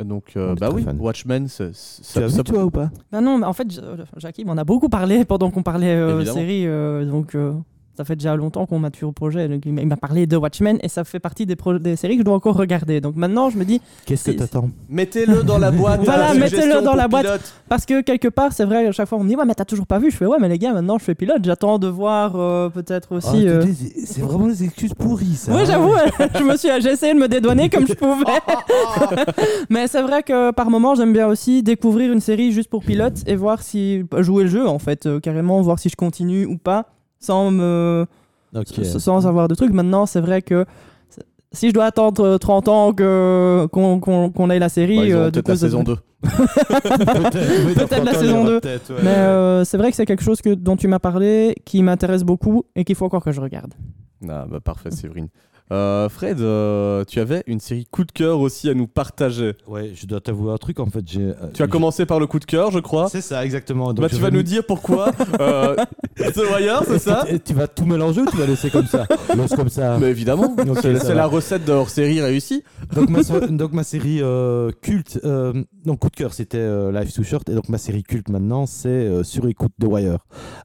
Et 0.00 0.04
donc, 0.04 0.32
euh, 0.36 0.54
bah 0.54 0.70
oui, 0.72 0.82
fan. 0.82 0.98
Watchmen, 0.98 1.46
ça, 1.48 1.66
ça- 1.72 2.42
toi 2.42 2.64
ou 2.64 2.70
pas? 2.70 2.90
Bah 3.12 3.20
non, 3.20 3.38
mais 3.38 3.46
en 3.46 3.52
fait, 3.52 3.70
Ja- 3.70 3.82
Jackie 4.16 4.44
m'en 4.44 4.56
a 4.56 4.64
beaucoup 4.64 4.88
parlé 4.88 5.24
pendant 5.24 5.50
qu'on 5.50 5.62
parlait 5.62 5.94
euh, 5.94 6.24
série, 6.24 6.66
euh, 6.66 7.04
donc 7.04 7.34
euh, 7.34 7.52
ça 8.00 8.04
fait 8.06 8.16
déjà 8.16 8.34
longtemps 8.34 8.64
qu'on 8.64 8.78
mature 8.78 9.08
au 9.08 9.12
projet. 9.12 9.46
Donc 9.46 9.60
il 9.66 9.74
m'a- 9.74 9.84
m'a 9.84 9.96
parlé 9.98 10.26
de 10.26 10.34
Watchmen 10.34 10.78
et 10.82 10.88
ça 10.88 11.04
fait 11.04 11.18
partie 11.18 11.44
des, 11.44 11.54
séries 11.96 12.14
que 12.14 12.20
je 12.20 12.24
dois 12.24 12.34
encore 12.34 12.56
regarder. 12.56 13.02
Donc 13.02 13.14
maintenant, 13.14 13.50
je 13.50 13.58
me 13.58 13.64
dis, 13.66 13.82
Qu'est-ce 14.06 14.30
que 14.30 14.36
t'attends 14.38 14.70
Mettez-le 14.88 15.42
dans 15.42 15.58
la 15.58 15.70
boîte. 15.70 16.00
Voilà, 16.02 16.32
mettez-le 16.32 16.82
dans 16.82 16.94
la 16.94 17.08
boîte. 17.08 17.24
pilote. 17.26 17.54
parce 17.68 17.84
que 17.84 18.00
quelque 18.00 18.28
part, 18.28 18.54
c'est 18.54 18.64
vrai, 18.64 18.86
à 18.86 18.92
chaque 18.92 19.06
fois 19.06 19.18
on 19.18 19.24
me 19.24 19.28
dit, 19.28 19.36
ouais, 19.36 19.44
mais 19.44 19.54
t'as 19.54 19.66
toujours 19.66 19.86
pas 19.86 19.98
vu. 19.98 20.10
Je 20.10 20.16
fais, 20.16 20.24
ouais, 20.24 20.38
mais 20.40 20.48
les 20.48 20.58
gars, 20.58 20.72
maintenant 20.72 20.96
je 20.96 21.04
fais 21.04 21.14
pilote, 21.14 21.44
j'attends 21.44 21.78
de 21.78 21.88
voir 21.88 22.36
euh, 22.36 22.70
peut-être 22.70 23.16
aussi. 23.16 23.44
Ah, 23.46 23.50
euh, 23.50 23.66
C'est 24.06 24.22
vraiment 24.22 24.46
des 24.46 24.64
excuses 24.64 24.94
pourries, 24.94 25.34
ça. 25.34 25.52
Oui, 25.52 25.60
hein. 25.60 25.64
j'avoue, 25.66 25.92
je 26.38 26.42
me 26.42 26.56
suis, 26.56 26.68
j'ai 26.80 26.92
essayé 26.92 27.12
de 27.12 27.18
me 27.18 27.28
dédouaner 27.28 27.68
comme 27.68 27.86
je 27.86 27.92
pouvais. 27.92 28.24
Mais 29.70 29.88
c'est 29.88 30.02
vrai 30.02 30.22
que 30.22 30.52
par 30.52 30.70
moment, 30.70 30.94
j'aime 30.94 31.12
bien 31.12 31.26
aussi 31.26 31.62
découvrir 31.62 32.12
une 32.12 32.20
série 32.20 32.52
juste 32.52 32.70
pour 32.70 32.82
pilote 32.82 33.18
et 33.26 33.36
voir 33.36 33.62
si 33.62 34.04
jouer 34.18 34.44
le 34.44 34.50
jeu 34.50 34.66
en 34.66 34.78
fait, 34.78 35.06
euh, 35.06 35.20
carrément 35.20 35.60
voir 35.60 35.78
si 35.78 35.88
je 35.88 35.96
continue 35.96 36.46
ou 36.46 36.56
pas, 36.56 36.86
sans 37.20 37.50
me, 37.50 38.06
sans 38.98 39.26
avoir 39.26 39.46
de 39.48 39.54
trucs. 39.54 39.72
Maintenant, 39.72 40.06
c'est 40.06 40.20
vrai 40.20 40.42
que 40.42 40.64
si 41.52 41.68
je 41.68 41.74
dois 41.74 41.84
attendre 41.86 42.24
euh, 42.24 42.38
30 42.38 42.68
ans 42.68 42.92
que 42.92 43.66
qu'on 43.72 43.98
qu'on- 44.00 44.30
qu'on 44.30 44.50
ait 44.50 44.58
la 44.58 44.68
série, 44.68 45.10
Bah, 45.10 45.16
euh, 45.18 45.30
peut-être 45.30 45.48
la 45.48 45.54
ça- 45.56 45.60
saison 45.60 45.82
2. 45.82 45.96
Peut-être 46.22 47.90
la 47.90 47.98
30 47.98 48.08
ans, 48.08 48.12
saison 48.12 48.24
il 48.24 48.30
y 48.30 48.32
aura 48.34 48.44
2. 48.50 48.60
peut-être, 48.60 48.90
ouais, 48.94 49.00
Mais 49.02 49.10
euh, 49.16 49.64
c'est 49.64 49.76
vrai 49.78 49.90
que 49.90 49.96
c'est 49.96 50.06
quelque 50.06 50.22
chose 50.22 50.40
que, 50.40 50.50
dont 50.54 50.76
tu 50.76 50.86
m'as 50.88 50.98
parlé, 50.98 51.54
qui 51.64 51.82
m'intéresse 51.82 52.22
beaucoup 52.24 52.64
et 52.76 52.84
qu'il 52.84 52.94
faut 52.94 53.04
encore 53.06 53.24
que 53.24 53.32
je 53.32 53.40
regarde. 53.40 53.72
Ah, 54.28 54.44
bah, 54.48 54.60
parfait, 54.60 54.90
Séverine. 54.90 55.28
Euh, 55.72 56.08
Fred, 56.08 56.40
euh, 56.40 57.04
tu 57.06 57.20
avais 57.20 57.42
une 57.46 57.60
série 57.60 57.86
coup 57.90 58.04
de 58.04 58.10
cœur 58.12 58.40
aussi 58.40 58.68
à 58.68 58.74
nous 58.74 58.86
partager. 58.88 59.52
Ouais, 59.68 59.92
je 59.94 60.06
dois 60.06 60.20
t'avouer 60.20 60.52
un 60.52 60.56
truc 60.56 60.80
en 60.80 60.86
fait. 60.86 61.04
j'ai, 61.06 61.20
euh, 61.20 61.34
Tu 61.54 61.62
as 61.62 61.68
commencé 61.68 62.06
par 62.06 62.18
le 62.18 62.26
coup 62.26 62.38
de 62.40 62.44
cœur, 62.44 62.70
je 62.72 62.80
crois. 62.80 63.08
C'est 63.08 63.20
ça, 63.20 63.44
exactement. 63.44 63.92
Donc, 63.92 64.00
Bah, 64.00 64.08
tu 64.08 64.16
vas 64.16 64.30
nous 64.30 64.42
dire 64.42 64.64
pourquoi 64.66 65.12
euh, 65.40 65.76
The 66.18 66.38
Wire, 66.52 66.82
c'est 66.86 66.98
ça 66.98 67.24
Et 67.28 67.38
tu 67.38 67.54
vas 67.54 67.68
tout 67.68 67.84
mélanger 67.86 68.22
ou 68.22 68.26
tu 68.26 68.36
vas 68.36 68.46
laisser 68.46 68.70
comme 68.70 68.86
ça 68.86 69.06
Laisse 69.36 69.54
comme 69.54 69.68
ça. 69.68 69.96
Mais 69.98 70.10
évidemment, 70.10 70.54
c'est 70.82 70.94
ça 70.94 71.00
c'est 71.00 71.08
va. 71.08 71.14
la 71.14 71.26
recette 71.26 71.64
de 71.64 71.72
hors 71.72 71.88
série 71.90 72.20
réussie. 72.20 72.64
donc, 72.94 73.08
ma, 73.08 73.22
so- 73.22 73.40
donc 73.46 73.72
ma 73.72 73.84
série 73.84 74.20
euh, 74.22 74.70
culte, 74.82 75.20
euh, 75.24 75.52
donc 75.84 76.00
coup 76.00 76.10
de 76.10 76.16
cœur 76.16 76.34
c'était 76.34 76.58
euh, 76.58 76.90
Life 76.92 77.12
Too 77.14 77.22
Short 77.22 77.48
et 77.48 77.54
donc 77.54 77.68
ma 77.68 77.78
série 77.78 78.02
culte 78.02 78.28
maintenant 78.28 78.66
c'est 78.66 78.88
euh, 78.88 79.22
Sur 79.22 79.46
écoute 79.48 79.72
de 79.78 79.86
Wire. 79.86 80.18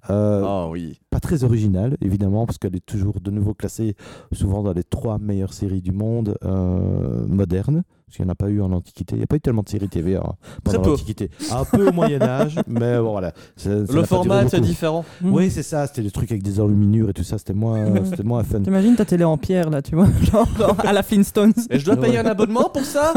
Euh, 0.10 0.42
Ah 0.46 0.68
oui. 0.68 1.00
Pas 1.12 1.20
très 1.20 1.44
originale 1.44 1.96
évidemment 2.02 2.46
parce 2.46 2.58
qu'elle 2.58 2.76
est 2.76 2.86
toujours 2.86 3.20
de 3.22 3.32
nouveau 3.32 3.54
classée 3.54 3.96
souvent 4.34 4.64
dans 4.64 4.74
les 4.74 4.84
trois 4.96 5.20
meilleures 5.20 5.54
séries 5.54 5.82
du 5.82 5.92
monde 5.92 6.38
euh, 6.46 7.28
modernes. 7.28 7.84
Parce 8.08 8.18
qu'il 8.18 8.26
n'y 8.26 8.30
en 8.30 8.34
a 8.34 8.36
pas 8.36 8.50
eu 8.50 8.62
en 8.62 8.72
Antiquité. 8.72 9.16
Il 9.16 9.18
n'y 9.18 9.24
a 9.24 9.28
pas 9.28 9.36
eu 9.38 9.42
tellement 9.42 9.64
de 9.64 9.70
séries 9.70 9.90
TV 9.90 10.16
hein, 10.16 10.22
Très 10.64 10.74
pendant 10.78 10.84
peu. 10.84 10.90
l'Antiquité. 10.92 11.32
Un 11.52 11.66
peu 11.66 11.90
au 11.90 11.92
Moyen-Âge, 11.92 12.60
mais 12.68 12.98
bon, 13.00 13.12
voilà. 13.12 13.32
Ça- 13.58 13.86
ça 13.88 13.94
n'a 13.94 14.00
Le 14.02 14.04
format, 14.06 14.44
beaucoup. 14.44 14.60
différent. 14.60 15.04
Mhm. 15.22 15.34
Oui, 15.34 15.50
c'est 15.52 15.64
ça. 15.64 15.88
C'était 15.88 16.04
des 16.04 16.12
trucs 16.12 16.32
avec 16.32 16.44
des 16.44 16.60
enluminures 16.60 17.10
et 17.10 17.14
tout 17.14 17.24
ça. 17.24 17.38
C'était 17.40 17.54
moins, 17.56 17.84
c'était 18.06 18.24
moins 18.24 18.44
fun. 18.44 18.62
T'imagines 18.62 18.96
ta 18.96 19.06
télé 19.06 19.24
en 19.24 19.38
pierre 19.38 19.70
là, 19.72 19.82
tu 19.82 19.96
vois, 19.96 20.08
genre 20.32 20.48
genre 20.58 20.78
à 20.86 20.94
la 20.94 21.02
Flintstones. 21.04 21.54
Et 21.72 21.80
je 21.80 21.86
dois 21.86 21.96
payer 21.98 22.14
Ouais. 22.14 22.18
un 22.20 22.26
abonnement 22.28 22.70
pour 22.72 22.86
ça 22.86 23.12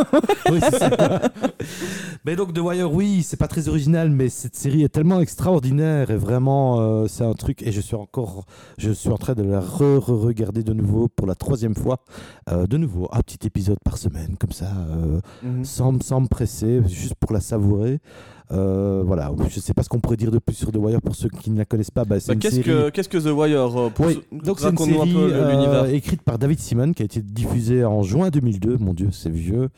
Oui, 0.51 0.59
c'est 0.71 0.79
ça. 0.79 1.21
mais 2.25 2.35
donc 2.37 2.53
The 2.55 2.59
Wire, 2.59 2.93
oui, 2.93 3.23
c'est 3.23 3.37
pas 3.37 3.49
très 3.49 3.69
original, 3.69 4.11
mais 4.11 4.29
cette 4.29 4.57
série 4.57 4.83
est 4.83 4.89
tellement 4.89 5.21
extraordinaire 5.21 6.11
et 6.11 6.17
vraiment, 6.17 6.81
euh, 6.81 7.07
c'est 7.09 7.25
un 7.25 7.35
truc. 7.35 7.63
Et 7.63 7.73
je 7.73 7.81
suis 7.81 7.95
encore, 7.95 8.47
je 8.79 8.91
suis 8.91 9.11
en 9.11 9.19
train 9.19 9.35
de 9.35 9.43
la 9.43 9.61
re-regarder 9.61 10.63
de 10.63 10.73
nouveau 10.73 11.09
pour 11.09 11.27
la 11.27 11.35
troisième 11.35 11.75
fois. 11.75 11.99
Euh, 12.51 12.67
de 12.67 12.77
nouveau, 12.79 13.09
un 13.13 13.21
petit 13.21 13.47
épisode 13.47 13.79
par 13.85 13.99
semaine, 13.99 14.37
comme 14.39 14.53
ça, 14.53 14.67
euh, 14.79 15.21
sans, 15.65 16.01
sans 16.03 16.21
me 16.21 16.27
presser, 16.29 16.81
juste 16.87 17.15
pour 17.17 17.33
la 17.33 17.41
savourer. 17.41 18.01
Euh, 18.51 19.03
voilà, 19.05 19.31
je 19.51 19.61
sais 19.61 19.75
pas 19.75 19.83
ce 19.83 19.91
qu'on 19.91 20.01
pourrait 20.01 20.17
dire 20.17 20.31
de 20.31 20.39
plus 20.39 20.55
sur 20.55 20.73
The 20.73 20.77
Wire 20.79 21.03
pour 21.03 21.15
ceux 21.15 21.29
qui 21.29 21.51
ne 21.51 21.59
la 21.59 21.67
connaissent 21.67 21.91
pas. 21.91 22.07
Bah, 22.07 22.17
Bah, 22.27 22.35
Qu'est-ce 22.35 22.55
série- 22.63 22.65
que, 22.65 22.89
The 23.19 23.27
Wire 23.27 23.79
euh, 23.79 23.91
pour 23.91 24.07
oui, 24.07 24.15
ce- 24.33 24.43
donc 24.47 24.59
c'est 24.59 24.71
une 24.71 24.79
série 24.79 25.15
euh, 25.15 25.51
l'univers. 25.53 25.85
écrite 25.91 26.23
par 26.23 26.39
David 26.39 26.59
Simon 26.59 26.95
qui 26.95 27.03
a 27.03 27.05
été 27.05 27.21
diffusée 27.21 27.85
en 27.85 28.03
juin 28.03 28.31
2002. 28.31 28.79
Mon 28.79 28.95
Dieu, 28.95 29.11
c'est 29.13 29.29
vieux. 29.29 29.69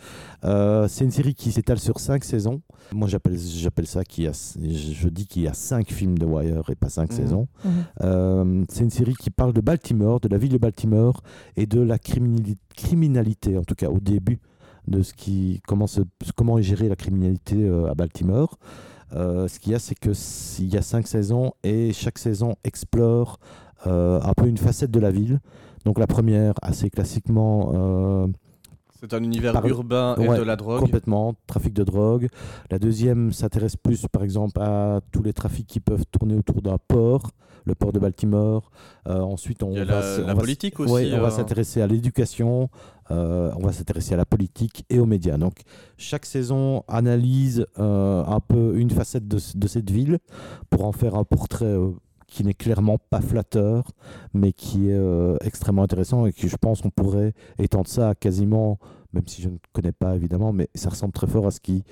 Euh, 0.44 0.86
c'est 0.86 1.04
une 1.04 1.10
série 1.10 1.34
qui 1.34 1.50
s'étale 1.50 1.80
sur 1.80 1.98
cinq 1.98 2.22
saisons. 2.22 2.62
Moi, 2.92 3.08
j'appelle 3.08 3.36
j'appelle 3.36 3.88
ça 3.88 4.04
a, 4.28 4.32
je 4.32 5.08
dis 5.08 5.26
qu'il 5.26 5.42
y 5.42 5.48
a 5.48 5.52
cinq 5.52 5.90
films 5.90 6.16
de 6.16 6.24
Wire 6.26 6.62
et 6.70 6.76
pas 6.76 6.90
cinq 6.90 7.10
Mhm. 7.10 7.16
saisons. 7.16 7.48
Mhm. 7.64 7.70
Euh, 8.02 8.64
c'est 8.68 8.84
une 8.84 8.90
série 8.90 9.14
qui 9.14 9.30
parle 9.30 9.52
de 9.52 9.60
Baltimore, 9.60 10.20
de 10.20 10.28
la 10.28 10.38
ville 10.38 10.52
de 10.52 10.58
Baltimore 10.58 11.22
et 11.56 11.66
de 11.66 11.80
la 11.80 11.98
criminali- 11.98 12.56
criminalité, 12.76 13.58
en 13.58 13.64
tout 13.64 13.74
cas 13.74 13.88
au 13.88 13.98
début 13.98 14.38
de 14.90 15.02
ce 15.02 15.14
qui 15.14 15.62
comment 15.66 15.86
se- 15.86 16.00
comment 16.36 16.58
est 16.58 16.62
gérée 16.62 16.88
la 16.88 16.96
criminalité 16.96 17.56
euh, 17.64 17.90
à 17.90 17.94
Baltimore. 17.94 18.58
Euh, 19.14 19.48
ce 19.48 19.58
qu'il 19.58 19.72
y 19.72 19.74
a, 19.74 19.78
c'est 19.78 19.94
que 19.98 20.10
s- 20.10 20.56
il 20.60 20.68
y 20.72 20.76
a 20.76 20.82
cinq 20.82 21.06
saisons 21.06 21.52
et 21.64 21.92
chaque 21.92 22.18
saison 22.18 22.54
explore 22.64 23.38
euh, 23.86 24.20
un 24.22 24.32
peu 24.34 24.46
une 24.46 24.58
facette 24.58 24.90
de 24.90 25.00
la 25.00 25.10
ville. 25.10 25.40
Donc 25.84 25.98
la 25.98 26.06
première, 26.06 26.54
assez 26.62 26.90
classiquement, 26.90 27.72
euh, 27.74 28.26
C'est 29.00 29.14
un 29.14 29.22
univers 29.22 29.54
Par- 29.54 29.66
urbain 29.66 30.14
et 30.18 30.28
Ouais, 30.28 30.36
de 30.36 30.42
la 30.42 30.56
drogue. 30.56 30.80
complètement 30.80 31.34
trafic 31.46 31.72
de 31.72 31.84
drogue. 31.84 32.28
La 32.70 32.78
deuxième 32.78 33.32
s'intéresse 33.32 33.74
plus, 33.76 34.04
par 34.12 34.22
exemple, 34.22 34.60
à 34.60 35.00
tous 35.10 35.22
les 35.22 35.32
trafics 35.32 35.66
qui 35.66 35.80
peuvent 35.80 36.04
tourner 36.12 36.34
autour 36.34 36.60
d'un 36.60 36.76
port, 36.86 37.30
le 37.64 37.74
port 37.74 37.92
de 37.92 37.98
Baltimore. 37.98 38.70
Ensuite, 39.06 39.62
on 39.62 39.70
Il 39.70 39.78
y 39.78 39.80
a 39.80 39.84
va, 39.86 40.00
la, 40.00 40.00
s- 40.00 40.18
la 40.18 40.24
on 40.24 40.26
va 40.26 40.32
s- 40.34 40.38
politique 40.40 40.78
aussi. 40.80 40.92
Ouais, 40.92 41.10
on 41.14 41.20
va 41.22 41.30
s'intéresser 41.30 41.80
à 41.80 41.86
l'éducation, 41.86 42.68
euh, 43.10 43.52
on 43.56 43.66
va 43.66 43.72
s'intéresser 43.72 44.14
à 44.14 44.16
la 44.16 44.24
politique 44.24 44.84
et 44.90 44.98
aux 44.98 45.06
médias. 45.06 45.36
Donc, 45.36 45.62
chaque 45.96 46.26
saison 46.26 46.84
analyse 46.88 47.66
euh, 47.78 48.24
un 48.24 48.40
peu 48.40 48.78
une 48.78 48.90
facette 48.90 49.26
de, 49.26 49.38
cette 49.38 49.90
ville 49.90 50.18
pour 50.70 50.84
en 50.84 50.92
faire 50.92 51.14
un 51.14 51.24
portrait 51.24 51.64
euh, 51.64 51.90
qui 52.26 52.44
n'est 52.44 52.54
clairement 52.54 52.98
pas 52.98 53.20
flatteur, 53.20 53.90
mais 54.34 54.52
qui 54.52 54.88
est 54.88 55.00
extrêmement 55.40 55.82
intéressant 55.82 56.26
et 56.26 56.32
que 56.32 56.46
je 56.46 56.56
pense 56.56 56.80
qu'on 56.80 56.90
pourrait 56.90 57.32
étendre 57.58 57.88
ça 57.88 58.10
à 58.10 58.14
quasiment, 58.14 58.78
même 59.12 59.26
si 59.26 59.42
je 59.42 59.48
ne 59.48 59.56
connais 59.72 59.90
pas 59.90 60.14
évidemment, 60.14 60.52
mais 60.52 60.68
ça 60.76 60.90
ressemble 60.90 61.12
très 61.12 61.26
fort 61.26 61.48
à 61.48 61.50
ce 61.50 61.58
qui 61.58 61.82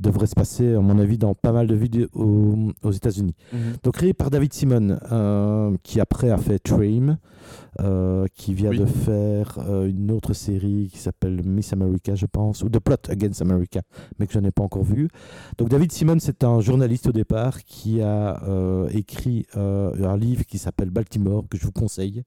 devrait 0.00 0.26
se 0.26 0.34
passer, 0.34 0.74
à 0.74 0.80
mon 0.80 0.98
avis, 0.98 1.18
dans 1.18 1.34
pas 1.34 1.52
mal 1.52 1.66
de 1.66 1.74
villes 1.74 2.08
aux, 2.14 2.70
aux 2.82 2.90
États-Unis. 2.92 3.34
mhm. 3.52 3.58
Donc 3.82 3.94
créé 3.94 4.12
par 4.14 4.30
David 4.30 4.52
Simon, 4.52 4.98
euh, 5.12 5.76
qui 5.82 6.00
après 6.00 6.30
a 6.30 6.38
fait 6.38 6.58
Train, 6.58 7.18
euh, 7.80 8.26
qui 8.34 8.54
vient 8.54 8.70
Oui. 8.70 8.78
de 8.78 8.86
faire 8.86 9.58
euh, 9.68 9.88
une 9.88 10.10
autre 10.10 10.32
série 10.32 10.88
qui 10.92 10.98
s'appelle 10.98 11.42
Miss 11.44 11.72
America, 11.72 12.14
je 12.14 12.26
pense, 12.26 12.62
ou 12.62 12.68
The 12.68 12.78
Plot 12.78 12.96
Against 13.10 13.42
America, 13.42 13.80
mais 14.18 14.26
que 14.26 14.32
je 14.32 14.38
n'ai 14.38 14.50
pas 14.50 14.62
encore 14.62 14.84
vu. 14.84 15.08
Donc 15.58 15.68
David 15.68 15.92
Simon, 15.92 16.16
c'est 16.18 16.44
un 16.44 16.60
journaliste 16.60 17.08
au 17.08 17.12
départ 17.12 17.62
qui 17.64 18.00
a 18.00 18.42
euh, 18.48 18.88
écrit 18.92 19.46
un 19.54 20.16
livre 20.16 20.44
qui 20.44 20.58
s'appelle 20.58 20.90
Baltimore, 20.90 21.44
que 21.48 21.58
je 21.58 21.64
vous 21.64 21.72
conseille, 21.72 22.22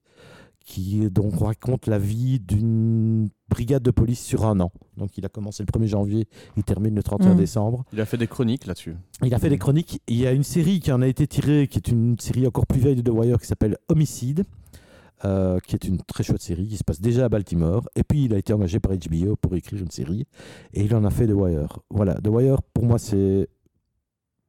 qui 0.64 1.10
donc 1.10 1.34
raconte 1.40 1.86
la 1.86 1.98
vie 1.98 2.40
d'une 2.40 3.28
brigade 3.50 3.82
de 3.82 3.90
police 3.90 4.20
sur 4.22 4.46
un 4.46 4.60
an. 4.60 4.72
Donc 4.96 5.18
il 5.18 5.24
a 5.26 5.28
commencé 5.28 5.62
le 5.62 5.66
1er 5.66 5.86
janvier, 5.86 6.26
il 6.56 6.64
termine 6.64 6.94
le 6.94 7.02
31 7.02 7.34
Mm. 7.34 7.36
décembre. 7.36 7.84
Il 7.92 8.00
a 8.00 8.06
fait 8.06 8.16
des 8.16 8.26
chroniques 8.26 8.66
là-dessus. 8.66 8.96
Il 9.22 9.34
a 9.34 9.38
fait 9.38 9.50
des 9.50 9.58
chroniques. 9.58 10.00
Il 10.08 10.16
y 10.16 10.26
a 10.26 10.32
une 10.32 10.42
série 10.42 10.80
qui 10.80 10.90
en 10.90 11.02
a 11.02 11.06
été 11.06 11.26
tirée, 11.26 11.68
qui 11.68 11.78
est 11.78 11.88
une 11.88 12.18
série 12.18 12.46
encore 12.46 12.66
plus 12.66 12.80
vieille 12.80 12.96
de 12.96 13.02
The 13.02 13.14
Wire, 13.14 13.38
qui 13.38 13.46
s'appelle 13.46 13.76
Homicide, 13.88 14.44
euh, 15.26 15.58
qui 15.60 15.74
est 15.74 15.84
une 15.84 15.98
très 15.98 16.24
chouette 16.24 16.42
série, 16.42 16.66
qui 16.66 16.76
se 16.78 16.84
passe 16.84 17.00
déjà 17.00 17.26
à 17.26 17.28
Baltimore. 17.28 17.86
Et 17.94 18.02
puis, 18.02 18.24
il 18.24 18.32
a 18.34 18.38
été 18.38 18.52
engagé 18.54 18.80
par 18.80 18.92
HBO 18.92 19.36
pour 19.36 19.54
écrire 19.54 19.80
une 19.82 19.90
série. 19.90 20.26
Et 20.72 20.82
il 20.84 20.94
en 20.94 21.04
a 21.04 21.10
fait 21.10 21.26
The 21.26 21.32
Wire. 21.34 21.78
Voilà, 21.90 22.14
The 22.14 22.28
Wire, 22.28 22.62
pour 22.72 22.84
moi, 22.84 22.98
c'est 22.98 23.48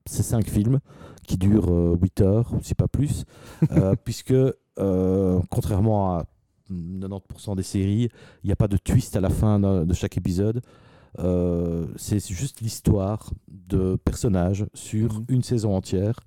c'est 0.07 0.23
cinq 0.23 0.47
films 0.47 0.79
qui 1.27 1.35
durent 1.37 1.97
8 1.99 2.21
heures, 2.21 2.51
si 2.61 2.75
pas 2.75 2.87
plus, 2.87 3.23
euh, 3.71 3.95
puisque, 4.05 4.33
euh, 4.79 5.39
contrairement 5.49 6.17
à 6.17 6.25
90% 6.71 7.55
des 7.55 7.63
séries, 7.63 8.09
il 8.43 8.47
n'y 8.47 8.51
a 8.51 8.55
pas 8.55 8.67
de 8.67 8.77
twist 8.77 9.15
à 9.15 9.21
la 9.21 9.29
fin 9.29 9.59
de 9.59 9.93
chaque 9.93 10.17
épisode. 10.17 10.61
Euh, 11.19 11.85
c'est 11.95 12.19
juste 12.31 12.61
l'histoire 12.61 13.31
de 13.47 13.95
personnages 14.03 14.65
sur 14.73 15.13
Mhm. 15.13 15.25
une 15.29 15.43
saison 15.43 15.75
entière. 15.75 16.19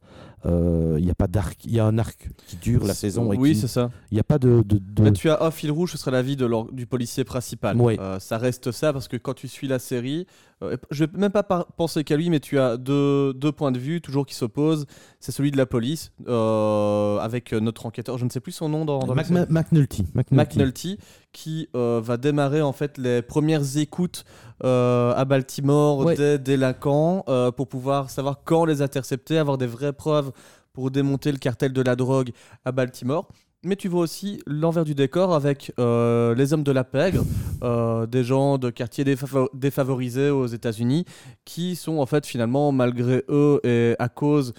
Euh, 0.47 0.97
Il 0.99 1.05
n'y 1.05 1.11
a 1.11 1.15
pas 1.17 1.27
d'arc. 1.27 1.65
Il 1.65 1.73
y 1.73 1.81
a 1.81 1.85
un 1.85 1.99
arc 1.99 2.31
qui 2.47 2.57
dure 2.57 2.85
la 2.87 2.95
saison. 2.95 3.33
et 3.33 3.37
Oui, 3.37 3.53
qui- 3.53 3.59
c'est 3.61 3.67
ça. 3.69 3.91
Il 4.11 4.15
n'y 4.15 4.21
a 4.21 4.25
pas 4.25 4.39
de. 4.39 4.63
de- 4.65 4.79
de- 4.79 5.03
Mais 5.03 5.13
tu 5.13 5.29
as 5.31 5.43
un 5.43 5.51
fil 5.51 5.71
rouge, 5.73 5.93
ce 5.93 5.99
serait 5.99 6.11
la 6.13 6.23
vie 6.23 6.37
de 6.37 6.49
du 6.73 6.87
policier 6.87 7.25
principal. 7.25 7.77
Oui. 7.81 7.97
Euh, 7.99 8.19
ça 8.21 8.39
reste 8.39 8.71
ça 8.73 8.93
parce 8.93 9.09
que 9.09 9.17
quand 9.17 9.35
tu 9.35 9.49
suis 9.49 9.67
la 9.69 9.79
série, 9.81 10.27
euh, 10.63 10.77
je 10.93 11.05
vais 11.05 11.11
même 11.19 11.33
pas 11.33 11.43
penser 11.43 12.05
qu'à 12.05 12.17
lui, 12.17 12.31
mais 12.31 12.39
tu 12.41 12.59
as 12.59 12.77
deux, 12.77 13.35
deux 13.35 13.51
points 13.53 13.73
de 13.73 13.79
vue 13.81 14.01
toujours 14.01 14.27
qui 14.27 14.35
s'opposent. 14.37 14.87
C'est 15.21 15.33
celui 15.33 15.51
de 15.51 15.57
la 15.57 15.67
police 15.67 16.13
euh, 16.29 17.19
avec 17.19 17.53
notre 17.53 17.87
enquêteur, 17.87 18.17
je 18.19 18.25
ne 18.25 18.31
sais 18.31 18.41
plus 18.41 18.53
son 18.53 18.69
nom 18.69 18.85
dans, 18.85 19.01
dans 19.01 19.15
McNulty. 19.15 20.05
McNulty. 20.15 20.35
McNulty 20.35 20.99
qui 21.33 21.69
euh, 21.75 22.01
va 22.03 22.17
démarrer 22.17 22.63
en 22.63 22.73
fait 22.73 22.97
les 22.99 23.23
premières 23.23 23.77
écoutes 23.77 24.25
euh, 24.65 25.13
à 25.17 25.25
Baltimore 25.25 25.99
Ouais. 25.99 26.15
des 26.17 26.39
délinquants 26.39 27.25
euh, 27.29 27.51
pour 27.51 27.69
pouvoir 27.69 28.11
savoir 28.11 28.43
quand 28.45 28.65
les 28.65 28.83
intercepter, 28.83 29.39
avoir 29.39 29.59
des 29.59 29.67
vraies 29.67 29.93
preuves 29.93 30.33
pour 30.73 30.91
démonter 30.91 31.33
le 31.33 31.39
cartel 31.39 31.73
de 31.73 31.83
la 31.83 31.97
drogue 31.97 32.31
à 32.65 32.73
Baltimore. 32.73 33.29
Mais 33.65 33.75
tu 33.75 33.89
vois 33.89 34.03
aussi 34.03 34.41
l'envers 34.47 34.85
du 34.85 34.95
décor 34.95 35.35
avec 35.35 35.73
euh, 35.81 36.33
les 36.37 36.53
hommes 36.53 36.63
de 36.63 36.71
la 36.71 36.85
pègre, 36.85 37.25
euh, 37.65 38.07
des 38.07 38.23
gens 38.23 38.57
de 38.57 38.71
quartiers 38.71 39.03
défavo- 39.05 39.49
défavorisés 39.53 40.31
aux 40.31 40.47
États-Unis, 40.47 41.05
qui 41.45 41.75
sont 41.75 41.99
en 41.99 42.07
fait 42.07 42.25
finalement, 42.25 42.71
malgré 42.71 43.25
eux 43.29 43.59
et 43.65 43.97
à 43.99 44.09
cause 44.09 44.55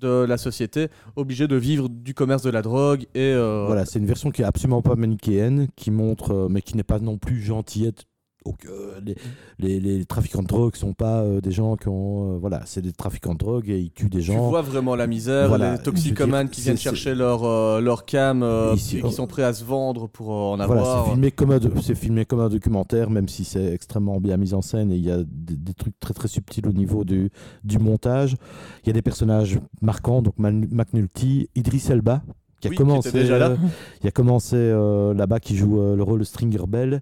de 0.00 0.26
la 0.28 0.36
société, 0.36 0.88
obligés 1.16 1.46
de 1.48 1.56
vivre 1.56 1.88
du 1.88 2.12
commerce 2.12 2.42
de 2.42 2.50
la 2.50 2.60
drogue 2.60 3.04
et 3.14 3.32
euh, 3.32 3.64
Voilà, 3.66 3.86
c'est 3.86 4.00
une 4.00 4.06
version 4.06 4.30
qui 4.30 4.42
est 4.42 4.44
absolument 4.44 4.82
pas 4.82 4.96
manichéenne, 4.96 5.68
qui 5.76 5.90
montre, 5.90 6.32
euh, 6.34 6.48
mais 6.50 6.60
qui 6.60 6.76
n'est 6.76 6.82
pas 6.82 6.98
non 6.98 7.16
plus 7.18 7.40
gentillette. 7.40 8.04
Donc, 8.44 8.66
euh, 8.66 9.00
les, 9.04 9.14
les, 9.58 9.80
les 9.80 10.04
trafiquants 10.04 10.42
de 10.42 10.48
drogue 10.48 10.74
sont 10.76 10.94
pas 10.94 11.20
euh, 11.22 11.40
des 11.40 11.52
gens 11.52 11.76
qui 11.76 11.88
ont. 11.88 12.34
euh, 12.34 12.38
voilà, 12.38 12.62
c'est 12.66 12.82
des 12.82 12.92
trafiquants 12.92 13.34
de 13.34 13.38
drogue 13.38 13.68
et 13.70 13.78
ils 13.78 13.90
tuent 13.90 14.08
des 14.08 14.18
Tu 14.18 14.24
gens. 14.26 14.48
vois 14.48 14.62
vraiment 14.62 14.96
la 14.96 15.06
misère, 15.06 15.48
Voilà, 15.48 15.72
les 15.72 15.78
toxicomanes 15.78 16.46
dire, 16.46 16.54
qui 16.54 16.60
viennent 16.62 16.76
chercher 16.76 17.14
leur, 17.14 17.80
leur 17.80 18.04
cam 18.04 18.44
Ici, 18.74 18.98
et 18.98 19.02
qui 19.02 19.12
sont 19.12 19.26
prêts 19.26 19.44
à 19.44 19.52
se 19.52 19.64
vendre 19.64 20.08
pour 20.08 20.30
en 20.30 20.56
Voilà, 20.56 20.72
avoir. 20.72 21.04
c'est 21.06 21.10
filmé, 21.12 21.30
comme 21.30 21.50
un, 21.52 21.60
c'est 21.82 21.94
filmé 21.94 22.24
comme 22.24 22.40
un 22.40 22.48
documentaire, 22.48 23.10
même 23.10 23.28
si 23.28 23.44
c'est 23.44 23.72
extrêmement 23.72 24.20
bien 24.20 24.36
mis 24.36 24.54
en 24.54 24.62
scène 24.62 24.90
et 24.90 24.96
il 24.96 25.04
y 25.04 25.10
a 25.10 25.18
des, 25.18 25.56
des 25.56 25.74
trucs 25.74 25.98
très 26.00 26.14
très 26.14 26.28
subtils 26.28 26.66
au 26.66 26.72
niveau 26.72 27.04
du, 27.04 27.30
du 27.64 27.78
montage. 27.78 28.36
Il 28.84 28.88
y 28.88 28.90
a 28.90 28.94
des 28.94 29.02
personnages 29.02 29.58
marquants, 29.80 30.22
donc 30.22 30.34
McNulty, 30.38 31.48
Idris 31.54 31.84
Elba, 31.90 32.22
qui 32.60 32.68
a 32.68 32.70
Oui, 32.70 32.76
qui 32.76 32.82
commencé, 32.82 33.08
était 33.08 33.20
déjà 33.20 33.38
là. 33.38 33.50
euh, 33.50 33.56
il 34.02 34.08
a 34.08 34.10
commencé 34.10 34.56
euh, 34.56 35.14
là-bas, 35.14 35.40
qui 35.40 35.56
joue 35.56 35.80
euh, 35.80 35.96
le 35.96 36.02
rôle 36.02 36.20
de 36.20 36.24
Stringer 36.24 36.64
Bell. 36.68 37.00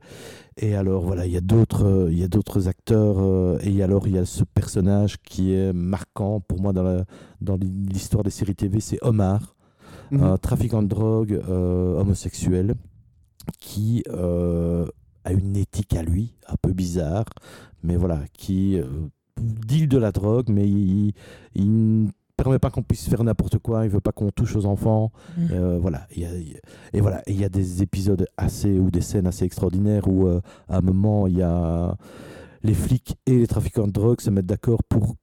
Et 0.63 0.75
alors 0.75 1.03
voilà, 1.03 1.25
il 1.25 1.33
y 1.33 1.39
a 1.39 1.41
d'autres, 1.41 1.85
euh, 1.87 2.09
il 2.13 2.19
y 2.19 2.23
a 2.23 2.29
d'autres 2.29 2.69
acteurs 2.69 3.17
euh, 3.19 3.59
et 3.63 3.83
alors 3.83 4.07
il 4.07 4.15
y 4.15 4.19
a 4.19 4.27
ce 4.27 4.45
personnage 4.45 5.17
qui 5.23 5.55
est 5.55 5.73
marquant 5.73 6.41
pour 6.41 6.61
moi 6.61 6.75
dans 6.75 6.83
la- 6.83 7.05
dans 7.41 7.57
l'histoire 7.57 8.23
des 8.25 8.31
séries 8.31 8.55
TV, 8.55 8.79
c'est 8.81 8.99
Omar 9.03 9.55
Mhm. 10.11 10.23
un 10.23 10.37
trafiquant 10.39 10.83
de 10.83 10.89
drogue 10.89 11.41
euh, 11.49 11.99
homosexuel 12.01 12.75
qui 13.59 14.03
euh, 14.11 14.87
a 15.25 15.33
une 15.33 15.57
éthique 15.57 15.95
à 15.95 16.03
lui, 16.03 16.35
un 16.47 16.57
peu 16.61 16.73
bizarre, 16.73 17.25
mais 17.83 17.97
voilà, 17.97 18.21
qui 18.35 18.79
euh, 18.79 18.85
deal 19.41 19.89
de 19.89 19.97
la 19.99 20.13
drogue, 20.13 20.49
mais 20.51 20.69
il, 20.69 21.13
il 21.55 22.09
permet 22.43 22.59
pas 22.59 22.71
qu'on 22.71 22.83
puisse 22.83 23.09
faire 23.09 23.23
n'importe 23.25 23.59
quoi, 23.59 23.85
il 23.85 23.91
veut 23.91 24.01
pas 24.01 24.13
qu'on 24.13 24.31
touche 24.31 24.57
aux 24.57 24.67
enfants. 24.67 25.13
Mm. 25.37 25.47
Euh, 25.53 25.79
voilà, 25.81 26.07
il 26.17 26.23
il 26.23 26.61
et 26.93 27.01
voilà, 27.01 27.23
il 27.27 27.39
y 27.39 27.45
a 27.45 27.49
des 27.49 27.83
épisodes 27.83 28.27
assez 28.37 28.79
ou 28.79 28.91
des 28.91 29.01
scènes 29.01 29.27
assez 29.27 29.45
extraordinaires 29.45 30.09
où 30.09 30.27
euh, 30.27 30.41
à 30.69 30.79
un 30.79 30.81
moment 30.81 31.27
il 31.27 31.37
y 31.39 31.43
a 31.43 31.97
les 32.63 32.75
flics 32.75 33.17
et 33.27 33.39
les 33.39 33.47
trafiquants 33.47 33.87
de 33.87 33.93
drogue 33.93 34.21
se 34.21 34.31
mettent 34.31 34.47
d'accord 34.47 34.83
pour 34.85 35.17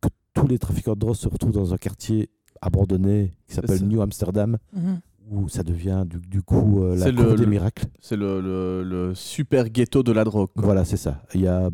que 0.00 0.08
tous 0.34 0.46
les 0.46 0.58
trafiquants 0.58 0.94
de 0.94 1.00
drogue 1.00 1.16
se 1.16 1.28
retrouvent 1.28 1.52
dans 1.52 1.72
un 1.74 1.76
quartier 1.78 2.30
abandonné 2.60 3.32
qui 3.46 3.54
s'appelle. 3.54 3.86
New 3.86 4.00
Amsterdam 4.02 4.58
Mhm. 4.72 5.00
Où 5.30 5.48
ça 5.48 5.62
devient 5.62 6.04
du, 6.06 6.18
du 6.18 6.42
coup 6.42 6.82
euh, 6.82 6.96
la 6.96 7.12
cour 7.12 7.24
le- 7.24 7.36
des 7.36 7.44
le- 7.44 7.50
miracles. 7.50 7.84
C'est 8.00 8.16
le, 8.16 8.40
le- 8.40 8.82
le 8.82 9.14
super 9.14 9.70
ghetto 9.70 10.02
de 10.02 10.10
la 10.12 10.24
drogue. 10.24 10.48
quoi. 10.54 10.64
Voilà, 10.64 10.84
c'est 10.84 10.96
ça. 10.96 11.22
Il 11.34 11.42
y 11.42 11.46
a 11.46 11.66
euh, 11.66 11.70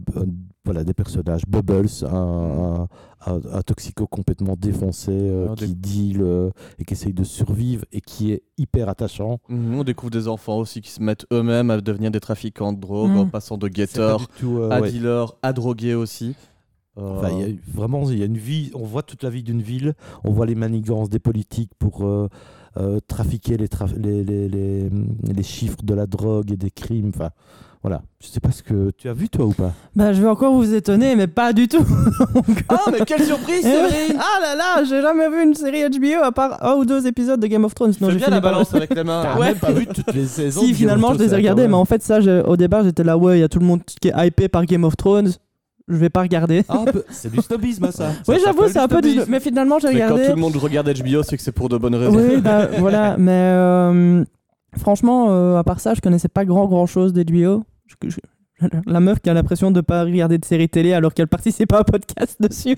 voilà, 0.65 0.85
des 0.85 0.93
personnages. 0.93 1.43
Bubbles, 1.49 1.89
un, 2.05 2.07
un, 2.07 2.89
un- 3.33 3.41
un 3.53 3.63
toxico 3.63 4.07
complètement 4.07 4.57
défoncé 4.59 5.11
euh, 5.13 5.47
Ah, 5.51 5.55
qui 5.57 5.69
des- 5.69 5.75
deal 5.75 6.19
euh, 6.21 6.51
et 6.79 6.85
qui 6.85 6.93
essaye 6.95 7.15
de 7.15 7.25
survivre 7.25 7.85
et 7.93 8.01
qui 8.03 8.31
est 8.33 8.43
hyper 8.59 8.89
attachant. 8.91 9.39
Mhm, 9.49 9.75
On 9.79 9.85
découvre 9.85 10.11
des 10.11 10.29
enfants 10.29 10.59
aussi 10.59 10.83
qui 10.83 10.91
se 10.91 11.03
mettent 11.03 11.25
eux-mêmes 11.33 11.71
à 11.71 11.81
devenir 11.81 12.11
des 12.11 12.21
trafiquants 12.21 12.73
de 12.75 12.81
drogue 12.81 13.11
Mhm. 13.11 13.17
en 13.19 13.27
passant 13.27 13.57
de 13.57 13.69
euh, 14.61 14.71
à 14.71 14.81
ouais. 14.83 14.91
dealers, 14.91 15.33
à 15.43 15.53
drogués 15.55 15.95
aussi. 15.95 16.35
Enfin, 16.99 17.29
il 17.31 17.39
y 17.41 17.45
a- 17.53 17.55
vraiment, 17.75 18.09
il 18.11 18.19
y 18.19 18.23
a 18.23 18.27
une 18.27 18.39
vie. 18.39 18.71
On 18.75 18.85
voit 18.85 19.03
toute 19.03 19.23
la 19.23 19.29
vie 19.31 19.43
d'une 19.43 19.61
ville. 19.61 19.93
On 20.25 20.31
voit 20.33 20.47
les 20.47 20.55
manigances 20.55 21.11
des 21.11 21.19
politiques 21.19 21.73
pour 21.79 22.07
euh, 22.79 22.99
trafiquer 23.07 23.57
les, 23.57 23.69
traf- 23.69 23.97
les, 23.97 24.23
les, 24.25 24.49
les, 24.49 24.91
les 25.35 25.43
chiffres 25.43 25.83
de 25.83 25.95
la 25.95 26.07
drogue 26.07 26.51
et 26.53 26.57
des 26.57 26.71
crimes. 26.71 27.11
Enfin, 27.15 27.31
voilà. 27.83 28.03
Je 28.21 28.27
sais 28.27 28.41
pas 28.41 28.51
ce 28.51 28.63
que 28.63 28.91
tu 28.97 29.09
as 29.09 29.13
vu 29.13 29.29
toi 29.29 29.45
ou 29.47 29.53
pas? 29.53 29.73
Bah, 29.95 30.13
je 30.13 30.21
vais 30.21 30.29
encore 30.29 30.53
vous 30.55 30.75
étonner, 30.75 31.15
mais 31.15 31.27
pas 31.29 31.53
du 31.53 31.69
tout. 31.69 31.85
Donc, 32.35 32.65
Ah, 32.69 32.81
mais 32.91 32.99
quelle 33.07 33.23
surprise, 33.23 33.61
eh. 33.61 33.63
Séverine 33.63 34.19
Ah 34.19 34.41
là 34.41 34.55
là, 34.57 34.85
j'ai 34.85 35.01
jamais 35.01 35.29
vu 35.31 35.43
une 35.45 35.55
série 35.55 35.89
HBO 35.89 36.25
à 36.25 36.33
part 36.33 36.63
un 36.65 36.75
ou 36.75 36.85
deux 36.85 37.07
épisodes 37.07 37.39
de 37.39 37.47
Game 37.47 37.65
of 37.65 37.75
Thrones. 37.75 37.93
Non, 38.01 38.09
Fais 38.09 38.15
j'ai 38.15 38.19
bien 38.19 38.31
la 38.31 38.41
balance 38.41 38.75
avec 38.75 38.93
les 38.95 39.05
mains. 39.05 39.23
T'as 39.23 39.39
Ouais. 39.39 39.47
même 39.49 39.59
pas 39.59 39.73
vu 39.73 39.87
toutes 39.87 40.13
les 40.15 40.27
saisons. 40.27 40.63
de 40.63 40.67
Si, 40.67 40.75
finalement, 40.75 41.15
je 41.15 41.19
les 41.21 41.35
ai 41.35 41.43
quand 41.43 41.55
mais 41.57 41.73
en 41.75 41.85
fait, 41.85 42.03
ça, 42.03 42.19
au 42.47 42.57
départ, 42.57 42.83
j'étais 42.83 43.05
là, 43.05 43.17
ouais, 43.17 43.39
il 43.39 43.41
y 43.41 43.45
a 43.45 43.49
tout 43.49 43.61
le 43.61 43.67
monde 43.67 43.83
qui 43.85 44.09
est 44.09 44.27
hypé 44.27 44.49
par 44.49 44.65
Game 44.67 44.85
of 44.85 44.97
Thrones. 44.97 45.31
Je 45.89 45.97
vais 45.97 46.11
pas 46.11 46.23
regarder. 46.23 46.65
Ah, 46.69 46.85
bah, 46.85 47.01
c'est 47.11 47.31
du 47.31 47.39
snobisme, 47.41 47.91
ça. 47.93 48.11
oui, 48.29 48.37
j'avoue, 48.45 48.67
c'est 48.69 48.79
un 48.81 48.89
peu 48.89 49.01
du. 49.01 49.21
Mais 49.29 49.39
finalement, 49.41 49.79
j'ai 49.79 49.89
Mais 49.89 50.01
quand 50.01 50.15
regardé. 50.15 50.27
tout 50.27 50.35
le 50.35 50.41
monde 50.41 50.57
regarde 50.57 50.89
HBO, 50.93 51.23
c'est 51.23 51.37
que 51.37 51.43
c'est 51.43 51.53
pour 51.53 51.69
de 51.69 51.77
bonnes 51.79 51.95
raisons. 51.95 52.17
Oui, 52.17 52.41
bah 52.41 52.67
voilà, 52.79 53.17
mais 53.19 53.31
euh, 53.55 54.25
franchement, 54.79 55.27
euh, 55.31 55.57
à 55.59 55.63
part 55.65 55.79
ça, 55.81 55.95
je 55.95 56.01
connaissais 56.01 56.29
pas 56.29 56.45
grand 56.45 56.67
grand 56.67 56.87
chose 56.87 57.13
d'HBO. 57.13 57.63
Je- 57.87 58.09
je- 58.11 58.19
La 58.87 59.01
meuf 59.01 59.21
qui 59.21 59.29
a 59.31 59.35
l'impression 59.35 59.71
de 59.71 59.81
pas 59.83 60.03
regarder 60.03 60.39
de 60.39 60.45
séries 60.47 60.69
télé 60.71 60.95
alors 60.95 61.13
qu'elle 61.13 61.29
participe 61.29 61.73
à 61.75 61.81
un 61.81 61.83
podcast 61.83 62.37
dessus. 62.41 62.75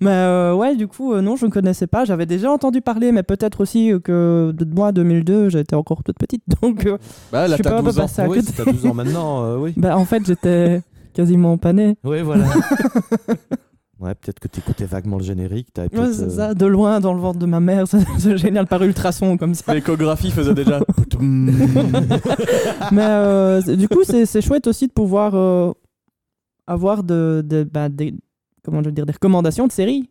mais 0.00 0.10
euh, 0.10 0.54
ouais, 0.54 0.74
du 0.76 0.88
coup, 0.88 1.14
euh, 1.14 1.20
non, 1.22 1.36
je 1.36 1.46
ne 1.46 1.50
connaissais 1.50 1.86
pas. 1.86 2.04
J'avais 2.04 2.26
déjà 2.26 2.50
entendu 2.50 2.80
parler, 2.80 3.12
mais 3.12 3.22
peut-être 3.22 3.60
aussi 3.60 3.92
que 4.02 4.52
de 4.54 4.64
moi, 4.74 4.90
2002, 4.92 5.48
j'étais 5.48 5.76
encore 5.76 6.02
toute 6.02 6.18
petite. 6.18 6.42
Donc, 6.60 6.86
euh, 6.86 6.98
Bah, 7.32 7.46
Je 7.46 7.50
là, 7.52 7.56
suis 7.56 7.62
t'as 7.62 7.70
pas 7.70 7.76
un 7.76 7.80
peu 7.80 7.86
12 7.86 7.98
ans. 7.98 8.02
passée 8.02 8.22
à 8.22 8.28
Oui, 8.28 8.38
côté. 8.40 8.48
si 8.48 8.52
t'as 8.52 8.64
12 8.70 8.86
ans 8.86 8.94
maintenant, 8.94 9.44
euh, 9.44 9.56
oui. 9.58 9.72
bah, 9.76 9.96
en 9.96 10.04
fait, 10.04 10.26
j'étais 10.26 10.82
quasiment 11.14 11.58
née. 11.72 11.96
Oui, 12.04 12.20
voilà. 12.22 12.44
ouais, 14.00 14.14
peut-être 14.14 14.40
que 14.40 14.48
t'écoutais 14.48 14.84
vaguement 14.84 15.16
le 15.18 15.24
générique. 15.24 15.68
Ouais, 15.78 15.88
c'est 16.12 16.22
euh, 16.24 16.30
ça, 16.30 16.54
de 16.54 16.66
loin 16.66 17.00
dans 17.00 17.14
le 17.14 17.20
ventre 17.20 17.38
de 17.38 17.46
ma 17.46 17.60
mère, 17.60 17.86
c'est 17.88 17.98
c'est 18.18 18.36
génial 18.36 18.66
par 18.66 18.82
ultrason 18.82 19.36
comme 19.36 19.54
ça. 19.54 19.72
L'échographie 19.74 20.30
faisait 20.30 20.54
déjà. 20.54 20.80
Mais 22.92 23.02
euh, 23.06 23.60
du 23.76 23.88
coup, 23.88 24.02
c'est 24.04 24.40
chouette 24.42 24.66
aussi 24.66 24.86
de 24.88 24.92
pouvoir 24.92 25.34
euh, 25.34 25.72
avoir 26.66 27.02
de, 27.04 27.42
de- 27.46 27.64
bah, 27.64 27.88
des, 27.88 28.14
comment 28.64 28.80
je 28.82 28.86
veux 28.86 28.92
dire, 28.92 29.06
des 29.06 29.12
recommandations 29.12 29.66
de 29.66 29.72
séries. 29.72 30.10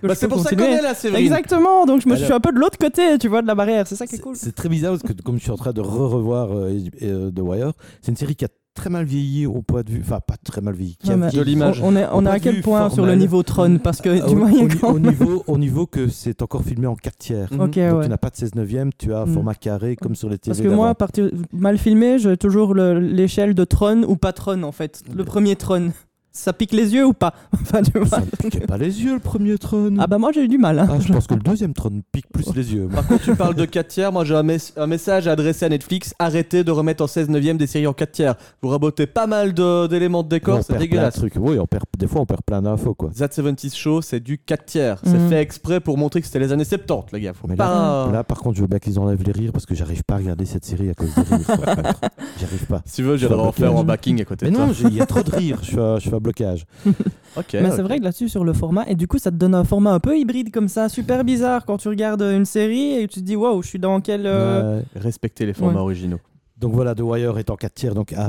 Que 0.00 0.08
Bah, 0.08 0.14
c'est 0.14 0.28
pour 0.28 0.40
ça 0.40 0.54
qu'on 0.54 0.62
est 0.62 0.82
là, 0.82 0.94
Séverine. 0.94 1.24
Exactement, 1.26 1.86
donc 1.86 2.02
je 2.02 2.08
me 2.08 2.14
Alors- 2.14 2.24
suis 2.26 2.34
un 2.34 2.40
peu 2.40 2.52
de 2.52 2.58
l'autre 2.58 2.76
côté, 2.78 3.16
tu 3.18 3.28
vois, 3.28 3.40
de 3.40 3.46
la 3.46 3.54
barrière, 3.54 3.86
c'est 3.86 3.96
ça 3.96 4.06
qui 4.06 4.16
est 4.16 4.18
cool. 4.18 4.36
C'est 4.36 4.54
très 4.54 4.68
bizarre 4.68 4.92
parce 4.98 5.02
que 5.14 5.22
comme 5.22 5.36
je 5.38 5.42
suis 5.42 5.50
en 5.50 5.56
train 5.56 5.72
de 5.72 5.80
re-revoir 5.80 6.50
euh, 6.52 6.78
euh, 7.02 7.30
The 7.30 7.40
Wire, 7.40 7.72
c'est 8.02 8.10
une 8.10 8.16
série 8.16 8.36
qui 8.36 8.44
a 8.44 8.48
très 8.76 8.90
mal 8.90 9.04
vieilli 9.04 9.46
au 9.46 9.62
point 9.62 9.82
de 9.82 9.90
vue, 9.90 10.00
enfin 10.04 10.20
pas 10.24 10.36
très 10.44 10.60
mal 10.60 10.74
vieilli, 10.74 10.96
qui 10.96 11.10
a 11.10 11.16
Ouais, 11.16 11.30
de. 11.30 11.82
On, 11.82 11.88
on 11.88 11.96
est, 11.96 12.06
on 12.12 12.24
est 12.24 12.30
à 12.30 12.38
quel 12.38 12.60
point 12.62 12.88
sur 12.90 13.04
le 13.04 13.14
niveau 13.16 13.42
trône 13.42 13.80
Parce 13.80 14.00
que 14.00 14.10
il 14.10 14.18
y 14.18 14.20
a 14.20 14.28
au- 14.28 14.94
au 14.94 14.98
niveau, 15.00 15.42
au 15.46 15.58
niveau 15.58 15.86
que 15.86 16.08
c'est 16.08 16.42
encore 16.42 16.62
filmé 16.62 16.86
en 16.86 16.94
4 16.94 17.16
tiers. 17.18 17.48
Ok, 17.52 17.58
Donc 17.58 17.76
ouais. 17.76 18.04
tu 18.04 18.08
n'as 18.08 18.16
pas 18.16 18.30
de 18.30 18.36
16 18.36 18.54
neuvième, 18.54 18.90
tu 18.96 19.12
as 19.12 19.20
un 19.20 19.26
Mm. 19.26 19.34
format 19.34 19.54
carré 19.54 19.96
comme 19.96 20.14
sur 20.14 20.28
les 20.28 20.38
TV 20.38 20.50
Parce 20.54 20.60
que 20.60 20.68
moi, 20.72 20.86
à 20.86 20.88
d'avant. 20.90 20.94
partir 20.94 21.30
mal 21.52 21.78
filmé, 21.78 22.18
j'ai 22.18 22.36
toujours 22.36 22.74
le- 22.74 22.98
l'échelle 23.00 23.54
de 23.54 23.64
trône 23.64 24.04
ou 24.06 24.16
pas 24.16 24.32
trône 24.32 24.62
en 24.64 24.72
fait. 24.72 25.02
Le 25.14 25.24
premier 25.24 25.56
trône. 25.56 25.92
Ça 26.36 26.52
pique 26.52 26.72
les 26.72 26.92
yeux 26.94 27.06
ou 27.06 27.12
pas 27.14 27.32
Enfin, 27.54 27.82
tu 27.82 27.98
vois. 27.98 28.06
Ça 28.08 28.20
ne 28.20 28.26
piquait 28.26 28.66
pas 28.66 28.76
les 28.76 29.02
yeux 29.02 29.14
le 29.14 29.20
premier 29.20 29.56
trône. 29.58 29.98
Ah 30.00 30.06
bah 30.06 30.18
moi 30.18 30.32
j'ai 30.32 30.42
eu 30.44 30.48
du 30.48 30.58
mal. 30.58 30.78
hein. 30.78 30.86
Ah, 30.90 30.96
je 31.00 31.12
pense 31.12 31.26
que 31.26 31.34
le 31.34 31.40
deuxième 31.40 31.72
trône 31.72 32.02
pique 32.12 32.26
plus 32.32 32.54
les 32.54 32.74
yeux. 32.74 32.82
moi. 32.88 32.96
Par 32.96 33.06
contre, 33.06 33.24
tu 33.24 33.34
parles 33.34 33.54
de 33.54 33.64
4 33.64 33.88
tiers. 33.88 34.12
Moi, 34.12 34.24
j'ai 34.24 34.34
un, 34.34 34.42
mes- 34.42 34.58
un 34.76 34.86
message 34.86 35.26
à 35.28 35.32
adresser 35.32 35.64
à 35.64 35.68
Netflix. 35.70 36.14
Arrêtez 36.18 36.62
de 36.62 36.70
remettre 36.70 37.02
en 37.02 37.06
16 37.06 37.28
neuvième 37.30 37.56
des 37.56 37.66
séries 37.66 37.86
en 37.86 37.92
4 37.94 38.12
tiers. 38.12 38.34
Vous 38.62 38.68
rabotez 38.68 39.06
pas 39.06 39.26
mal 39.26 39.54
d'éléments 39.54 40.22
de, 40.22 40.28
décor. 40.28 40.58
C'est 40.58 40.66
perd 40.68 40.78
plein 40.78 40.78
de 40.78 40.90
dégueulasse. 40.90 41.14
trucs. 41.14 41.34
Oui, 41.36 41.58
on 41.58 41.66
perd, 41.66 41.84
des 41.98 42.06
fois 42.06 42.20
on 42.20 42.26
perd 42.26 42.42
plein 42.42 42.60
d'infos 42.62 42.94
quoi. 42.94 43.10
That 43.16 43.28
70 43.32 43.74
Show, 43.74 44.02
c'est 44.02 44.20
du 44.20 44.38
4 44.38 44.64
tiers. 44.66 45.00
C'est 45.04 45.14
Mhm. 45.18 45.28
fait 45.30 45.40
exprès 45.40 45.80
pour 45.80 45.96
montrer 45.96 46.20
que 46.20 46.26
c'était 46.26 46.38
les 46.38 46.52
années 46.52 46.64
70, 46.64 47.12
les 47.14 47.20
gars. 47.20 47.32
Faut 47.32 47.48
Mais 47.48 47.56
là, 47.56 47.64
pas. 48.06 48.10
là, 48.12 48.24
par 48.24 48.38
contre, 48.40 48.56
je 48.56 48.60
veux 48.62 48.68
bien 48.68 48.78
qu'ils 48.78 48.98
enlèvent 48.98 49.22
les 49.24 49.32
rires 49.32 49.52
parce 49.52 49.64
que 49.66 49.74
j'arrive 49.74 50.02
pas 50.04 50.14
à 50.14 50.18
regarder 50.18 50.44
cette 50.44 50.64
série 50.66 50.90
à 50.90 50.94
cause 50.94 51.14
des 51.14 51.22
rires. 51.22 51.38
J'arrive 52.38 52.66
pas. 52.66 52.82
Si 52.84 52.96
tu 52.96 53.02
veux, 53.02 53.16
j'aimerais 53.16 53.40
en 53.42 53.52
faire 53.52 53.74
en 53.74 53.84
backing 53.84 54.20
à 54.20 54.24
côté 54.24 54.46
Mais 54.46 54.50
de 54.52 54.56
toi. 54.56 54.66
non, 54.66 54.72
il 54.88 54.94
y 54.94 55.00
a 55.00 55.06
trop 55.06 55.22
de 55.22 55.30
rires. 55.34 55.58
Je 55.62 55.70
fais, 55.72 55.80
un- 55.80 55.98
je 55.98 56.10
blocage. 56.26 56.64
Ok. 57.38 57.52
Mais 57.52 57.70
c'est 57.70 57.82
vrai 57.82 57.98
que 57.98 58.04
là-dessus, 58.04 58.30
sur 58.30 58.44
le 58.44 58.54
format, 58.54 58.84
et 58.88 58.94
du 58.94 59.06
coup, 59.06 59.18
ça 59.18 59.30
te 59.30 59.36
donne 59.36 59.54
un 59.54 59.64
format 59.64 59.92
un 59.92 60.00
peu 60.00 60.16
hybride 60.18 60.50
comme 60.50 60.68
ça, 60.68 60.88
super 60.88 61.22
bizarre 61.22 61.66
quand 61.66 61.76
tu 61.76 61.88
regardes 61.88 62.22
une 62.22 62.46
série 62.46 62.92
et 62.94 63.06
tu 63.08 63.20
te 63.20 63.24
dis, 63.26 63.36
waouh, 63.36 63.62
je 63.62 63.68
suis 63.68 63.78
dans 63.78 64.00
quel. 64.00 64.22
euh, 64.24 64.78
Ouais. 64.78 64.84
Respectez 64.96 65.44
les 65.44 65.52
formats 65.52 65.74
Ouais. 65.74 65.80
originaux. 65.82 66.18
Donc 66.56 66.72
voilà, 66.72 66.94
The 66.94 67.00
Wire 67.02 67.36
est 67.38 67.50
en 67.50 67.56
4 67.56 67.74
tiers, 67.74 67.94
donc 67.94 68.14
a 68.14 68.28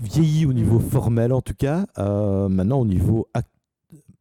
vieilli 0.00 0.46
au 0.46 0.54
niveau 0.54 0.78
formel 0.78 1.34
en 1.34 1.42
tout 1.42 1.52
cas. 1.52 1.84
Euh, 1.98 2.48
maintenant, 2.48 2.80
au 2.80 2.86
niveau 2.86 3.28
ac- 3.36 3.44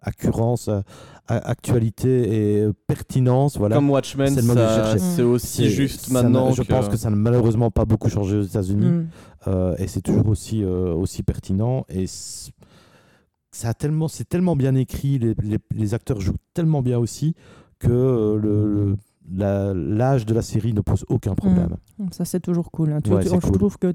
accurance, 0.01 0.67
euh, 0.67 0.81
actualité 1.29 2.57
et 2.57 2.61
euh, 2.63 2.73
pertinence, 2.87 3.57
voilà. 3.57 3.75
Comme 3.75 3.89
Watchmen, 3.89 4.33
C'est 4.97 5.21
aussi 5.21 5.69
juste 5.69 6.11
maintenant. 6.11 6.51
Je 6.51 6.63
pense 6.63 6.89
que 6.89 6.97
ça 6.97 7.09
n'a 7.09 7.15
malheureusement 7.15 7.71
pas 7.71 7.85
beaucoup 7.85 8.09
changé 8.09 8.35
aux 8.37 8.41
États-Unis. 8.43 9.05
Euh, 9.47 9.75
et 9.77 9.87
c'est 9.87 10.01
toujours 10.01 10.27
aussi, 10.27 10.63
euh, 10.63 10.93
aussi 10.93 11.23
pertinent. 11.23 11.85
Et 11.89 12.05
ça 13.51 13.69
a 13.69 13.73
tellement, 13.73 14.07
c'est 14.07 14.27
tellement 14.27 14.55
bien 14.55 14.75
écrit, 14.75 15.19
les, 15.19 15.33
les- 15.41 15.57
les 15.71 15.93
acteurs 15.93 16.21
jouent 16.21 16.35
tellement 16.53 16.81
bien 16.81 16.97
aussi 16.99 17.35
que 17.79 17.87
euh, 17.91 18.37
le, 18.37 18.73
le- 18.73 18.97
la- 19.35 19.73
l'âge 19.73 20.25
de 20.25 20.33
la 20.33 20.41
série 20.41 20.73
ne 20.73 20.81
pose 20.81 21.05
aucun 21.09 21.35
problème. 21.35 21.75
Ça, 22.11 22.25
c'est 22.25 22.39
toujours 22.39 22.71
cool. 22.71 22.91
hein. 22.93 23.01
Tu, 23.01 23.11
Ouais, 23.11 23.21
tu- 23.23 23.29
c'est 23.29 23.35
je 23.35 23.39
cool. 23.41 23.57
trouve 23.57 23.77
que 23.77 23.93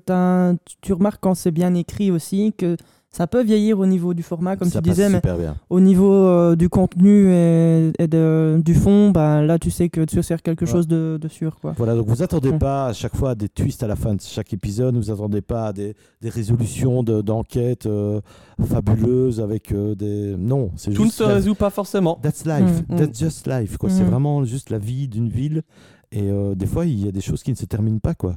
tu 0.80 0.92
remarques 0.92 1.20
quand 1.20 1.34
c'est 1.34 1.50
bien 1.50 1.74
écrit 1.74 2.10
aussi 2.10 2.52
que 2.56 2.76
ça 3.16 3.26
peut 3.28 3.42
vieillir 3.44 3.78
au 3.78 3.86
niveau 3.86 4.12
du 4.12 4.22
format, 4.24 4.56
comme 4.56 4.68
ça 4.68 4.82
tu 4.82 4.88
disais, 4.90 5.08
mais 5.08 5.16
super 5.16 5.38
bien. 5.38 5.54
au 5.70 5.78
niveau 5.78 6.12
euh, 6.12 6.56
du 6.56 6.68
contenu 6.68 7.30
et, 7.32 7.92
et 7.98 8.08
de- 8.08 8.60
du 8.64 8.74
fond, 8.74 9.10
bah, 9.12 9.40
là, 9.40 9.58
tu 9.58 9.70
sais 9.70 9.88
que 9.88 10.00
tu 10.04 10.20
sers 10.22 10.42
quelque 10.42 10.64
Ouais. 10.64 10.70
chose 10.70 10.88
de, 10.88 11.16
de 11.20 11.28
sûr. 11.28 11.56
Quoi. 11.60 11.74
Voilà, 11.76 11.94
donc 11.94 12.08
vous 12.08 12.22
attendez 12.22 12.50
Mm. 12.52 12.58
pas 12.58 12.86
à 12.88 12.92
chaque 12.92 13.14
fois 13.16 13.30
à 13.30 13.34
des 13.36 13.48
twists 13.48 13.82
à 13.82 13.86
la 13.86 13.94
fin 13.96 14.14
de 14.14 14.20
chaque 14.20 14.52
épisode, 14.52 14.96
vous 14.96 15.10
attendez 15.12 15.42
pas 15.42 15.68
à 15.68 15.72
des, 15.72 15.94
des 16.20 16.28
résolutions 16.28 17.02
de- 17.04 17.22
d'enquêtes 17.22 17.86
euh, 17.86 18.20
fabuleuses 18.68 19.40
avec 19.40 19.72
euh, 19.72 19.94
des... 19.94 20.34
Non, 20.36 20.70
c'est 20.76 20.92
Tout 20.92 21.02
ne 21.02 21.06
juste... 21.06 21.18
se 21.18 21.22
la- 21.24 21.34
résout 21.34 21.54
pas 21.54 21.70
forcément. 21.70 22.18
That's 22.22 22.44
life, 22.44 22.82
Mm. 22.88 22.96
that's 22.96 23.18
just 23.18 23.46
life, 23.46 23.76
quoi. 23.78 23.90
C'est 23.90 24.02
Mm. 24.04 24.08
vraiment 24.10 24.44
juste 24.44 24.70
la 24.70 24.78
vie 24.78 25.08
d'une 25.08 25.28
ville. 25.28 25.62
Et 26.12 26.30
euh, 26.30 26.54
des 26.54 26.66
fois, 26.66 26.84
il 26.86 27.04
y 27.04 27.08
a 27.08 27.12
des 27.12 27.20
choses 27.20 27.42
qui 27.42 27.50
ne 27.50 27.56
se 27.56 27.64
terminent 27.66 27.98
pas, 27.98 28.14
quoi. 28.14 28.34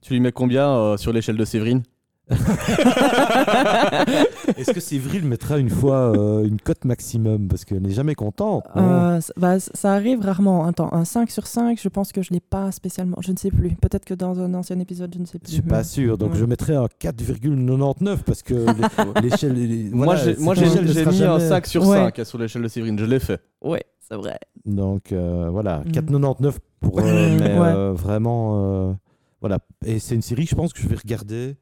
Tu 0.00 0.12
lui 0.14 0.20
mets 0.20 0.32
combien 0.32 0.68
euh, 0.68 0.96
sur 0.96 1.12
l'échelle 1.12 1.36
de 1.36 1.44
Séverine? 1.44 1.82
Est-ce 4.56 4.72
que 4.72 4.80
Sévril 4.80 5.24
mettra 5.24 5.58
une 5.58 5.70
fois 5.70 6.12
euh, 6.16 6.44
une 6.44 6.60
cote 6.60 6.84
maximum? 6.84 7.48
Parce 7.48 7.64
qu'elle 7.64 7.82
n'est 7.82 7.90
jamais 7.92 8.14
contente. 8.14 8.64
Euh, 8.76 9.20
ça- 9.20 9.32
bah, 9.36 9.58
ça 9.60 9.92
arrive 9.94 10.20
rarement. 10.20 10.66
Attends, 10.66 10.92
un 10.92 11.04
5 11.04 11.30
sur 11.30 11.46
5, 11.46 11.78
je 11.80 11.88
pense 11.88 12.12
que 12.12 12.22
je 12.22 12.32
l'ai 12.32 12.40
pas 12.40 12.70
spécialement. 12.72 13.16
Je 13.20 13.32
ne 13.32 13.36
sais 13.36 13.50
plus. 13.50 13.70
Peut-être 13.76 14.04
que 14.04 14.14
dans 14.14 14.40
un 14.40 14.52
ancien 14.54 14.78
épisode, 14.78 15.12
je 15.14 15.20
ne 15.20 15.26
sais 15.26 15.38
plus. 15.38 15.48
Je 15.48 15.54
suis 15.54 15.62
pas 15.62 15.84
sûr, 15.84 16.18
donc 16.18 16.32
Ouais. 16.32 16.38
je 16.38 16.44
mettrais 16.44 16.74
un 16.74 16.86
4,99 16.98 18.22
parce 18.24 18.42
que 18.42 18.54
l'échelle. 19.22 19.54
les- 19.54 19.90
Moi, 19.90 20.06
voilà, 20.06 20.24
j'ai 20.24 20.36
moi, 20.36 20.54
ne 20.54 20.60
mis 20.60 20.66
un 20.66 21.12
jamais- 21.12 21.48
5 21.48 21.66
sur 21.66 21.86
Ouais. 21.86 22.10
5 22.12 22.26
sur 22.26 22.38
l'échelle 22.38 22.62
de 22.62 22.68
Séverine. 22.68 22.98
Je 22.98 23.04
l'ai 23.04 23.20
fait. 23.20 23.40
Ouais, 23.62 23.84
c'est 24.00 24.16
vrai. 24.16 24.38
Donc 24.64 25.12
euh, 25.12 25.48
voilà, 25.50 25.82
Mm. 25.86 25.92
4,99 25.92 26.58
pour. 26.80 26.98
euh, 27.00 27.02
Mm, 27.36 27.38
mais 27.40 27.58
ouais. 27.58 27.68
euh, 27.68 27.92
vraiment. 27.92 28.90
euh, 28.90 28.92
voilà. 29.40 29.58
Et 29.84 29.98
c'est 29.98 30.14
une 30.14 30.22
série, 30.22 30.46
je 30.46 30.54
pense, 30.54 30.72
que 30.72 30.80
je 30.80 30.88
vais 30.88 30.96
regarder. 30.96 31.56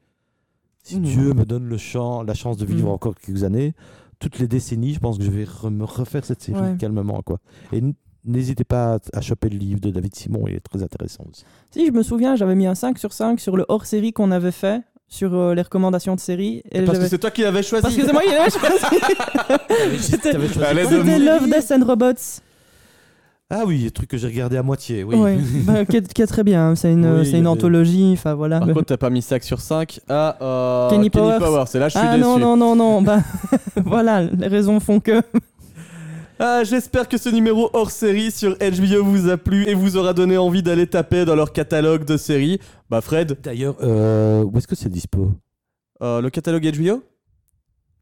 Si. 0.83 0.99
Dieu 0.99 1.33
me 1.35 1.45
donne 1.45 1.68
le 1.68 1.76
champ, 1.78 2.22
la 2.22 2.35
chance 2.35 2.57
de 2.57 2.64
vivre 2.64 2.89
Mm. 2.89 2.93
encore 2.93 3.14
quelques 3.14 3.45
années, 3.45 3.74
toutes 4.18 4.39
les 4.39 4.49
décennies, 4.49 4.95
je 4.95 5.01
pense 5.01 5.18
que 5.18 5.24
je 5.24 5.31
vais 5.31 5.45
re- 5.45 5.70
me 5.70 5.85
refaire 5.85 6.24
cette 6.24 6.43
série 6.43 6.59
Ouais. 6.61 6.76
calmement. 6.78 7.22
quoi. 7.22 7.39
Et 7.72 7.83
n'hésitez 8.24 8.64
pas 8.64 8.99
à 9.12 9.20
choper 9.20 9.49
le 9.49 9.59
livre 9.59 9.81
de 9.81 9.91
David 9.91 10.14
Simon, 10.14 10.45
il 10.49 10.55
est 10.55 10.61
très 10.61 10.83
intéressant 10.83 11.24
aussi. 11.31 11.45
Si, 11.70 11.87
je 11.87 11.93
me 11.93 12.03
souviens, 12.03 12.37
j'avais 12.37 12.55
mis 12.55 12.66
un 12.66 12.74
5 12.74 12.99
sur 12.99 13.12
5 13.12 13.41
sur 13.41 13.57
le 13.57 13.64
hors-série 13.68 14.12
qu'on 14.12 14.31
avait 14.31 14.53
fait, 14.53 14.83
sur 15.09 15.35
euh, 15.35 15.55
les 15.55 15.62
recommandations 15.62 16.14
de 16.14 16.20
série. 16.20 16.62
Et 16.70 16.83
Parce 16.83 16.99
que 16.99 17.09
c'est 17.09 17.18
toi 17.18 17.31
qui 17.31 17.43
l'avais 17.43 17.62
choisi. 17.62 17.83
Parce 17.83 17.97
que 17.97 18.05
c'est 18.07 18.12
moi 18.12 18.22
qui 18.22 18.31
l'avais 18.31 18.51
choisi. 18.51 20.03
C'était. 20.03 20.33
Love, 20.35 21.47
Death 21.49 21.72
and 21.72 21.85
Robots. 21.87 22.41
Ah 23.53 23.64
oui, 23.66 23.82
le 23.82 23.90
truc 23.90 24.09
que 24.09 24.16
j'ai 24.16 24.28
regardé 24.28 24.57
à 24.57 24.62
moitié, 24.62 25.03
oui. 25.03 25.16
Ouais, 25.16 25.36
bah, 25.64 25.84
qui, 25.84 25.96
est, 25.96 26.12
qui 26.12 26.22
est 26.22 26.26
très 26.26 26.44
bien. 26.44 26.76
C'est 26.76 26.92
une, 26.92 27.18
Oui, 27.18 27.26
c'est 27.26 27.38
une 27.38 27.48
anthologie. 27.48 28.11
Enfin 28.12 28.34
voilà. 28.34 28.59
Par 28.61 28.68
Mais- 28.68 28.74
contre, 28.74 28.86
t'as 28.86 28.96
pas 28.96 29.11
mis 29.11 29.22
5 29.22 29.42
sur 29.42 29.61
5 29.61 30.01
à 30.09 30.36
euh, 30.40 30.90
Kenny 30.90 31.11
Powers. 31.11 31.64
C'est 31.66 31.80
là, 31.80 31.88
je 31.88 31.98
suis 31.98 32.07
ah 32.07 32.16
déçu. 32.16 32.22
non, 32.22 32.38
non, 32.38 32.57
non, 32.57 32.76
non. 32.76 33.03
Bah, 33.03 33.18
voilà, 33.84 34.22
les 34.22 34.46
raisons 34.46 34.78
font 34.78 35.01
que. 35.01 35.20
Ah, 36.38 36.62
J'espère 36.64 37.09
que 37.09 37.18
ce 37.18 37.28
numéro 37.28 37.68
hors 37.74 37.90
série 37.90 38.30
sur 38.30 38.57
HBO 38.57 39.05
vous 39.05 39.28
a 39.28 39.36
plu 39.36 39.68
et 39.68 39.74
vous 39.74 39.96
aura 39.98 40.14
donné 40.14 40.38
envie 40.38 40.62
d'aller 40.62 40.86
taper 40.86 41.24
dans 41.26 41.34
leur 41.34 41.53
catalogue 41.53 42.05
de 42.07 42.16
séries. 42.16 42.59
Bah, 42.88 43.01
Fred, 43.03 43.36
D'ailleurs, 43.42 43.74
euh, 43.82 44.42
où 44.44 44.57
est-ce 44.57 44.66
que 44.66 44.74
c'est 44.74 44.88
dispo? 44.88 45.32
Euh, 46.03 46.22
le 46.22 46.30
catalogue 46.30 46.64
HBO 46.78 47.03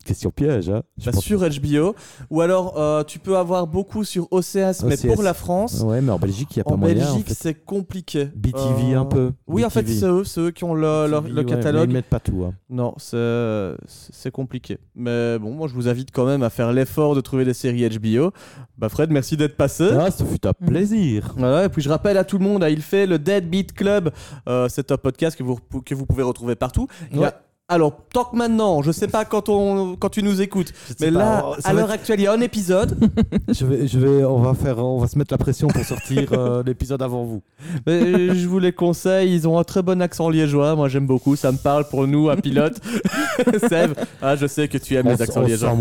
Question 0.04 0.30
piège, 0.30 0.70
hein 0.70 0.82
Bah. 1.04 1.12
Sur 1.12 1.40
HBO. 1.40 1.94
Ou 2.30 2.40
alors, 2.40 2.78
euh, 2.80 3.02
tu 3.04 3.18
peux 3.18 3.36
avoir 3.36 3.66
beaucoup 3.66 4.04
sur 4.04 4.26
OCS, 4.30 4.82
mais 4.84 4.96
pour 4.96 5.22
la 5.22 5.34
France. 5.34 5.82
Ouais, 5.84 6.00
mais 6.00 6.10
en 6.12 6.18
Belgique, 6.18 6.48
il 6.52 6.58
n'y 6.58 6.60
a 6.62 6.64
pas 6.64 6.74
En 6.74 6.76
moyen. 6.78 6.94
Belgique, 6.94 7.26
en 7.26 7.28
fait. 7.28 7.34
c'est 7.34 7.54
compliqué. 7.54 8.26
BTV 8.34 8.94
Euh, 8.94 9.00
un 9.00 9.04
peu. 9.04 9.32
Oui, 9.46 9.64
en 9.66 9.70
fait, 9.70 9.86
c'est 9.86 10.06
eux, 10.06 10.24
c'est 10.24 10.40
eux 10.40 10.50
qui 10.50 10.64
ont 10.64 10.72
le, 10.72 10.80
leur- 11.08 11.22
le 11.22 11.28
ouais, 11.28 11.32
mais 11.34 11.44
catalogue. 11.44 11.90
ils 11.90 11.92
mettent 11.92 12.06
pas 12.06 12.20
tout. 12.20 12.44
hein. 12.46 12.54
Non, 12.70 12.94
c'est 12.96 13.74
c'est 13.86 14.30
compliqué. 14.30 14.78
Mais 14.94 15.38
bon, 15.38 15.50
moi, 15.52 15.68
je 15.68 15.74
vous 15.74 15.88
invite 15.88 16.10
quand 16.12 16.24
même 16.24 16.42
à 16.42 16.48
faire 16.50 16.72
l'effort 16.72 17.14
de 17.14 17.20
trouver 17.20 17.44
des 17.44 17.52
séries 17.54 17.86
HBO. 17.88 18.32
Bah, 18.78 18.88
Fred, 18.88 19.10
merci 19.10 19.36
d'être 19.36 19.56
passé. 19.56 19.88
Ah, 19.92 20.10
ça 20.10 20.24
fut 20.24 20.46
un 20.46 20.52
Mhm. 20.60 20.68
plaisir. 20.68 21.34
Voilà, 21.36 21.64
et 21.66 21.68
puis 21.68 21.82
je 21.82 21.88
rappelle 21.88 22.16
à 22.16 22.24
tout 22.24 22.38
le 22.38 22.44
monde, 22.44 22.64
hein, 22.64 22.68
il 22.68 22.80
fait 22.82 23.06
le 23.06 23.18
Dead 23.18 23.48
Beat 23.50 23.72
Club. 23.74 24.10
Euh, 24.48 24.68
c'est 24.70 24.90
un 24.90 24.96
podcast 24.96 25.36
que 25.36 25.42
vous, 25.42 25.58
que 25.84 25.94
vous 25.94 26.06
pouvez 26.06 26.22
retrouver 26.22 26.54
partout. 26.54 26.86
Il 27.12 27.18
y 27.18 27.24
a-. 27.24 27.40
alors, 27.70 27.92
tant 28.14 28.24
que 28.24 28.34
maintenant, 28.34 28.80
je 28.80 28.90
sais 28.90 29.08
pas 29.08 29.26
quand, 29.26 29.50
on, 29.50 29.94
quand 29.94 30.08
tu 30.08 30.22
nous 30.22 30.40
écoutes, 30.40 30.72
mais 31.00 31.12
pas, 31.12 31.18
là, 31.18 31.44
ça 31.58 31.68
à 31.68 31.72
l'heure 31.74 31.90
actuelle, 31.90 32.18
il 32.18 32.22
y 32.22 32.26
a 32.26 32.32
un 32.32 32.40
épisode. 32.40 32.98
Je 33.48 33.66
vais, 33.66 33.86
je 33.86 33.98
vais, 33.98 34.24
on 34.24 34.38
va 34.38 34.54
faire, 34.54 34.78
on 34.78 34.98
va 34.98 35.06
se 35.06 35.18
mettre 35.18 35.32
la 35.32 35.38
pression 35.38 35.68
pour 35.68 35.82
sortir 35.84 36.32
euh, 36.32 36.62
l'épisode 36.66 37.02
avant 37.02 37.24
vous. 37.24 37.42
Mais 37.86 38.34
je 38.34 38.46
vous 38.46 38.58
les 38.58 38.72
conseille, 38.72 39.34
ils 39.34 39.48
ont 39.48 39.58
un 39.58 39.64
très 39.64 39.82
bon 39.82 40.00
accent 40.02 40.28
liégeois. 40.28 40.76
Moi, 40.76 40.88
j'aime 40.88 41.06
beaucoup, 41.06 41.34
ça 41.34 41.50
me 41.50 41.56
parle 41.56 41.88
pour 41.88 42.06
nous, 42.06 42.28
à 42.28 42.36
pilote. 42.36 42.78
Sève, 43.68 43.94
ah, 44.20 44.36
je 44.36 44.46
sais 44.46 44.68
que 44.68 44.78
tu 44.78 44.94
aimes 44.94 45.06
On 45.06 45.10
les 45.10 45.22
accents 45.22 45.42
liégeois. 45.42 45.74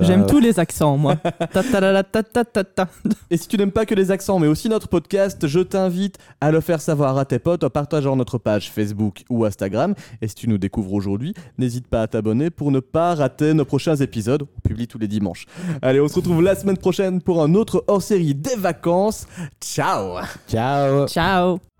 J'aime 0.00 0.22
hein. 0.22 0.26
tous 0.26 0.38
les 0.38 0.58
accents, 0.58 0.96
moi. 0.96 1.16
Ta 1.16 1.62
ta 1.62 1.80
la 1.80 1.92
la 1.92 2.02
ta 2.04 2.22
ta 2.22 2.44
ta 2.44 2.64
ta. 2.64 2.88
Et 3.30 3.36
si 3.36 3.48
tu 3.48 3.56
n'aimes 3.56 3.72
pas 3.72 3.86
que 3.86 3.94
les 3.94 4.10
accents, 4.10 4.38
mais 4.38 4.46
aussi 4.46 4.68
notre 4.68 4.88
podcast, 4.88 5.46
je 5.46 5.60
t'invite 5.60 6.18
à 6.40 6.50
le 6.50 6.60
faire 6.60 6.80
savoir 6.80 7.16
à 7.18 7.24
tes 7.24 7.38
potes 7.38 7.64
en 7.64 7.70
partageant 7.70 8.16
notre 8.16 8.38
page 8.38 8.70
Facebook 8.70 9.24
ou 9.30 9.44
Instagram. 9.44 9.94
Et 10.22 10.28
si 10.28 10.34
tu 10.34 10.48
nous 10.48 10.58
découvres 10.58 10.92
aujourd'hui, 10.92 11.33
n'hésite 11.58 11.88
pas 11.88 12.02
à 12.02 12.06
t'abonner 12.06 12.50
pour 12.50 12.70
ne 12.70 12.80
pas 12.80 13.14
rater 13.14 13.54
nos 13.54 13.64
prochains 13.64 13.96
épisodes. 13.96 14.42
On 14.42 14.60
publie 14.60 14.86
tous 14.86 14.98
les 14.98 15.08
dimanches. 15.08 15.46
Allez, 15.82 16.00
on 16.00 16.08
se 16.08 16.14
retrouve 16.16 16.42
la 16.42 16.54
semaine 16.54 16.78
prochaine 16.78 17.20
pour 17.20 17.42
un 17.42 17.54
autre 17.54 17.84
hors-série 17.86 18.34
des 18.34 18.56
vacances. 18.56 19.26
Ciao 19.60 20.20
Ciao. 20.48 21.06
Ciao. 21.08 21.73